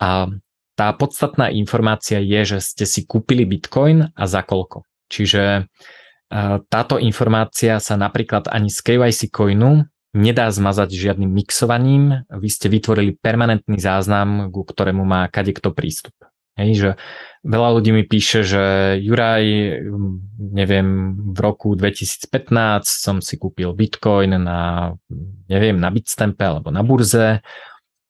A 0.00 0.32
tá 0.72 0.88
podstatná 0.96 1.52
informácia 1.52 2.16
je, 2.16 2.56
že 2.56 2.58
ste 2.64 2.88
si 2.88 3.04
kúpili 3.04 3.44
Bitcoin 3.44 4.08
a 4.16 4.24
za 4.24 4.40
koľko. 4.40 4.88
Čiže 5.12 5.68
táto 6.70 7.02
informácia 7.02 7.82
sa 7.82 7.98
napríklad 7.98 8.46
ani 8.46 8.70
z 8.70 8.78
KYC 8.86 9.34
Coinu 9.34 9.82
nedá 10.14 10.50
zmazať 10.50 10.90
žiadnym 10.94 11.30
mixovaním. 11.30 12.26
Vy 12.30 12.48
ste 12.50 12.66
vytvorili 12.70 13.18
permanentný 13.18 13.78
záznam, 13.78 14.50
ku 14.50 14.62
ktorému 14.62 15.02
má 15.02 15.26
kadekto 15.30 15.74
prístup. 15.74 16.14
Hej, 16.58 16.70
že 16.76 16.90
veľa 17.46 17.78
ľudí 17.78 17.94
mi 17.94 18.04
píše, 18.04 18.44
že 18.44 18.94
Juraj, 19.00 19.44
neviem, 20.36 21.16
v 21.32 21.38
roku 21.40 21.72
2015 21.72 22.26
som 22.84 23.16
si 23.22 23.40
kúpil 23.40 23.72
Bitcoin 23.72 24.34
na, 24.36 24.92
neviem, 25.48 25.78
na 25.78 25.88
Bitstampe 25.88 26.44
alebo 26.44 26.68
na 26.68 26.84
burze 26.84 27.40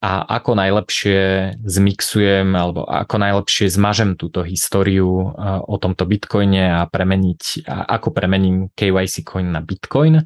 a 0.01 0.25
ako 0.41 0.57
najlepšie 0.57 1.21
zmixujem 1.61 2.57
alebo 2.57 2.89
ako 2.89 3.21
najlepšie 3.21 3.69
zmažem 3.69 4.17
túto 4.17 4.41
históriu 4.41 5.29
eh, 5.29 5.61
o 5.61 5.77
tomto 5.77 6.09
Bitcoine 6.09 6.81
a 6.81 6.89
premeniť, 6.89 7.69
a 7.69 7.85
ako 8.01 8.09
premením 8.09 8.73
KYC 8.73 9.21
coin 9.21 9.53
na 9.53 9.61
Bitcoin, 9.61 10.25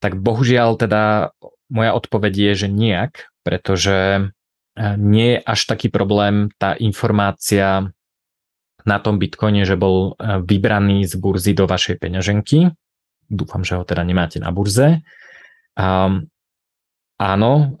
tak 0.00 0.16
bohužiaľ 0.16 0.76
teda 0.80 1.32
moja 1.72 1.92
odpoveď 1.98 2.32
je, 2.32 2.52
že 2.64 2.68
nejak, 2.70 3.12
pretože 3.42 4.30
nie 5.00 5.28
je 5.36 5.38
až 5.40 5.60
taký 5.66 5.88
problém 5.88 6.52
tá 6.60 6.76
informácia 6.76 7.90
na 8.86 8.98
tom 9.02 9.18
bitcoine, 9.18 9.66
že 9.66 9.74
bol 9.74 10.14
e, 10.14 10.38
vybraný 10.46 11.08
z 11.10 11.18
burzy 11.18 11.52
do 11.58 11.66
vašej 11.66 11.98
peňaženky. 11.98 12.70
Dúfam, 13.26 13.66
že 13.66 13.74
ho 13.74 13.82
teda 13.82 14.06
nemáte 14.06 14.38
na 14.38 14.54
burze. 14.54 15.02
Um, 15.74 16.30
áno, 17.18 17.74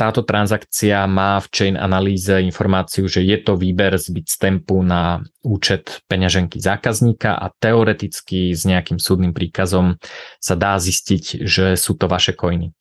táto 0.00 0.24
transakcia 0.24 1.04
má 1.04 1.36
v 1.44 1.46
chain 1.52 1.76
analýze 1.76 2.32
informáciu, 2.32 3.04
že 3.04 3.20
je 3.20 3.36
to 3.36 3.60
výber 3.60 4.00
z 4.00 4.16
Bitstampu 4.16 4.80
na 4.80 5.20
účet 5.44 6.00
peňaženky 6.08 6.56
zákazníka 6.56 7.36
a 7.36 7.52
teoreticky 7.52 8.56
s 8.56 8.64
nejakým 8.64 8.96
súdnym 8.96 9.36
príkazom 9.36 10.00
sa 10.40 10.56
dá 10.56 10.80
zistiť, 10.80 11.44
že 11.44 11.76
sú 11.76 12.00
to 12.00 12.08
vaše 12.08 12.32
koiny. 12.32 12.72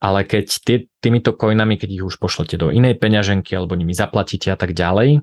Ale 0.00 0.24
keď 0.24 0.46
tie, 0.64 0.76
týmito 1.04 1.36
coinami, 1.36 1.76
keď 1.76 2.00
ich 2.00 2.04
už 2.04 2.16
pošlete 2.16 2.56
do 2.56 2.72
inej 2.72 2.96
peňaženky 2.96 3.52
alebo 3.52 3.76
nimi 3.76 3.92
zaplatíte 3.92 4.48
a 4.48 4.56
tak 4.56 4.72
ďalej, 4.72 5.20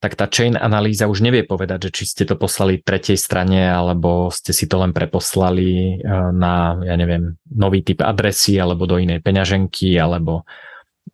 tak 0.00 0.16
tá 0.16 0.24
chain 0.30 0.56
analýza 0.56 1.10
už 1.10 1.20
nevie 1.20 1.44
povedať, 1.44 1.88
že 1.88 2.00
či 2.00 2.04
ste 2.08 2.24
to 2.24 2.38
poslali 2.38 2.80
tretej 2.80 3.18
strane 3.18 3.66
alebo 3.66 4.32
ste 4.32 4.56
si 4.56 4.70
to 4.70 4.78
len 4.78 4.94
preposlali 4.94 6.00
e, 6.00 6.06
na, 6.32 6.78
ja 6.80 6.94
neviem, 6.94 7.34
nový 7.50 7.82
typ 7.82 8.06
adresy 8.06 8.56
alebo 8.56 8.86
do 8.86 8.96
inej 8.96 9.20
peňaženky 9.20 9.98
alebo 9.98 10.46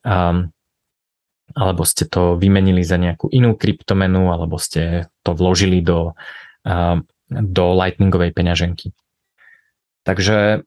um, 0.04 0.52
alebo 1.54 1.82
ste 1.84 2.08
to 2.08 2.36
vymenili 2.40 2.80
za 2.84 2.96
nejakú 2.96 3.28
inú 3.32 3.56
kryptomenu, 3.56 4.32
alebo 4.32 4.56
ste 4.56 5.08
to 5.24 5.32
vložili 5.36 5.80
do, 5.80 6.12
um, 6.64 7.04
do 7.28 7.64
Lightningovej 7.76 8.32
peňaženky. 8.36 8.92
Takže 10.04 10.64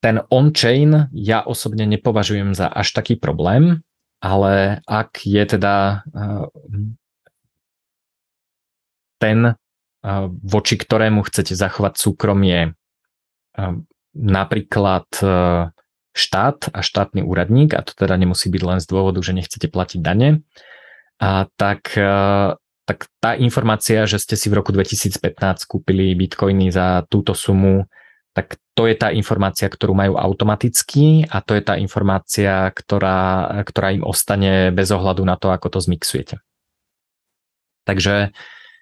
ten 0.00 0.16
on-chain 0.32 1.12
ja 1.12 1.44
osobne 1.44 1.84
nepovažujem 1.84 2.56
za 2.56 2.68
až 2.68 2.92
taký 2.96 3.20
problém, 3.20 3.84
ale 4.20 4.84
ak 4.84 5.24
je 5.24 5.44
teda 5.44 6.04
ten, 9.20 9.38
voči 10.44 10.74
ktorému 10.76 11.20
chcete 11.24 11.52
zachovať 11.52 12.00
súkromie, 12.00 12.72
uh, 12.72 13.76
napríklad 14.16 15.06
štát 16.12 16.70
a 16.74 16.80
štátny 16.82 17.22
úradník, 17.22 17.74
a 17.74 17.86
to 17.86 17.94
teda 17.94 18.18
nemusí 18.18 18.50
byť 18.50 18.62
len 18.66 18.78
z 18.82 18.86
dôvodu, 18.90 19.20
že 19.22 19.36
nechcete 19.36 19.70
platiť 19.70 20.00
dane, 20.02 20.42
a 21.20 21.44
tak, 21.54 21.92
e, 22.00 22.56
tak 22.88 22.98
tá 23.20 23.36
informácia, 23.36 24.08
že 24.08 24.16
ste 24.16 24.34
si 24.40 24.48
v 24.48 24.58
roku 24.58 24.72
2015 24.72 25.68
kúpili 25.68 26.16
bitcoiny 26.16 26.72
za 26.72 27.04
túto 27.12 27.36
sumu, 27.36 27.84
tak 28.32 28.56
to 28.72 28.88
je 28.88 28.96
tá 28.96 29.12
informácia, 29.12 29.68
ktorú 29.68 29.92
majú 29.92 30.14
automaticky 30.16 31.28
a 31.28 31.44
to 31.44 31.58
je 31.58 31.62
tá 31.66 31.76
informácia, 31.76 32.72
ktorá, 32.72 33.52
ktorá 33.66 33.92
im 33.92 34.06
ostane 34.06 34.72
bez 34.72 34.88
ohľadu 34.88 35.26
na 35.26 35.36
to, 35.36 35.52
ako 35.52 35.76
to 35.76 35.78
zmixujete. 35.82 36.40
Takže 37.84 38.32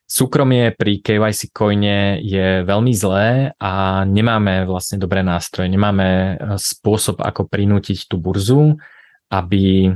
Súkromie 0.08 0.72
pri 0.72 1.04
KYC 1.04 1.52
coine 1.52 2.16
je 2.24 2.64
veľmi 2.64 2.96
zlé 2.96 3.52
a 3.60 4.08
nemáme 4.08 4.64
vlastne 4.64 4.96
dobré 4.96 5.20
nástroje, 5.20 5.68
nemáme 5.68 6.08
e, 6.08 6.34
spôsob, 6.56 7.20
ako 7.20 7.44
prinútiť 7.44 8.08
tú 8.08 8.16
burzu, 8.16 8.80
aby 9.28 9.92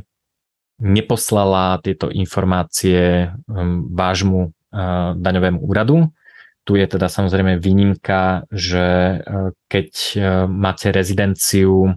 neposlala 0.85 1.81
tieto 1.81 2.13
informácie 2.13 3.33
vášmu 3.89 4.41
e, 4.45 4.49
daňovému 5.17 5.65
úradu. 5.65 6.13
Tu 6.69 6.77
je 6.77 6.93
teda 6.93 7.09
samozrejme 7.09 7.57
výnimka, 7.57 8.45
že 8.53 9.17
e, 9.17 9.17
keď 9.65 9.91
máte 10.45 10.93
rezidenciu 10.93 11.97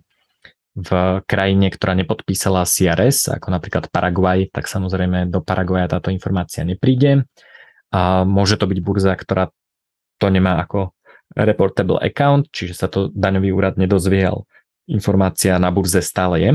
v 0.71 0.89
krajine, 1.27 1.67
ktorá 1.67 1.91
nepodpísala 1.99 2.63
CRS, 2.63 3.27
ako 3.27 3.51
napríklad 3.51 3.91
Paraguay, 3.91 4.47
tak 4.47 4.71
samozrejme 4.71 5.27
do 5.27 5.43
Paraguaja 5.43 5.99
táto 5.99 6.15
informácia 6.15 6.63
nepríde 6.63 7.27
a 7.95 8.27
môže 8.27 8.59
to 8.59 8.67
byť 8.67 8.79
burza, 8.83 9.15
ktorá 9.15 9.55
to 10.19 10.27
nemá 10.27 10.59
ako 10.59 10.91
reportable 11.31 11.95
account, 12.03 12.51
čiže 12.51 12.75
sa 12.75 12.91
to 12.91 13.07
daňový 13.15 13.55
úrad 13.55 13.79
nedozviel. 13.79 14.43
Informácia 14.91 15.55
na 15.55 15.71
burze 15.71 16.03
stále 16.03 16.35
je. 16.43 16.51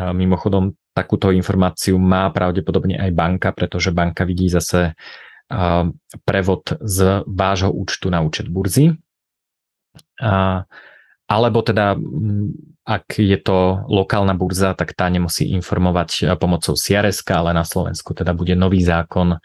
A 0.00 0.16
mimochodom, 0.16 0.72
takúto 0.96 1.28
informáciu 1.28 2.00
má 2.00 2.32
pravdepodobne 2.32 2.96
aj 2.96 3.10
banka, 3.12 3.52
pretože 3.52 3.92
banka 3.92 4.24
vidí 4.24 4.48
zase 4.48 4.96
prevod 6.24 6.76
z 6.80 7.24
vášho 7.24 7.72
účtu 7.72 8.08
na 8.08 8.24
účet 8.24 8.48
burzy. 8.48 8.96
A, 10.20 10.64
alebo 11.28 11.60
teda, 11.64 11.96
ak 12.84 13.16
je 13.16 13.38
to 13.40 13.84
lokálna 13.88 14.36
burza, 14.36 14.72
tak 14.72 14.92
tá 14.92 15.08
nemusí 15.08 15.52
informovať 15.52 16.36
pomocou 16.36 16.76
CRS, 16.76 17.24
ale 17.32 17.52
na 17.52 17.64
Slovensku 17.64 18.12
teda 18.12 18.32
bude 18.32 18.52
nový 18.56 18.84
zákon, 18.84 19.40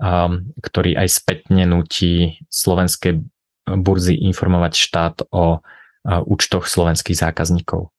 Um, 0.00 0.56
ktorý 0.64 0.96
aj 0.96 1.12
spätne 1.12 1.68
nutí 1.68 2.40
slovenské 2.48 3.20
burzy 3.68 4.16
informovať 4.16 4.72
štát 4.72 5.16
o 5.28 5.60
uh, 5.60 6.24
účtoch 6.24 6.64
slovenských 6.64 7.20
zákazníkov. 7.20 7.92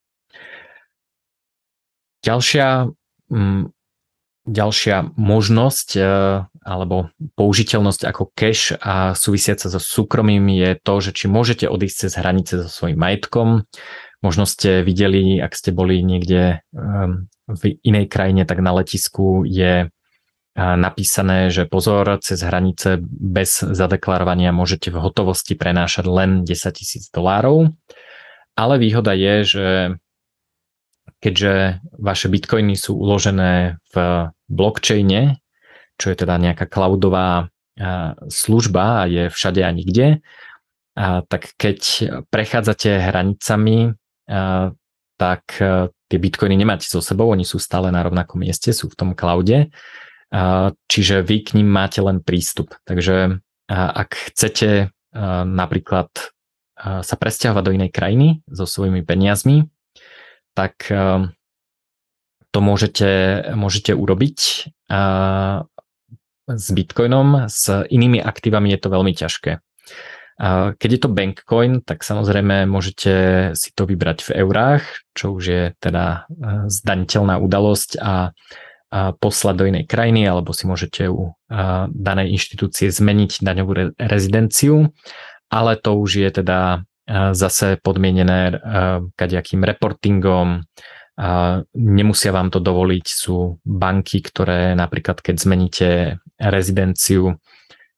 Ďalšia, 2.26 2.90
mm, 3.30 3.70
ďalšia 4.50 5.14
možnosť 5.14 5.90
uh, 6.02 6.50
alebo 6.66 7.14
použiteľnosť 7.38 8.02
ako 8.10 8.34
cash 8.34 8.74
a 8.82 9.14
súvisiaca 9.14 9.70
so 9.70 9.78
súkromím 9.78 10.50
je 10.58 10.82
to, 10.82 10.94
že 11.06 11.12
či 11.14 11.26
môžete 11.30 11.70
odísť 11.70 12.10
cez 12.10 12.12
hranice 12.18 12.66
so 12.66 12.70
svojím 12.70 12.98
majetkom. 12.98 13.70
Možno 14.26 14.50
ste 14.50 14.82
videli, 14.82 15.38
ak 15.38 15.54
ste 15.54 15.70
boli 15.70 16.02
niekde 16.02 16.66
um, 16.74 17.30
v 17.46 17.78
inej 17.86 18.10
krajine, 18.10 18.42
tak 18.50 18.58
na 18.66 18.74
letisku 18.74 19.46
je 19.46 19.94
napísané, 20.56 21.48
že 21.48 21.64
pozor, 21.64 22.20
cez 22.20 22.44
hranice 22.44 23.00
bez 23.04 23.64
zadeklarovania 23.64 24.52
môžete 24.52 24.92
v 24.92 25.00
hotovosti 25.00 25.56
prenášať 25.56 26.06
len 26.12 26.44
10 26.44 26.76
tisíc 26.76 27.08
dolárov. 27.08 27.72
Ale 28.60 28.76
výhoda 28.76 29.16
je, 29.16 29.36
že 29.48 29.68
keďže 31.24 31.80
vaše 31.96 32.28
bitcoiny 32.28 32.76
sú 32.76 33.00
uložené 33.00 33.80
v 33.96 33.96
blockchaine, 34.52 35.40
čo 35.96 36.12
je 36.12 36.18
teda 36.20 36.36
nejaká 36.36 36.68
cloudová 36.68 37.48
služba 38.28 39.06
a 39.06 39.08
je 39.08 39.24
všade 39.32 39.64
a 39.64 39.72
nikde, 39.72 40.20
tak 41.00 41.56
keď 41.56 41.80
prechádzate 42.28 43.00
hranicami, 43.00 43.96
tak 45.16 45.44
tie 46.12 46.18
bitcoiny 46.20 46.60
nemáte 46.60 46.92
so 46.92 47.00
sebou, 47.00 47.32
oni 47.32 47.48
sú 47.48 47.56
stále 47.56 47.88
na 47.88 48.04
rovnakom 48.04 48.44
mieste, 48.44 48.76
sú 48.76 48.92
v 48.92 48.98
tom 49.00 49.10
cloude 49.16 49.72
čiže 50.88 51.22
vy 51.22 51.36
k 51.44 51.60
ním 51.60 51.68
máte 51.68 52.00
len 52.00 52.24
prístup. 52.24 52.74
Takže 52.88 53.44
ak 53.68 54.32
chcete 54.32 54.96
napríklad 55.46 56.08
sa 56.82 57.16
presťahovať 57.20 57.64
do 57.68 57.76
inej 57.76 57.92
krajiny 57.94 58.42
so 58.50 58.66
svojimi 58.66 59.04
peniazmi, 59.04 59.68
tak 60.56 60.88
to 62.52 62.60
môžete, 62.60 63.10
môžete 63.56 63.96
urobiť 63.96 64.40
s 66.52 66.68
Bitcoinom, 66.74 67.48
s 67.48 67.88
inými 67.88 68.20
aktívami 68.20 68.76
je 68.76 68.80
to 68.82 68.90
veľmi 68.92 69.14
ťažké. 69.16 69.64
Keď 70.76 70.90
je 70.90 71.00
to 71.00 71.14
Bankcoin, 71.14 71.86
tak 71.86 72.02
samozrejme 72.02 72.66
môžete 72.66 73.14
si 73.54 73.70
to 73.78 73.86
vybrať 73.86 74.26
v 74.26 74.32
eurách, 74.42 74.84
čo 75.14 75.38
už 75.38 75.44
je 75.46 75.64
teda 75.78 76.26
zdaniteľná 76.66 77.38
udalosť 77.38 78.02
a 78.02 78.34
poslať 78.92 79.56
do 79.56 79.66
inej 79.72 79.88
krajiny 79.88 80.28
alebo 80.28 80.52
si 80.52 80.68
môžete 80.68 81.08
u 81.08 81.32
danej 81.90 82.36
inštitúcie 82.36 82.92
zmeniť 82.92 83.40
daňovú 83.40 83.96
rezidenciu, 83.96 84.92
ale 85.48 85.80
to 85.80 85.96
už 85.96 86.20
je 86.20 86.30
teda 86.44 86.84
zase 87.32 87.80
podmienené 87.80 88.60
kadejakým 89.16 89.64
reportingom, 89.64 90.68
nemusia 91.76 92.32
vám 92.32 92.52
to 92.52 92.60
dovoliť, 92.60 93.06
sú 93.08 93.60
banky, 93.64 94.24
ktoré 94.24 94.76
napríklad 94.76 95.24
keď 95.24 95.36
zmeníte 95.40 95.90
rezidenciu 96.40 97.36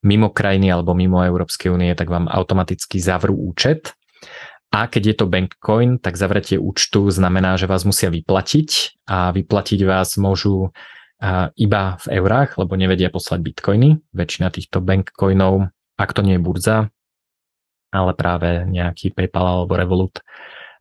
mimo 0.04 0.30
krajiny 0.36 0.68
alebo 0.68 0.92
mimo 0.92 1.24
Európskej 1.24 1.72
únie, 1.72 1.96
tak 1.96 2.12
vám 2.12 2.28
automaticky 2.28 3.00
zavrú 3.00 3.34
účet. 3.40 3.96
A 4.74 4.90
keď 4.90 5.04
je 5.06 5.16
to 5.22 5.30
Bankcoin, 5.30 6.02
tak 6.02 6.18
zavretie 6.18 6.58
účtu 6.58 7.14
znamená, 7.14 7.62
že 7.62 7.70
vás 7.70 7.86
musia 7.86 8.10
vyplatiť 8.10 9.00
a 9.06 9.30
vyplatiť 9.30 9.80
vás 9.86 10.18
môžu 10.18 10.74
iba 11.56 11.84
v 12.02 12.06
eurách, 12.18 12.58
lebo 12.58 12.74
nevedia 12.74 13.14
poslať 13.14 13.40
bitcoiny. 13.46 14.02
Väčšina 14.18 14.50
týchto 14.50 14.82
bankcoinov, 14.82 15.70
ak 15.94 16.10
to 16.18 16.26
nie 16.26 16.36
je 16.36 16.44
burza, 16.44 16.78
ale 17.94 18.12
práve 18.18 18.66
nejaký 18.66 19.14
PayPal 19.14 19.62
alebo 19.62 19.78
Revolut, 19.78 20.26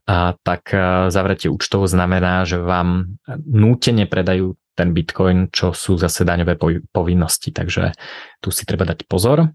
a 0.03 0.35
tak 0.43 0.75
zavretie 1.13 1.47
účtov 1.47 1.87
znamená, 1.87 2.43
že 2.43 2.59
vám 2.59 3.21
nútene 3.47 4.11
predajú 4.11 4.59
ten 4.75 4.91
bitcoin, 4.91 5.53
čo 5.53 5.77
sú 5.77 5.95
zase 5.95 6.27
daňové 6.27 6.59
povinnosti, 6.91 7.55
takže 7.55 7.95
tu 8.43 8.49
si 8.51 8.67
treba 8.67 8.83
dať 8.89 9.07
pozor. 9.07 9.53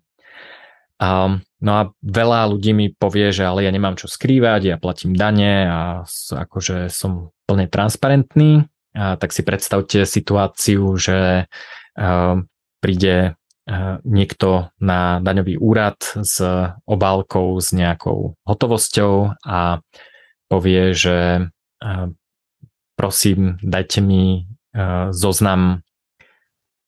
A, 0.98 1.38
no 1.62 1.72
a 1.72 1.82
veľa 2.02 2.50
ľudí 2.50 2.74
mi 2.74 2.90
povie, 2.90 3.30
že 3.30 3.46
ale 3.46 3.66
ja 3.66 3.72
nemám 3.72 3.98
čo 3.98 4.10
skrývať, 4.10 4.62
ja 4.66 4.78
platím 4.82 5.14
dane 5.14 5.70
a 5.70 5.80
akože 6.34 6.90
som 6.90 7.30
plne 7.46 7.70
transparentný, 7.70 8.66
a 8.98 9.14
tak 9.16 9.30
si 9.32 9.46
predstavte 9.46 10.06
situáciu, 10.10 10.98
že 10.98 11.46
a, 11.98 12.42
príde 12.82 13.38
niekto 14.08 14.72
na 14.80 15.20
daňový 15.20 15.60
úrad 15.60 16.00
s 16.24 16.40
obálkou 16.88 17.60
s 17.60 17.76
nejakou 17.76 18.40
hotovosťou 18.48 19.36
a 19.44 19.84
povie, 20.48 20.96
že 20.96 21.52
prosím, 22.96 23.60
dajte 23.60 24.00
mi 24.00 24.48
zoznam 25.12 25.84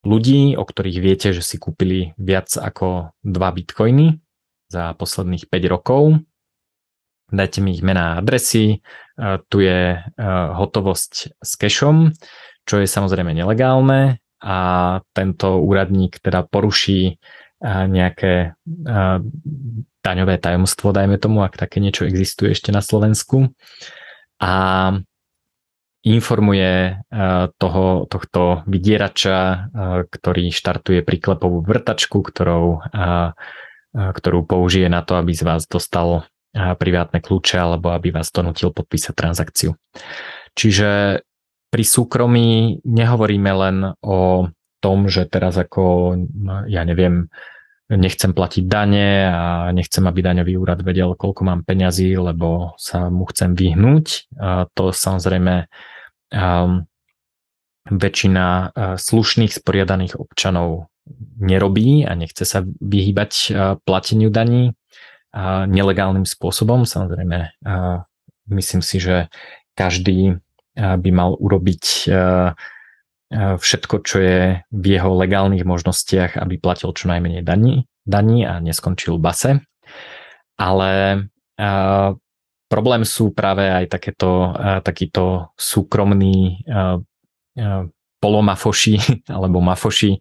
ľudí, 0.06 0.56
o 0.56 0.64
ktorých 0.64 1.00
viete, 1.04 1.36
že 1.36 1.44
si 1.44 1.60
kúpili 1.60 2.16
viac 2.16 2.52
ako 2.56 3.12
2 3.24 3.36
bitcoiny 3.36 4.20
za 4.72 4.96
posledných 4.96 5.52
5 5.52 5.74
rokov. 5.74 6.22
Dajte 7.30 7.62
mi 7.62 7.78
ich 7.78 7.86
mená 7.86 8.16
a 8.16 8.18
adresy. 8.24 8.82
Tu 9.54 9.58
je 9.68 10.02
hotovosť 10.56 11.38
s 11.38 11.52
cashom, 11.60 12.16
čo 12.66 12.82
je 12.82 12.88
samozrejme 12.90 13.36
nelegálne 13.36 14.24
a 14.40 14.58
tento 15.12 15.60
úradník 15.60 16.24
teda 16.24 16.48
poruší 16.48 17.20
nejaké 17.66 18.56
daňové 20.00 20.36
tajomstvo, 20.40 20.96
dajme 20.96 21.20
tomu, 21.20 21.44
ak 21.44 21.60
také 21.60 21.84
niečo 21.84 22.08
existuje 22.08 22.56
ešte 22.56 22.72
na 22.72 22.80
Slovensku. 22.80 23.52
A 24.40 24.54
informuje 26.10 26.98
toho, 27.62 28.10
tohto 28.10 28.66
vydierača, 28.66 29.70
ktorý 30.10 30.50
štartuje 30.50 31.06
príklepovú 31.06 31.62
vrtačku, 31.62 32.26
ktorou, 32.26 32.82
ktorú 33.94 34.40
použije 34.50 34.90
na 34.90 35.06
to, 35.06 35.22
aby 35.22 35.38
z 35.38 35.46
vás 35.46 35.70
dostal 35.70 36.26
privátne 36.54 37.22
kľúče 37.22 37.62
alebo 37.62 37.94
aby 37.94 38.10
vás 38.10 38.34
donutil 38.34 38.74
podpísať 38.74 39.14
transakciu. 39.14 39.78
Čiže 40.58 41.22
pri 41.70 41.84
súkromí 41.86 42.82
nehovoríme 42.82 43.52
len 43.54 43.94
o 44.02 44.50
tom, 44.82 45.06
že 45.06 45.30
teraz 45.30 45.54
ako, 45.62 46.18
ja 46.66 46.82
neviem, 46.82 47.30
nechcem 47.90 48.34
platiť 48.34 48.66
dane 48.66 49.30
a 49.30 49.70
nechcem, 49.74 50.02
aby 50.06 50.26
daňový 50.26 50.58
úrad 50.58 50.82
vedel, 50.82 51.14
koľko 51.14 51.42
mám 51.46 51.62
peňazí, 51.66 52.18
lebo 52.18 52.74
sa 52.82 53.14
mu 53.14 53.30
chcem 53.30 53.54
vyhnúť. 53.54 54.34
A 54.42 54.66
to 54.74 54.90
samozrejme 54.90 55.70
väčšina 57.90 58.46
uh, 58.46 58.96
slušných 58.98 59.54
sporiadaných 59.54 60.18
občanov 60.18 60.90
nerobí 61.42 62.06
a 62.06 62.14
nechce 62.14 62.46
sa 62.46 62.62
vyhýbať 62.66 63.32
uh, 63.50 63.78
plateniu 63.82 64.30
daní 64.30 64.74
nelegálnym 65.70 66.26
spôsobom. 66.26 66.90
Samozrejme, 66.90 67.54
myslím 68.50 68.82
si, 68.82 68.98
že 68.98 69.30
každý 69.78 70.42
by 70.74 71.10
mal 71.14 71.38
urobiť 71.38 72.10
všetko, 73.38 73.96
čo 74.02 74.18
je 74.18 74.66
v 74.74 74.86
jeho 74.90 75.14
legálnych 75.14 75.62
možnostiach, 75.70 76.34
aby 76.34 76.58
platil 76.58 76.98
čo 76.98 77.14
najmenej 77.14 77.46
daní, 77.46 77.86
daní 78.10 78.42
a 78.42 78.58
neskončil 78.58 79.22
base. 79.22 79.62
Ale 80.58 81.30
problém 82.70 83.02
sú 83.04 83.34
práve 83.34 83.66
aj 83.66 83.90
takéto, 83.90 84.54
uh, 84.54 84.80
takýto 84.86 85.52
súkromní 85.58 86.64
uh, 86.70 87.02
uh, 87.58 87.84
polomafoši 88.20 88.96
alebo 89.36 89.64
mafoši, 89.64 90.20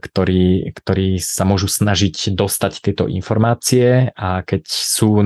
ktorí, 0.00 0.72
ktorí 0.72 1.20
sa 1.20 1.44
môžu 1.44 1.68
snažiť 1.68 2.32
dostať 2.32 2.72
tieto 2.80 3.04
informácie. 3.08 4.08
A 4.16 4.40
keď 4.40 4.64
sú 4.68 5.20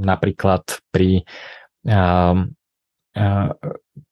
napríklad 0.00 0.84
pri 0.92 1.24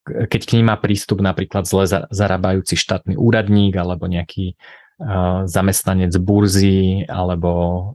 keď 0.03 0.41
k 0.45 0.53
ním 0.57 0.67
má 0.73 0.77
prístup 0.81 1.21
napríklad 1.21 1.69
zle 1.69 1.85
zarábajúci 2.11 2.81
štátny 2.81 3.15
úradník 3.17 3.77
alebo 3.77 4.09
nejaký 4.09 4.57
zamestnanec 5.51 6.15
burzy 6.23 7.03
alebo 7.11 7.91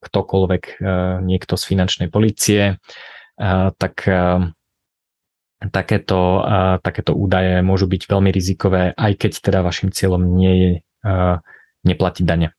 ktokoľvek, 0.00 0.84
niekto 1.24 1.56
z 1.56 1.64
finančnej 1.64 2.08
policie, 2.12 2.76
tak 3.80 3.94
takéto, 5.62 6.20
takéto 6.82 7.12
údaje 7.16 7.62
môžu 7.64 7.88
byť 7.88 8.02
veľmi 8.04 8.30
rizikové, 8.34 8.92
aj 8.92 9.12
keď 9.16 9.32
teda 9.40 9.60
vašim 9.64 9.88
cieľom 9.94 10.22
nie 10.36 10.54
je 10.54 10.72
neplatiť 11.82 12.24
dane. 12.26 12.52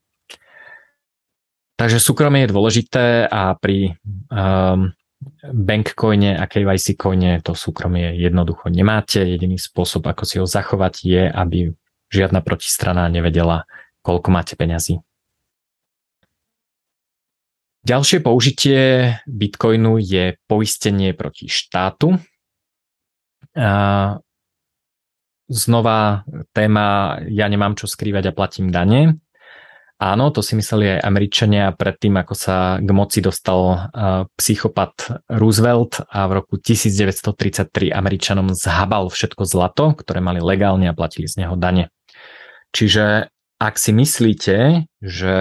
Takže 1.73 1.97
súkromie 2.01 2.45
je 2.45 2.53
dôležité 2.53 3.27
a 3.27 3.53
pri 3.57 3.97
Bankcoine 5.43 6.35
a 6.35 6.43
KYC 6.47 6.99
coine 6.99 7.39
to 7.39 7.55
súkromie 7.55 8.19
jednoducho 8.19 8.67
nemáte. 8.67 9.23
Jediný 9.23 9.55
spôsob, 9.55 10.03
ako 10.07 10.23
si 10.27 10.35
ho 10.39 10.45
zachovať 10.47 10.93
je, 11.03 11.23
aby 11.31 11.71
žiadna 12.11 12.43
protistrana 12.43 13.07
nevedela, 13.07 13.65
koľko 14.03 14.29
máte 14.29 14.59
peňazí. 14.59 14.99
Ďalšie 17.83 18.23
použitie 18.23 18.79
Bitcoinu 19.27 19.99
je 19.99 20.39
poistenie 20.47 21.11
proti 21.11 21.51
štátu. 21.51 22.15
Znova 25.51 26.23
téma, 26.55 27.19
ja 27.27 27.45
nemám 27.51 27.75
čo 27.75 27.91
skrývať 27.91 28.31
a 28.31 28.35
platím 28.35 28.71
dane. 28.71 29.19
Áno, 29.99 30.31
to 30.31 30.39
si 30.39 30.55
mysleli 30.55 30.95
aj 30.95 31.03
Američania 31.03 31.75
predtým, 31.75 32.15
ako 32.23 32.33
sa 32.35 32.79
k 32.79 32.87
moci 32.95 33.19
dostal 33.19 33.91
psychopat 34.39 35.27
Roosevelt 35.27 36.07
a 36.07 36.27
v 36.31 36.39
roku 36.39 36.55
1933 36.59 37.91
Američanom 37.91 38.55
zhabal 38.55 39.11
všetko 39.11 39.43
zlato, 39.43 39.91
ktoré 39.91 40.23
mali 40.23 40.39
legálne 40.39 40.87
a 40.87 40.95
platili 40.95 41.27
z 41.27 41.43
neho 41.43 41.59
dane. 41.59 41.91
Čiže 42.71 43.27
ak 43.63 43.79
si 43.79 43.95
myslíte, 43.95 44.91
že 44.99 45.37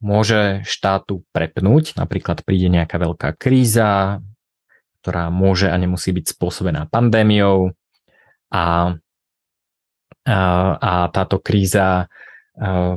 môže 0.00 0.64
štátu 0.64 1.28
prepnúť, 1.36 2.00
napríklad 2.00 2.40
príde 2.40 2.72
nejaká 2.72 2.96
veľká 2.96 3.36
kríza, 3.36 4.24
ktorá 5.04 5.28
môže 5.28 5.68
a 5.68 5.76
nemusí 5.76 6.16
byť 6.16 6.32
spôsobená 6.32 6.88
pandémiou 6.88 7.76
a, 8.48 8.96
a, 10.24 10.38
a 10.80 10.92
táto 11.12 11.36
kríza 11.36 12.08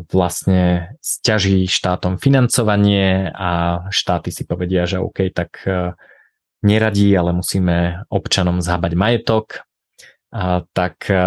vlastne 0.08 0.96
stiaží 1.04 1.68
štátom 1.68 2.16
financovanie 2.16 3.28
a 3.36 3.84
štáty 3.92 4.32
si 4.32 4.48
povedia, 4.48 4.88
že 4.88 5.04
OK, 5.04 5.36
tak 5.36 5.60
e, 5.68 5.92
neradí, 6.64 7.12
ale 7.12 7.36
musíme 7.36 8.08
občanom 8.08 8.64
zhábať 8.64 8.94
majetok, 8.96 9.68
a 10.32 10.64
tak 10.72 11.12
e, 11.12 11.20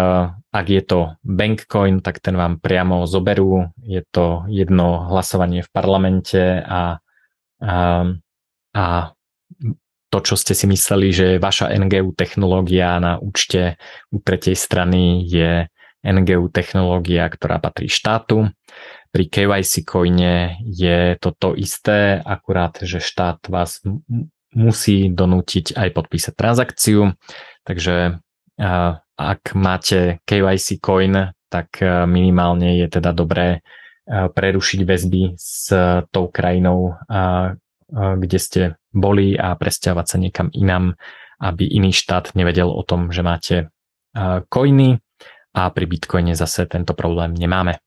ak 0.53 0.65
je 0.69 0.81
to 0.85 0.99
bankcoin, 1.25 2.05
tak 2.05 2.21
ten 2.21 2.37
vám 2.37 2.61
priamo 2.61 3.09
zoberú. 3.09 3.73
Je 3.81 4.05
to 4.13 4.45
jedno 4.45 5.09
hlasovanie 5.09 5.65
v 5.65 5.69
parlamente 5.73 6.61
a, 6.61 7.01
a, 7.57 8.05
a 8.77 8.85
to, 10.13 10.17
čo 10.21 10.37
ste 10.37 10.53
si 10.53 10.69
mysleli, 10.69 11.09
že 11.09 11.25
je 11.35 11.41
vaša 11.41 11.73
NGU 11.73 12.13
technológia 12.13 13.01
na 13.01 13.17
účte 13.17 13.81
u 14.13 14.21
tretej 14.21 14.53
strany 14.53 15.25
je 15.25 15.65
NGU 16.05 16.53
technológia, 16.53 17.25
ktorá 17.33 17.57
patrí 17.57 17.89
štátu. 17.89 18.53
Pri 19.09 19.25
KYC 19.25 19.81
coine 19.81 20.61
je 20.61 21.17
to 21.17 21.33
to 21.33 21.57
isté, 21.57 22.21
akurát, 22.21 22.77
že 22.77 23.01
štát 23.01 23.41
vás 23.49 23.81
musí 24.53 25.09
donútiť 25.09 25.73
aj 25.73 25.89
podpísať 25.97 26.33
transakciu, 26.37 27.17
takže 27.65 28.21
ak 29.19 29.53
máte 29.53 30.23
KYC 30.25 30.81
coin, 30.81 31.33
tak 31.51 31.83
minimálne 32.09 32.81
je 32.81 32.87
teda 32.89 33.13
dobré 33.13 33.61
prerušiť 34.09 34.79
väzby 34.83 35.37
s 35.37 35.69
tou 36.09 36.27
krajinou, 36.31 36.97
kde 37.93 38.39
ste 38.41 38.61
boli 38.89 39.37
a 39.37 39.53
presťahovať 39.53 40.05
sa 40.07 40.17
niekam 40.17 40.47
inam, 40.55 40.97
aby 41.43 41.67
iný 41.67 41.91
štát 41.93 42.33
nevedel 42.33 42.71
o 42.71 42.81
tom, 42.81 43.11
že 43.11 43.21
máte 43.21 43.55
coiny 44.49 44.97
a 45.53 45.61
pri 45.69 45.85
Bitcoine 45.85 46.33
zase 46.33 46.65
tento 46.65 46.97
problém 46.97 47.37
nemáme. 47.37 47.82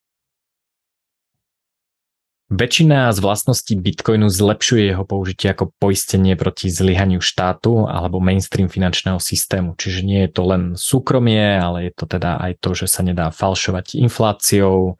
Väčšina 2.46 3.10
z 3.10 3.18
vlastností 3.18 3.74
Bitcoinu 3.74 4.30
zlepšuje 4.30 4.94
jeho 4.94 5.02
použitie 5.02 5.50
ako 5.50 5.74
poistenie 5.82 6.38
proti 6.38 6.70
zlyhaniu 6.70 7.18
štátu 7.18 7.90
alebo 7.90 8.22
mainstream 8.22 8.70
finančného 8.70 9.18
systému. 9.18 9.74
Čiže 9.74 10.06
nie 10.06 10.22
je 10.22 10.30
to 10.30 10.42
len 10.46 10.62
súkromie, 10.78 11.58
ale 11.58 11.90
je 11.90 11.92
to 11.98 12.06
teda 12.06 12.38
aj 12.38 12.52
to, 12.62 12.70
že 12.78 12.86
sa 12.86 13.02
nedá 13.02 13.34
falšovať 13.34 13.98
infláciou 13.98 14.94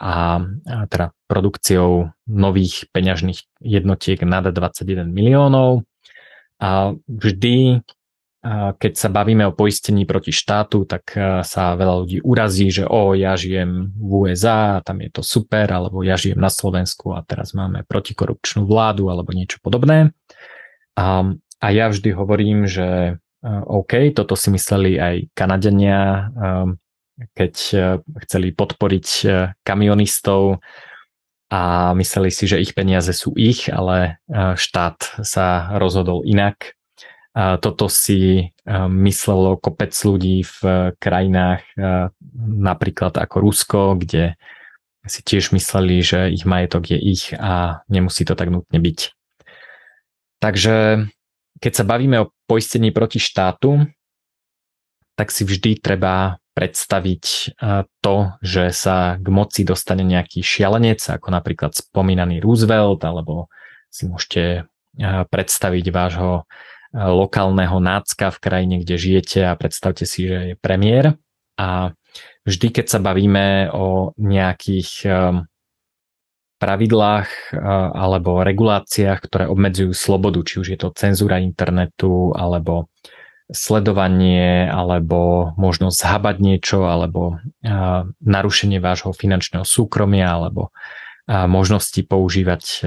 a, 0.00 0.40
a 0.40 0.78
teda 0.88 1.12
produkciou 1.28 2.16
nových 2.32 2.88
peňažných 2.96 3.44
jednotiek 3.60 4.16
nad 4.24 4.48
21 4.48 5.04
miliónov. 5.12 5.84
A 6.56 6.96
vždy 7.04 7.84
keď 8.76 8.92
sa 8.94 9.08
bavíme 9.10 9.48
o 9.48 9.56
poistení 9.56 10.06
proti 10.06 10.30
štátu, 10.30 10.86
tak 10.86 11.16
e, 11.16 11.42
sa 11.42 11.74
veľa 11.74 11.94
ľudí 12.04 12.18
urazí, 12.22 12.70
že 12.70 12.84
o, 12.86 13.16
ja 13.16 13.34
žijem 13.34 13.90
v 13.96 14.10
USA 14.28 14.78
a 14.78 14.82
tam 14.84 15.02
je 15.02 15.10
to 15.10 15.22
super, 15.24 15.66
alebo 15.66 16.04
ja 16.06 16.14
žijem 16.14 16.38
na 16.38 16.52
Slovensku 16.52 17.16
a 17.16 17.24
teraz 17.26 17.56
máme 17.56 17.82
protikorupčnú 17.88 18.68
vládu 18.68 19.10
alebo 19.10 19.34
niečo 19.34 19.58
podobné. 19.64 20.14
A, 20.94 21.26
a 21.58 21.66
ja 21.72 21.90
vždy 21.90 22.12
hovorím, 22.14 22.70
že 22.70 22.86
e, 22.86 23.12
OK, 23.48 24.14
toto 24.14 24.38
si 24.38 24.52
mysleli 24.54 25.00
aj 25.00 25.14
Kanadenia, 25.34 26.00
e, 26.04 26.20
keď 27.32 27.54
chceli 28.28 28.52
podporiť 28.52 29.06
kamionistov 29.64 30.60
a 31.48 31.96
mysleli 31.96 32.28
si, 32.28 32.44
že 32.44 32.60
ich 32.60 32.76
peniaze 32.76 33.08
sú 33.16 33.32
ich, 33.40 33.72
ale 33.72 34.20
štát 34.28 35.24
sa 35.24 35.72
rozhodol 35.80 36.28
inak 36.28 36.75
toto 37.36 37.92
si 37.92 38.48
myslelo 38.88 39.60
kopec 39.60 39.92
ľudí 39.92 40.40
v 40.40 40.90
krajinách 40.96 41.68
napríklad 42.40 43.12
ako 43.20 43.36
Rusko, 43.44 43.80
kde 44.00 44.40
si 45.04 45.20
tiež 45.20 45.52
mysleli, 45.52 46.00
že 46.00 46.32
ich 46.32 46.48
majetok 46.48 46.96
je 46.96 46.98
ich 46.98 47.36
a 47.36 47.84
nemusí 47.92 48.24
to 48.24 48.32
tak 48.32 48.48
nutne 48.48 48.80
byť. 48.80 49.12
Takže 50.40 51.06
keď 51.60 51.72
sa 51.76 51.84
bavíme 51.84 52.24
o 52.24 52.32
poistení 52.48 52.88
proti 52.90 53.20
štátu, 53.20 53.84
tak 55.16 55.28
si 55.28 55.44
vždy 55.44 55.80
treba 55.80 56.40
predstaviť 56.56 57.24
to, 58.00 58.16
že 58.40 58.72
sa 58.72 59.20
k 59.20 59.26
moci 59.28 59.60
dostane 59.64 60.08
nejaký 60.08 60.40
šialenec, 60.40 61.04
ako 61.04 61.28
napríklad 61.28 61.76
spomínaný 61.76 62.40
Roosevelt, 62.40 63.04
alebo 63.04 63.52
si 63.92 64.08
môžete 64.08 64.64
predstaviť 65.28 65.84
vášho 65.92 66.48
lokálneho 66.94 67.78
nácka 67.82 68.30
v 68.30 68.38
krajine, 68.38 68.76
kde 68.82 68.94
žijete 68.98 69.40
a 69.46 69.58
predstavte 69.58 70.04
si, 70.04 70.28
že 70.28 70.38
je 70.52 70.56
premiér. 70.58 71.18
A 71.56 71.96
vždy, 72.44 72.68
keď 72.68 72.86
sa 72.86 73.00
bavíme 73.00 73.72
o 73.72 74.12
nejakých 74.20 74.90
um, 75.08 75.48
pravidlách 76.60 77.28
uh, 77.52 77.90
alebo 77.96 78.44
reguláciách, 78.44 79.18
ktoré 79.24 79.44
obmedzujú 79.48 79.96
slobodu, 79.96 80.40
či 80.44 80.54
už 80.60 80.66
je 80.72 80.78
to 80.78 80.92
cenzúra 80.92 81.40
internetu, 81.40 82.36
alebo 82.36 82.92
sledovanie, 83.46 84.66
alebo 84.66 85.54
možnosť 85.54 85.96
zhabať 85.96 86.36
niečo, 86.42 86.84
alebo 86.84 87.38
uh, 87.38 88.04
narušenie 88.20 88.78
vášho 88.78 89.16
finančného 89.16 89.64
súkromia, 89.64 90.32
alebo 90.36 90.68
uh, 90.68 91.48
možnosti 91.48 92.00
používať 92.04 92.84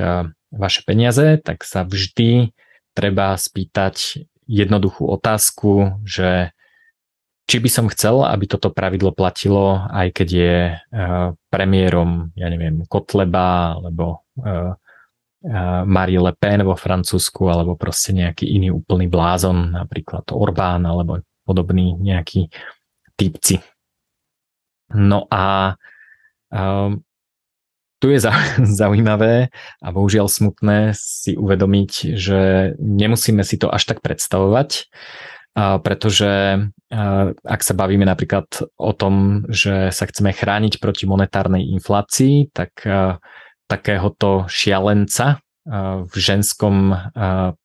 vaše 0.49 0.81
peniaze, 0.81 1.37
tak 1.45 1.61
sa 1.61 1.85
vždy 1.85 2.53
treba 2.93 3.37
spýtať 3.37 4.25
jednoduchú 4.49 5.05
otázku, 5.05 6.01
že 6.03 6.51
či 7.49 7.57
by 7.57 7.69
som 7.69 7.89
chcel, 7.89 8.21
aby 8.25 8.45
toto 8.45 8.69
pravidlo 8.69 9.09
platilo, 9.09 9.81
aj 9.89 10.07
keď 10.13 10.27
je 10.29 10.55
uh, 10.69 11.33
premiérom, 11.49 12.29
ja 12.37 12.45
neviem, 12.45 12.85
Kotleba, 12.85 13.73
alebo 13.73 14.21
uh, 14.37 14.77
Marie 15.87 16.19
Le 16.19 16.35
Pen 16.35 16.61
vo 16.67 16.75
Francúzsku, 16.75 17.47
alebo 17.47 17.79
proste 17.79 18.11
nejaký 18.11 18.43
iný 18.43 18.75
úplný 18.75 19.07
blázon, 19.07 19.71
napríklad 19.71 20.29
Orbán, 20.35 20.83
alebo 20.85 21.23
podobný 21.47 21.95
nejaký 21.97 22.51
typci. 23.17 23.57
No 24.93 25.25
a 25.31 25.73
uh, 26.53 26.91
tu 27.99 28.11
je 28.11 28.19
zaujímavé 28.81 29.51
a 29.83 29.87
bohužiaľ 29.91 30.31
smutné 30.31 30.95
si 30.95 31.35
uvedomiť, 31.35 31.91
že 32.15 32.39
nemusíme 32.79 33.43
si 33.43 33.59
to 33.59 33.67
až 33.67 33.95
tak 33.95 33.99
predstavovať, 34.01 34.87
pretože 35.55 36.63
ak 37.43 37.61
sa 37.61 37.73
bavíme 37.75 38.07
napríklad 38.07 38.47
o 38.79 38.91
tom, 38.95 39.45
že 39.51 39.91
sa 39.91 40.07
chceme 40.07 40.31
chrániť 40.31 40.79
proti 40.79 41.03
monetárnej 41.05 41.67
inflácii, 41.75 42.55
tak 42.55 42.79
takéhoto 43.69 44.47
šialenca 44.47 45.43
v 46.07 46.13
ženskom 46.15 46.95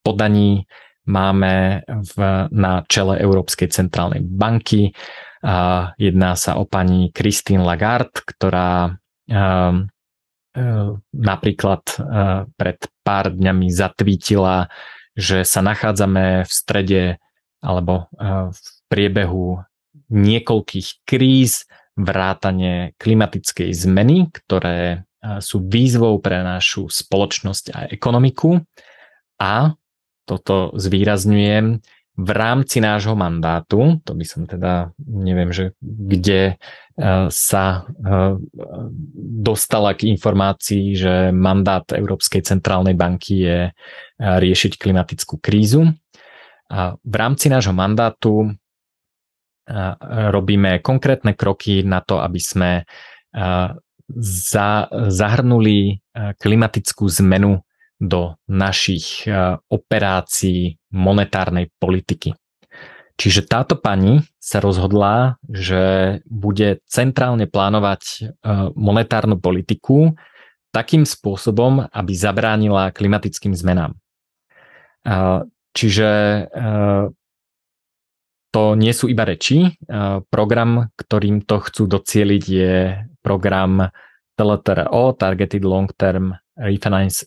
podaní 0.03 0.66
máme 1.05 1.85
v, 1.87 2.14
na 2.53 2.82
čele 2.89 3.20
Európskej 3.20 3.68
centrálnej 3.72 4.24
banky. 4.24 4.93
Jedná 6.01 6.32
sa 6.37 6.57
o 6.57 6.64
pani 6.64 7.12
Christine 7.12 7.64
Lagarde, 7.64 8.24
ktorá 8.24 8.97
napríklad 11.11 11.83
eh, 11.99 12.47
pred 12.55 12.79
pár 13.03 13.35
dňami 13.35 13.67
zatvítila, 13.71 14.71
že 15.15 15.43
sa 15.43 15.61
nachádzame 15.63 16.47
v 16.47 16.53
strede 16.53 17.03
alebo 17.59 18.07
eh, 18.15 18.55
v 18.55 18.59
priebehu 18.87 19.63
niekoľkých 20.11 20.89
kríz, 21.03 21.67
vrátane 21.95 22.99
klimatickej 22.99 23.71
zmeny, 23.71 24.27
ktoré 24.35 25.07
sú 25.39 25.63
výzvou 25.63 26.19
pre 26.19 26.43
našu 26.43 26.91
spoločnosť 26.91 27.65
a 27.71 27.79
ekonomiku. 27.87 28.61
A 29.39 29.79
toto 30.27 30.75
zvýrazňujem, 30.75 31.81
v 32.15 32.31
rámci 32.31 32.79
nášho 32.79 33.19
mandátu, 33.19 33.99
to 34.07 34.15
by 34.15 34.23
som 34.23 34.47
teda, 34.47 34.95
neviem, 35.03 35.51
že 35.51 35.75
kde 35.83 36.55
e, 36.55 36.57
sa 37.27 37.83
e, 37.91 38.39
dostala 39.43 39.99
k 39.99 40.15
informácii, 40.15 40.95
že 40.95 41.15
mandát 41.35 41.83
Európskej 41.91 42.47
centrálnej 42.47 42.95
banky 42.95 43.35
je 43.43 43.59
e, 43.67 43.71
riešiť 44.23 44.79
klimatickú 44.79 45.43
krízu. 45.43 45.91
A 46.71 46.95
v 46.95 47.15
rámci 47.19 47.51
nášho 47.51 47.75
mandátu 47.77 48.51
robíme 50.33 50.85
konkrétne 50.85 51.33
kroky 51.33 51.81
na 51.85 52.05
to, 52.05 52.21
aby 52.21 52.41
sme 52.41 52.71
zahrnuli 55.09 56.01
klimatickú 56.12 57.05
zmenu 57.21 57.65
do 57.97 58.37
našich 58.45 59.25
operácií 59.73 60.77
monetárnej 60.95 61.75
politiky. 61.83 62.39
Čiže 63.15 63.47
táto 63.47 63.79
pani 63.79 64.27
sa 64.43 64.59
rozhodla, 64.59 65.39
že 65.47 66.19
bude 66.27 66.83
centrálne 66.87 67.47
plánovať 67.47 68.03
e, 68.03 68.19
monetárnu 68.75 69.39
politiku 69.39 70.19
takým 70.75 71.07
spôsobom, 71.07 71.87
aby 71.95 72.13
zabránila 72.15 72.91
klimatickým 72.91 73.55
zmenám. 73.55 73.95
E, 73.95 73.99
čiže 75.75 76.11
to 78.55 78.79
nie 78.79 78.95
sú 78.95 79.11
iba 79.11 79.27
reči. 79.27 79.67
Program, 80.31 80.95
ktorým 80.95 81.43
to 81.43 81.59
chcú 81.59 81.91
docieliť, 81.91 82.45
je 82.47 82.75
program 83.19 83.91
TLTRO, 84.39 85.19
Targeted 85.19 85.67
Long 85.67 85.91
Term 85.99 86.39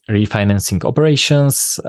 refinancing 0.07 0.87
operations 0.87 1.83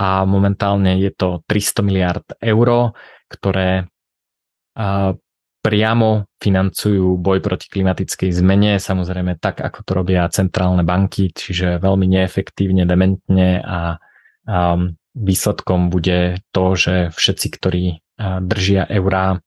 a 0.00 0.24
momentálne 0.24 0.96
je 0.96 1.12
to 1.12 1.44
300 1.44 1.84
miliard 1.84 2.24
eur, 2.40 2.96
ktoré 3.28 3.84
uh, 3.84 5.12
priamo 5.60 6.24
financujú 6.40 7.20
boj 7.20 7.44
proti 7.44 7.68
klimatickej 7.68 8.32
zmene, 8.32 8.80
samozrejme 8.80 9.36
tak, 9.36 9.60
ako 9.60 9.84
to 9.84 9.92
robia 9.92 10.24
centrálne 10.32 10.80
banky, 10.80 11.28
čiže 11.36 11.76
veľmi 11.84 12.08
neefektívne, 12.08 12.88
dementne 12.88 13.60
a 13.60 14.00
um, 14.48 14.96
výsledkom 15.12 15.92
bude 15.92 16.40
to, 16.48 16.64
že 16.80 17.12
všetci, 17.12 17.46
ktorí 17.60 17.84
uh, 17.92 18.40
držia 18.40 18.88
eurá, 18.88 19.44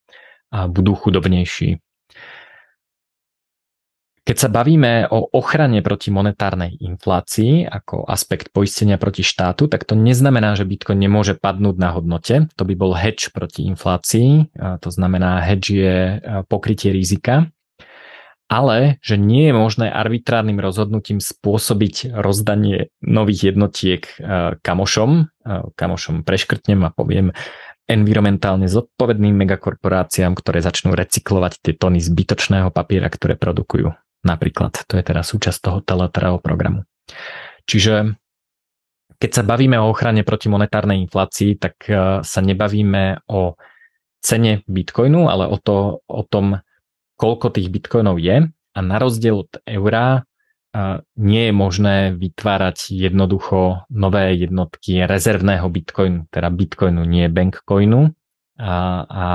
budú 0.53 0.93
chudobnejší. 0.93 1.81
Keď 4.23 4.37
sa 4.39 4.47
bavíme 4.47 5.11
o 5.11 5.27
ochrane 5.35 5.83
proti 5.83 6.07
monetárnej 6.07 6.79
inflácii 6.79 7.67
ako 7.67 8.07
aspekt 8.07 8.55
poistenia 8.55 8.95
proti 8.95 9.19
štátu, 9.19 9.67
tak 9.67 9.83
to 9.83 9.99
neznamená, 9.99 10.55
že 10.55 10.63
Bitcoin 10.63 10.95
nemôže 10.95 11.35
padnúť 11.35 11.75
na 11.75 11.91
hodnote. 11.91 12.47
To 12.55 12.63
by 12.63 12.73
bol 12.79 12.95
hedge 12.95 13.35
proti 13.35 13.67
inflácii, 13.67 14.55
to 14.55 14.89
znamená 14.89 15.43
hedge 15.43 15.75
je 15.75 15.97
pokrytie 16.47 16.95
rizika. 16.95 17.51
Ale 18.47 19.01
že 19.03 19.19
nie 19.19 19.49
je 19.49 19.53
možné 19.55 19.91
arbitrárnym 19.91 20.61
rozhodnutím 20.61 21.19
spôsobiť 21.19 22.15
rozdanie 22.15 22.95
nových 23.03 23.51
jednotiek 23.51 24.07
kamošom, 24.63 25.31
kamošom 25.75 26.23
preškrtnem 26.23 26.85
a 26.85 26.93
poviem 26.95 27.35
environmentálne 27.91 28.71
zodpovedným 28.71 29.35
megakorporáciám, 29.43 30.37
ktoré 30.37 30.63
začnú 30.63 30.95
recyklovať 30.95 31.59
tie 31.59 31.73
tony 31.75 31.99
zbytočného 31.99 32.71
papiera, 32.71 33.11
ktoré 33.11 33.35
produkujú. 33.35 33.91
Napríklad, 34.23 34.87
to 34.87 34.95
je 34.95 35.03
teda 35.03 35.21
súčasť 35.21 35.59
toho 35.59 35.79
teletrao 35.83 36.39
programu. 36.39 36.87
Čiže 37.67 38.15
keď 39.19 39.31
sa 39.31 39.43
bavíme 39.43 39.79
o 39.79 39.87
ochrane 39.91 40.27
proti 40.27 40.51
monetárnej 40.51 40.99
inflácii, 41.07 41.55
tak 41.55 41.75
e, 41.87 42.23
sa 42.27 42.39
nebavíme 42.43 43.23
o 43.31 43.55
cene 44.23 44.67
bitcoinu, 44.67 45.31
ale 45.31 45.47
o, 45.47 45.55
to, 45.59 46.03
o 46.03 46.21
tom, 46.27 46.59
koľko 47.15 47.55
tých 47.55 47.71
bitcoinov 47.71 48.19
je. 48.19 48.51
A 48.51 48.79
na 48.83 48.97
rozdiel 48.99 49.47
od 49.47 49.51
eura 49.63 50.19
e, 50.19 50.21
nie 51.19 51.43
je 51.47 51.53
možné 51.55 51.95
vytvárať 52.19 52.91
jednoducho 52.91 53.87
nové 53.87 54.35
jednotky 54.35 55.07
rezervného 55.07 55.71
bitcoinu, 55.71 56.27
teda 56.27 56.51
bitcoinu, 56.51 57.07
nie 57.07 57.31
bankcoinu. 57.31 58.11
A, 58.59 58.75
a 59.07 59.25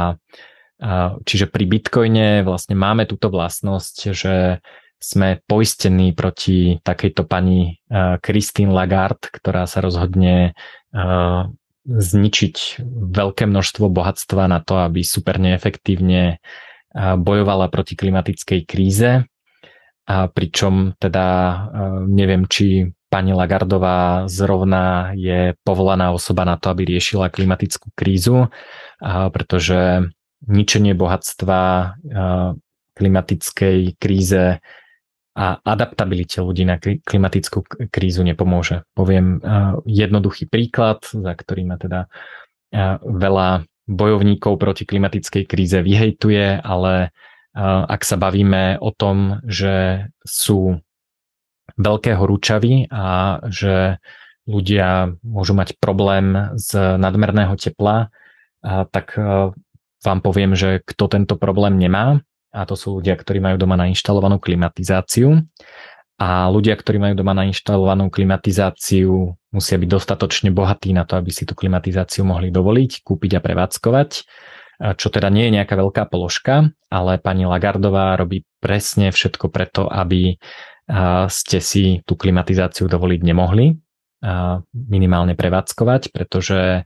Čiže 1.26 1.51
pri 1.51 1.64
Bitcoine 1.66 2.47
vlastne 2.47 2.79
máme 2.79 3.03
túto 3.11 3.35
vlastnosť, 3.35 3.97
že 4.14 4.62
sme 4.99 5.39
poistení 5.47 6.14
proti 6.14 6.79
takejto 6.83 7.26
pani 7.26 7.83
Christine 8.22 8.70
Lagarde, 8.70 9.31
ktorá 9.31 9.66
sa 9.66 9.83
rozhodne 9.83 10.55
zničiť 11.89 12.85
veľké 13.11 13.45
množstvo 13.47 13.91
bohatstva 13.91 14.51
na 14.51 14.62
to, 14.62 14.79
aby 14.79 15.03
super 15.03 15.43
neefektívne 15.43 16.39
bojovala 16.99 17.70
proti 17.70 17.95
klimatickej 17.99 18.61
kríze. 18.66 19.26
A 20.09 20.16
pričom 20.31 20.97
teda 20.97 21.26
neviem, 22.09 22.49
či 22.49 22.91
pani 23.09 23.33
Lagardová 23.33 24.29
zrovna 24.29 25.16
je 25.16 25.57
povolaná 25.64 26.12
osoba 26.12 26.45
na 26.45 26.61
to, 26.61 26.72
aby 26.72 26.85
riešila 26.97 27.33
klimatickú 27.33 27.93
krízu, 27.97 28.53
pretože 29.05 30.11
ničenie 30.47 30.95
bohatstva, 30.95 31.95
klimatickej 32.95 33.95
kríze 33.99 34.59
a 35.39 35.47
adaptabilite 35.62 36.43
ľudí 36.43 36.66
na 36.66 36.82
klimatickú 36.82 37.62
krízu 37.95 38.26
nepomôže. 38.26 38.82
Poviem 38.99 39.39
jednoduchý 39.86 40.51
príklad, 40.51 41.07
za 41.07 41.32
ktorý 41.34 41.62
ma 41.62 41.78
teda 41.78 42.11
veľa 43.03 43.66
bojovníkov 43.89 44.59
proti 44.59 44.84
klimatickej 44.84 45.45
kríze 45.47 45.78
vyhejtuje, 45.78 46.59
ale 46.59 47.14
ak 47.86 48.03
sa 48.03 48.18
bavíme 48.18 48.82
o 48.82 48.91
tom, 48.91 49.41
že 49.47 50.07
sú 50.26 50.82
veľké 51.78 52.18
horúčavy 52.18 52.91
a 52.91 53.39
že 53.47 54.03
ľudia 54.51 55.14
môžu 55.22 55.55
mať 55.55 55.78
problém 55.78 56.57
z 56.59 56.99
nadmerného 56.99 57.55
tepla, 57.55 58.11
tak 58.64 59.14
vám 60.09 60.24
poviem, 60.24 60.56
že 60.56 60.80
kto 60.88 61.12
tento 61.12 61.36
problém 61.36 61.76
nemá, 61.76 62.24
a 62.48 62.64
to 62.64 62.80
sú 62.80 63.04
ľudia, 63.04 63.12
ktorí 63.20 63.44
majú 63.44 63.61
doma 63.61 63.76
nainštalovanú 63.76 64.40
klimatizáciu. 64.40 65.44
A 66.18 66.50
ľudia, 66.50 66.74
ktorí 66.74 66.98
majú 66.98 67.14
doma 67.22 67.30
nainštalovanú 67.30 68.11
klimatizáciu, 68.11 69.38
musia 69.54 69.76
byť 69.78 69.86
dostatočne 69.86 70.50
bohatí 70.50 70.90
na 70.90 71.06
to, 71.06 71.14
aby 71.14 71.30
si 71.30 71.46
tú 71.46 71.54
klimatizáciu 71.54 72.26
mohli 72.26 72.50
dovoliť, 72.50 73.06
kúpiť 73.06 73.38
a 73.38 73.40
prevádzkovať, 73.44 74.11
čo 74.98 75.09
teda 75.14 75.30
nie 75.30 75.46
je 75.46 75.54
nejaká 75.61 75.78
veľká 75.78 76.11
položka, 76.11 76.74
ale 76.90 77.22
pani 77.22 77.46
Lagardová 77.46 78.18
robí 78.18 78.42
presne 78.59 79.14
všetko 79.14 79.46
preto, 79.46 79.86
aby 79.86 80.34
ste 81.30 81.59
si 81.62 82.02
tú 82.02 82.18
klimatizáciu 82.18 82.90
dovoliť 82.90 83.20
nemohli 83.22 83.78
minimálne 84.74 85.38
prevádzkovať, 85.38 86.11
pretože 86.11 86.82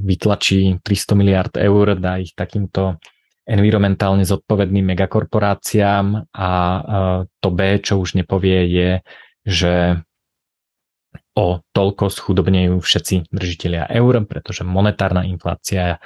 vytlačí 0.00 0.80
300 0.82 1.14
miliard 1.14 1.54
eur, 1.56 1.96
dá 2.00 2.18
ich 2.18 2.34
takýmto 2.34 2.98
environmentálne 3.46 4.22
zodpovedným 4.22 4.94
megakorporáciám 4.94 6.30
a 6.30 6.50
to 7.42 7.48
B, 7.50 7.82
čo 7.82 7.98
už 7.98 8.14
nepovie, 8.20 8.68
je, 8.68 8.90
že 9.42 9.74
o 11.34 11.62
toľko 11.72 12.10
schudobnejú 12.12 12.78
všetci 12.78 13.32
držiteľia 13.32 13.88
eur, 13.90 14.22
pretože 14.28 14.62
monetárna 14.62 15.24
inflácia 15.24 15.98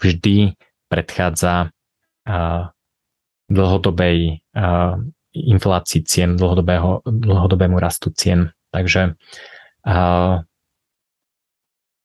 vždy 0.00 0.56
predchádza 0.88 1.70
dlhodobej 3.48 4.42
inflácii 5.36 6.02
cien, 6.08 6.34
dlhodobého, 6.34 7.04
dlhodobému 7.04 7.76
rastu 7.78 8.10
cien. 8.10 8.50
Takže 8.72 9.14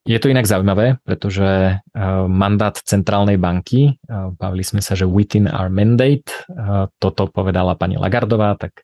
je 0.03 0.19
to 0.19 0.27
inak 0.27 0.43
zaujímavé, 0.43 0.99
pretože 1.07 1.79
uh, 1.79 2.27
mandát 2.27 2.75
centrálnej 2.75 3.39
banky, 3.39 3.95
uh, 4.03 4.35
bavili 4.35 4.67
sme 4.67 4.83
sa, 4.83 4.99
že 4.99 5.07
within 5.07 5.47
our 5.47 5.71
mandate, 5.71 6.27
uh, 6.51 6.91
toto 6.99 7.31
povedala 7.31 7.79
pani 7.79 7.95
Lagardová, 7.95 8.59
tak 8.59 8.83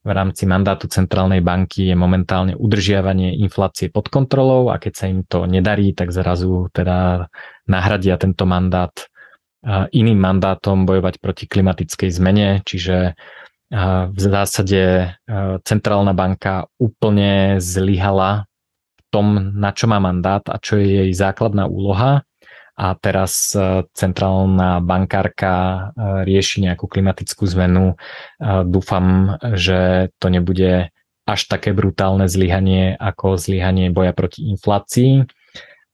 v 0.00 0.10
rámci 0.16 0.48
mandátu 0.48 0.88
centrálnej 0.88 1.44
banky 1.44 1.92
je 1.92 1.96
momentálne 1.98 2.56
udržiavanie 2.56 3.36
inflácie 3.36 3.92
pod 3.92 4.08
kontrolou 4.08 4.72
a 4.72 4.80
keď 4.80 4.92
sa 4.96 5.06
im 5.12 5.28
to 5.28 5.44
nedarí, 5.44 5.92
tak 5.92 6.08
zrazu 6.08 6.72
teda 6.72 7.28
nahradia 7.68 8.16
tento 8.16 8.48
mandát 8.48 8.96
iným 9.92 10.16
mandátom 10.16 10.88
bojovať 10.88 11.20
proti 11.20 11.44
klimatickej 11.44 12.10
zmene, 12.16 12.64
čiže 12.64 13.12
v 14.08 14.18
zásade 14.18 15.14
centrálna 15.68 16.16
banka 16.16 16.64
úplne 16.80 17.60
zlyhala 17.60 18.48
tom, 19.10 19.54
na 19.58 19.74
čo 19.74 19.90
má 19.90 19.98
mandát 19.98 20.42
a 20.46 20.56
čo 20.56 20.78
je 20.78 21.04
jej 21.04 21.10
základná 21.12 21.66
úloha. 21.66 22.22
A 22.80 22.96
teraz 22.96 23.52
e, 23.52 23.84
centrálna 23.92 24.80
bankárka 24.80 25.52
e, 25.52 25.78
rieši 26.24 26.64
nejakú 26.64 26.88
klimatickú 26.88 27.44
zmenu. 27.52 27.92
E, 27.92 27.96
dúfam, 28.64 29.36
že 29.52 30.08
to 30.16 30.32
nebude 30.32 30.88
až 31.28 31.40
také 31.46 31.76
brutálne 31.76 32.24
zlyhanie 32.24 32.96
ako 32.96 33.36
zlyhanie 33.36 33.92
boja 33.92 34.16
proti 34.16 34.48
inflácii, 34.48 35.28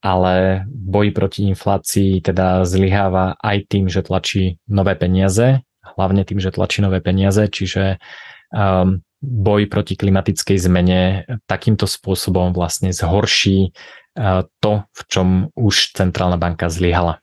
ale 0.01 0.63
boj 0.71 1.11
proti 1.11 1.51
inflácii 1.51 2.23
teda 2.23 2.63
zlyháva 2.63 3.35
aj 3.43 3.57
tým, 3.67 3.91
že 3.91 4.07
tlačí 4.07 4.63
nové 4.71 4.95
peniaze, 4.95 5.67
hlavne 5.83 6.23
tým, 6.23 6.39
že 6.39 6.55
tlačí 6.55 6.81
nové 6.81 7.03
peniaze, 7.03 7.51
čiže 7.51 7.99
um, 8.55 9.03
boj 9.27 9.67
proti 9.67 9.99
klimatickej 9.99 10.59
zmene 10.63 11.27
takýmto 11.51 11.91
spôsobom 11.91 12.55
vlastne 12.55 12.95
zhorší 12.95 13.75
to, 14.63 14.73
v 14.87 15.01
čom 15.11 15.29
už 15.59 15.99
centrálna 15.99 16.39
banka 16.39 16.71
zlyhala. 16.71 17.19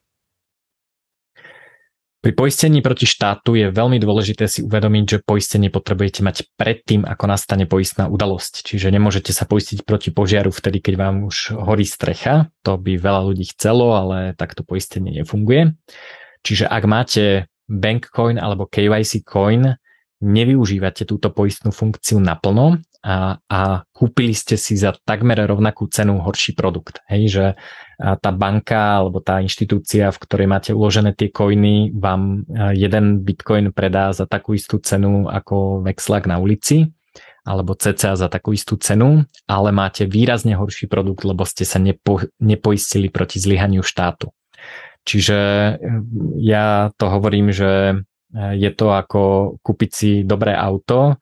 Pri 2.23 2.31
poistení 2.31 2.79
proti 2.79 3.03
štátu 3.03 3.59
je 3.59 3.67
veľmi 3.67 3.99
dôležité 3.99 4.47
si 4.47 4.63
uvedomiť, 4.63 5.03
že 5.03 5.23
poistenie 5.27 5.67
potrebujete 5.67 6.23
mať 6.23 6.47
predtým, 6.55 7.03
ako 7.03 7.27
nastane 7.27 7.67
poistná 7.67 8.07
udalosť. 8.07 8.63
Čiže 8.63 8.95
nemôžete 8.95 9.35
sa 9.35 9.43
poistiť 9.43 9.83
proti 9.83 10.07
požiaru 10.07 10.47
vtedy, 10.47 10.79
keď 10.79 10.93
vám 10.95 11.27
už 11.27 11.51
horí 11.51 11.83
strecha. 11.83 12.47
To 12.63 12.79
by 12.79 12.95
veľa 12.95 13.27
ľudí 13.27 13.51
chcelo, 13.51 13.91
ale 13.99 14.39
takto 14.39 14.63
poistenie 14.63 15.19
nefunguje. 15.19 15.75
Čiže 16.47 16.71
ak 16.71 16.83
máte 16.87 17.51
Bankcoin 17.67 18.39
alebo 18.39 18.71
KYC 18.71 19.27
coin, 19.27 19.75
nevyužívate 20.23 21.03
túto 21.03 21.27
poistnú 21.35 21.75
funkciu 21.75 22.23
naplno 22.23 22.79
a, 23.03 23.43
a 23.51 23.83
kúpili 23.91 24.31
ste 24.31 24.55
si 24.55 24.79
za 24.79 24.95
takmer 25.03 25.43
rovnakú 25.43 25.91
cenu 25.91 26.23
horší 26.23 26.55
produkt. 26.55 27.03
Hej, 27.11 27.23
že 27.27 27.45
tá 27.99 28.31
banka 28.31 29.03
alebo 29.03 29.19
tá 29.19 29.43
inštitúcia, 29.43 30.07
v 30.15 30.21
ktorej 30.23 30.47
máte 30.47 30.71
uložené 30.71 31.11
tie 31.11 31.27
coiny, 31.27 31.91
vám 31.91 32.47
jeden 32.71 33.27
bitcoin 33.27 33.75
predá 33.75 34.15
za 34.15 34.23
takú 34.23 34.55
istú 34.55 34.79
cenu 34.79 35.27
ako 35.27 35.83
vexlak 35.83 36.23
na 36.31 36.39
ulici 36.39 36.95
alebo 37.43 37.75
cca 37.75 38.15
za 38.15 38.31
takú 38.31 38.55
istú 38.55 38.79
cenu, 38.79 39.27
ale 39.51 39.75
máte 39.75 40.07
výrazne 40.07 40.55
horší 40.55 40.87
produkt, 40.87 41.27
lebo 41.27 41.43
ste 41.43 41.67
sa 41.67 41.75
nepo, 41.75 42.23
nepoistili 42.39 43.11
proti 43.11 43.43
zlyhaniu 43.43 43.83
štátu. 43.83 44.31
Čiže 45.03 45.39
ja 46.39 46.95
to 46.95 47.05
hovorím, 47.11 47.51
že 47.51 47.99
je 48.33 48.71
to 48.73 48.89
ako 48.89 49.21
kúpiť 49.61 49.91
si 49.93 50.11
dobré 50.25 50.57
auto, 50.57 51.21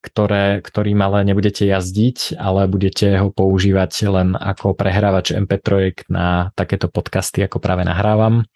ktoré, 0.00 0.64
ktorým 0.64 1.00
ale 1.04 1.28
nebudete 1.28 1.68
jazdiť, 1.68 2.40
ale 2.40 2.64
budete 2.68 3.20
ho 3.20 3.28
používať 3.28 3.92
len 4.08 4.32
ako 4.32 4.72
prehrávač 4.72 5.36
MP3 5.36 6.08
na 6.08 6.48
takéto 6.56 6.88
podcasty, 6.88 7.44
ako 7.44 7.60
práve 7.60 7.84
nahrávam. 7.84 8.48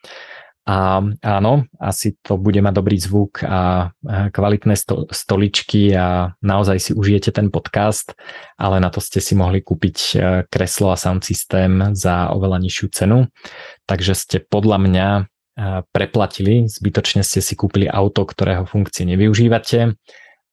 A 0.65 1.05
áno, 1.21 1.69
asi 1.77 2.17
to 2.25 2.41
bude 2.41 2.57
mať 2.65 2.73
dobrý 2.73 2.97
zvuk 2.97 3.45
a 3.45 3.93
kvalitné 4.33 4.73
sto, 4.81 5.05
stoličky 5.13 5.93
a 5.93 6.33
naozaj 6.41 6.77
si 6.81 6.91
užijete 6.97 7.37
ten 7.37 7.53
podcast, 7.53 8.17
ale 8.57 8.81
na 8.81 8.89
to 8.89 8.97
ste 9.05 9.21
si 9.21 9.37
mohli 9.37 9.61
kúpiť 9.61 9.97
e, 10.01 10.17
kreslo 10.49 10.89
a 10.89 10.97
sound 10.97 11.21
systém 11.21 11.93
za 11.93 12.33
oveľa 12.33 12.65
nižšiu 12.65 12.87
cenu. 12.97 13.29
Takže 13.85 14.17
ste 14.17 14.37
podľa 14.41 14.79
mňa 14.81 15.09
preplatili, 15.95 16.67
zbytočne 16.67 17.23
ste 17.23 17.39
si 17.39 17.55
kúpili 17.55 17.87
auto, 17.87 18.27
ktorého 18.27 18.67
funkcie 18.67 19.07
nevyužívate 19.07 19.95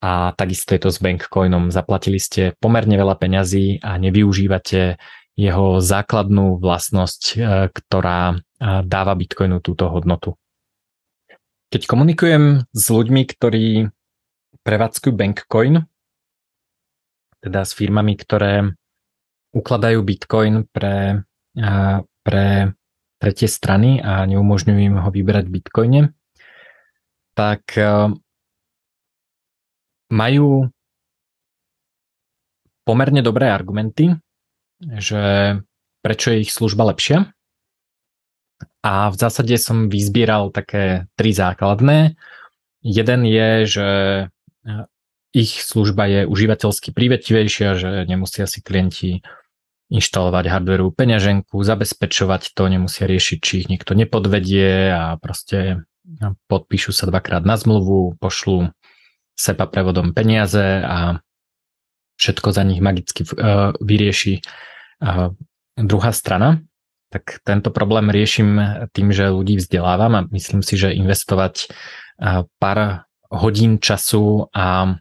a 0.02 0.34
takisto 0.34 0.78
je 0.78 0.82
to 0.82 0.90
s 0.94 1.02
Bankcoinom. 1.02 1.74
Zaplatili 1.74 2.22
ste 2.22 2.54
pomerne 2.58 2.98
veľa 2.98 3.18
peňazí 3.18 3.82
a 3.82 3.98
nevyužívate 3.98 5.02
jeho 5.38 5.82
základnú 5.82 6.62
vlastnosť, 6.62 7.22
e, 7.34 7.36
ktorá 7.74 8.38
dáva 8.62 9.18
Bitcoinu 9.18 9.58
túto 9.58 9.90
hodnotu. 9.90 10.38
Keď 11.74 11.82
komunikujem 11.90 12.70
s 12.70 12.86
ľuďmi, 12.94 13.22
ktorí 13.26 13.90
prevádzkujú 14.62 15.14
Bankcoin, 15.18 15.82
teda 17.42 17.66
s 17.66 17.74
firmami, 17.74 18.14
ktoré 18.22 18.70
ukladajú 19.50 20.06
Bitcoin 20.06 20.70
pre, 20.70 21.26
pre 22.22 22.46
tretie 23.22 23.46
strany 23.46 24.02
a 24.02 24.26
neumožňujú 24.26 24.80
im 24.82 24.98
ho 24.98 25.10
vyberať 25.14 25.46
v 25.46 25.54
Bitcoine, 25.62 26.02
tak 27.38 27.78
majú 30.12 30.68
pomerne 32.84 33.22
dobré 33.22 33.54
argumenty, 33.54 34.18
že 34.82 35.56
prečo 36.02 36.34
je 36.34 36.42
ich 36.42 36.52
služba 36.52 36.90
lepšia 36.92 37.30
a 38.82 39.14
v 39.14 39.16
zásade 39.16 39.54
som 39.62 39.90
vyzbieral 39.90 40.50
také 40.50 41.06
tri 41.14 41.32
základné. 41.32 42.18
Jeden 42.82 43.22
je, 43.30 43.50
že 43.70 43.88
eh, 44.66 44.86
ich 45.32 45.62
služba 45.62 46.10
je 46.10 46.22
užívateľsky 46.26 46.92
prívetivejšia, 46.92 47.78
že 47.78 47.90
nemusia 48.10 48.50
si 48.50 48.60
klienti 48.60 49.22
inštalovať 49.92 50.48
hardverovú 50.48 50.96
peňaženku, 50.96 51.60
zabezpečovať 51.60 52.56
to, 52.56 52.64
nemusia 52.72 53.06
riešiť, 53.06 53.38
či 53.44 53.54
ich 53.62 53.68
niekto 53.68 53.92
nepodvedie 53.92 54.88
a 54.90 55.20
proste 55.20 55.84
eh, 55.84 56.32
podpíšu 56.48 56.96
sa 56.96 57.12
dvakrát 57.12 57.44
na 57.44 57.60
zmluvu, 57.60 58.16
pošlu 58.18 58.72
SEPA 59.36 59.68
prevodom 59.68 60.16
peniaze 60.16 60.82
a 60.82 61.20
všetko 62.20 62.54
za 62.54 62.62
nich 62.62 62.78
magicky 62.78 63.26
uh, 63.26 63.74
vyrieši 63.82 64.46
uh, 65.02 65.34
druhá 65.74 66.12
strana. 66.14 66.62
Tak 67.10 67.42
tento 67.42 67.74
problém 67.74 68.14
riešim 68.14 68.56
tým, 68.94 69.10
že 69.10 69.34
ľudí 69.34 69.58
vzdelávam 69.58 70.14
a 70.16 70.26
myslím 70.32 70.64
si, 70.64 70.80
že 70.80 70.96
investovať 70.96 71.68
pár 72.56 73.04
hodín 73.28 73.84
času 73.84 74.48
a, 74.56 74.96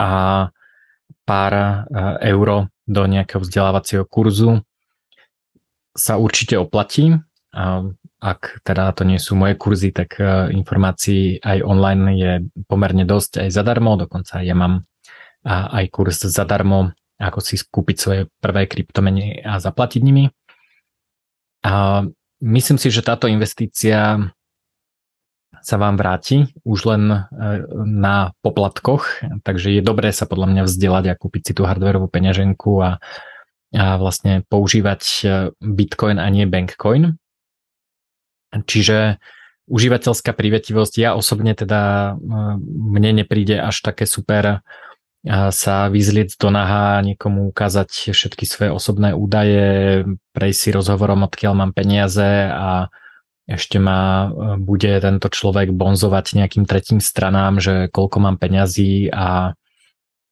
a 0.00 0.10
pár 1.28 1.52
euro 2.24 2.72
do 2.86 3.02
nejakého 3.04 3.42
vzdelávacieho 3.42 4.06
kurzu 4.06 4.62
sa 5.92 6.16
určite 6.16 6.54
oplatí. 6.56 7.18
Ak 8.16 8.62
teda 8.64 8.94
to 8.96 9.04
nie 9.04 9.20
sú 9.20 9.36
moje 9.36 9.58
kurzy, 9.60 9.92
tak 9.92 10.16
informácií 10.54 11.42
aj 11.42 11.58
online 11.66 12.04
je 12.16 12.32
pomerne 12.70 13.04
dosť 13.04 13.44
aj 13.44 13.48
zadarmo, 13.52 13.98
dokonca 14.00 14.40
ja 14.40 14.56
mám 14.56 14.86
aj 15.46 15.84
kurz 15.92 16.24
zadarmo, 16.26 16.96
ako 17.16 17.38
si 17.38 17.58
kúpiť 17.60 17.96
svoje 17.96 18.20
prvé 18.40 18.66
kryptomeny 18.68 19.40
a 19.40 19.56
zaplatiť 19.62 20.00
nimi. 20.04 20.28
A 21.66 22.04
myslím 22.44 22.78
si, 22.78 22.92
že 22.92 23.06
táto 23.06 23.26
investícia 23.26 24.30
sa 25.66 25.82
vám 25.82 25.98
vráti 25.98 26.54
už 26.62 26.78
len 26.86 27.02
e, 27.10 27.18
na 27.82 28.30
poplatkoch, 28.46 29.26
takže 29.42 29.74
je 29.74 29.82
dobré 29.82 30.14
sa 30.14 30.30
podľa 30.30 30.54
mňa 30.54 30.62
vzdelať 30.62 31.04
a 31.10 31.18
kúpiť 31.18 31.42
si 31.42 31.52
tú 31.58 31.66
hardwareovú 31.66 32.06
peňaženku 32.06 32.70
a, 32.78 33.02
a 33.74 33.86
vlastne 33.98 34.46
používať 34.46 35.02
e, 35.02 35.20
Bitcoin 35.58 36.22
a 36.22 36.30
nie 36.30 36.46
Bankcoin. 36.46 37.18
Čiže 38.54 39.18
užívateľská 39.66 40.30
prívetivosť, 40.30 40.94
ja 41.02 41.18
osobne 41.18 41.58
teda 41.58 42.14
e, 42.14 42.30
mne 42.62 43.26
nepríde 43.26 43.58
až 43.58 43.82
také 43.82 44.06
super 44.06 44.62
sa 45.26 45.90
vyzliec 45.90 46.38
do 46.38 46.54
naha, 46.54 47.02
niekomu 47.02 47.50
ukázať 47.50 48.14
všetky 48.14 48.46
svoje 48.46 48.70
osobné 48.70 49.10
údaje, 49.10 50.06
prejsť 50.30 50.60
si 50.62 50.70
rozhovorom, 50.70 51.26
odkiaľ 51.26 51.66
mám 51.66 51.72
peniaze 51.74 52.46
a 52.46 52.86
ešte 53.46 53.78
ma 53.78 54.26
e, 54.26 54.28
bude 54.58 54.90
tento 54.98 55.30
človek 55.30 55.70
bonzovať 55.70 56.34
nejakým 56.34 56.66
tretím 56.66 56.98
stranám, 56.98 57.62
že 57.62 57.86
koľko 57.94 58.18
mám 58.18 58.36
peňazí 58.42 59.10
a, 59.14 59.54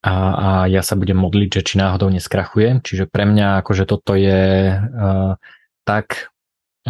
a, 0.02 0.12
a 0.12 0.48
ja 0.66 0.82
sa 0.82 0.98
budem 0.98 1.18
modliť, 1.22 1.50
že 1.62 1.62
či 1.62 1.74
náhodou 1.78 2.10
neskrachuje. 2.10 2.82
Čiže 2.82 3.06
pre 3.06 3.24
mňa 3.24 3.62
akože 3.62 3.86
toto 3.86 4.18
je 4.18 4.74
uh, 4.76 5.38
tak 5.86 6.34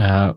uh, 0.01 0.33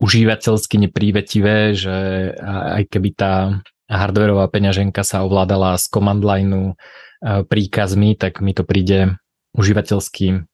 užívateľsky 0.00 0.80
neprívětivé, 0.80 1.72
že 1.72 1.96
aj 2.42 2.92
keby 2.92 3.08
tá 3.14 3.62
hardwareová 3.88 4.50
peňaženka 4.52 5.00
sa 5.00 5.24
ovládala 5.24 5.80
z 5.80 5.86
command 5.88 6.20
lineu 6.20 6.76
príkazmi, 7.24 8.12
tak 8.18 8.44
mi 8.44 8.52
to 8.52 8.68
príde 8.68 9.16
užívateľsky 9.56 10.44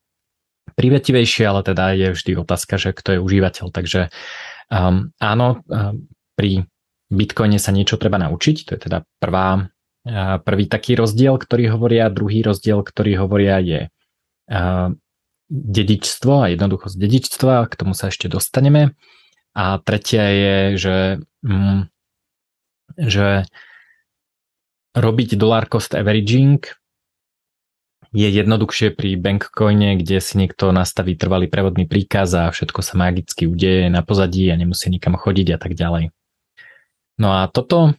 privetivejšie, 0.75 1.45
ale 1.47 1.61
teda 1.67 1.95
je 1.95 2.09
vždy 2.15 2.33
otázka, 2.41 2.77
že 2.77 2.91
kto 2.95 3.17
je 3.17 3.21
užívateľ. 3.23 3.67
Takže 3.71 4.11
um, 4.71 5.11
áno, 5.19 5.63
um, 5.67 6.07
pri 6.35 6.67
Bitcoine 7.11 7.59
sa 7.59 7.75
niečo 7.75 7.99
treba 7.99 8.19
naučiť, 8.23 8.57
to 8.67 8.71
je 8.77 8.81
teda 8.87 9.03
prvá, 9.19 9.67
uh, 9.67 10.37
prvý 10.43 10.65
taký 10.71 10.95
rozdiel, 10.95 11.39
ktorý 11.39 11.75
hovoria, 11.75 12.13
druhý 12.13 12.47
rozdiel, 12.47 12.83
ktorý 12.83 13.19
hovoria 13.19 13.59
je 13.59 13.81
uh, 13.87 14.89
dedičstvo 15.51 16.47
a 16.47 16.51
jednoduchosť 16.55 16.97
dedičstva, 16.97 17.67
k 17.67 17.75
tomu 17.75 17.99
sa 17.99 18.11
ešte 18.11 18.31
dostaneme. 18.31 18.95
A 19.51 19.83
tretia 19.83 20.31
je, 20.31 20.57
že 20.79 20.97
um, 21.43 21.91
že 22.99 23.47
robiť 24.97 25.39
dollar 25.39 25.71
cost 25.71 25.95
averaging 25.95 26.59
je 28.11 28.27
jednoduchšie 28.27 28.99
pri 28.99 29.15
bankcoine, 29.15 29.95
kde 29.95 30.19
si 30.19 30.35
niekto 30.35 30.75
nastaví 30.75 31.15
trvalý 31.15 31.47
prevodný 31.47 31.87
príkaz 31.87 32.35
a 32.35 32.51
všetko 32.51 32.83
sa 32.83 32.99
magicky 32.99 33.47
udeje 33.47 33.87
na 33.87 34.03
pozadí 34.03 34.51
a 34.51 34.59
nemusí 34.59 34.91
nikam 34.91 35.15
chodiť 35.15 35.55
a 35.55 35.59
tak 35.63 35.79
ďalej. 35.79 36.11
No 37.23 37.29
a 37.39 37.47
toto 37.47 37.95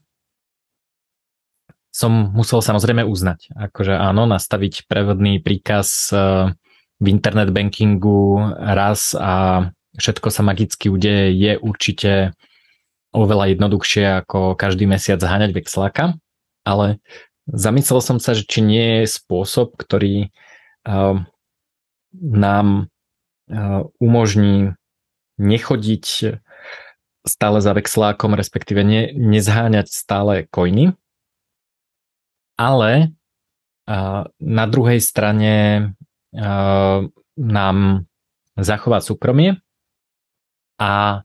som 1.92 2.32
musel 2.32 2.64
samozrejme 2.64 3.08
uznať. 3.08 3.52
Akože 3.56 3.96
áno, 3.96 4.28
nastaviť 4.28 4.88
prevodný 4.88 5.40
príkaz 5.44 6.12
eh, 6.12 6.52
v 7.00 7.06
internet 7.08 7.52
bankingu 7.52 8.56
raz 8.56 9.16
a 9.16 9.68
všetko 9.96 10.28
sa 10.32 10.42
magicky 10.44 10.88
udeje 10.88 11.36
je 11.36 11.52
určite 11.60 12.12
oveľa 13.12 13.52
jednoduchšie 13.56 14.24
ako 14.24 14.56
každý 14.56 14.88
mesiac 14.88 15.20
zháňať 15.20 15.52
vexláka, 15.52 16.16
ale 16.64 17.04
zamyslel 17.52 18.02
som 18.02 18.18
sa, 18.18 18.32
že 18.34 18.48
či 18.48 18.64
nie 18.64 19.04
je 19.04 19.12
spôsob, 19.12 19.76
ktorý 19.76 20.32
uh, 20.88 21.20
nám 22.16 22.68
uh, 23.52 23.86
umožní 24.00 24.74
nechodiť 25.38 26.38
stále 27.22 27.58
za 27.62 27.72
vexlákom, 27.78 28.34
respektíve 28.34 28.82
ne, 28.82 29.14
nezháňať 29.14 29.88
stále 29.94 30.50
coiny, 30.50 30.98
ale 32.58 33.14
uh, 33.86 34.26
na 34.42 34.66
druhej 34.66 34.98
strane 34.98 35.54
uh, 36.34 37.06
nám 37.38 37.78
zachová 38.58 39.00
súkromie 39.02 39.62
a 40.82 41.22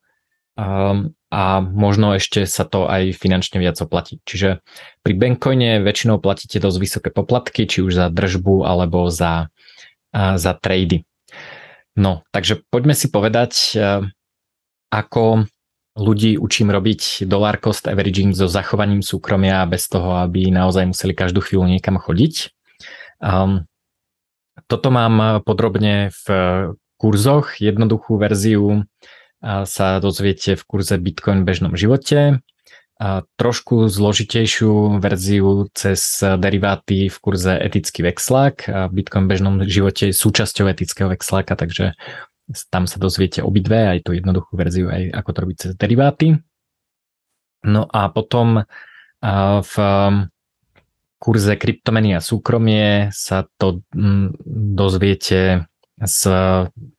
um, 0.56 1.15
a 1.26 1.58
možno 1.58 2.14
ešte 2.14 2.46
sa 2.46 2.62
to 2.62 2.86
aj 2.86 3.10
finančne 3.18 3.58
viac 3.58 3.74
oplatí. 3.82 4.22
Čiže 4.22 4.62
pri 5.02 5.12
Bankcoine 5.18 5.82
väčšinou 5.82 6.22
platíte 6.22 6.62
dosť 6.62 6.78
vysoké 6.78 7.08
poplatky, 7.10 7.66
či 7.66 7.82
už 7.82 7.98
za 7.98 8.06
držbu 8.08 8.62
alebo 8.62 9.10
za, 9.10 9.50
za 10.14 10.52
trady. 10.54 11.02
No, 11.98 12.22
takže 12.30 12.62
poďme 12.70 12.94
si 12.94 13.10
povedať, 13.10 13.74
ako 14.92 15.50
ľudí 15.96 16.36
učím 16.38 16.70
robiť 16.70 17.24
dollar 17.26 17.58
cost 17.58 17.88
averaging 17.88 18.36
so 18.36 18.46
zachovaním 18.46 19.00
súkromia 19.02 19.64
bez 19.66 19.88
toho, 19.88 20.20
aby 20.22 20.52
naozaj 20.52 20.92
museli 20.92 21.16
každú 21.16 21.40
chvíľu 21.42 21.66
niekam 21.72 21.96
chodiť. 21.96 22.52
Um, 23.18 23.64
toto 24.68 24.92
mám 24.92 25.40
podrobne 25.42 26.12
v 26.12 26.24
kurzoch, 27.00 27.60
jednoduchú 27.60 28.16
verziu 28.20 28.84
sa 29.42 30.00
dozviete 30.00 30.56
v 30.56 30.62
kurze 30.64 30.96
Bitcoin 30.96 31.42
v 31.42 31.48
bežnom 31.48 31.74
živote. 31.76 32.40
A 32.96 33.28
trošku 33.36 33.92
zložitejšiu 33.92 35.04
verziu 35.04 35.68
cez 35.76 36.00
deriváty 36.40 37.12
v 37.12 37.16
kurze 37.20 37.52
etický 37.52 38.00
vexlák. 38.08 38.56
A 38.72 38.88
Bitcoin 38.88 39.28
v 39.28 39.30
bežnom 39.36 39.54
živote 39.68 40.08
je 40.08 40.16
súčasťou 40.16 40.64
etického 40.72 41.12
vexláka, 41.12 41.60
takže 41.60 41.92
tam 42.72 42.88
sa 42.88 42.96
dozviete 42.96 43.44
obidve, 43.44 43.98
aj 43.98 44.06
tú 44.06 44.16
jednoduchú 44.16 44.56
verziu, 44.56 44.88
aj 44.88 45.12
ako 45.12 45.28
to 45.28 45.38
robiť 45.44 45.56
cez 45.60 45.72
deriváty. 45.76 46.40
No 47.66 47.84
a 47.90 48.08
potom 48.08 48.64
v 49.60 49.74
kurze 51.18 51.52
kryptomeny 51.56 52.14
a 52.16 52.24
súkromie 52.24 53.10
sa 53.12 53.44
to 53.58 53.82
dozviete 54.76 55.68
s 55.96 56.28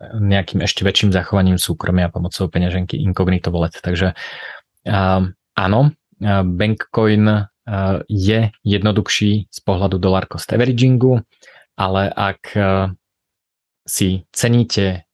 nejakým 0.02 0.66
ešte 0.66 0.82
väčším 0.82 1.14
zachovaním 1.14 1.62
súkromia 1.62 2.10
pomocou 2.10 2.50
peňaženky 2.50 2.98
Incognito 2.98 3.54
Wallet. 3.54 3.78
Takže 3.78 4.18
áno, 5.54 5.80
Bankcoin 6.22 7.46
je 8.10 8.40
jednoduchší 8.64 9.32
z 9.52 9.60
pohľadu 9.62 10.02
dollar 10.02 10.26
cost 10.26 10.50
averagingu, 10.50 11.22
ale 11.78 12.10
ak 12.10 12.58
si 13.86 14.26
ceníte 14.34 15.06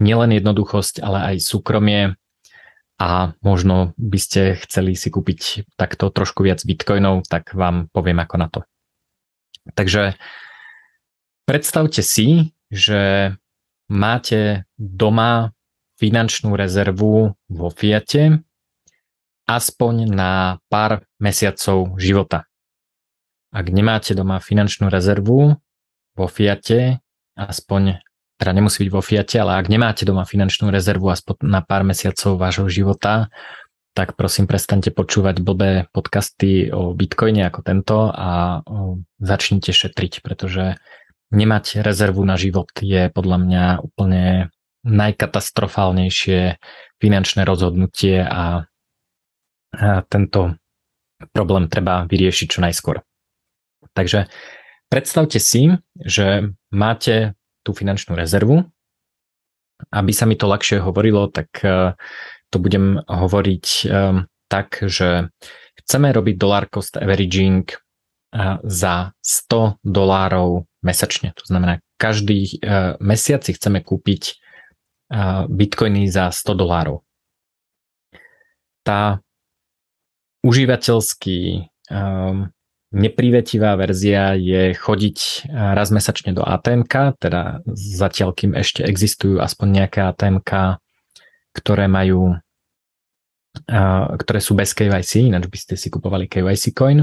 nielen 0.00 0.32
jednoduchosť, 0.34 1.04
ale 1.04 1.36
aj 1.36 1.44
súkromie 1.44 2.16
a 3.00 3.32
možno 3.40 3.92
by 3.96 4.18
ste 4.20 4.60
chceli 4.64 4.92
si 4.96 5.08
kúpiť 5.08 5.70
takto 5.76 6.08
trošku 6.12 6.44
viac 6.44 6.60
bitcoinov, 6.64 7.24
tak 7.28 7.52
vám 7.52 7.88
poviem 7.92 8.20
ako 8.20 8.36
na 8.36 8.48
to. 8.48 8.60
Takže 9.76 10.16
predstavte 11.44 12.00
si, 12.04 12.52
že 12.70 13.34
máte 13.90 14.64
doma 14.78 15.52
finančnú 15.98 16.56
rezervu 16.56 17.36
vo 17.50 17.68
Fiate 17.68 18.40
aspoň 19.50 20.06
na 20.06 20.62
pár 20.70 21.04
mesiacov 21.18 21.98
života. 21.98 22.46
Ak 23.50 23.66
nemáte 23.66 24.14
doma 24.14 24.38
finančnú 24.38 24.86
rezervu 24.86 25.58
vo 26.14 26.26
Fiate, 26.30 27.02
aspoň, 27.34 27.98
teda 28.38 28.50
nemusí 28.54 28.86
byť 28.86 28.90
vo 28.94 29.02
Fiate, 29.02 29.42
ale 29.42 29.58
ak 29.58 29.66
nemáte 29.66 30.06
doma 30.06 30.22
finančnú 30.22 30.70
rezervu 30.70 31.10
aspoň 31.10 31.42
na 31.42 31.60
pár 31.66 31.82
mesiacov 31.82 32.38
vášho 32.38 32.70
života, 32.70 33.26
tak 33.90 34.14
prosím 34.14 34.46
prestante 34.46 34.94
počúvať 34.94 35.42
blbé 35.42 35.90
podcasty 35.90 36.70
o 36.70 36.94
Bitcoine 36.94 37.42
ako 37.50 37.60
tento 37.66 38.06
a 38.06 38.62
začnite 39.18 39.74
šetriť, 39.74 40.22
pretože 40.22 40.78
nemať 41.30 41.82
rezervu 41.82 42.22
na 42.26 42.34
život 42.34 42.70
je 42.82 43.10
podľa 43.10 43.38
mňa 43.38 43.64
úplne 43.82 44.50
najkatastrofálnejšie 44.84 46.58
finančné 47.00 47.42
rozhodnutie 47.46 48.20
a, 48.20 48.64
a 49.76 49.88
tento 50.08 50.56
problém 51.32 51.68
treba 51.68 52.08
vyriešiť 52.08 52.46
čo 52.48 52.60
najskôr. 52.64 53.04
Takže 53.92 54.28
predstavte 54.88 55.36
si, 55.36 55.76
že 56.00 56.54
máte 56.72 57.36
tú 57.60 57.76
finančnú 57.76 58.16
rezervu. 58.16 58.64
Aby 59.88 60.12
sa 60.12 60.28
mi 60.28 60.36
to 60.36 60.44
ľahšie 60.44 60.84
hovorilo, 60.84 61.32
tak 61.32 61.48
e, 61.64 61.96
to 62.52 62.56
budem 62.60 63.00
hovoriť 63.00 63.66
e, 63.66 63.84
tak, 64.44 64.84
že 64.84 65.32
chceme 65.80 66.12
robiť 66.12 66.36
dollar 66.36 66.68
cost 66.68 67.00
averaging 67.00 67.64
e, 67.64 67.76
za 68.60 69.16
100 69.24 69.80
dolárov 69.80 70.68
mesačne. 70.80 71.36
To 71.36 71.44
znamená, 71.44 71.84
každý 72.00 72.60
uh, 72.60 72.96
mesiac 73.00 73.44
si 73.44 73.52
chceme 73.56 73.84
kúpiť 73.84 74.22
uh, 75.12 75.44
bitcoiny 75.46 76.08
za 76.08 76.32
100 76.32 76.56
dolárov. 76.56 77.04
Tá 78.80 79.20
užívateľský 80.40 81.68
um, 81.92 82.48
neprivetivá 82.90 83.76
verzia 83.76 84.34
je 84.34 84.72
chodiť 84.74 85.46
raz 85.52 85.92
mesačne 85.94 86.32
do 86.34 86.42
ATM, 86.42 86.88
teda 87.20 87.62
zatiaľ, 87.76 88.34
kým 88.34 88.56
ešte 88.56 88.82
existujú 88.82 89.38
aspoň 89.38 89.68
nejaké 89.84 90.00
ATM, 90.00 90.42
ktoré 91.54 91.86
majú 91.86 92.40
ktoré 94.16 94.38
sú 94.38 94.54
bez 94.54 94.70
KYC, 94.74 95.30
ináč 95.30 95.50
by 95.50 95.58
ste 95.58 95.74
si 95.74 95.90
kupovali 95.90 96.30
KYC 96.30 96.70
coin. 96.70 97.02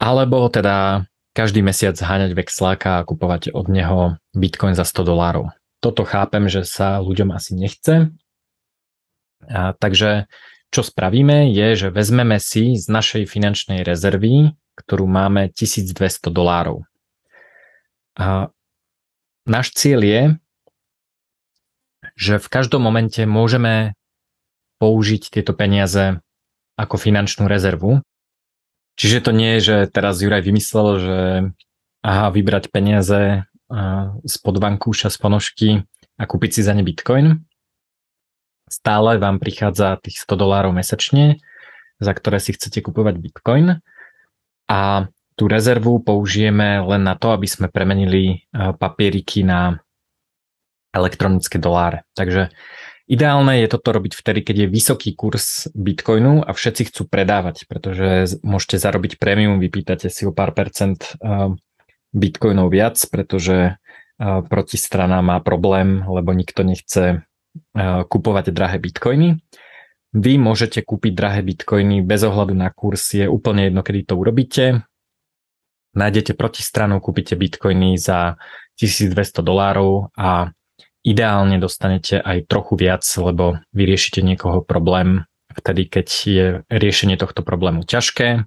Alebo 0.00 0.52
teda 0.52 1.00
každý 1.34 1.60
mesiac 1.66 1.98
háňať 1.98 2.32
vexláka 2.38 3.02
a 3.02 3.04
kupovať 3.04 3.50
od 3.50 3.66
neho 3.66 4.16
bitcoin 4.32 4.78
za 4.78 4.86
100 4.86 5.02
dolárov. 5.02 5.50
Toto 5.82 6.06
chápem, 6.06 6.46
že 6.46 6.62
sa 6.62 7.02
ľuďom 7.02 7.34
asi 7.34 7.58
nechce. 7.58 8.14
A, 9.50 9.74
takže 9.76 10.30
čo 10.70 10.80
spravíme 10.80 11.52
je, 11.52 11.86
že 11.86 11.88
vezmeme 11.92 12.38
si 12.38 12.78
z 12.78 12.86
našej 12.88 13.28
finančnej 13.28 13.84
rezervy, 13.84 14.54
ktorú 14.78 15.04
máme 15.04 15.50
1200 15.52 16.30
dolárov. 16.30 16.86
A 18.14 18.48
náš 19.44 19.74
cieľ 19.74 20.00
je, 20.06 20.22
že 22.14 22.38
v 22.38 22.46
každom 22.46 22.82
momente 22.82 23.26
môžeme 23.26 23.98
použiť 24.78 25.34
tieto 25.34 25.50
peniaze 25.50 26.22
ako 26.78 26.94
finančnú 26.98 27.50
rezervu 27.50 28.02
Čiže 28.94 29.26
to 29.26 29.30
nie 29.34 29.58
je, 29.58 29.60
že 29.60 29.76
teraz 29.90 30.22
Juraj 30.22 30.46
vymyslel, 30.46 30.88
že 31.02 31.18
aha, 32.04 32.30
vybrať 32.30 32.70
peniaze 32.70 33.42
spod 34.22 34.56
vankúša, 34.62 35.10
z 35.10 35.18
ponožky 35.18 35.68
a 36.14 36.22
kúpiť 36.30 36.50
si 36.56 36.60
za 36.62 36.76
ne 36.76 36.86
bitcoin. 36.86 37.42
Stále 38.70 39.18
vám 39.18 39.42
prichádza 39.42 39.98
tých 39.98 40.22
100 40.22 40.38
dolárov 40.38 40.70
mesačne, 40.70 41.42
za 41.98 42.12
ktoré 42.14 42.38
si 42.38 42.54
chcete 42.54 42.86
kupovať 42.86 43.18
bitcoin 43.18 43.82
a 44.70 45.10
tú 45.34 45.50
rezervu 45.50 45.98
použijeme 45.98 46.78
len 46.86 47.02
na 47.02 47.18
to, 47.18 47.34
aby 47.34 47.50
sme 47.50 47.66
premenili 47.66 48.46
papieriky 48.54 49.42
na 49.42 49.82
elektronické 50.94 51.58
doláre. 51.58 52.06
Takže 52.14 52.54
Ideálne 53.04 53.60
je 53.60 53.68
toto 53.68 53.92
robiť 53.92 54.16
vtedy, 54.16 54.40
keď 54.40 54.56
je 54.64 54.72
vysoký 54.72 55.12
kurz 55.12 55.68
Bitcoinu 55.76 56.40
a 56.40 56.56
všetci 56.56 56.88
chcú 56.88 57.04
predávať, 57.04 57.68
pretože 57.68 58.40
môžete 58.40 58.80
zarobiť 58.80 59.20
prémium, 59.20 59.60
vypýtate 59.60 60.08
si 60.08 60.24
o 60.24 60.32
pár 60.32 60.56
percent 60.56 61.12
Bitcoinov 62.16 62.72
viac, 62.72 62.96
pretože 63.12 63.76
protistrana 64.48 65.20
má 65.20 65.36
problém, 65.44 66.00
lebo 66.00 66.32
nikto 66.32 66.64
nechce 66.64 67.28
kupovať 68.08 68.56
drahé 68.56 68.80
Bitcoiny. 68.80 69.36
Vy 70.14 70.32
môžete 70.40 70.80
kúpiť 70.80 71.12
drahé 71.12 71.44
Bitcoiny 71.44 72.00
bez 72.00 72.24
ohľadu 72.24 72.56
na 72.56 72.72
kurz, 72.72 73.12
je 73.12 73.28
úplne 73.28 73.68
jedno, 73.68 73.84
kedy 73.84 74.00
to 74.08 74.14
urobíte. 74.16 74.64
Nájdete 75.92 76.32
protistranu, 76.38 77.04
kúpite 77.04 77.36
Bitcoiny 77.36 78.00
za 78.00 78.40
1200 78.80 79.44
dolárov 79.44 80.08
a 80.16 80.54
ideálne 81.04 81.60
dostanete 81.60 82.16
aj 82.18 82.48
trochu 82.48 82.80
viac, 82.80 83.04
lebo 83.20 83.60
vyriešite 83.76 84.24
niekoho 84.24 84.64
problém 84.64 85.28
vtedy, 85.52 85.86
keď 85.86 86.06
je 86.24 86.46
riešenie 86.72 87.20
tohto 87.20 87.44
problému 87.44 87.84
ťažké, 87.84 88.42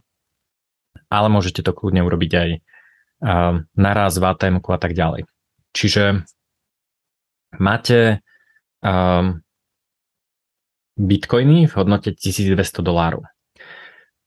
ale 1.07 1.27
môžete 1.29 1.63
to 1.63 1.71
kľudne 1.71 2.03
urobiť 2.03 2.31
aj 2.33 2.49
naraz 3.77 4.17
v 4.19 4.25
atm 4.27 4.57
a 4.59 4.79
tak 4.81 4.97
ďalej. 4.97 5.29
Čiže 5.71 6.25
máte 7.61 8.25
bitcoiny 10.97 11.69
v 11.69 11.73
hodnote 11.77 12.11
1200 12.17 12.57
dolárov. 12.81 13.29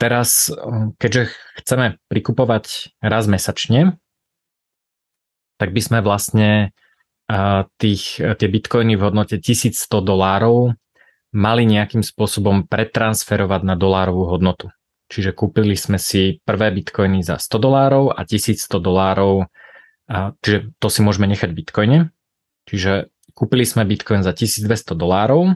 Teraz, 0.00 0.48
keďže 0.96 1.34
chceme 1.60 2.00
prikupovať 2.08 2.96
raz 3.04 3.28
mesačne, 3.28 4.00
tak 5.60 5.76
by 5.76 5.80
sme 5.84 5.98
vlastne 6.00 6.72
tých, 7.78 8.18
tie 8.18 8.48
bitcoiny 8.50 8.98
v 8.98 9.02
hodnote 9.06 9.38
1100 9.38 10.02
dolárov 10.02 10.74
mali 11.30 11.62
nejakým 11.62 12.02
spôsobom 12.02 12.66
pretransferovať 12.66 13.62
na 13.62 13.78
dolárovú 13.78 14.26
hodnotu. 14.26 14.74
Čiže 15.10 15.34
kúpili 15.34 15.74
sme 15.74 15.98
si 15.98 16.42
prvé 16.42 16.70
bitcoiny 16.74 17.22
za 17.22 17.38
100 17.38 17.58
dolárov 17.58 18.04
a 18.14 18.22
1100 18.22 18.78
dolárov, 18.78 19.46
čiže 20.42 20.74
to 20.78 20.86
si 20.90 21.00
môžeme 21.02 21.26
nechať 21.30 21.50
bitcoine. 21.54 22.10
Čiže 22.66 23.10
kúpili 23.34 23.66
sme 23.66 23.86
bitcoin 23.86 24.22
za 24.22 24.34
1200 24.34 24.94
dolárov, 24.94 25.54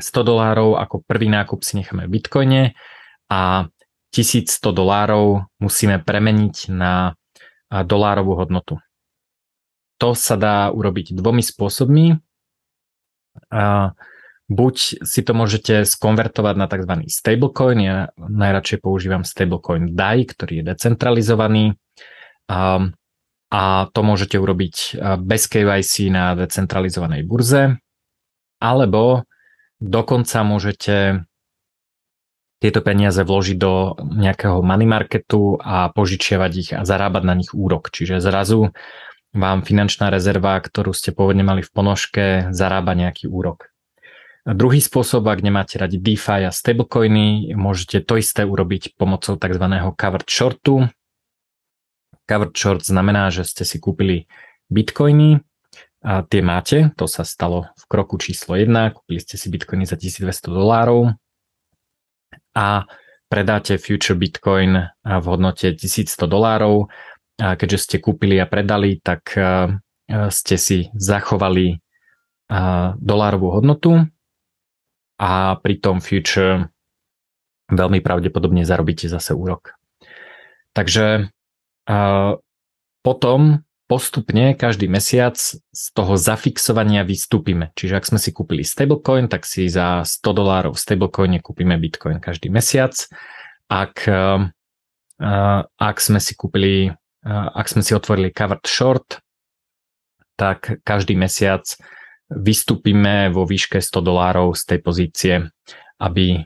100 0.00 0.28
dolárov 0.28 0.80
ako 0.80 1.04
prvý 1.04 1.28
nákup 1.28 1.60
si 1.64 1.80
necháme 1.80 2.08
v 2.08 2.12
bitcoine 2.20 2.62
a 3.28 3.68
1100 4.12 4.60
dolárov 4.72 5.48
musíme 5.60 6.00
premeniť 6.00 6.56
na 6.72 7.16
dolárovú 7.72 8.36
hodnotu 8.36 8.76
to 10.02 10.18
sa 10.18 10.34
dá 10.34 10.66
urobiť 10.74 11.14
dvomi 11.14 11.46
spôsobmi. 11.46 12.18
A 13.54 13.94
buď 14.50 15.06
si 15.06 15.20
to 15.22 15.32
môžete 15.32 15.86
skonvertovať 15.86 16.54
na 16.58 16.66
tzv. 16.66 17.06
stablecoin, 17.06 17.78
ja 17.78 18.10
najradšej 18.18 18.82
používam 18.82 19.22
stablecoin 19.22 19.94
DAI, 19.94 20.26
ktorý 20.26 20.60
je 20.60 20.64
decentralizovaný 20.74 21.64
a, 22.50 22.82
a 23.54 23.62
to 23.94 24.00
môžete 24.02 24.42
urobiť 24.42 24.98
bez 25.22 25.46
KYC 25.46 26.10
na 26.10 26.34
decentralizovanej 26.34 27.22
burze, 27.22 27.78
alebo 28.58 29.22
dokonca 29.78 30.42
môžete 30.42 31.22
tieto 32.58 32.78
peniaze 32.78 33.18
vložiť 33.18 33.56
do 33.58 33.98
nejakého 33.98 34.62
money 34.62 34.86
marketu 34.86 35.58
a 35.58 35.90
požičiavať 35.90 36.52
ich 36.54 36.70
a 36.74 36.86
zarábať 36.86 37.22
na 37.26 37.34
nich 37.34 37.50
úrok. 37.50 37.90
Čiže 37.90 38.22
zrazu 38.22 38.70
vám 39.32 39.64
finančná 39.64 40.12
rezerva, 40.12 40.60
ktorú 40.60 40.92
ste 40.92 41.12
pôvodne 41.12 41.44
mali 41.44 41.64
v 41.64 41.72
ponožke, 41.72 42.24
zarába 42.52 42.92
nejaký 42.92 43.28
úrok. 43.28 43.72
A 44.42 44.52
druhý 44.58 44.82
spôsob, 44.82 45.26
ak 45.30 45.40
nemáte 45.40 45.78
radi 45.78 45.96
DeFi 45.96 46.46
a 46.46 46.52
stablecoiny, 46.52 47.54
môžete 47.54 48.02
to 48.02 48.18
isté 48.18 48.42
urobiť 48.42 48.98
pomocou 48.98 49.38
tzv. 49.38 49.64
covered 49.94 50.26
shortu. 50.26 50.90
Covered 52.26 52.54
short 52.54 52.82
znamená, 52.82 53.30
že 53.30 53.46
ste 53.46 53.62
si 53.62 53.78
kúpili 53.78 54.26
bitcoiny, 54.66 55.40
a 56.02 56.26
tie 56.26 56.42
máte, 56.42 56.90
to 56.98 57.06
sa 57.06 57.22
stalo 57.22 57.70
v 57.78 57.84
kroku 57.86 58.18
číslo 58.18 58.58
1, 58.58 58.66
kúpili 58.90 59.22
ste 59.22 59.38
si 59.38 59.46
bitcoiny 59.46 59.86
za 59.86 59.94
1200 59.94 60.50
dolárov 60.50 61.14
a 62.58 62.82
predáte 63.30 63.78
future 63.78 64.18
bitcoin 64.18 64.90
v 65.06 65.24
hodnote 65.30 65.78
1100 65.78 66.26
dolárov 66.26 66.90
a 67.42 67.58
keďže 67.58 67.78
ste 67.90 67.96
kúpili 67.98 68.38
a 68.38 68.46
predali, 68.46 69.02
tak 69.02 69.34
ste 70.30 70.54
si 70.54 70.94
zachovali 70.94 71.82
dolárovú 73.02 73.58
hodnotu 73.58 74.06
a 75.18 75.58
pri 75.58 75.74
tom 75.82 75.98
future 75.98 76.70
veľmi 77.72 77.98
pravdepodobne 78.04 78.62
zarobíte 78.62 79.10
zase 79.10 79.34
úrok. 79.34 79.74
Takže 80.76 81.32
potom 83.02 83.40
postupne 83.90 84.54
každý 84.56 84.88
mesiac 84.88 85.36
z 85.36 85.84
toho 85.92 86.16
zafixovania 86.16 87.04
vystúpime. 87.04 87.74
Čiže 87.76 87.94
ak 87.98 88.08
sme 88.08 88.18
si 88.22 88.30
kúpili 88.32 88.64
stablecoin, 88.64 89.28
tak 89.28 89.44
si 89.44 89.68
za 89.68 90.00
100 90.06 90.32
dolárov 90.32 90.72
v 90.72 90.80
stablecoine 90.80 91.44
kúpime 91.44 91.76
bitcoin 91.76 92.22
každý 92.22 92.48
mesiac. 92.48 92.94
Ak, 93.68 94.04
ak 95.76 95.96
sme 96.00 96.20
si 96.24 96.32
kúpili 96.36 96.92
ak 97.26 97.66
sme 97.70 97.82
si 97.86 97.94
otvorili 97.94 98.34
covered 98.34 98.66
short, 98.66 99.22
tak 100.34 100.82
každý 100.82 101.14
mesiac 101.14 101.62
vystúpime 102.26 103.30
vo 103.30 103.46
výške 103.46 103.78
100 103.78 104.02
dolárov 104.02 104.56
z 104.56 104.62
tej 104.64 104.78
pozície, 104.82 105.34
aby, 106.00 106.42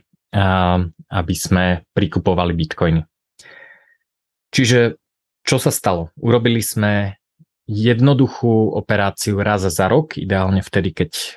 aby 1.09 1.33
sme 1.33 1.87
prikupovali 1.95 2.53
bitcoiny. 2.53 3.01
Čiže 4.51 4.99
čo 5.47 5.57
sa 5.57 5.71
stalo? 5.71 6.11
Urobili 6.19 6.59
sme 6.59 7.17
jednoduchú 7.67 8.71
operáciu 8.79 9.43
raz 9.43 9.67
za 9.67 9.85
rok, 9.91 10.15
ideálne 10.15 10.63
vtedy, 10.63 10.95
keď 10.95 11.11
e, 11.11 11.27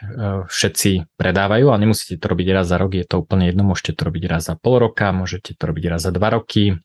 všetci 0.46 1.18
predávajú, 1.18 1.74
ale 1.74 1.82
nemusíte 1.82 2.22
to 2.22 2.30
robiť 2.30 2.48
raz 2.54 2.70
za 2.70 2.78
rok, 2.78 2.94
je 2.94 3.02
to 3.02 3.18
úplne 3.18 3.50
jedno, 3.50 3.66
môžete 3.66 3.98
to 3.98 4.06
robiť 4.06 4.24
raz 4.30 4.46
za 4.46 4.54
pol 4.54 4.78
roka, 4.78 5.10
môžete 5.10 5.58
to 5.58 5.62
robiť 5.66 5.90
raz 5.90 6.06
za 6.06 6.14
dva 6.14 6.30
roky, 6.30 6.78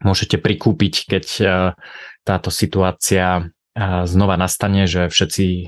môžete 0.00 0.40
prikúpiť, 0.40 0.94
keď 1.06 1.26
e, 1.40 1.44
táto 2.24 2.48
situácia 2.48 3.26
e, 3.38 3.42
znova 4.08 4.40
nastane, 4.40 4.88
že 4.88 5.12
všetci 5.12 5.46
e, 5.46 5.64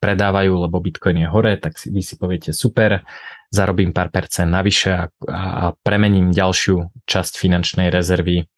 predávajú, 0.00 0.52
lebo 0.66 0.80
Bitcoin 0.80 1.26
je 1.26 1.28
hore, 1.28 1.52
tak 1.60 1.76
vy 1.76 2.00
si 2.00 2.16
poviete 2.16 2.56
super, 2.56 3.04
zarobím 3.52 3.92
pár 3.92 4.08
percent 4.08 4.48
navyše 4.48 4.90
a, 4.96 5.04
a 5.28 5.64
premením 5.76 6.32
ďalšiu 6.32 7.04
časť 7.04 7.32
finančnej 7.36 7.92
rezervy 7.92 8.48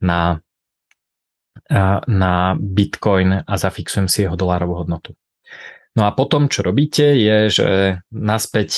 na, 0.00 0.40
na 2.08 2.34
Bitcoin 2.56 3.44
a 3.44 3.54
zafixujem 3.60 4.08
si 4.08 4.24
jeho 4.24 4.38
dolárovú 4.40 4.80
hodnotu. 4.86 5.12
No 5.96 6.08
a 6.08 6.16
potom, 6.16 6.48
čo 6.48 6.64
robíte, 6.64 7.12
je, 7.12 7.38
že 7.52 7.68
naspäť 8.08 8.70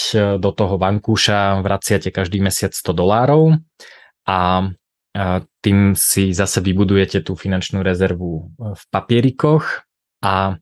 do 0.42 0.50
toho 0.50 0.74
vankúša 0.74 1.62
vraciate 1.62 2.10
každý 2.10 2.42
mesiac 2.42 2.74
100 2.74 2.98
dolárov 2.98 3.58
a 4.26 4.70
tým 5.64 5.96
si 5.98 6.30
zase 6.36 6.60
vybudujete 6.60 7.24
tú 7.24 7.34
finančnú 7.34 7.82
rezervu 7.82 8.30
e, 8.38 8.76
v 8.76 8.82
papierikoch 8.92 9.88
a, 10.22 10.58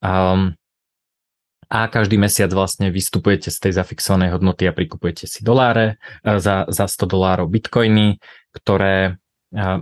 a, 0.00 0.12
a 1.68 1.80
každý 1.92 2.16
mesiac 2.18 2.50
vlastne 2.50 2.88
vystupujete 2.88 3.52
z 3.52 3.58
tej 3.60 3.72
zafixovanej 3.76 4.34
hodnoty 4.34 4.66
a 4.66 4.76
prikupujete 4.76 5.28
si 5.30 5.44
doláre 5.46 6.00
e, 6.24 6.40
za, 6.40 6.66
za 6.66 6.86
100 6.88 7.06
dolárov 7.06 7.46
bitcoiny, 7.46 8.18
ktoré 8.56 8.96
e, 9.04 9.12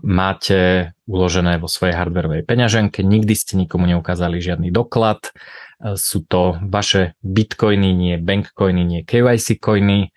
máte 0.05 0.93
uložené 1.09 1.57
vo 1.63 1.71
svojej 1.71 1.97
hardwareovej 1.97 2.45
peňaženke, 2.45 3.01
nikdy 3.01 3.33
ste 3.33 3.55
nikomu 3.57 3.89
neukázali 3.89 4.43
žiadny 4.43 4.69
doklad, 4.75 5.33
sú 5.83 6.23
to 6.23 6.63
vaše 6.63 7.19
bitcoiny, 7.27 7.91
nie 7.91 8.15
bankcoiny, 8.15 8.83
nie 8.87 9.01
KYC 9.03 9.59
coiny, 9.59 10.15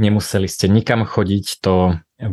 nemuseli 0.00 0.48
ste 0.48 0.66
nikam 0.72 1.04
chodiť, 1.04 1.46
to 1.60 2.00
E, 2.14 2.26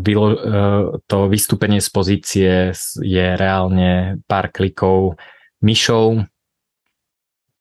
to 1.10 1.18
vystúpenie 1.26 1.82
z 1.82 1.90
pozície 1.90 2.54
je 3.02 3.26
reálne 3.34 4.22
pár 4.30 4.54
klikov 4.54 5.18
myšou 5.66 6.22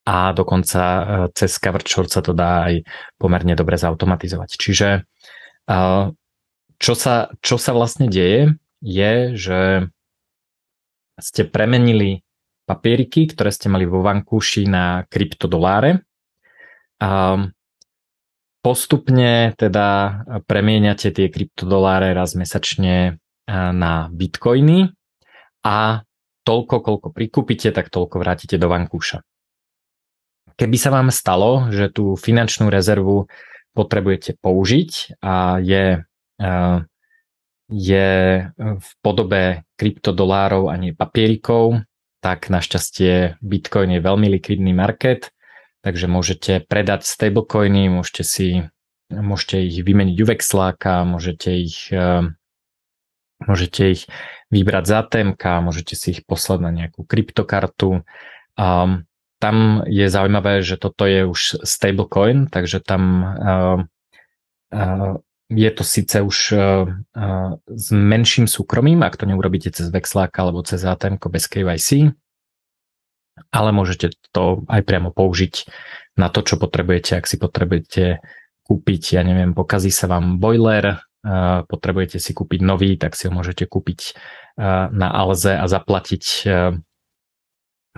a 0.04 0.16
dokonca 0.36 0.82
e, 0.82 1.02
cez 1.32 1.56
cover 1.56 1.80
sa 1.84 2.20
to 2.20 2.36
dá 2.36 2.68
aj 2.68 2.84
pomerne 3.16 3.56
dobre 3.56 3.80
zautomatizovať. 3.80 4.50
Čiže 4.52 4.88
e, 5.64 5.80
čo 6.80 6.94
sa, 6.96 7.32
čo 7.40 7.56
sa 7.56 7.72
vlastne 7.72 8.08
deje, 8.08 8.56
je, 8.80 9.12
že 9.36 9.60
ste 11.20 11.44
premenili 11.44 12.24
papieriky, 12.64 13.32
ktoré 13.32 13.52
ste 13.52 13.68
mali 13.68 13.84
vo 13.84 14.00
vankúši 14.00 14.64
na 14.64 15.04
kryptodoláre. 15.08 16.00
Postupne 18.60 19.56
teda 19.56 20.20
premieňate 20.44 21.08
tie 21.16 21.32
kryptodoláre 21.32 22.12
raz 22.12 22.36
mesačne 22.36 23.16
na 23.48 24.12
bitcoiny 24.12 24.92
a 25.64 26.04
toľko, 26.44 26.76
koľko 26.84 27.08
prikúpite, 27.08 27.72
tak 27.72 27.88
toľko 27.88 28.20
vrátite 28.20 28.60
do 28.60 28.68
vankúša. 28.68 29.24
Keby 30.60 30.76
sa 30.76 30.92
vám 30.92 31.08
stalo, 31.08 31.72
že 31.72 31.88
tú 31.88 32.20
finančnú 32.20 32.68
rezervu 32.68 33.32
potrebujete 33.72 34.36
použiť 34.44 35.16
a 35.24 35.56
je, 35.56 36.04
je 37.72 38.08
v 38.60 38.88
podobe 39.00 39.64
kryptodolárov 39.80 40.68
a 40.68 40.76
nie 40.76 40.92
papierikov, 40.92 41.80
tak 42.20 42.52
našťastie 42.52 43.40
Bitcoin 43.40 43.96
je 43.96 44.04
veľmi 44.04 44.28
likvidný 44.36 44.76
market 44.76 45.32
Takže 45.80 46.06
môžete 46.12 46.52
predať 46.68 47.08
stablecoiny, 47.08 47.88
môžete 47.88 48.22
si 48.24 48.48
môžete 49.10 49.58
ich 49.64 49.82
vymeniť 49.82 50.16
u 50.22 50.26
vexláka, 50.28 51.02
môžete 51.08 51.50
ich 51.56 51.88
eh, 51.90 52.28
môžete 53.42 53.82
ich 53.96 54.02
vybrať 54.52 54.84
za 54.84 55.00
TMK, 55.02 55.44
môžete 55.64 55.94
si 55.96 56.12
ich 56.12 56.22
poslať 56.28 56.58
na 56.60 56.70
nejakú 56.70 57.06
kryptokartu. 57.06 58.04
Um, 58.58 59.08
tam 59.40 59.86
je 59.88 60.04
zaujímavé, 60.04 60.60
že 60.60 60.76
toto 60.76 61.08
je 61.08 61.24
už 61.24 61.64
stablecoin, 61.64 62.52
takže 62.52 62.84
tam 62.84 63.02
uh, 63.24 63.78
uh, 64.74 65.16
je 65.48 65.70
to 65.74 65.82
síce 65.82 66.14
už 66.14 66.38
s 67.66 67.86
menším 67.90 68.46
súkromím, 68.46 69.02
ak 69.02 69.18
to 69.18 69.26
neurobíte 69.26 69.74
cez 69.74 69.90
vexláka 69.90 70.46
alebo 70.46 70.62
cez 70.62 70.78
ATM 70.86 71.18
bez 71.18 71.50
KYC, 71.50 72.14
ale 73.48 73.70
môžete 73.72 74.12
to 74.36 74.68
aj 74.68 74.84
priamo 74.84 75.08
použiť 75.08 75.54
na 76.20 76.28
to, 76.28 76.44
čo 76.44 76.60
potrebujete, 76.60 77.16
ak 77.16 77.24
si 77.24 77.40
potrebujete 77.40 78.20
kúpiť, 78.68 79.02
ja 79.16 79.22
neviem, 79.24 79.56
pokazí 79.56 79.88
sa 79.88 80.06
vám 80.06 80.36
boiler, 80.36 81.00
potrebujete 81.66 82.20
si 82.20 82.32
kúpiť 82.32 82.60
nový, 82.60 82.96
tak 83.00 83.16
si 83.16 83.28
ho 83.28 83.32
môžete 83.32 83.64
kúpiť 83.68 84.14
na 84.92 85.08
Alze 85.10 85.56
a 85.56 85.64
zaplatiť 85.68 86.48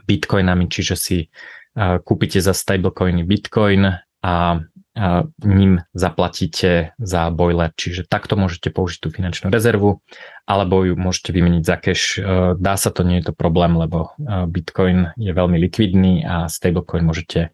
bitcoinami, 0.02 0.66
čiže 0.70 0.94
si 0.96 1.18
kúpite 1.76 2.40
za 2.40 2.54
stablecoiny 2.56 3.22
bitcoin 3.22 4.00
a 4.22 4.34
ním 5.40 5.80
zaplatíte 5.96 6.92
za 7.00 7.32
boiler. 7.32 7.72
Čiže 7.72 8.04
takto 8.04 8.36
môžete 8.36 8.68
použiť 8.68 8.98
tú 9.00 9.08
finančnú 9.08 9.48
rezervu 9.48 10.04
alebo 10.44 10.84
ju 10.84 11.00
môžete 11.00 11.32
vymeniť 11.32 11.62
za 11.64 11.76
cash. 11.80 12.20
E, 12.20 12.52
dá 12.60 12.76
sa 12.76 12.92
to, 12.92 13.00
nie 13.00 13.24
je 13.24 13.32
to 13.32 13.34
problém, 13.34 13.72
lebo 13.72 14.12
e, 14.20 14.44
Bitcoin 14.52 15.16
je 15.16 15.32
veľmi 15.32 15.56
likvidný 15.56 16.28
a 16.28 16.52
stablecoin 16.52 17.08
môžete 17.08 17.48
e, 17.48 17.50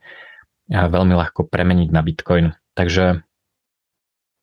veľmi 0.74 1.14
ľahko 1.14 1.46
premeniť 1.46 1.88
na 1.94 2.02
Bitcoin. 2.02 2.46
Takže, 2.74 3.22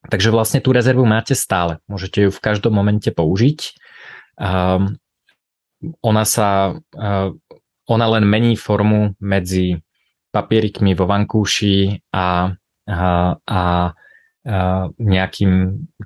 takže 0.08 0.30
vlastne 0.32 0.64
tú 0.64 0.72
rezervu 0.72 1.04
máte 1.04 1.36
stále. 1.36 1.84
Môžete 1.92 2.28
ju 2.28 2.30
v 2.32 2.44
každom 2.44 2.72
momente 2.72 3.12
použiť. 3.12 3.76
Ona 6.04 6.24
sa 6.28 6.76
ona 7.86 8.06
len 8.10 8.26
mení 8.28 8.60
formu 8.60 9.16
medzi 9.24 9.80
papierikmi 10.36 10.92
vo 10.92 11.08
vankúši 11.08 12.04
a 12.12 12.52
a, 12.90 13.38
a, 13.42 13.62
nejakým 15.02 15.54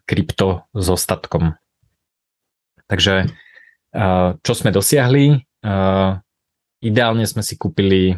krypto 0.08 0.64
zostatkom. 0.72 1.60
Takže 2.88 3.28
čo 4.40 4.54
sme 4.56 4.72
dosiahli? 4.72 5.44
Ideálne 6.80 7.26
sme 7.28 7.44
si 7.44 7.60
kúpili 7.60 8.16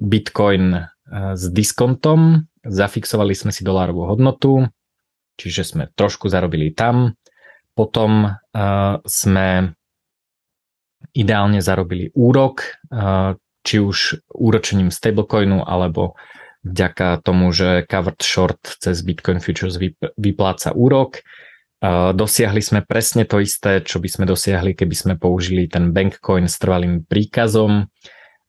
Bitcoin 0.00 0.80
s 1.12 1.44
diskontom, 1.52 2.48
zafixovali 2.64 3.36
sme 3.36 3.52
si 3.52 3.60
dolárovú 3.60 4.08
hodnotu, 4.08 4.64
čiže 5.36 5.76
sme 5.76 5.92
trošku 5.92 6.32
zarobili 6.32 6.72
tam. 6.72 7.12
Potom 7.76 8.32
sme 9.04 9.76
ideálne 11.12 11.60
zarobili 11.60 12.08
úrok, 12.16 12.80
či 13.60 13.76
už 13.76 14.24
úročením 14.32 14.88
stablecoinu 14.88 15.68
alebo 15.68 16.16
vďaka 16.62 17.22
tomu, 17.26 17.50
že 17.50 17.82
covered 17.90 18.22
short 18.22 18.78
cez 18.78 19.02
Bitcoin 19.02 19.42
Futures 19.42 19.78
vypláca 20.18 20.70
úrok. 20.74 21.22
Dosiahli 22.14 22.62
sme 22.62 22.86
presne 22.86 23.26
to 23.26 23.42
isté, 23.42 23.82
čo 23.82 23.98
by 23.98 24.06
sme 24.06 24.24
dosiahli, 24.30 24.78
keby 24.78 24.94
sme 24.94 25.14
použili 25.18 25.66
ten 25.66 25.90
bankcoin 25.90 26.46
s 26.46 26.62
trvalým 26.62 27.02
príkazom, 27.02 27.90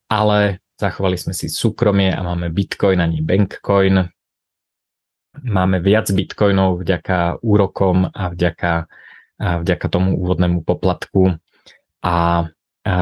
ale 0.06 0.62
zachovali 0.78 1.18
sme 1.18 1.34
si 1.34 1.50
súkromie 1.50 2.14
a 2.14 2.22
máme 2.22 2.54
Bitcoin 2.54 3.02
a 3.02 3.10
nie 3.10 3.26
bankcoin. 3.26 4.06
Máme 5.42 5.82
viac 5.82 6.14
Bitcoinov 6.14 6.86
vďaka 6.86 7.42
úrokom 7.42 8.06
a 8.06 8.30
vďaka, 8.30 8.86
a 9.42 9.48
vďaka 9.66 9.86
tomu 9.90 10.22
úvodnému 10.22 10.62
poplatku 10.62 11.42
a, 12.06 12.46
a 12.86 12.96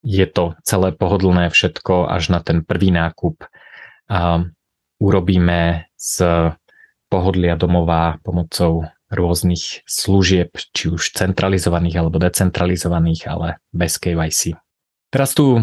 je 0.00 0.26
to 0.32 0.56
celé 0.64 0.88
pohodlné 0.96 1.52
všetko 1.52 2.08
až 2.08 2.32
na 2.32 2.40
ten 2.40 2.64
prvý 2.64 2.88
nákup 2.96 3.44
urobíme 5.00 5.88
z 5.96 6.14
pohodlia 7.08 7.56
domova 7.56 8.16
pomocou 8.24 8.88
rôznych 9.12 9.84
služieb, 9.84 10.56
či 10.72 10.88
už 10.88 11.12
centralizovaných 11.12 12.00
alebo 12.00 12.16
decentralizovaných, 12.16 13.28
ale 13.28 13.48
bez 13.68 14.00
KYC. 14.00 14.56
Teraz 15.12 15.36
tu 15.36 15.60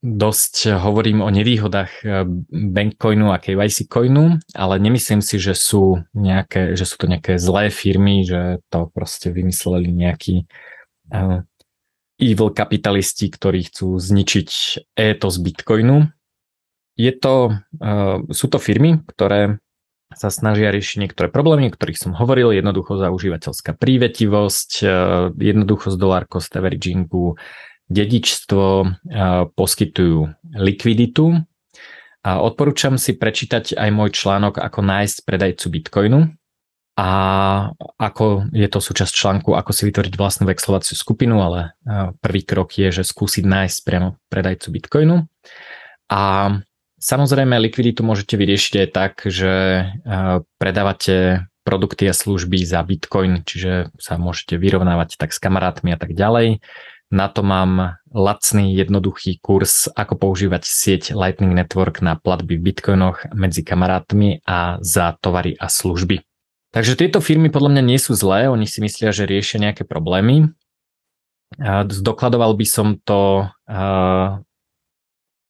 dosť 0.00 0.80
hovorím 0.80 1.20
o 1.24 1.28
nevýhodách 1.32 1.92
eh, 2.04 2.24
Bankcoinu 2.52 3.32
a 3.32 3.40
KYC 3.40 3.88
coinu, 3.88 4.36
ale 4.56 4.74
nemyslím 4.80 5.24
si, 5.24 5.40
že 5.40 5.56
sú, 5.56 6.04
nejaké, 6.12 6.76
že 6.76 6.84
sú 6.84 7.00
to 7.00 7.06
nejaké 7.08 7.36
zlé 7.40 7.72
firmy, 7.72 8.24
že 8.24 8.64
to 8.72 8.88
proste 8.92 9.28
vymysleli 9.32 9.92
nejakí 9.92 10.48
uh, 11.12 11.44
evil 12.20 12.52
kapitalisti, 12.52 13.32
ktorí 13.32 13.68
chcú 13.72 13.96
zničiť 13.96 14.48
etos 14.96 15.36
Bitcoinu. 15.40 16.08
Je 17.00 17.12
to, 17.16 17.56
uh, 17.80 18.20
sú 18.28 18.46
to 18.52 18.60
firmy, 18.60 19.00
ktoré 19.08 19.56
sa 20.10 20.28
snažia 20.28 20.74
riešiť 20.74 21.06
niektoré 21.06 21.30
problémy, 21.30 21.70
o 21.70 21.74
ktorých 21.74 21.98
som 21.98 22.12
hovoril, 22.18 22.50
jednoducho 22.50 22.98
za 22.98 23.14
užívateľská 23.14 23.78
prívetivosť, 23.78 24.70
e, 24.82 24.86
jednoduchosť 25.38 25.96
dollar 25.96 26.26
cost 26.26 26.50
averagingu, 26.58 27.38
dedičstvo, 27.86 28.66
e, 28.82 28.86
poskytujú 29.54 30.18
likviditu. 30.58 31.46
A 32.26 32.42
odporúčam 32.42 32.98
si 32.98 33.16
prečítať 33.16 33.78
aj 33.78 33.90
môj 33.94 34.10
článok 34.12 34.58
ako 34.60 34.80
nájsť 34.82 35.16
predajcu 35.24 35.66
Bitcoinu 35.72 36.20
a 37.00 37.10
ako 37.96 38.52
je 38.52 38.68
to 38.68 38.76
súčasť 38.76 39.12
článku, 39.14 39.56
ako 39.56 39.72
si 39.72 39.88
vytvoriť 39.88 40.20
vlastnú 40.20 40.44
vexlovaciu 40.44 41.00
skupinu, 41.00 41.40
ale 41.40 41.72
prvý 42.20 42.44
krok 42.44 42.76
je, 42.76 42.92
že 42.92 43.08
skúsiť 43.08 43.48
nájsť 43.48 43.78
priamo 43.88 44.20
predajcu 44.28 44.68
Bitcoinu. 44.68 45.16
A 46.12 46.60
Samozrejme, 47.00 47.56
likviditu 47.56 48.04
môžete 48.04 48.36
vyriešiť 48.36 48.74
aj 48.84 48.88
tak, 48.92 49.24
že 49.24 49.88
predávate 50.60 51.48
produkty 51.64 52.08
a 52.08 52.14
služby 52.16 52.60
za 52.60 52.84
Bitcoin, 52.84 53.40
čiže 53.40 53.88
sa 53.96 54.20
môžete 54.20 54.60
vyrovnávať 54.60 55.16
tak 55.16 55.32
s 55.32 55.40
kamarátmi 55.40 55.96
a 55.96 55.98
tak 56.00 56.12
ďalej. 56.12 56.60
Na 57.10 57.26
to 57.26 57.42
mám 57.42 57.98
lacný, 58.14 58.76
jednoduchý 58.76 59.42
kurz, 59.42 59.90
ako 59.90 60.14
používať 60.14 60.62
sieť 60.62 61.02
Lightning 61.10 61.56
Network 61.56 61.98
na 62.04 62.14
platby 62.14 62.54
v 62.54 62.70
bitcoinoch 62.70 63.32
medzi 63.34 63.66
kamarátmi 63.66 64.46
a 64.46 64.78
za 64.78 65.18
tovary 65.18 65.58
a 65.58 65.66
služby. 65.66 66.22
Takže 66.70 66.94
tieto 66.94 67.18
firmy 67.18 67.50
podľa 67.50 67.74
mňa 67.74 67.82
nie 67.82 67.98
sú 67.98 68.14
zlé, 68.14 68.46
oni 68.46 68.62
si 68.68 68.78
myslia, 68.78 69.10
že 69.10 69.26
riešia 69.26 69.58
nejaké 69.58 69.82
problémy. 69.82 70.54
Zdokladoval 71.66 72.54
by 72.54 72.66
som 72.68 72.94
to 73.02 73.50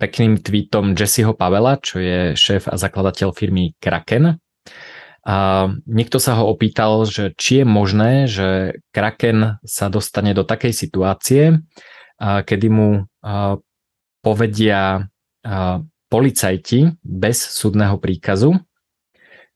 pekným 0.01 0.41
tweetom 0.41 0.97
Jesseho 0.97 1.37
Pavela, 1.37 1.77
čo 1.77 2.01
je 2.01 2.33
šéf 2.33 2.73
a 2.73 2.81
zakladateľ 2.81 3.37
firmy 3.37 3.77
Kraken. 3.77 4.41
A 5.21 5.37
niekto 5.85 6.17
sa 6.17 6.41
ho 6.41 6.49
opýtal, 6.49 7.05
že 7.05 7.37
či 7.37 7.61
je 7.61 7.67
možné, 7.69 8.25
že 8.25 8.81
Kraken 8.97 9.61
sa 9.61 9.93
dostane 9.93 10.33
do 10.33 10.49
takej 10.49 10.73
situácie, 10.73 11.61
kedy 12.21 12.67
mu 12.73 13.05
povedia 14.25 15.05
policajti 16.09 16.97
bez 17.05 17.37
súdneho 17.37 18.01
príkazu, 18.01 18.57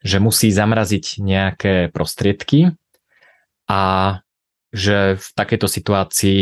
že 0.04 0.20
musí 0.20 0.52
zamraziť 0.52 1.24
nejaké 1.24 1.74
prostriedky 1.88 2.76
a 3.64 3.82
že 4.68 5.16
v 5.16 5.26
takejto 5.32 5.64
situácii 5.64 6.40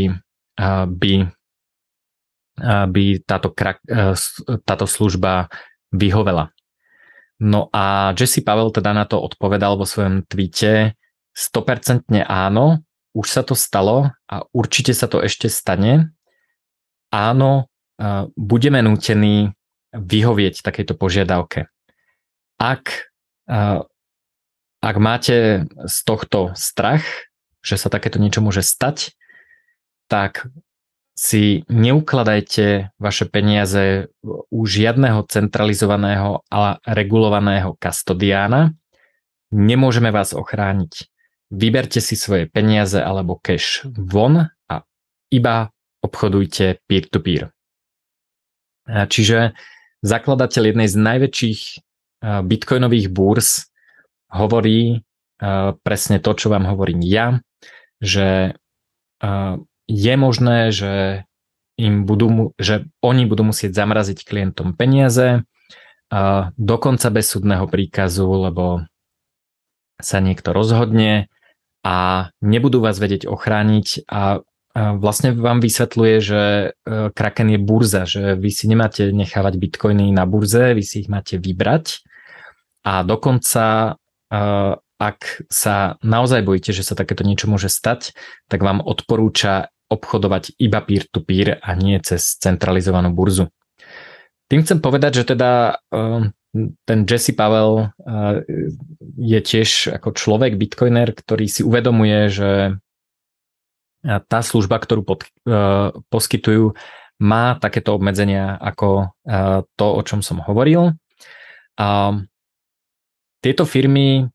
by 0.90 1.12
by 2.60 3.04
táto, 3.24 3.48
e, 3.52 4.12
táto 4.64 4.86
služba 4.86 5.48
vyhovela. 5.92 6.52
No 7.42 7.72
a 7.72 8.14
Jesse 8.14 8.44
Pavel 8.44 8.70
teda 8.70 8.92
na 8.94 9.04
to 9.08 9.18
odpovedal 9.18 9.74
vo 9.74 9.88
svojom 9.88 10.22
tweete 10.28 10.94
100% 11.34 12.22
áno, 12.22 12.84
už 13.16 13.26
sa 13.26 13.42
to 13.42 13.56
stalo 13.56 14.12
a 14.28 14.36
určite 14.52 14.92
sa 14.92 15.08
to 15.08 15.20
ešte 15.20 15.48
stane. 15.48 16.12
Áno, 17.12 17.68
e, 17.98 18.28
budeme 18.36 18.84
nútení 18.84 19.52
vyhovieť 19.92 20.64
takejto 20.64 20.96
požiadavke. 20.96 21.68
Ak, 22.60 23.12
e, 23.48 23.56
ak 24.82 24.96
máte 25.00 25.66
z 25.88 25.96
tohto 26.04 26.52
strach, 26.56 27.04
že 27.64 27.80
sa 27.80 27.88
takéto 27.88 28.20
niečo 28.20 28.44
môže 28.44 28.64
stať, 28.64 29.16
tak 30.08 30.46
si 31.12 31.62
neukladajte 31.68 32.96
vaše 32.96 33.28
peniaze 33.28 34.08
u 34.48 34.60
žiadneho 34.64 35.28
centralizovaného 35.28 36.40
a 36.48 36.80
regulovaného 36.88 37.76
kastodiána. 37.76 38.72
Nemôžeme 39.52 40.08
vás 40.08 40.32
ochrániť. 40.32 41.12
Vyberte 41.52 42.00
si 42.00 42.16
svoje 42.16 42.48
peniaze 42.48 42.96
alebo 42.96 43.36
cash 43.36 43.84
von 43.84 44.48
a 44.48 44.74
iba 45.28 45.68
obchodujte 46.00 46.80
peer-to-peer. 46.88 47.52
Čiže 48.88 49.52
zakladateľ 50.00 50.62
jednej 50.72 50.88
z 50.88 50.96
najväčších 50.96 51.60
bitcoinových 52.24 53.12
búrs 53.12 53.68
hovorí 54.32 55.04
presne 55.84 56.18
to, 56.24 56.32
čo 56.32 56.48
vám 56.48 56.64
hovorím 56.66 57.04
ja, 57.04 57.38
že 58.00 58.56
je 59.88 60.14
možné, 60.16 60.70
že 60.70 61.24
im 61.80 62.04
budú, 62.04 62.52
že 62.60 62.86
oni 63.00 63.24
budú 63.26 63.48
musieť 63.48 63.74
zamraziť 63.74 64.22
klientom 64.22 64.76
peniaze, 64.76 65.42
a 66.12 66.52
dokonca 66.60 67.08
bez 67.08 67.32
súdneho 67.32 67.64
príkazu, 67.64 68.28
lebo 68.28 68.84
sa 69.96 70.20
niekto 70.20 70.52
rozhodne 70.52 71.32
a 71.80 72.28
nebudú 72.44 72.84
vás 72.84 73.00
vedieť 73.00 73.24
ochrániť 73.24 74.04
a 74.12 74.44
vlastne 74.76 75.32
vám 75.32 75.64
vysvetľuje, 75.64 76.16
že 76.20 76.42
e, 76.44 76.66
Kraken 77.12 77.48
je 77.52 77.60
burza, 77.60 78.02
že 78.08 78.36
vy 78.36 78.50
si 78.52 78.68
nemáte 78.68 79.12
nechávať 79.12 79.60
bitcoiny 79.60 80.12
na 80.12 80.24
burze, 80.24 80.72
vy 80.72 80.84
si 80.84 81.04
ich 81.04 81.08
máte 81.12 81.36
vybrať 81.36 82.04
a 82.84 83.04
dokonca 83.04 83.64
e, 83.72 83.92
ak 85.02 85.42
sa 85.50 85.98
naozaj 86.06 86.46
bojíte, 86.46 86.70
že 86.70 86.86
sa 86.86 86.94
takéto 86.94 87.26
niečo 87.26 87.50
môže 87.50 87.66
stať, 87.66 88.14
tak 88.46 88.62
vám 88.62 88.78
odporúča 88.78 89.74
obchodovať 89.90 90.56
iba 90.62 90.80
peer-to-peer 90.80 91.58
a 91.60 91.74
nie 91.74 91.98
cez 92.00 92.38
centralizovanú 92.38 93.10
burzu. 93.12 93.50
Tým 94.46 94.62
chcem 94.64 94.78
povedať, 94.80 95.24
že 95.24 95.34
teda 95.34 95.80
ehm, 95.92 96.32
ten 96.84 97.08
Jesse 97.08 97.32
Pavel 97.32 97.88
eh, 97.88 98.44
je 99.16 99.40
tiež 99.40 99.96
ako 99.96 100.12
človek, 100.12 100.60
bitcoiner, 100.60 101.12
ktorý 101.16 101.48
si 101.48 101.64
uvedomuje, 101.64 102.28
že 102.28 102.50
eh, 104.06 104.20
tá 104.28 104.40
služba, 104.44 104.76
ktorú 104.80 105.02
pod, 105.04 105.24
eh, 105.48 105.92
poskytujú, 106.12 106.76
má 107.22 107.54
takéto 107.54 107.94
obmedzenia 107.94 108.58
ako 108.58 109.14
to, 109.78 109.86
o 109.86 110.02
čom 110.02 110.26
som 110.26 110.42
hovoril. 110.42 110.90
A 111.78 112.18
tieto 113.38 113.62
firmy 113.62 114.26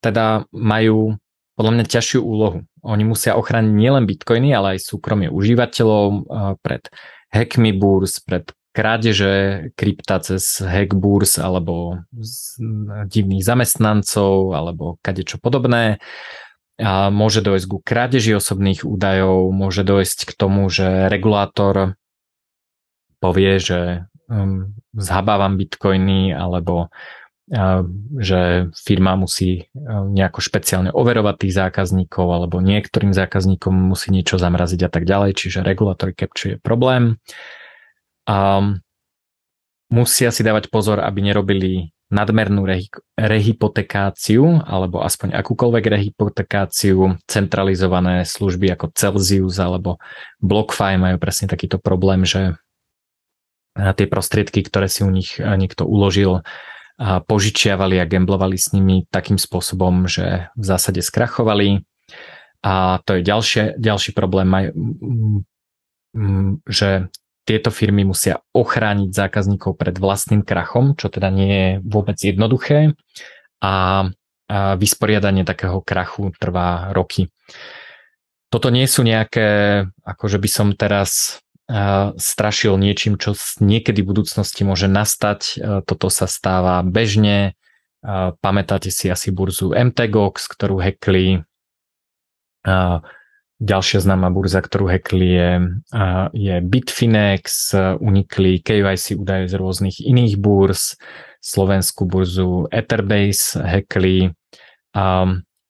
teda 0.00 0.48
majú 0.52 1.16
podľa 1.56 1.72
mňa 1.78 1.84
ťažšiu 1.84 2.20
úlohu. 2.24 2.64
Oni 2.82 3.04
musia 3.04 3.36
ochrániť 3.36 3.72
nielen 3.76 4.04
bitcoiny, 4.08 4.50
ale 4.50 4.76
aj 4.76 4.88
súkromie 4.88 5.28
užívateľov 5.30 6.04
eh, 6.08 6.20
pred 6.58 6.82
hackmi 7.32 7.70
burs, 7.76 8.20
pred 8.24 8.50
krádeže 8.72 9.68
krypta 9.76 10.16
cez 10.24 10.64
hack 10.64 10.96
burs 10.96 11.36
alebo 11.36 12.00
divných 13.04 13.44
zamestnancov 13.44 14.56
alebo 14.56 14.96
kadečo 15.04 15.36
podobné. 15.36 16.00
A 16.80 17.12
môže 17.12 17.44
dojsť 17.44 17.66
ku 17.68 17.78
krádeži 17.84 18.32
osobných 18.32 18.88
údajov, 18.88 19.52
môže 19.52 19.84
dojsť 19.84 20.24
k 20.24 20.32
tomu, 20.32 20.72
že 20.72 21.12
regulátor 21.12 22.00
povie, 23.20 23.60
že 23.60 24.08
um, 24.26 24.72
zhabávam 24.96 25.60
bitcoiny 25.60 26.32
alebo 26.32 26.88
že 28.16 28.72
firma 28.72 29.12
musí 29.12 29.68
nejako 29.76 30.40
špeciálne 30.40 30.88
overovať 30.88 31.36
tých 31.36 31.54
zákazníkov 31.60 32.24
alebo 32.24 32.64
niektorým 32.64 33.12
zákazníkom 33.12 33.92
musí 33.92 34.08
niečo 34.08 34.40
zamraziť 34.40 34.88
a 34.88 34.90
tak 34.90 35.04
ďalej, 35.04 35.36
čiže 35.36 35.60
regulatory 35.60 36.16
capture 36.16 36.56
je 36.56 36.58
problém. 36.64 37.20
A 38.24 38.64
musia 39.92 40.32
si 40.32 40.40
dávať 40.40 40.72
pozor, 40.72 41.04
aby 41.04 41.20
nerobili 41.20 41.92
nadmernú 42.08 42.64
rehypotekáciu 43.20 44.64
alebo 44.64 45.04
aspoň 45.04 45.36
akúkoľvek 45.36 45.84
rehypotekáciu, 45.92 47.20
centralizované 47.28 48.24
služby 48.24 48.72
ako 48.72 48.96
Celsius 48.96 49.60
alebo 49.60 50.00
BlockFi 50.40 50.96
majú 50.96 51.16
presne 51.20 51.52
takýto 51.52 51.76
problém, 51.76 52.24
že 52.24 52.56
tie 53.76 54.08
prostriedky, 54.08 54.64
ktoré 54.64 54.88
si 54.88 55.04
u 55.04 55.12
nich 55.12 55.36
niekto 55.36 55.84
uložil, 55.84 56.44
požičiavali 57.02 57.98
a 57.98 58.06
gamblovali 58.06 58.54
s 58.54 58.70
nimi 58.70 59.02
takým 59.10 59.34
spôsobom, 59.34 60.06
že 60.06 60.54
v 60.54 60.64
zásade 60.64 61.02
skrachovali. 61.02 61.82
A 62.62 63.02
to 63.02 63.18
je 63.18 63.26
ďalšie, 63.26 63.74
ďalší 63.74 64.14
problém, 64.14 64.70
že 66.70 67.10
tieto 67.42 67.74
firmy 67.74 68.06
musia 68.06 68.38
ochrániť 68.54 69.10
zákazníkov 69.10 69.74
pred 69.74 69.98
vlastným 69.98 70.46
krachom, 70.46 70.94
čo 70.94 71.10
teda 71.10 71.26
nie 71.34 71.50
je 71.50 71.70
vôbec 71.82 72.14
jednoduché 72.22 72.94
a 73.58 74.06
vysporiadanie 74.78 75.42
takého 75.42 75.82
krachu 75.82 76.30
trvá 76.38 76.94
roky. 76.94 77.34
Toto 78.46 78.70
nie 78.70 78.86
sú 78.86 79.02
nejaké, 79.02 79.82
akože 80.06 80.38
by 80.38 80.48
som 80.52 80.70
teraz 80.78 81.41
strašil 82.20 82.76
niečím, 82.76 83.16
čo 83.16 83.32
niekedy 83.64 84.04
v 84.04 84.10
budúcnosti 84.12 84.60
môže 84.60 84.92
nastať. 84.92 85.40
Toto 85.88 86.12
sa 86.12 86.28
stáva 86.28 86.84
bežne. 86.84 87.56
Pamätáte 88.44 88.92
si 88.92 89.08
asi 89.08 89.32
burzu 89.32 89.72
MTGOX, 89.72 90.52
ktorú 90.52 90.82
hackli. 90.82 91.48
Ďalšia 93.62 94.02
známa 94.02 94.26
burza, 94.34 94.58
ktorú 94.58 94.90
hackli 94.90 95.28
je, 95.38 95.50
je 96.34 96.54
Bitfinex, 96.66 97.72
unikli 98.02 98.58
KYC 98.58 99.14
údaje 99.14 99.46
z 99.46 99.54
rôznych 99.54 100.02
iných 100.02 100.34
burz, 100.34 100.98
slovenskú 101.38 102.10
burzu 102.10 102.66
Etherbase 102.74 103.54
hackli. 103.62 104.34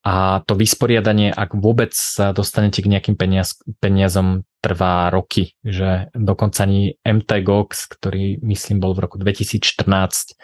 A 0.02 0.42
to 0.48 0.52
vysporiadanie, 0.56 1.30
ak 1.30 1.52
vôbec 1.54 1.92
sa 1.92 2.32
dostanete 2.32 2.80
k 2.80 2.90
nejakým 2.90 3.14
peniaz, 3.14 3.60
peniazom, 3.78 4.48
trvá 4.62 5.10
roky, 5.10 5.59
že 5.66 6.06
dokonca 6.14 6.62
ani 6.62 6.94
MTGOX, 7.02 7.90
ktorý 7.98 8.39
myslím 8.47 8.78
bol 8.78 8.94
v 8.94 9.02
roku 9.10 9.18
2014, 9.18 10.39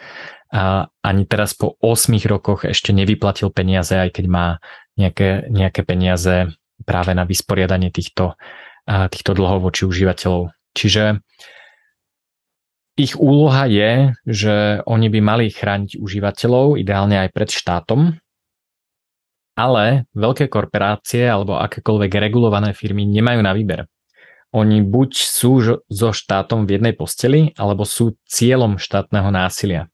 a 0.49 0.89
ani 1.05 1.23
teraz 1.29 1.53
po 1.53 1.77
8 1.79 2.19
rokoch 2.25 2.65
ešte 2.65 2.89
nevyplatil 2.91 3.53
peniaze, 3.53 3.93
aj 3.93 4.17
keď 4.17 4.25
má 4.27 4.57
nejaké, 4.97 5.47
nejaké 5.47 5.85
peniaze 5.85 6.51
práve 6.83 7.13
na 7.13 7.23
vysporiadanie 7.23 7.93
týchto, 7.93 8.33
týchto 8.89 9.31
dlhov 9.37 9.61
voči 9.69 9.85
užívateľov. 9.85 10.49
Čiže 10.73 11.21
ich 12.97 13.13
úloha 13.15 13.69
je, 13.69 14.11
že 14.25 14.83
oni 14.83 15.07
by 15.07 15.19
mali 15.21 15.45
chrániť 15.53 16.01
užívateľov, 16.01 16.81
ideálne 16.81 17.21
aj 17.21 17.29
pred 17.31 17.49
štátom, 17.53 18.17
ale 19.53 20.09
veľké 20.17 20.49
korporácie 20.49 21.29
alebo 21.29 21.61
akékoľvek 21.61 22.11
regulované 22.19 22.73
firmy 22.73 23.05
nemajú 23.05 23.39
na 23.45 23.53
výber. 23.53 23.85
Oni 24.49 24.81
buď 24.81 25.11
sú 25.13 25.61
so 25.85 26.09
štátom 26.09 26.65
v 26.65 26.81
jednej 26.81 26.93
posteli, 26.97 27.53
alebo 27.53 27.85
sú 27.85 28.17
cieľom 28.25 28.81
štátneho 28.81 29.29
násilia. 29.29 29.93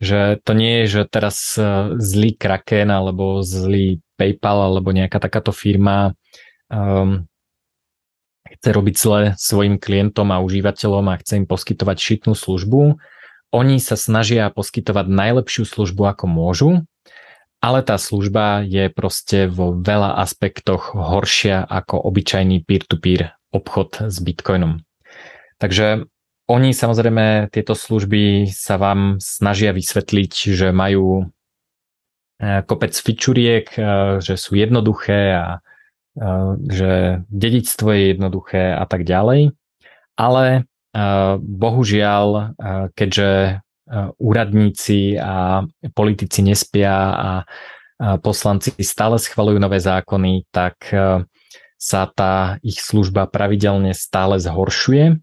Že 0.00 0.40
to 0.42 0.52
nie 0.56 0.82
je, 0.82 0.84
že 0.98 1.02
teraz 1.12 1.54
e, 1.60 1.94
zlý 2.00 2.34
Kraken 2.34 2.90
alebo 2.90 3.44
zlý 3.44 4.00
PayPal 4.16 4.72
alebo 4.72 4.90
nejaká 4.90 5.22
takáto 5.22 5.54
firma 5.54 6.16
um, 6.66 7.22
chce 8.50 8.68
robiť 8.74 8.94
zle 8.98 9.20
svojim 9.38 9.78
klientom 9.78 10.34
a 10.34 10.42
užívateľom 10.42 11.06
a 11.06 11.20
chce 11.22 11.44
im 11.44 11.46
poskytovať 11.46 11.96
šitnú 12.02 12.34
službu. 12.34 12.98
Oni 13.54 13.76
sa 13.78 13.94
snažia 13.94 14.50
poskytovať 14.50 15.06
najlepšiu 15.06 15.68
službu, 15.68 16.02
ako 16.16 16.24
môžu 16.26 16.70
ale 17.62 17.78
tá 17.86 17.94
služba 17.94 18.66
je 18.66 18.90
proste 18.90 19.46
vo 19.46 19.70
veľa 19.70 20.18
aspektoch 20.18 20.98
horšia 20.98 21.62
ako 21.62 21.94
obyčajný 22.10 22.66
peer-to-peer 22.66 23.38
obchod 23.52 24.08
s 24.08 24.16
Bitcoinom. 24.18 24.80
Takže 25.60 26.08
oni 26.50 26.74
samozrejme 26.74 27.48
tieto 27.54 27.72
služby 27.72 28.50
sa 28.50 28.74
vám 28.76 29.22
snažia 29.22 29.70
vysvetliť, 29.70 30.32
že 30.52 30.68
majú 30.74 31.22
e, 31.22 31.24
kopec 32.66 32.92
fičuriek, 32.92 33.66
e, 33.72 33.82
že 34.18 34.34
sú 34.34 34.58
jednoduché 34.58 35.38
a 35.38 35.46
e, 35.54 35.58
že 36.66 36.90
dedictvo 37.30 37.94
je 37.94 38.02
jednoduché 38.12 38.74
a 38.74 38.84
tak 38.84 39.06
ďalej. 39.06 39.54
Ale 40.18 40.68
bohužiaľ, 41.40 42.52
keďže 42.92 43.64
úradníci 44.20 45.16
a 45.16 45.64
politici 45.96 46.44
nespia 46.44 46.92
a 47.16 47.30
poslanci 48.20 48.76
stále 48.84 49.16
schvalujú 49.16 49.56
nové 49.56 49.80
zákony, 49.80 50.52
tak 50.52 50.92
sa 51.82 52.06
tá 52.06 52.62
ich 52.62 52.78
služba 52.78 53.26
pravidelne 53.26 53.90
stále 53.90 54.38
zhoršuje 54.38 55.18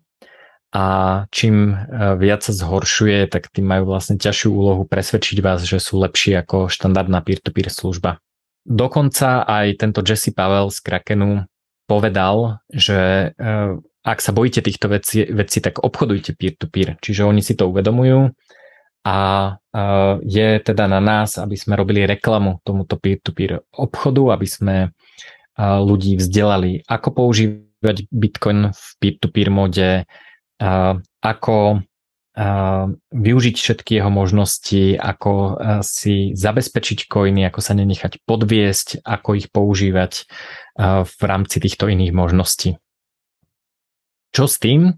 a 0.75 0.85
čím 1.31 1.71
e, 1.71 1.75
viac 2.19 2.43
sa 2.43 2.51
zhoršuje, 2.51 3.31
tak 3.31 3.47
tým 3.47 3.63
majú 3.63 3.95
vlastne 3.95 4.19
ťažšiu 4.19 4.49
úlohu 4.51 4.83
presvedčiť 4.83 5.39
vás, 5.39 5.63
že 5.63 5.79
sú 5.79 6.03
lepší 6.03 6.35
ako 6.35 6.67
štandardná 6.67 7.23
peer-to-peer 7.23 7.71
služba. 7.71 8.19
Dokonca 8.67 9.47
aj 9.47 9.79
tento 9.79 10.03
Jesse 10.03 10.35
Pavel 10.35 10.67
z 10.67 10.83
Krakenu 10.83 11.47
povedal, 11.87 12.59
že 12.69 13.31
e, 13.33 13.79
ak 14.03 14.19
sa 14.19 14.35
bojíte 14.35 14.59
týchto 14.59 14.91
vecí, 14.91 15.31
vecí 15.31 15.63
tak 15.63 15.79
obchodujte 15.79 16.35
peer-to-peer. 16.35 16.99
Čiže 16.99 17.23
oni 17.23 17.39
si 17.39 17.55
to 17.55 17.71
uvedomujú 17.71 18.35
a 19.07 19.17
je 20.27 20.49
teda 20.59 20.85
na 20.91 20.99
nás, 20.99 21.39
aby 21.39 21.55
sme 21.55 21.79
robili 21.79 22.03
reklamu 22.03 22.59
tomuto 22.67 22.99
peer-to-peer 22.99 23.63
obchodu, 23.79 24.35
aby 24.35 24.47
sme 24.47 24.75
ľudí 25.59 26.15
vzdelali, 26.15 26.87
ako 26.87 27.07
používať 27.11 28.07
Bitcoin 28.07 28.71
v 28.71 28.83
peer-to-peer 29.03 29.51
mode, 29.51 30.07
ako 31.19 31.83
využiť 33.11 33.55
všetky 33.59 33.99
jeho 33.99 34.07
možnosti, 34.07 34.95
ako 34.95 35.59
si 35.83 36.31
zabezpečiť 36.31 37.11
coiny, 37.11 37.43
ako 37.43 37.59
sa 37.59 37.75
nenechať 37.75 38.23
podviesť, 38.23 39.03
ako 39.03 39.29
ich 39.35 39.51
používať 39.51 40.23
v 41.03 41.21
rámci 41.27 41.59
týchto 41.59 41.91
iných 41.91 42.15
možností. 42.15 42.79
Čo 44.31 44.47
s 44.47 44.55
tým? 44.63 44.95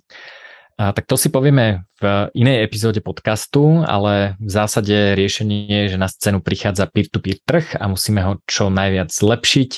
A, 0.81 0.97
tak 0.97 1.05
to 1.05 1.13
si 1.13 1.29
povieme 1.29 1.85
v 2.01 2.33
inej 2.33 2.65
epizóde 2.65 3.05
podcastu, 3.05 3.85
ale 3.85 4.33
v 4.41 4.49
zásade 4.49 5.13
riešenie 5.13 5.85
je, 5.85 5.93
že 5.93 6.01
na 6.01 6.09
scénu 6.09 6.41
prichádza 6.41 6.89
peer-to-peer 6.89 7.37
trh 7.45 7.77
a 7.77 7.85
musíme 7.85 8.25
ho 8.25 8.41
čo 8.49 8.73
najviac 8.73 9.13
zlepšiť. 9.13 9.71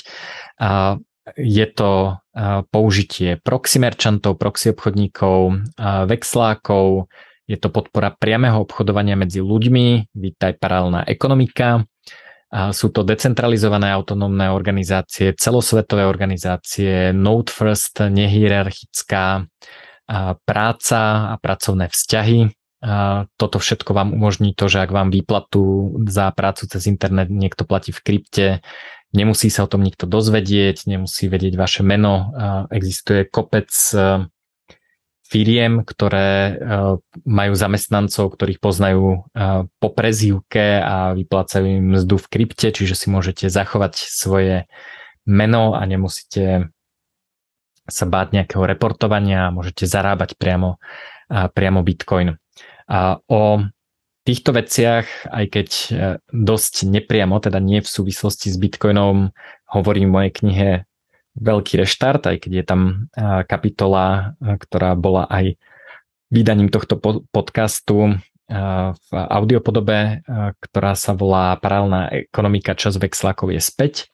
A, 0.64 0.96
je 1.36 1.66
to 1.72 2.20
použitie 2.68 3.40
proxy 3.40 3.80
merchantov, 3.80 4.36
proxy 4.36 4.76
obchodníkov, 4.76 5.72
vexlákov, 6.04 7.08
je 7.48 7.56
to 7.56 7.68
podpora 7.72 8.12
priameho 8.12 8.60
obchodovania 8.60 9.16
medzi 9.16 9.40
ľuďmi, 9.40 10.12
vítaj 10.12 10.60
paralelná 10.60 11.08
ekonomika, 11.08 11.80
sú 12.52 12.92
to 12.92 13.08
decentralizované 13.08 13.88
autonómne 13.88 14.52
organizácie, 14.52 15.32
celosvetové 15.32 16.04
organizácie, 16.04 17.16
Node 17.16 17.48
First, 17.48 18.04
nehierarchická 18.04 19.48
práca 20.44 21.32
a 21.32 21.34
pracovné 21.40 21.88
vzťahy. 21.88 22.52
Toto 23.40 23.56
všetko 23.56 23.96
vám 23.96 24.12
umožní 24.12 24.52
to, 24.52 24.68
že 24.68 24.84
ak 24.84 24.92
vám 24.92 25.08
výplatu 25.08 25.96
za 26.04 26.28
prácu 26.36 26.68
cez 26.68 26.84
internet 26.84 27.32
niekto 27.32 27.64
platí 27.64 27.96
v 27.96 28.00
krypte, 28.04 28.46
nemusí 29.14 29.48
sa 29.48 29.64
o 29.64 29.70
tom 29.70 29.80
nikto 29.80 30.04
dozvedieť, 30.04 30.90
nemusí 30.90 31.30
vedieť 31.30 31.54
vaše 31.54 31.86
meno. 31.86 32.34
Existuje 32.68 33.24
kopec 33.30 33.70
e, 33.94 34.26
firiem, 35.24 35.86
ktoré 35.86 36.28
e, 36.28 36.52
majú 37.22 37.54
zamestnancov, 37.54 38.34
ktorých 38.34 38.58
poznajú 38.58 39.06
e, 39.14 39.18
po 39.70 39.88
prezývke 39.94 40.82
a 40.82 41.14
vyplácajú 41.14 41.64
im 41.64 41.94
mzdu 41.96 42.18
v 42.20 42.26
krypte, 42.28 42.68
čiže 42.74 42.98
si 42.98 43.06
môžete 43.08 43.46
zachovať 43.46 43.94
svoje 43.96 44.66
meno 45.24 45.72
a 45.78 45.80
nemusíte 45.86 46.74
sa 47.84 48.04
báť 48.08 48.32
nejakého 48.32 48.64
reportovania 48.64 49.48
a 49.48 49.54
môžete 49.54 49.84
zarábať 49.84 50.40
priamo, 50.40 50.80
priamo 51.28 51.80
Bitcoin. 51.84 52.36
A 52.88 53.20
o 53.28 53.64
týchto 54.24 54.56
veciach, 54.56 55.28
aj 55.28 55.44
keď 55.52 55.68
e, 55.68 55.88
dosť 56.32 56.88
nepriamo, 56.88 57.36
teda 57.40 57.60
nie 57.60 57.84
v 57.84 57.88
súvislosti 57.88 58.48
s 58.48 58.56
Bitcoinom, 58.56 59.32
hovorím 59.68 60.08
v 60.08 60.14
mojej 60.16 60.32
knihe 60.32 60.70
Veľký 61.34 61.82
reštart, 61.82 62.30
aj 62.30 62.46
keď 62.46 62.52
je 62.54 62.64
tam 62.64 63.10
kapitola, 63.50 64.38
ktorá 64.38 64.94
bola 64.94 65.26
aj 65.26 65.58
vydaním 66.30 66.70
tohto 66.70 66.94
podcastu 67.34 68.22
v 68.94 69.10
audiopodobe, 69.10 70.22
ktorá 70.62 70.94
sa 70.94 71.10
volá 71.10 71.58
Paralelná 71.58 72.06
ekonomika 72.12 72.78
čas 72.78 72.94
vexlákov 73.02 73.50
je 73.50 73.58
späť. 73.58 74.13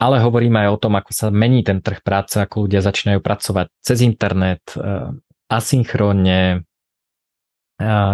Ale 0.00 0.18
hovoríme 0.18 0.66
aj 0.66 0.70
o 0.74 0.80
tom, 0.80 0.98
ako 0.98 1.10
sa 1.14 1.28
mení 1.30 1.62
ten 1.62 1.78
trh 1.84 2.02
práce, 2.02 2.40
ako 2.40 2.66
ľudia 2.66 2.82
začínajú 2.82 3.20
pracovať 3.22 3.66
cez 3.84 4.02
internet, 4.02 4.64
asynchrónne, 5.46 6.66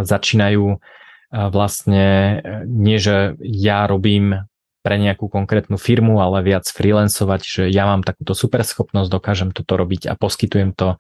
začínajú 0.03 0.65
vlastne 1.29 2.07
nie, 2.65 2.97
že 2.97 3.37
ja 3.41 3.85
robím 3.89 4.49
pre 4.81 4.97
nejakú 4.97 5.29
konkrétnu 5.29 5.77
firmu, 5.77 6.23
ale 6.23 6.41
viac 6.41 6.65
freelancovať, 6.65 7.41
že 7.45 7.63
ja 7.69 7.85
mám 7.85 8.01
takúto 8.01 8.33
super 8.33 8.65
schopnosť, 8.65 9.11
dokážem 9.13 9.51
toto 9.53 9.77
robiť 9.77 10.09
a 10.09 10.17
poskytujem 10.17 10.73
to 10.73 10.97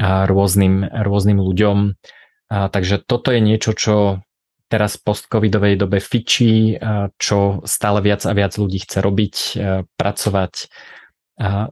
rôznym, 0.00 0.88
rôznym 0.88 1.38
ľuďom. 1.44 2.00
Takže 2.48 3.04
toto 3.04 3.30
je 3.30 3.40
niečo, 3.44 3.76
čo 3.76 4.24
teraz 4.70 4.94
v 4.96 5.10
post-covidovej 5.10 5.74
dobe 5.74 5.98
fičí, 5.98 6.78
čo 7.18 7.60
stále 7.66 7.98
viac 8.00 8.22
a 8.22 8.32
viac 8.32 8.54
ľudí 8.54 8.78
chce 8.86 9.02
robiť, 9.02 9.34
pracovať 9.98 10.70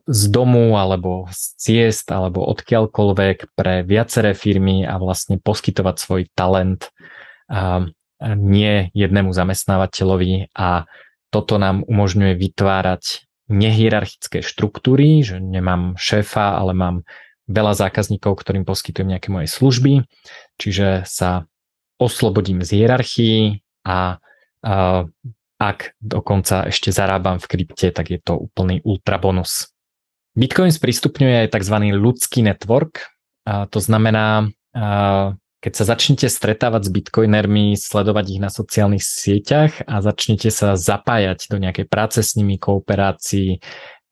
z 0.09 0.23
domu 0.33 0.81
alebo 0.81 1.31
z 1.31 1.43
ciest 1.61 2.09
alebo 2.11 2.43
odkiaľkoľvek 2.51 3.55
pre 3.55 3.87
viaceré 3.87 4.35
firmy 4.35 4.83
a 4.83 4.99
vlastne 4.99 5.39
poskytovať 5.39 5.97
svoj 6.01 6.23
talent 6.33 6.91
nie 8.25 8.91
jednému 8.97 9.31
zamestnávateľovi. 9.31 10.51
A 10.57 10.89
toto 11.29 11.61
nám 11.61 11.85
umožňuje 11.85 12.35
vytvárať 12.35 13.29
nehierarchické 13.53 14.41
štruktúry, 14.41 15.20
že 15.20 15.39
nemám 15.39 16.01
šéfa, 16.01 16.57
ale 16.57 16.73
mám 16.73 16.97
veľa 17.49 17.77
zákazníkov, 17.77 18.41
ktorým 18.41 18.65
poskytujem 18.65 19.09
nejaké 19.12 19.29
moje 19.29 19.49
služby, 19.53 20.05
čiže 20.61 21.05
sa 21.05 21.45
oslobodím 21.99 22.62
z 22.62 22.83
hierarchii 22.83 23.62
a, 23.87 24.23
a 24.65 24.77
ak 25.59 25.99
dokonca 25.99 26.70
ešte 26.70 26.95
zarábam 26.95 27.43
v 27.43 27.51
krypte, 27.51 27.91
tak 27.91 28.15
je 28.15 28.23
to 28.23 28.39
úplný 28.39 28.79
ultrabonus. 28.87 29.75
Bitcoin 30.39 30.70
sprístupňuje 30.70 31.47
aj 31.47 31.59
tzv. 31.59 31.77
ľudský 31.99 32.47
network, 32.47 33.11
a 33.43 33.66
to 33.66 33.83
znamená, 33.83 34.47
a 34.70 35.35
keď 35.59 35.73
sa 35.75 35.85
začnete 35.91 36.31
stretávať 36.31 36.87
s 36.87 36.91
bitcoinermi, 36.95 37.75
sledovať 37.75 38.39
ich 38.39 38.41
na 38.43 38.47
sociálnych 38.47 39.03
sieťach 39.03 39.83
a 39.91 39.99
začnete 39.99 40.55
sa 40.55 40.79
zapájať 40.79 41.51
do 41.51 41.59
nejakej 41.59 41.91
práce 41.91 42.23
s 42.23 42.39
nimi, 42.39 42.62
kooperácií, 42.62 43.59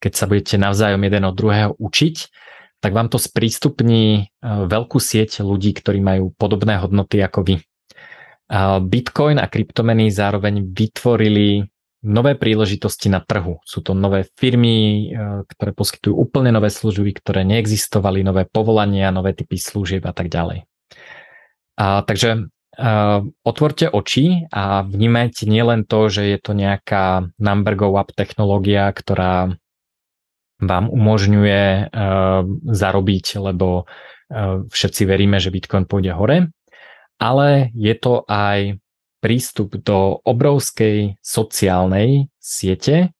keď 0.03 0.11
sa 0.11 0.27
budete 0.27 0.59
navzájom 0.59 0.99
jeden 0.99 1.23
od 1.23 1.35
druhého 1.39 1.71
učiť, 1.79 2.15
tak 2.83 2.91
vám 2.91 3.07
to 3.07 3.17
sprístupní 3.17 4.03
e, 4.05 4.21
veľkú 4.43 4.99
sieť 4.99 5.41
ľudí, 5.41 5.73
ktorí 5.73 6.03
majú 6.03 6.35
podobné 6.35 6.77
hodnoty 6.77 7.23
ako 7.23 7.47
vy. 7.47 7.55
Bitcoin 8.79 9.43
a 9.43 9.51
kryptomeny 9.51 10.07
zároveň 10.07 10.63
vytvorili 10.71 11.67
nové 12.07 12.39
príležitosti 12.39 13.11
na 13.11 13.19
trhu. 13.19 13.59
Sú 13.67 13.83
to 13.83 13.91
nové 13.91 14.29
firmy, 14.39 15.09
e, 15.11 15.43
ktoré 15.49 15.75
poskytujú 15.75 16.13
úplne 16.15 16.55
nové 16.55 16.71
služby, 16.71 17.11
ktoré 17.19 17.43
neexistovali, 17.43 18.23
nové 18.23 18.47
povolania, 18.47 19.11
nové 19.11 19.33
typy 19.35 19.59
služieb 19.59 20.05
a 20.07 20.13
tak 20.13 20.31
ďalej. 20.31 20.63
A, 21.75 22.05
takže 22.07 22.47
a, 22.77 23.19
otvorte 23.43 23.91
oči 23.91 24.47
a 24.47 24.87
vnímajte 24.87 25.49
nielen 25.49 25.83
to, 25.83 26.07
že 26.07 26.23
je 26.31 26.39
to 26.39 26.55
nejaká 26.55 27.33
number 27.41 27.75
go 27.75 27.91
up 27.97 28.15
technológia, 28.15 28.87
ktorá 28.93 29.57
vám 30.63 30.85
umožňuje 30.87 31.63
a, 31.65 32.45
zarobiť, 32.63 33.25
lebo 33.41 33.83
a, 33.83 34.61
všetci 34.69 35.01
veríme, 35.03 35.41
že 35.41 35.51
Bitcoin 35.51 35.89
pôjde 35.89 36.13
hore, 36.13 36.37
ale 37.17 37.73
je 37.73 37.93
to 37.97 38.25
aj 38.29 38.77
prístup 39.17 39.75
do 39.81 40.21
obrovskej 40.21 41.17
sociálnej 41.21 42.29
siete, 42.37 43.17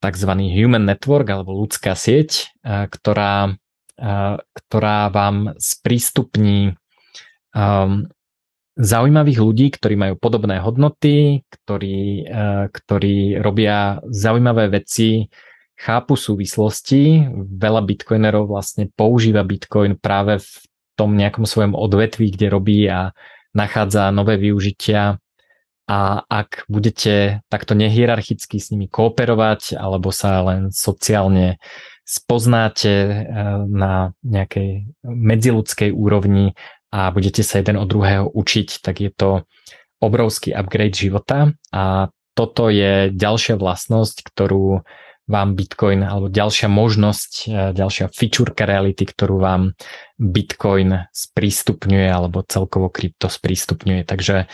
tzv. 0.00 0.32
human 0.50 0.84
network 0.88 1.28
alebo 1.30 1.54
ľudská 1.54 1.94
sieť, 1.94 2.50
ktorá, 2.66 3.54
ktorá 4.56 4.98
vám 5.12 5.54
sprístupní 5.60 6.74
um, 7.52 8.08
zaujímavých 8.80 9.38
ľudí, 9.38 9.66
ktorí 9.76 9.94
majú 10.00 10.14
podobné 10.16 10.56
hodnoty, 10.58 11.44
ktorí, 11.46 12.24
uh, 12.24 12.64
ktorí 12.72 13.38
robia 13.38 14.00
zaujímavé 14.08 14.72
veci, 14.72 15.28
chápu 15.76 16.16
súvislosti. 16.16 17.28
Veľa 17.60 17.84
bitcoinerov 17.84 18.48
vlastne 18.48 18.88
používa 18.88 19.44
bitcoin 19.44 20.00
práve 20.00 20.40
v 20.40 20.50
tom 21.00 21.16
nejakom 21.16 21.48
svojom 21.48 21.72
odvetví, 21.72 22.36
kde 22.36 22.52
robí 22.52 22.84
a 22.84 23.16
nachádza 23.56 24.12
nové 24.12 24.36
využitia. 24.36 25.16
A 25.90 26.22
ak 26.28 26.68
budete 26.68 27.42
takto 27.48 27.74
nehierarchicky 27.74 28.60
s 28.60 28.70
nimi 28.70 28.86
kooperovať 28.86 29.80
alebo 29.80 30.12
sa 30.12 30.44
len 30.44 30.70
sociálne 30.70 31.58
spoznáte 32.04 32.92
uh, 32.92 33.64
na 33.64 34.12
nejakej 34.22 34.92
medziludskej 35.02 35.90
úrovni, 35.90 36.52
a 36.90 37.14
budete 37.14 37.46
sa 37.46 37.62
jeden 37.62 37.78
od 37.78 37.86
druhého 37.86 38.26
učiť, 38.34 38.82
tak 38.82 38.98
je 38.98 39.10
to 39.14 39.46
obrovský 40.02 40.50
upgrade 40.50 40.98
života 40.98 41.54
a 41.70 42.10
toto 42.34 42.66
je 42.66 43.14
ďalšia 43.14 43.54
vlastnosť, 43.54 44.26
ktorú 44.26 44.82
vám 45.30 45.54
Bitcoin, 45.54 46.02
alebo 46.02 46.26
ďalšia 46.26 46.66
možnosť, 46.66 47.30
e, 47.46 47.50
ďalšia 47.70 48.10
fičúrka 48.10 48.66
reality, 48.66 49.06
ktorú 49.06 49.38
vám 49.38 49.78
Bitcoin 50.18 51.06
sprístupňuje, 51.14 52.08
alebo 52.10 52.42
celkovo 52.42 52.90
krypto 52.90 53.30
sprístupňuje. 53.30 54.02
Takže 54.04 54.50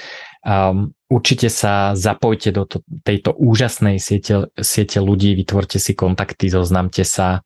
um, 0.47 0.95
určite 1.11 1.51
sa 1.51 1.97
zapojte 1.97 2.55
do 2.55 2.69
to, 2.69 2.85
tejto 3.03 3.35
úžasnej 3.35 3.99
siete, 3.99 4.53
siete 4.61 5.03
ľudí, 5.03 5.35
vytvorte 5.35 5.81
si 5.81 5.97
kontakty, 5.97 6.53
zoznamte 6.53 7.03
sa 7.03 7.43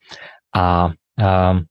a 0.52 0.92
um, 1.16 1.64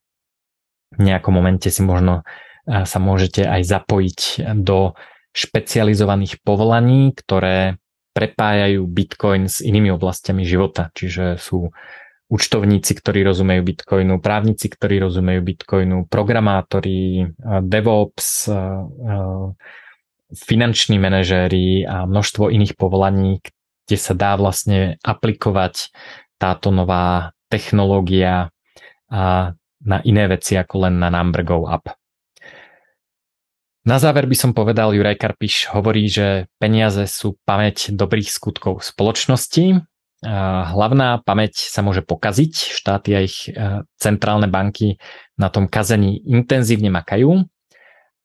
v 0.89 1.01
nejakom 1.05 1.35
momente 1.35 1.69
si 1.69 1.85
možno 1.85 2.25
sa 2.69 2.97
môžete 3.01 3.49
aj 3.49 3.61
zapojiť 3.65 4.19
do 4.61 4.93
špecializovaných 5.33 6.41
povolaní, 6.45 7.13
ktoré 7.17 7.81
prepájajú 8.19 8.83
Bitcoin 8.83 9.47
s 9.47 9.63
inými 9.63 9.95
oblastiami 9.95 10.43
života. 10.43 10.91
Čiže 10.91 11.39
sú 11.39 11.71
účtovníci, 12.27 12.91
ktorí 12.99 13.23
rozumejú 13.23 13.63
Bitcoinu, 13.63 14.19
právnici, 14.19 14.67
ktorí 14.67 14.99
rozumejú 14.99 15.39
Bitcoinu, 15.39 16.03
programátori, 16.11 17.31
DevOps, 17.63 18.51
finanční 20.35 20.99
manažéri 20.99 21.87
a 21.87 22.03
množstvo 22.03 22.51
iných 22.51 22.75
povolaní, 22.75 23.39
kde 23.87 23.97
sa 23.97 24.13
dá 24.13 24.35
vlastne 24.35 24.99
aplikovať 25.01 25.89
táto 26.35 26.69
nová 26.75 27.31
technológia 27.47 28.51
na 29.79 29.97
iné 30.05 30.23
veci 30.27 30.59
ako 30.59 30.85
len 30.85 30.99
na 30.99 31.09
Number 31.09 31.41
Go 31.47 31.65
Up. 31.65 31.87
Na 33.87 33.95
záver 33.95 34.27
by 34.27 34.35
som 34.35 34.51
povedal, 34.51 34.91
Juraj 34.91 35.15
Karpiš 35.15 35.71
hovorí, 35.71 36.11
že 36.11 36.51
peniaze 36.59 37.07
sú 37.07 37.39
pamäť 37.47 37.95
dobrých 37.95 38.27
skutkov 38.27 38.83
spoločnosti. 38.83 39.87
Hlavná 40.19 41.23
pamäť 41.23 41.71
sa 41.71 41.79
môže 41.79 42.03
pokaziť, 42.03 42.75
štáty 42.75 43.09
a 43.15 43.23
ich 43.23 43.47
e, 43.47 43.87
centrálne 43.95 44.51
banky 44.51 44.99
na 45.39 45.47
tom 45.47 45.71
kazení 45.71 46.19
intenzívne 46.27 46.91
makajú 46.91 47.47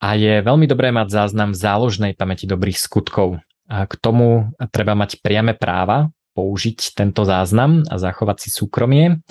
a 0.03 0.09
je 0.19 0.43
veľmi 0.43 0.67
dobré 0.67 0.91
mať 0.91 1.15
záznam 1.15 1.55
záložnej 1.55 2.19
pamäti 2.19 2.51
dobrých 2.51 2.75
skutkov. 2.75 3.39
A 3.71 3.87
k 3.87 3.95
tomu 4.03 4.51
treba 4.75 4.99
mať 4.99 5.23
priame 5.23 5.55
práva 5.55 6.11
použiť 6.35 6.99
tento 6.99 7.23
záznam 7.23 7.87
a 7.87 7.95
zachovať 7.95 8.43
si 8.43 8.49
súkromie. 8.51 9.23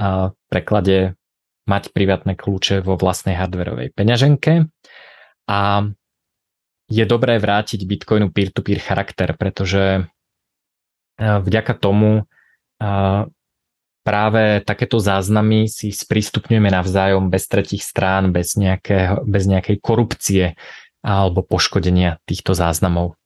A 0.00 0.32
v 0.32 0.36
preklade 0.48 1.20
mať 1.68 1.92
privátne 1.92 2.32
kľúče 2.32 2.80
vo 2.80 2.96
vlastnej 2.96 3.36
hardverovej 3.36 3.92
peňaženke 3.92 4.72
a 5.46 5.86
je 6.86 7.04
dobré 7.06 7.38
vrátiť 7.42 7.82
Bitcoinu 7.82 8.30
peer-to-peer 8.30 8.78
charakter, 8.78 9.34
pretože 9.34 9.82
e, 9.98 10.02
vďaka 11.18 11.74
tomu 11.74 12.22
e, 12.22 12.22
práve 14.06 14.62
takéto 14.62 15.02
záznamy 15.02 15.66
si 15.66 15.90
sprístupňujeme 15.90 16.70
navzájom 16.70 17.26
bez 17.26 17.50
tretich 17.50 17.82
strán, 17.82 18.30
bez, 18.30 18.54
nejakého, 18.54 19.26
bez 19.26 19.50
nejakej 19.50 19.82
korupcie 19.82 20.54
alebo 21.02 21.42
poškodenia 21.42 22.22
týchto 22.22 22.54
záznamov. 22.54 23.18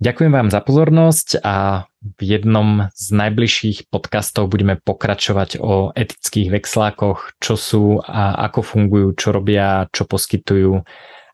Ďakujem 0.00 0.32
vám 0.32 0.48
za 0.48 0.64
pozornosť 0.64 1.44
a 1.44 1.84
v 2.00 2.20
jednom 2.24 2.88
z 2.96 3.06
najbližších 3.12 3.92
podcastov 3.92 4.48
budeme 4.48 4.80
pokračovať 4.80 5.60
o 5.60 5.92
etických 5.92 6.56
vexlákoch, 6.56 7.36
čo 7.36 7.54
sú 7.60 8.00
a 8.00 8.40
ako 8.48 8.60
fungujú, 8.64 9.12
čo 9.12 9.28
robia, 9.36 9.84
čo 9.92 10.08
poskytujú 10.08 10.80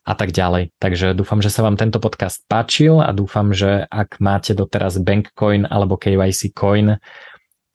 a 0.07 0.13
tak 0.15 0.31
ďalej. 0.31 0.71
Takže 0.79 1.11
dúfam, 1.11 1.43
že 1.43 1.51
sa 1.51 1.67
vám 1.67 1.75
tento 1.75 1.99
podcast 1.99 2.39
páčil 2.47 3.03
a 3.03 3.11
dúfam, 3.11 3.51
že 3.51 3.83
ak 3.91 4.23
máte 4.23 4.55
doteraz 4.55 5.03
Bankcoin 5.03 5.67
alebo 5.67 5.99
KYC 5.99 6.55
Coin, 6.55 6.95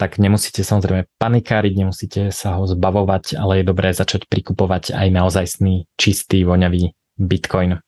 tak 0.00 0.16
nemusíte 0.16 0.64
samozrejme 0.64 1.06
panikáriť, 1.20 1.72
nemusíte 1.76 2.20
sa 2.32 2.56
ho 2.56 2.64
zbavovať, 2.64 3.36
ale 3.36 3.60
je 3.60 3.68
dobré 3.68 3.92
začať 3.92 4.26
prikupovať 4.26 4.96
aj 4.96 5.08
naozajstný, 5.12 5.86
čistý, 6.00 6.48
voňavý 6.48 6.96
Bitcoin. 7.20 7.78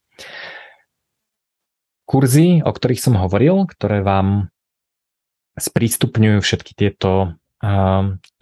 kurzy, 2.04 2.60
o 2.60 2.70
ktorých 2.70 3.00
som 3.00 3.16
hovoril, 3.16 3.64
ktoré 3.64 4.04
vám 4.04 4.52
sprístupňujú 5.56 6.38
všetky 6.44 6.76
tieto 6.76 7.34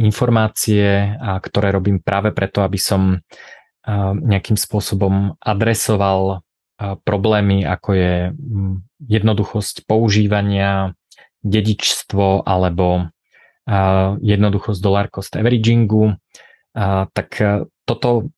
informácie, 0.03 1.15
a 1.15 1.39
ktoré 1.39 1.71
robím 1.71 2.03
práve 2.03 2.35
preto, 2.35 2.67
aby 2.67 2.77
som 2.77 3.23
nejakým 3.87 4.55
spôsobom 4.55 5.35
adresoval 5.43 6.47
problémy, 7.03 7.63
ako 7.63 7.91
je 7.95 8.15
jednoduchosť 9.07 9.87
používania, 9.87 10.95
dedičstvo 11.43 12.47
alebo 12.47 13.11
jednoduchosť 14.23 14.81
dollar 14.83 15.07
cost 15.11 15.35
averagingu, 15.35 16.19
tak 17.11 17.29
toto 17.87 18.31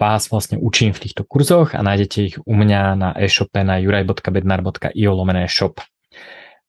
vás 0.00 0.22
vlastne 0.32 0.56
učím 0.56 0.96
v 0.96 1.02
týchto 1.06 1.28
kurzoch 1.28 1.76
a 1.76 1.84
nájdete 1.84 2.18
ich 2.24 2.36
u 2.40 2.54
mňa 2.56 2.82
na 2.96 3.10
e-shope 3.20 3.60
na 3.60 3.76
juraj.bednar.io 3.82 5.10
lomené 5.12 5.44
shop. 5.44 5.82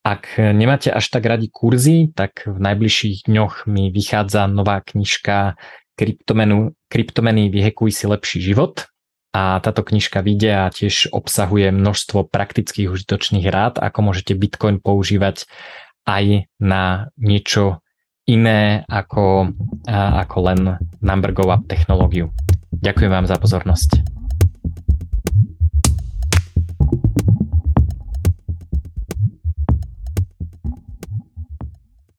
Ak 0.01 0.35
nemáte 0.35 0.89
až 0.89 1.13
tak 1.13 1.29
radi 1.29 1.47
kurzy, 1.47 2.09
tak 2.11 2.49
v 2.49 2.57
najbližších 2.57 3.29
dňoch 3.29 3.69
mi 3.69 3.93
vychádza 3.93 4.49
nová 4.49 4.81
knižka 4.81 5.55
Kryptomenu, 6.02 6.73
Kryptomeny 6.90 7.53
vyhekuj 7.53 7.94
si 7.94 8.10
lepší 8.10 8.41
život. 8.41 8.90
A 9.32 9.61
táto 9.61 9.86
knižka 9.86 10.19
vyjde 10.26 10.52
a 10.52 10.73
tiež 10.73 11.14
obsahuje 11.14 11.69
množstvo 11.72 12.28
praktických 12.28 12.90
užitočných 12.90 13.48
rád, 13.48 13.80
ako 13.80 14.11
môžete 14.11 14.36
Bitcoin 14.36 14.82
používať 14.82 15.48
aj 16.10 16.52
na 16.60 17.14
niečo 17.15 17.80
iné 18.28 18.84
ako, 18.91 19.56
ako 19.88 20.38
len 20.52 20.60
number 20.99 21.32
technológiu. 21.64 22.34
Ďakujem 22.76 23.11
vám 23.14 23.30
za 23.30 23.40
pozornosť. 23.40 24.20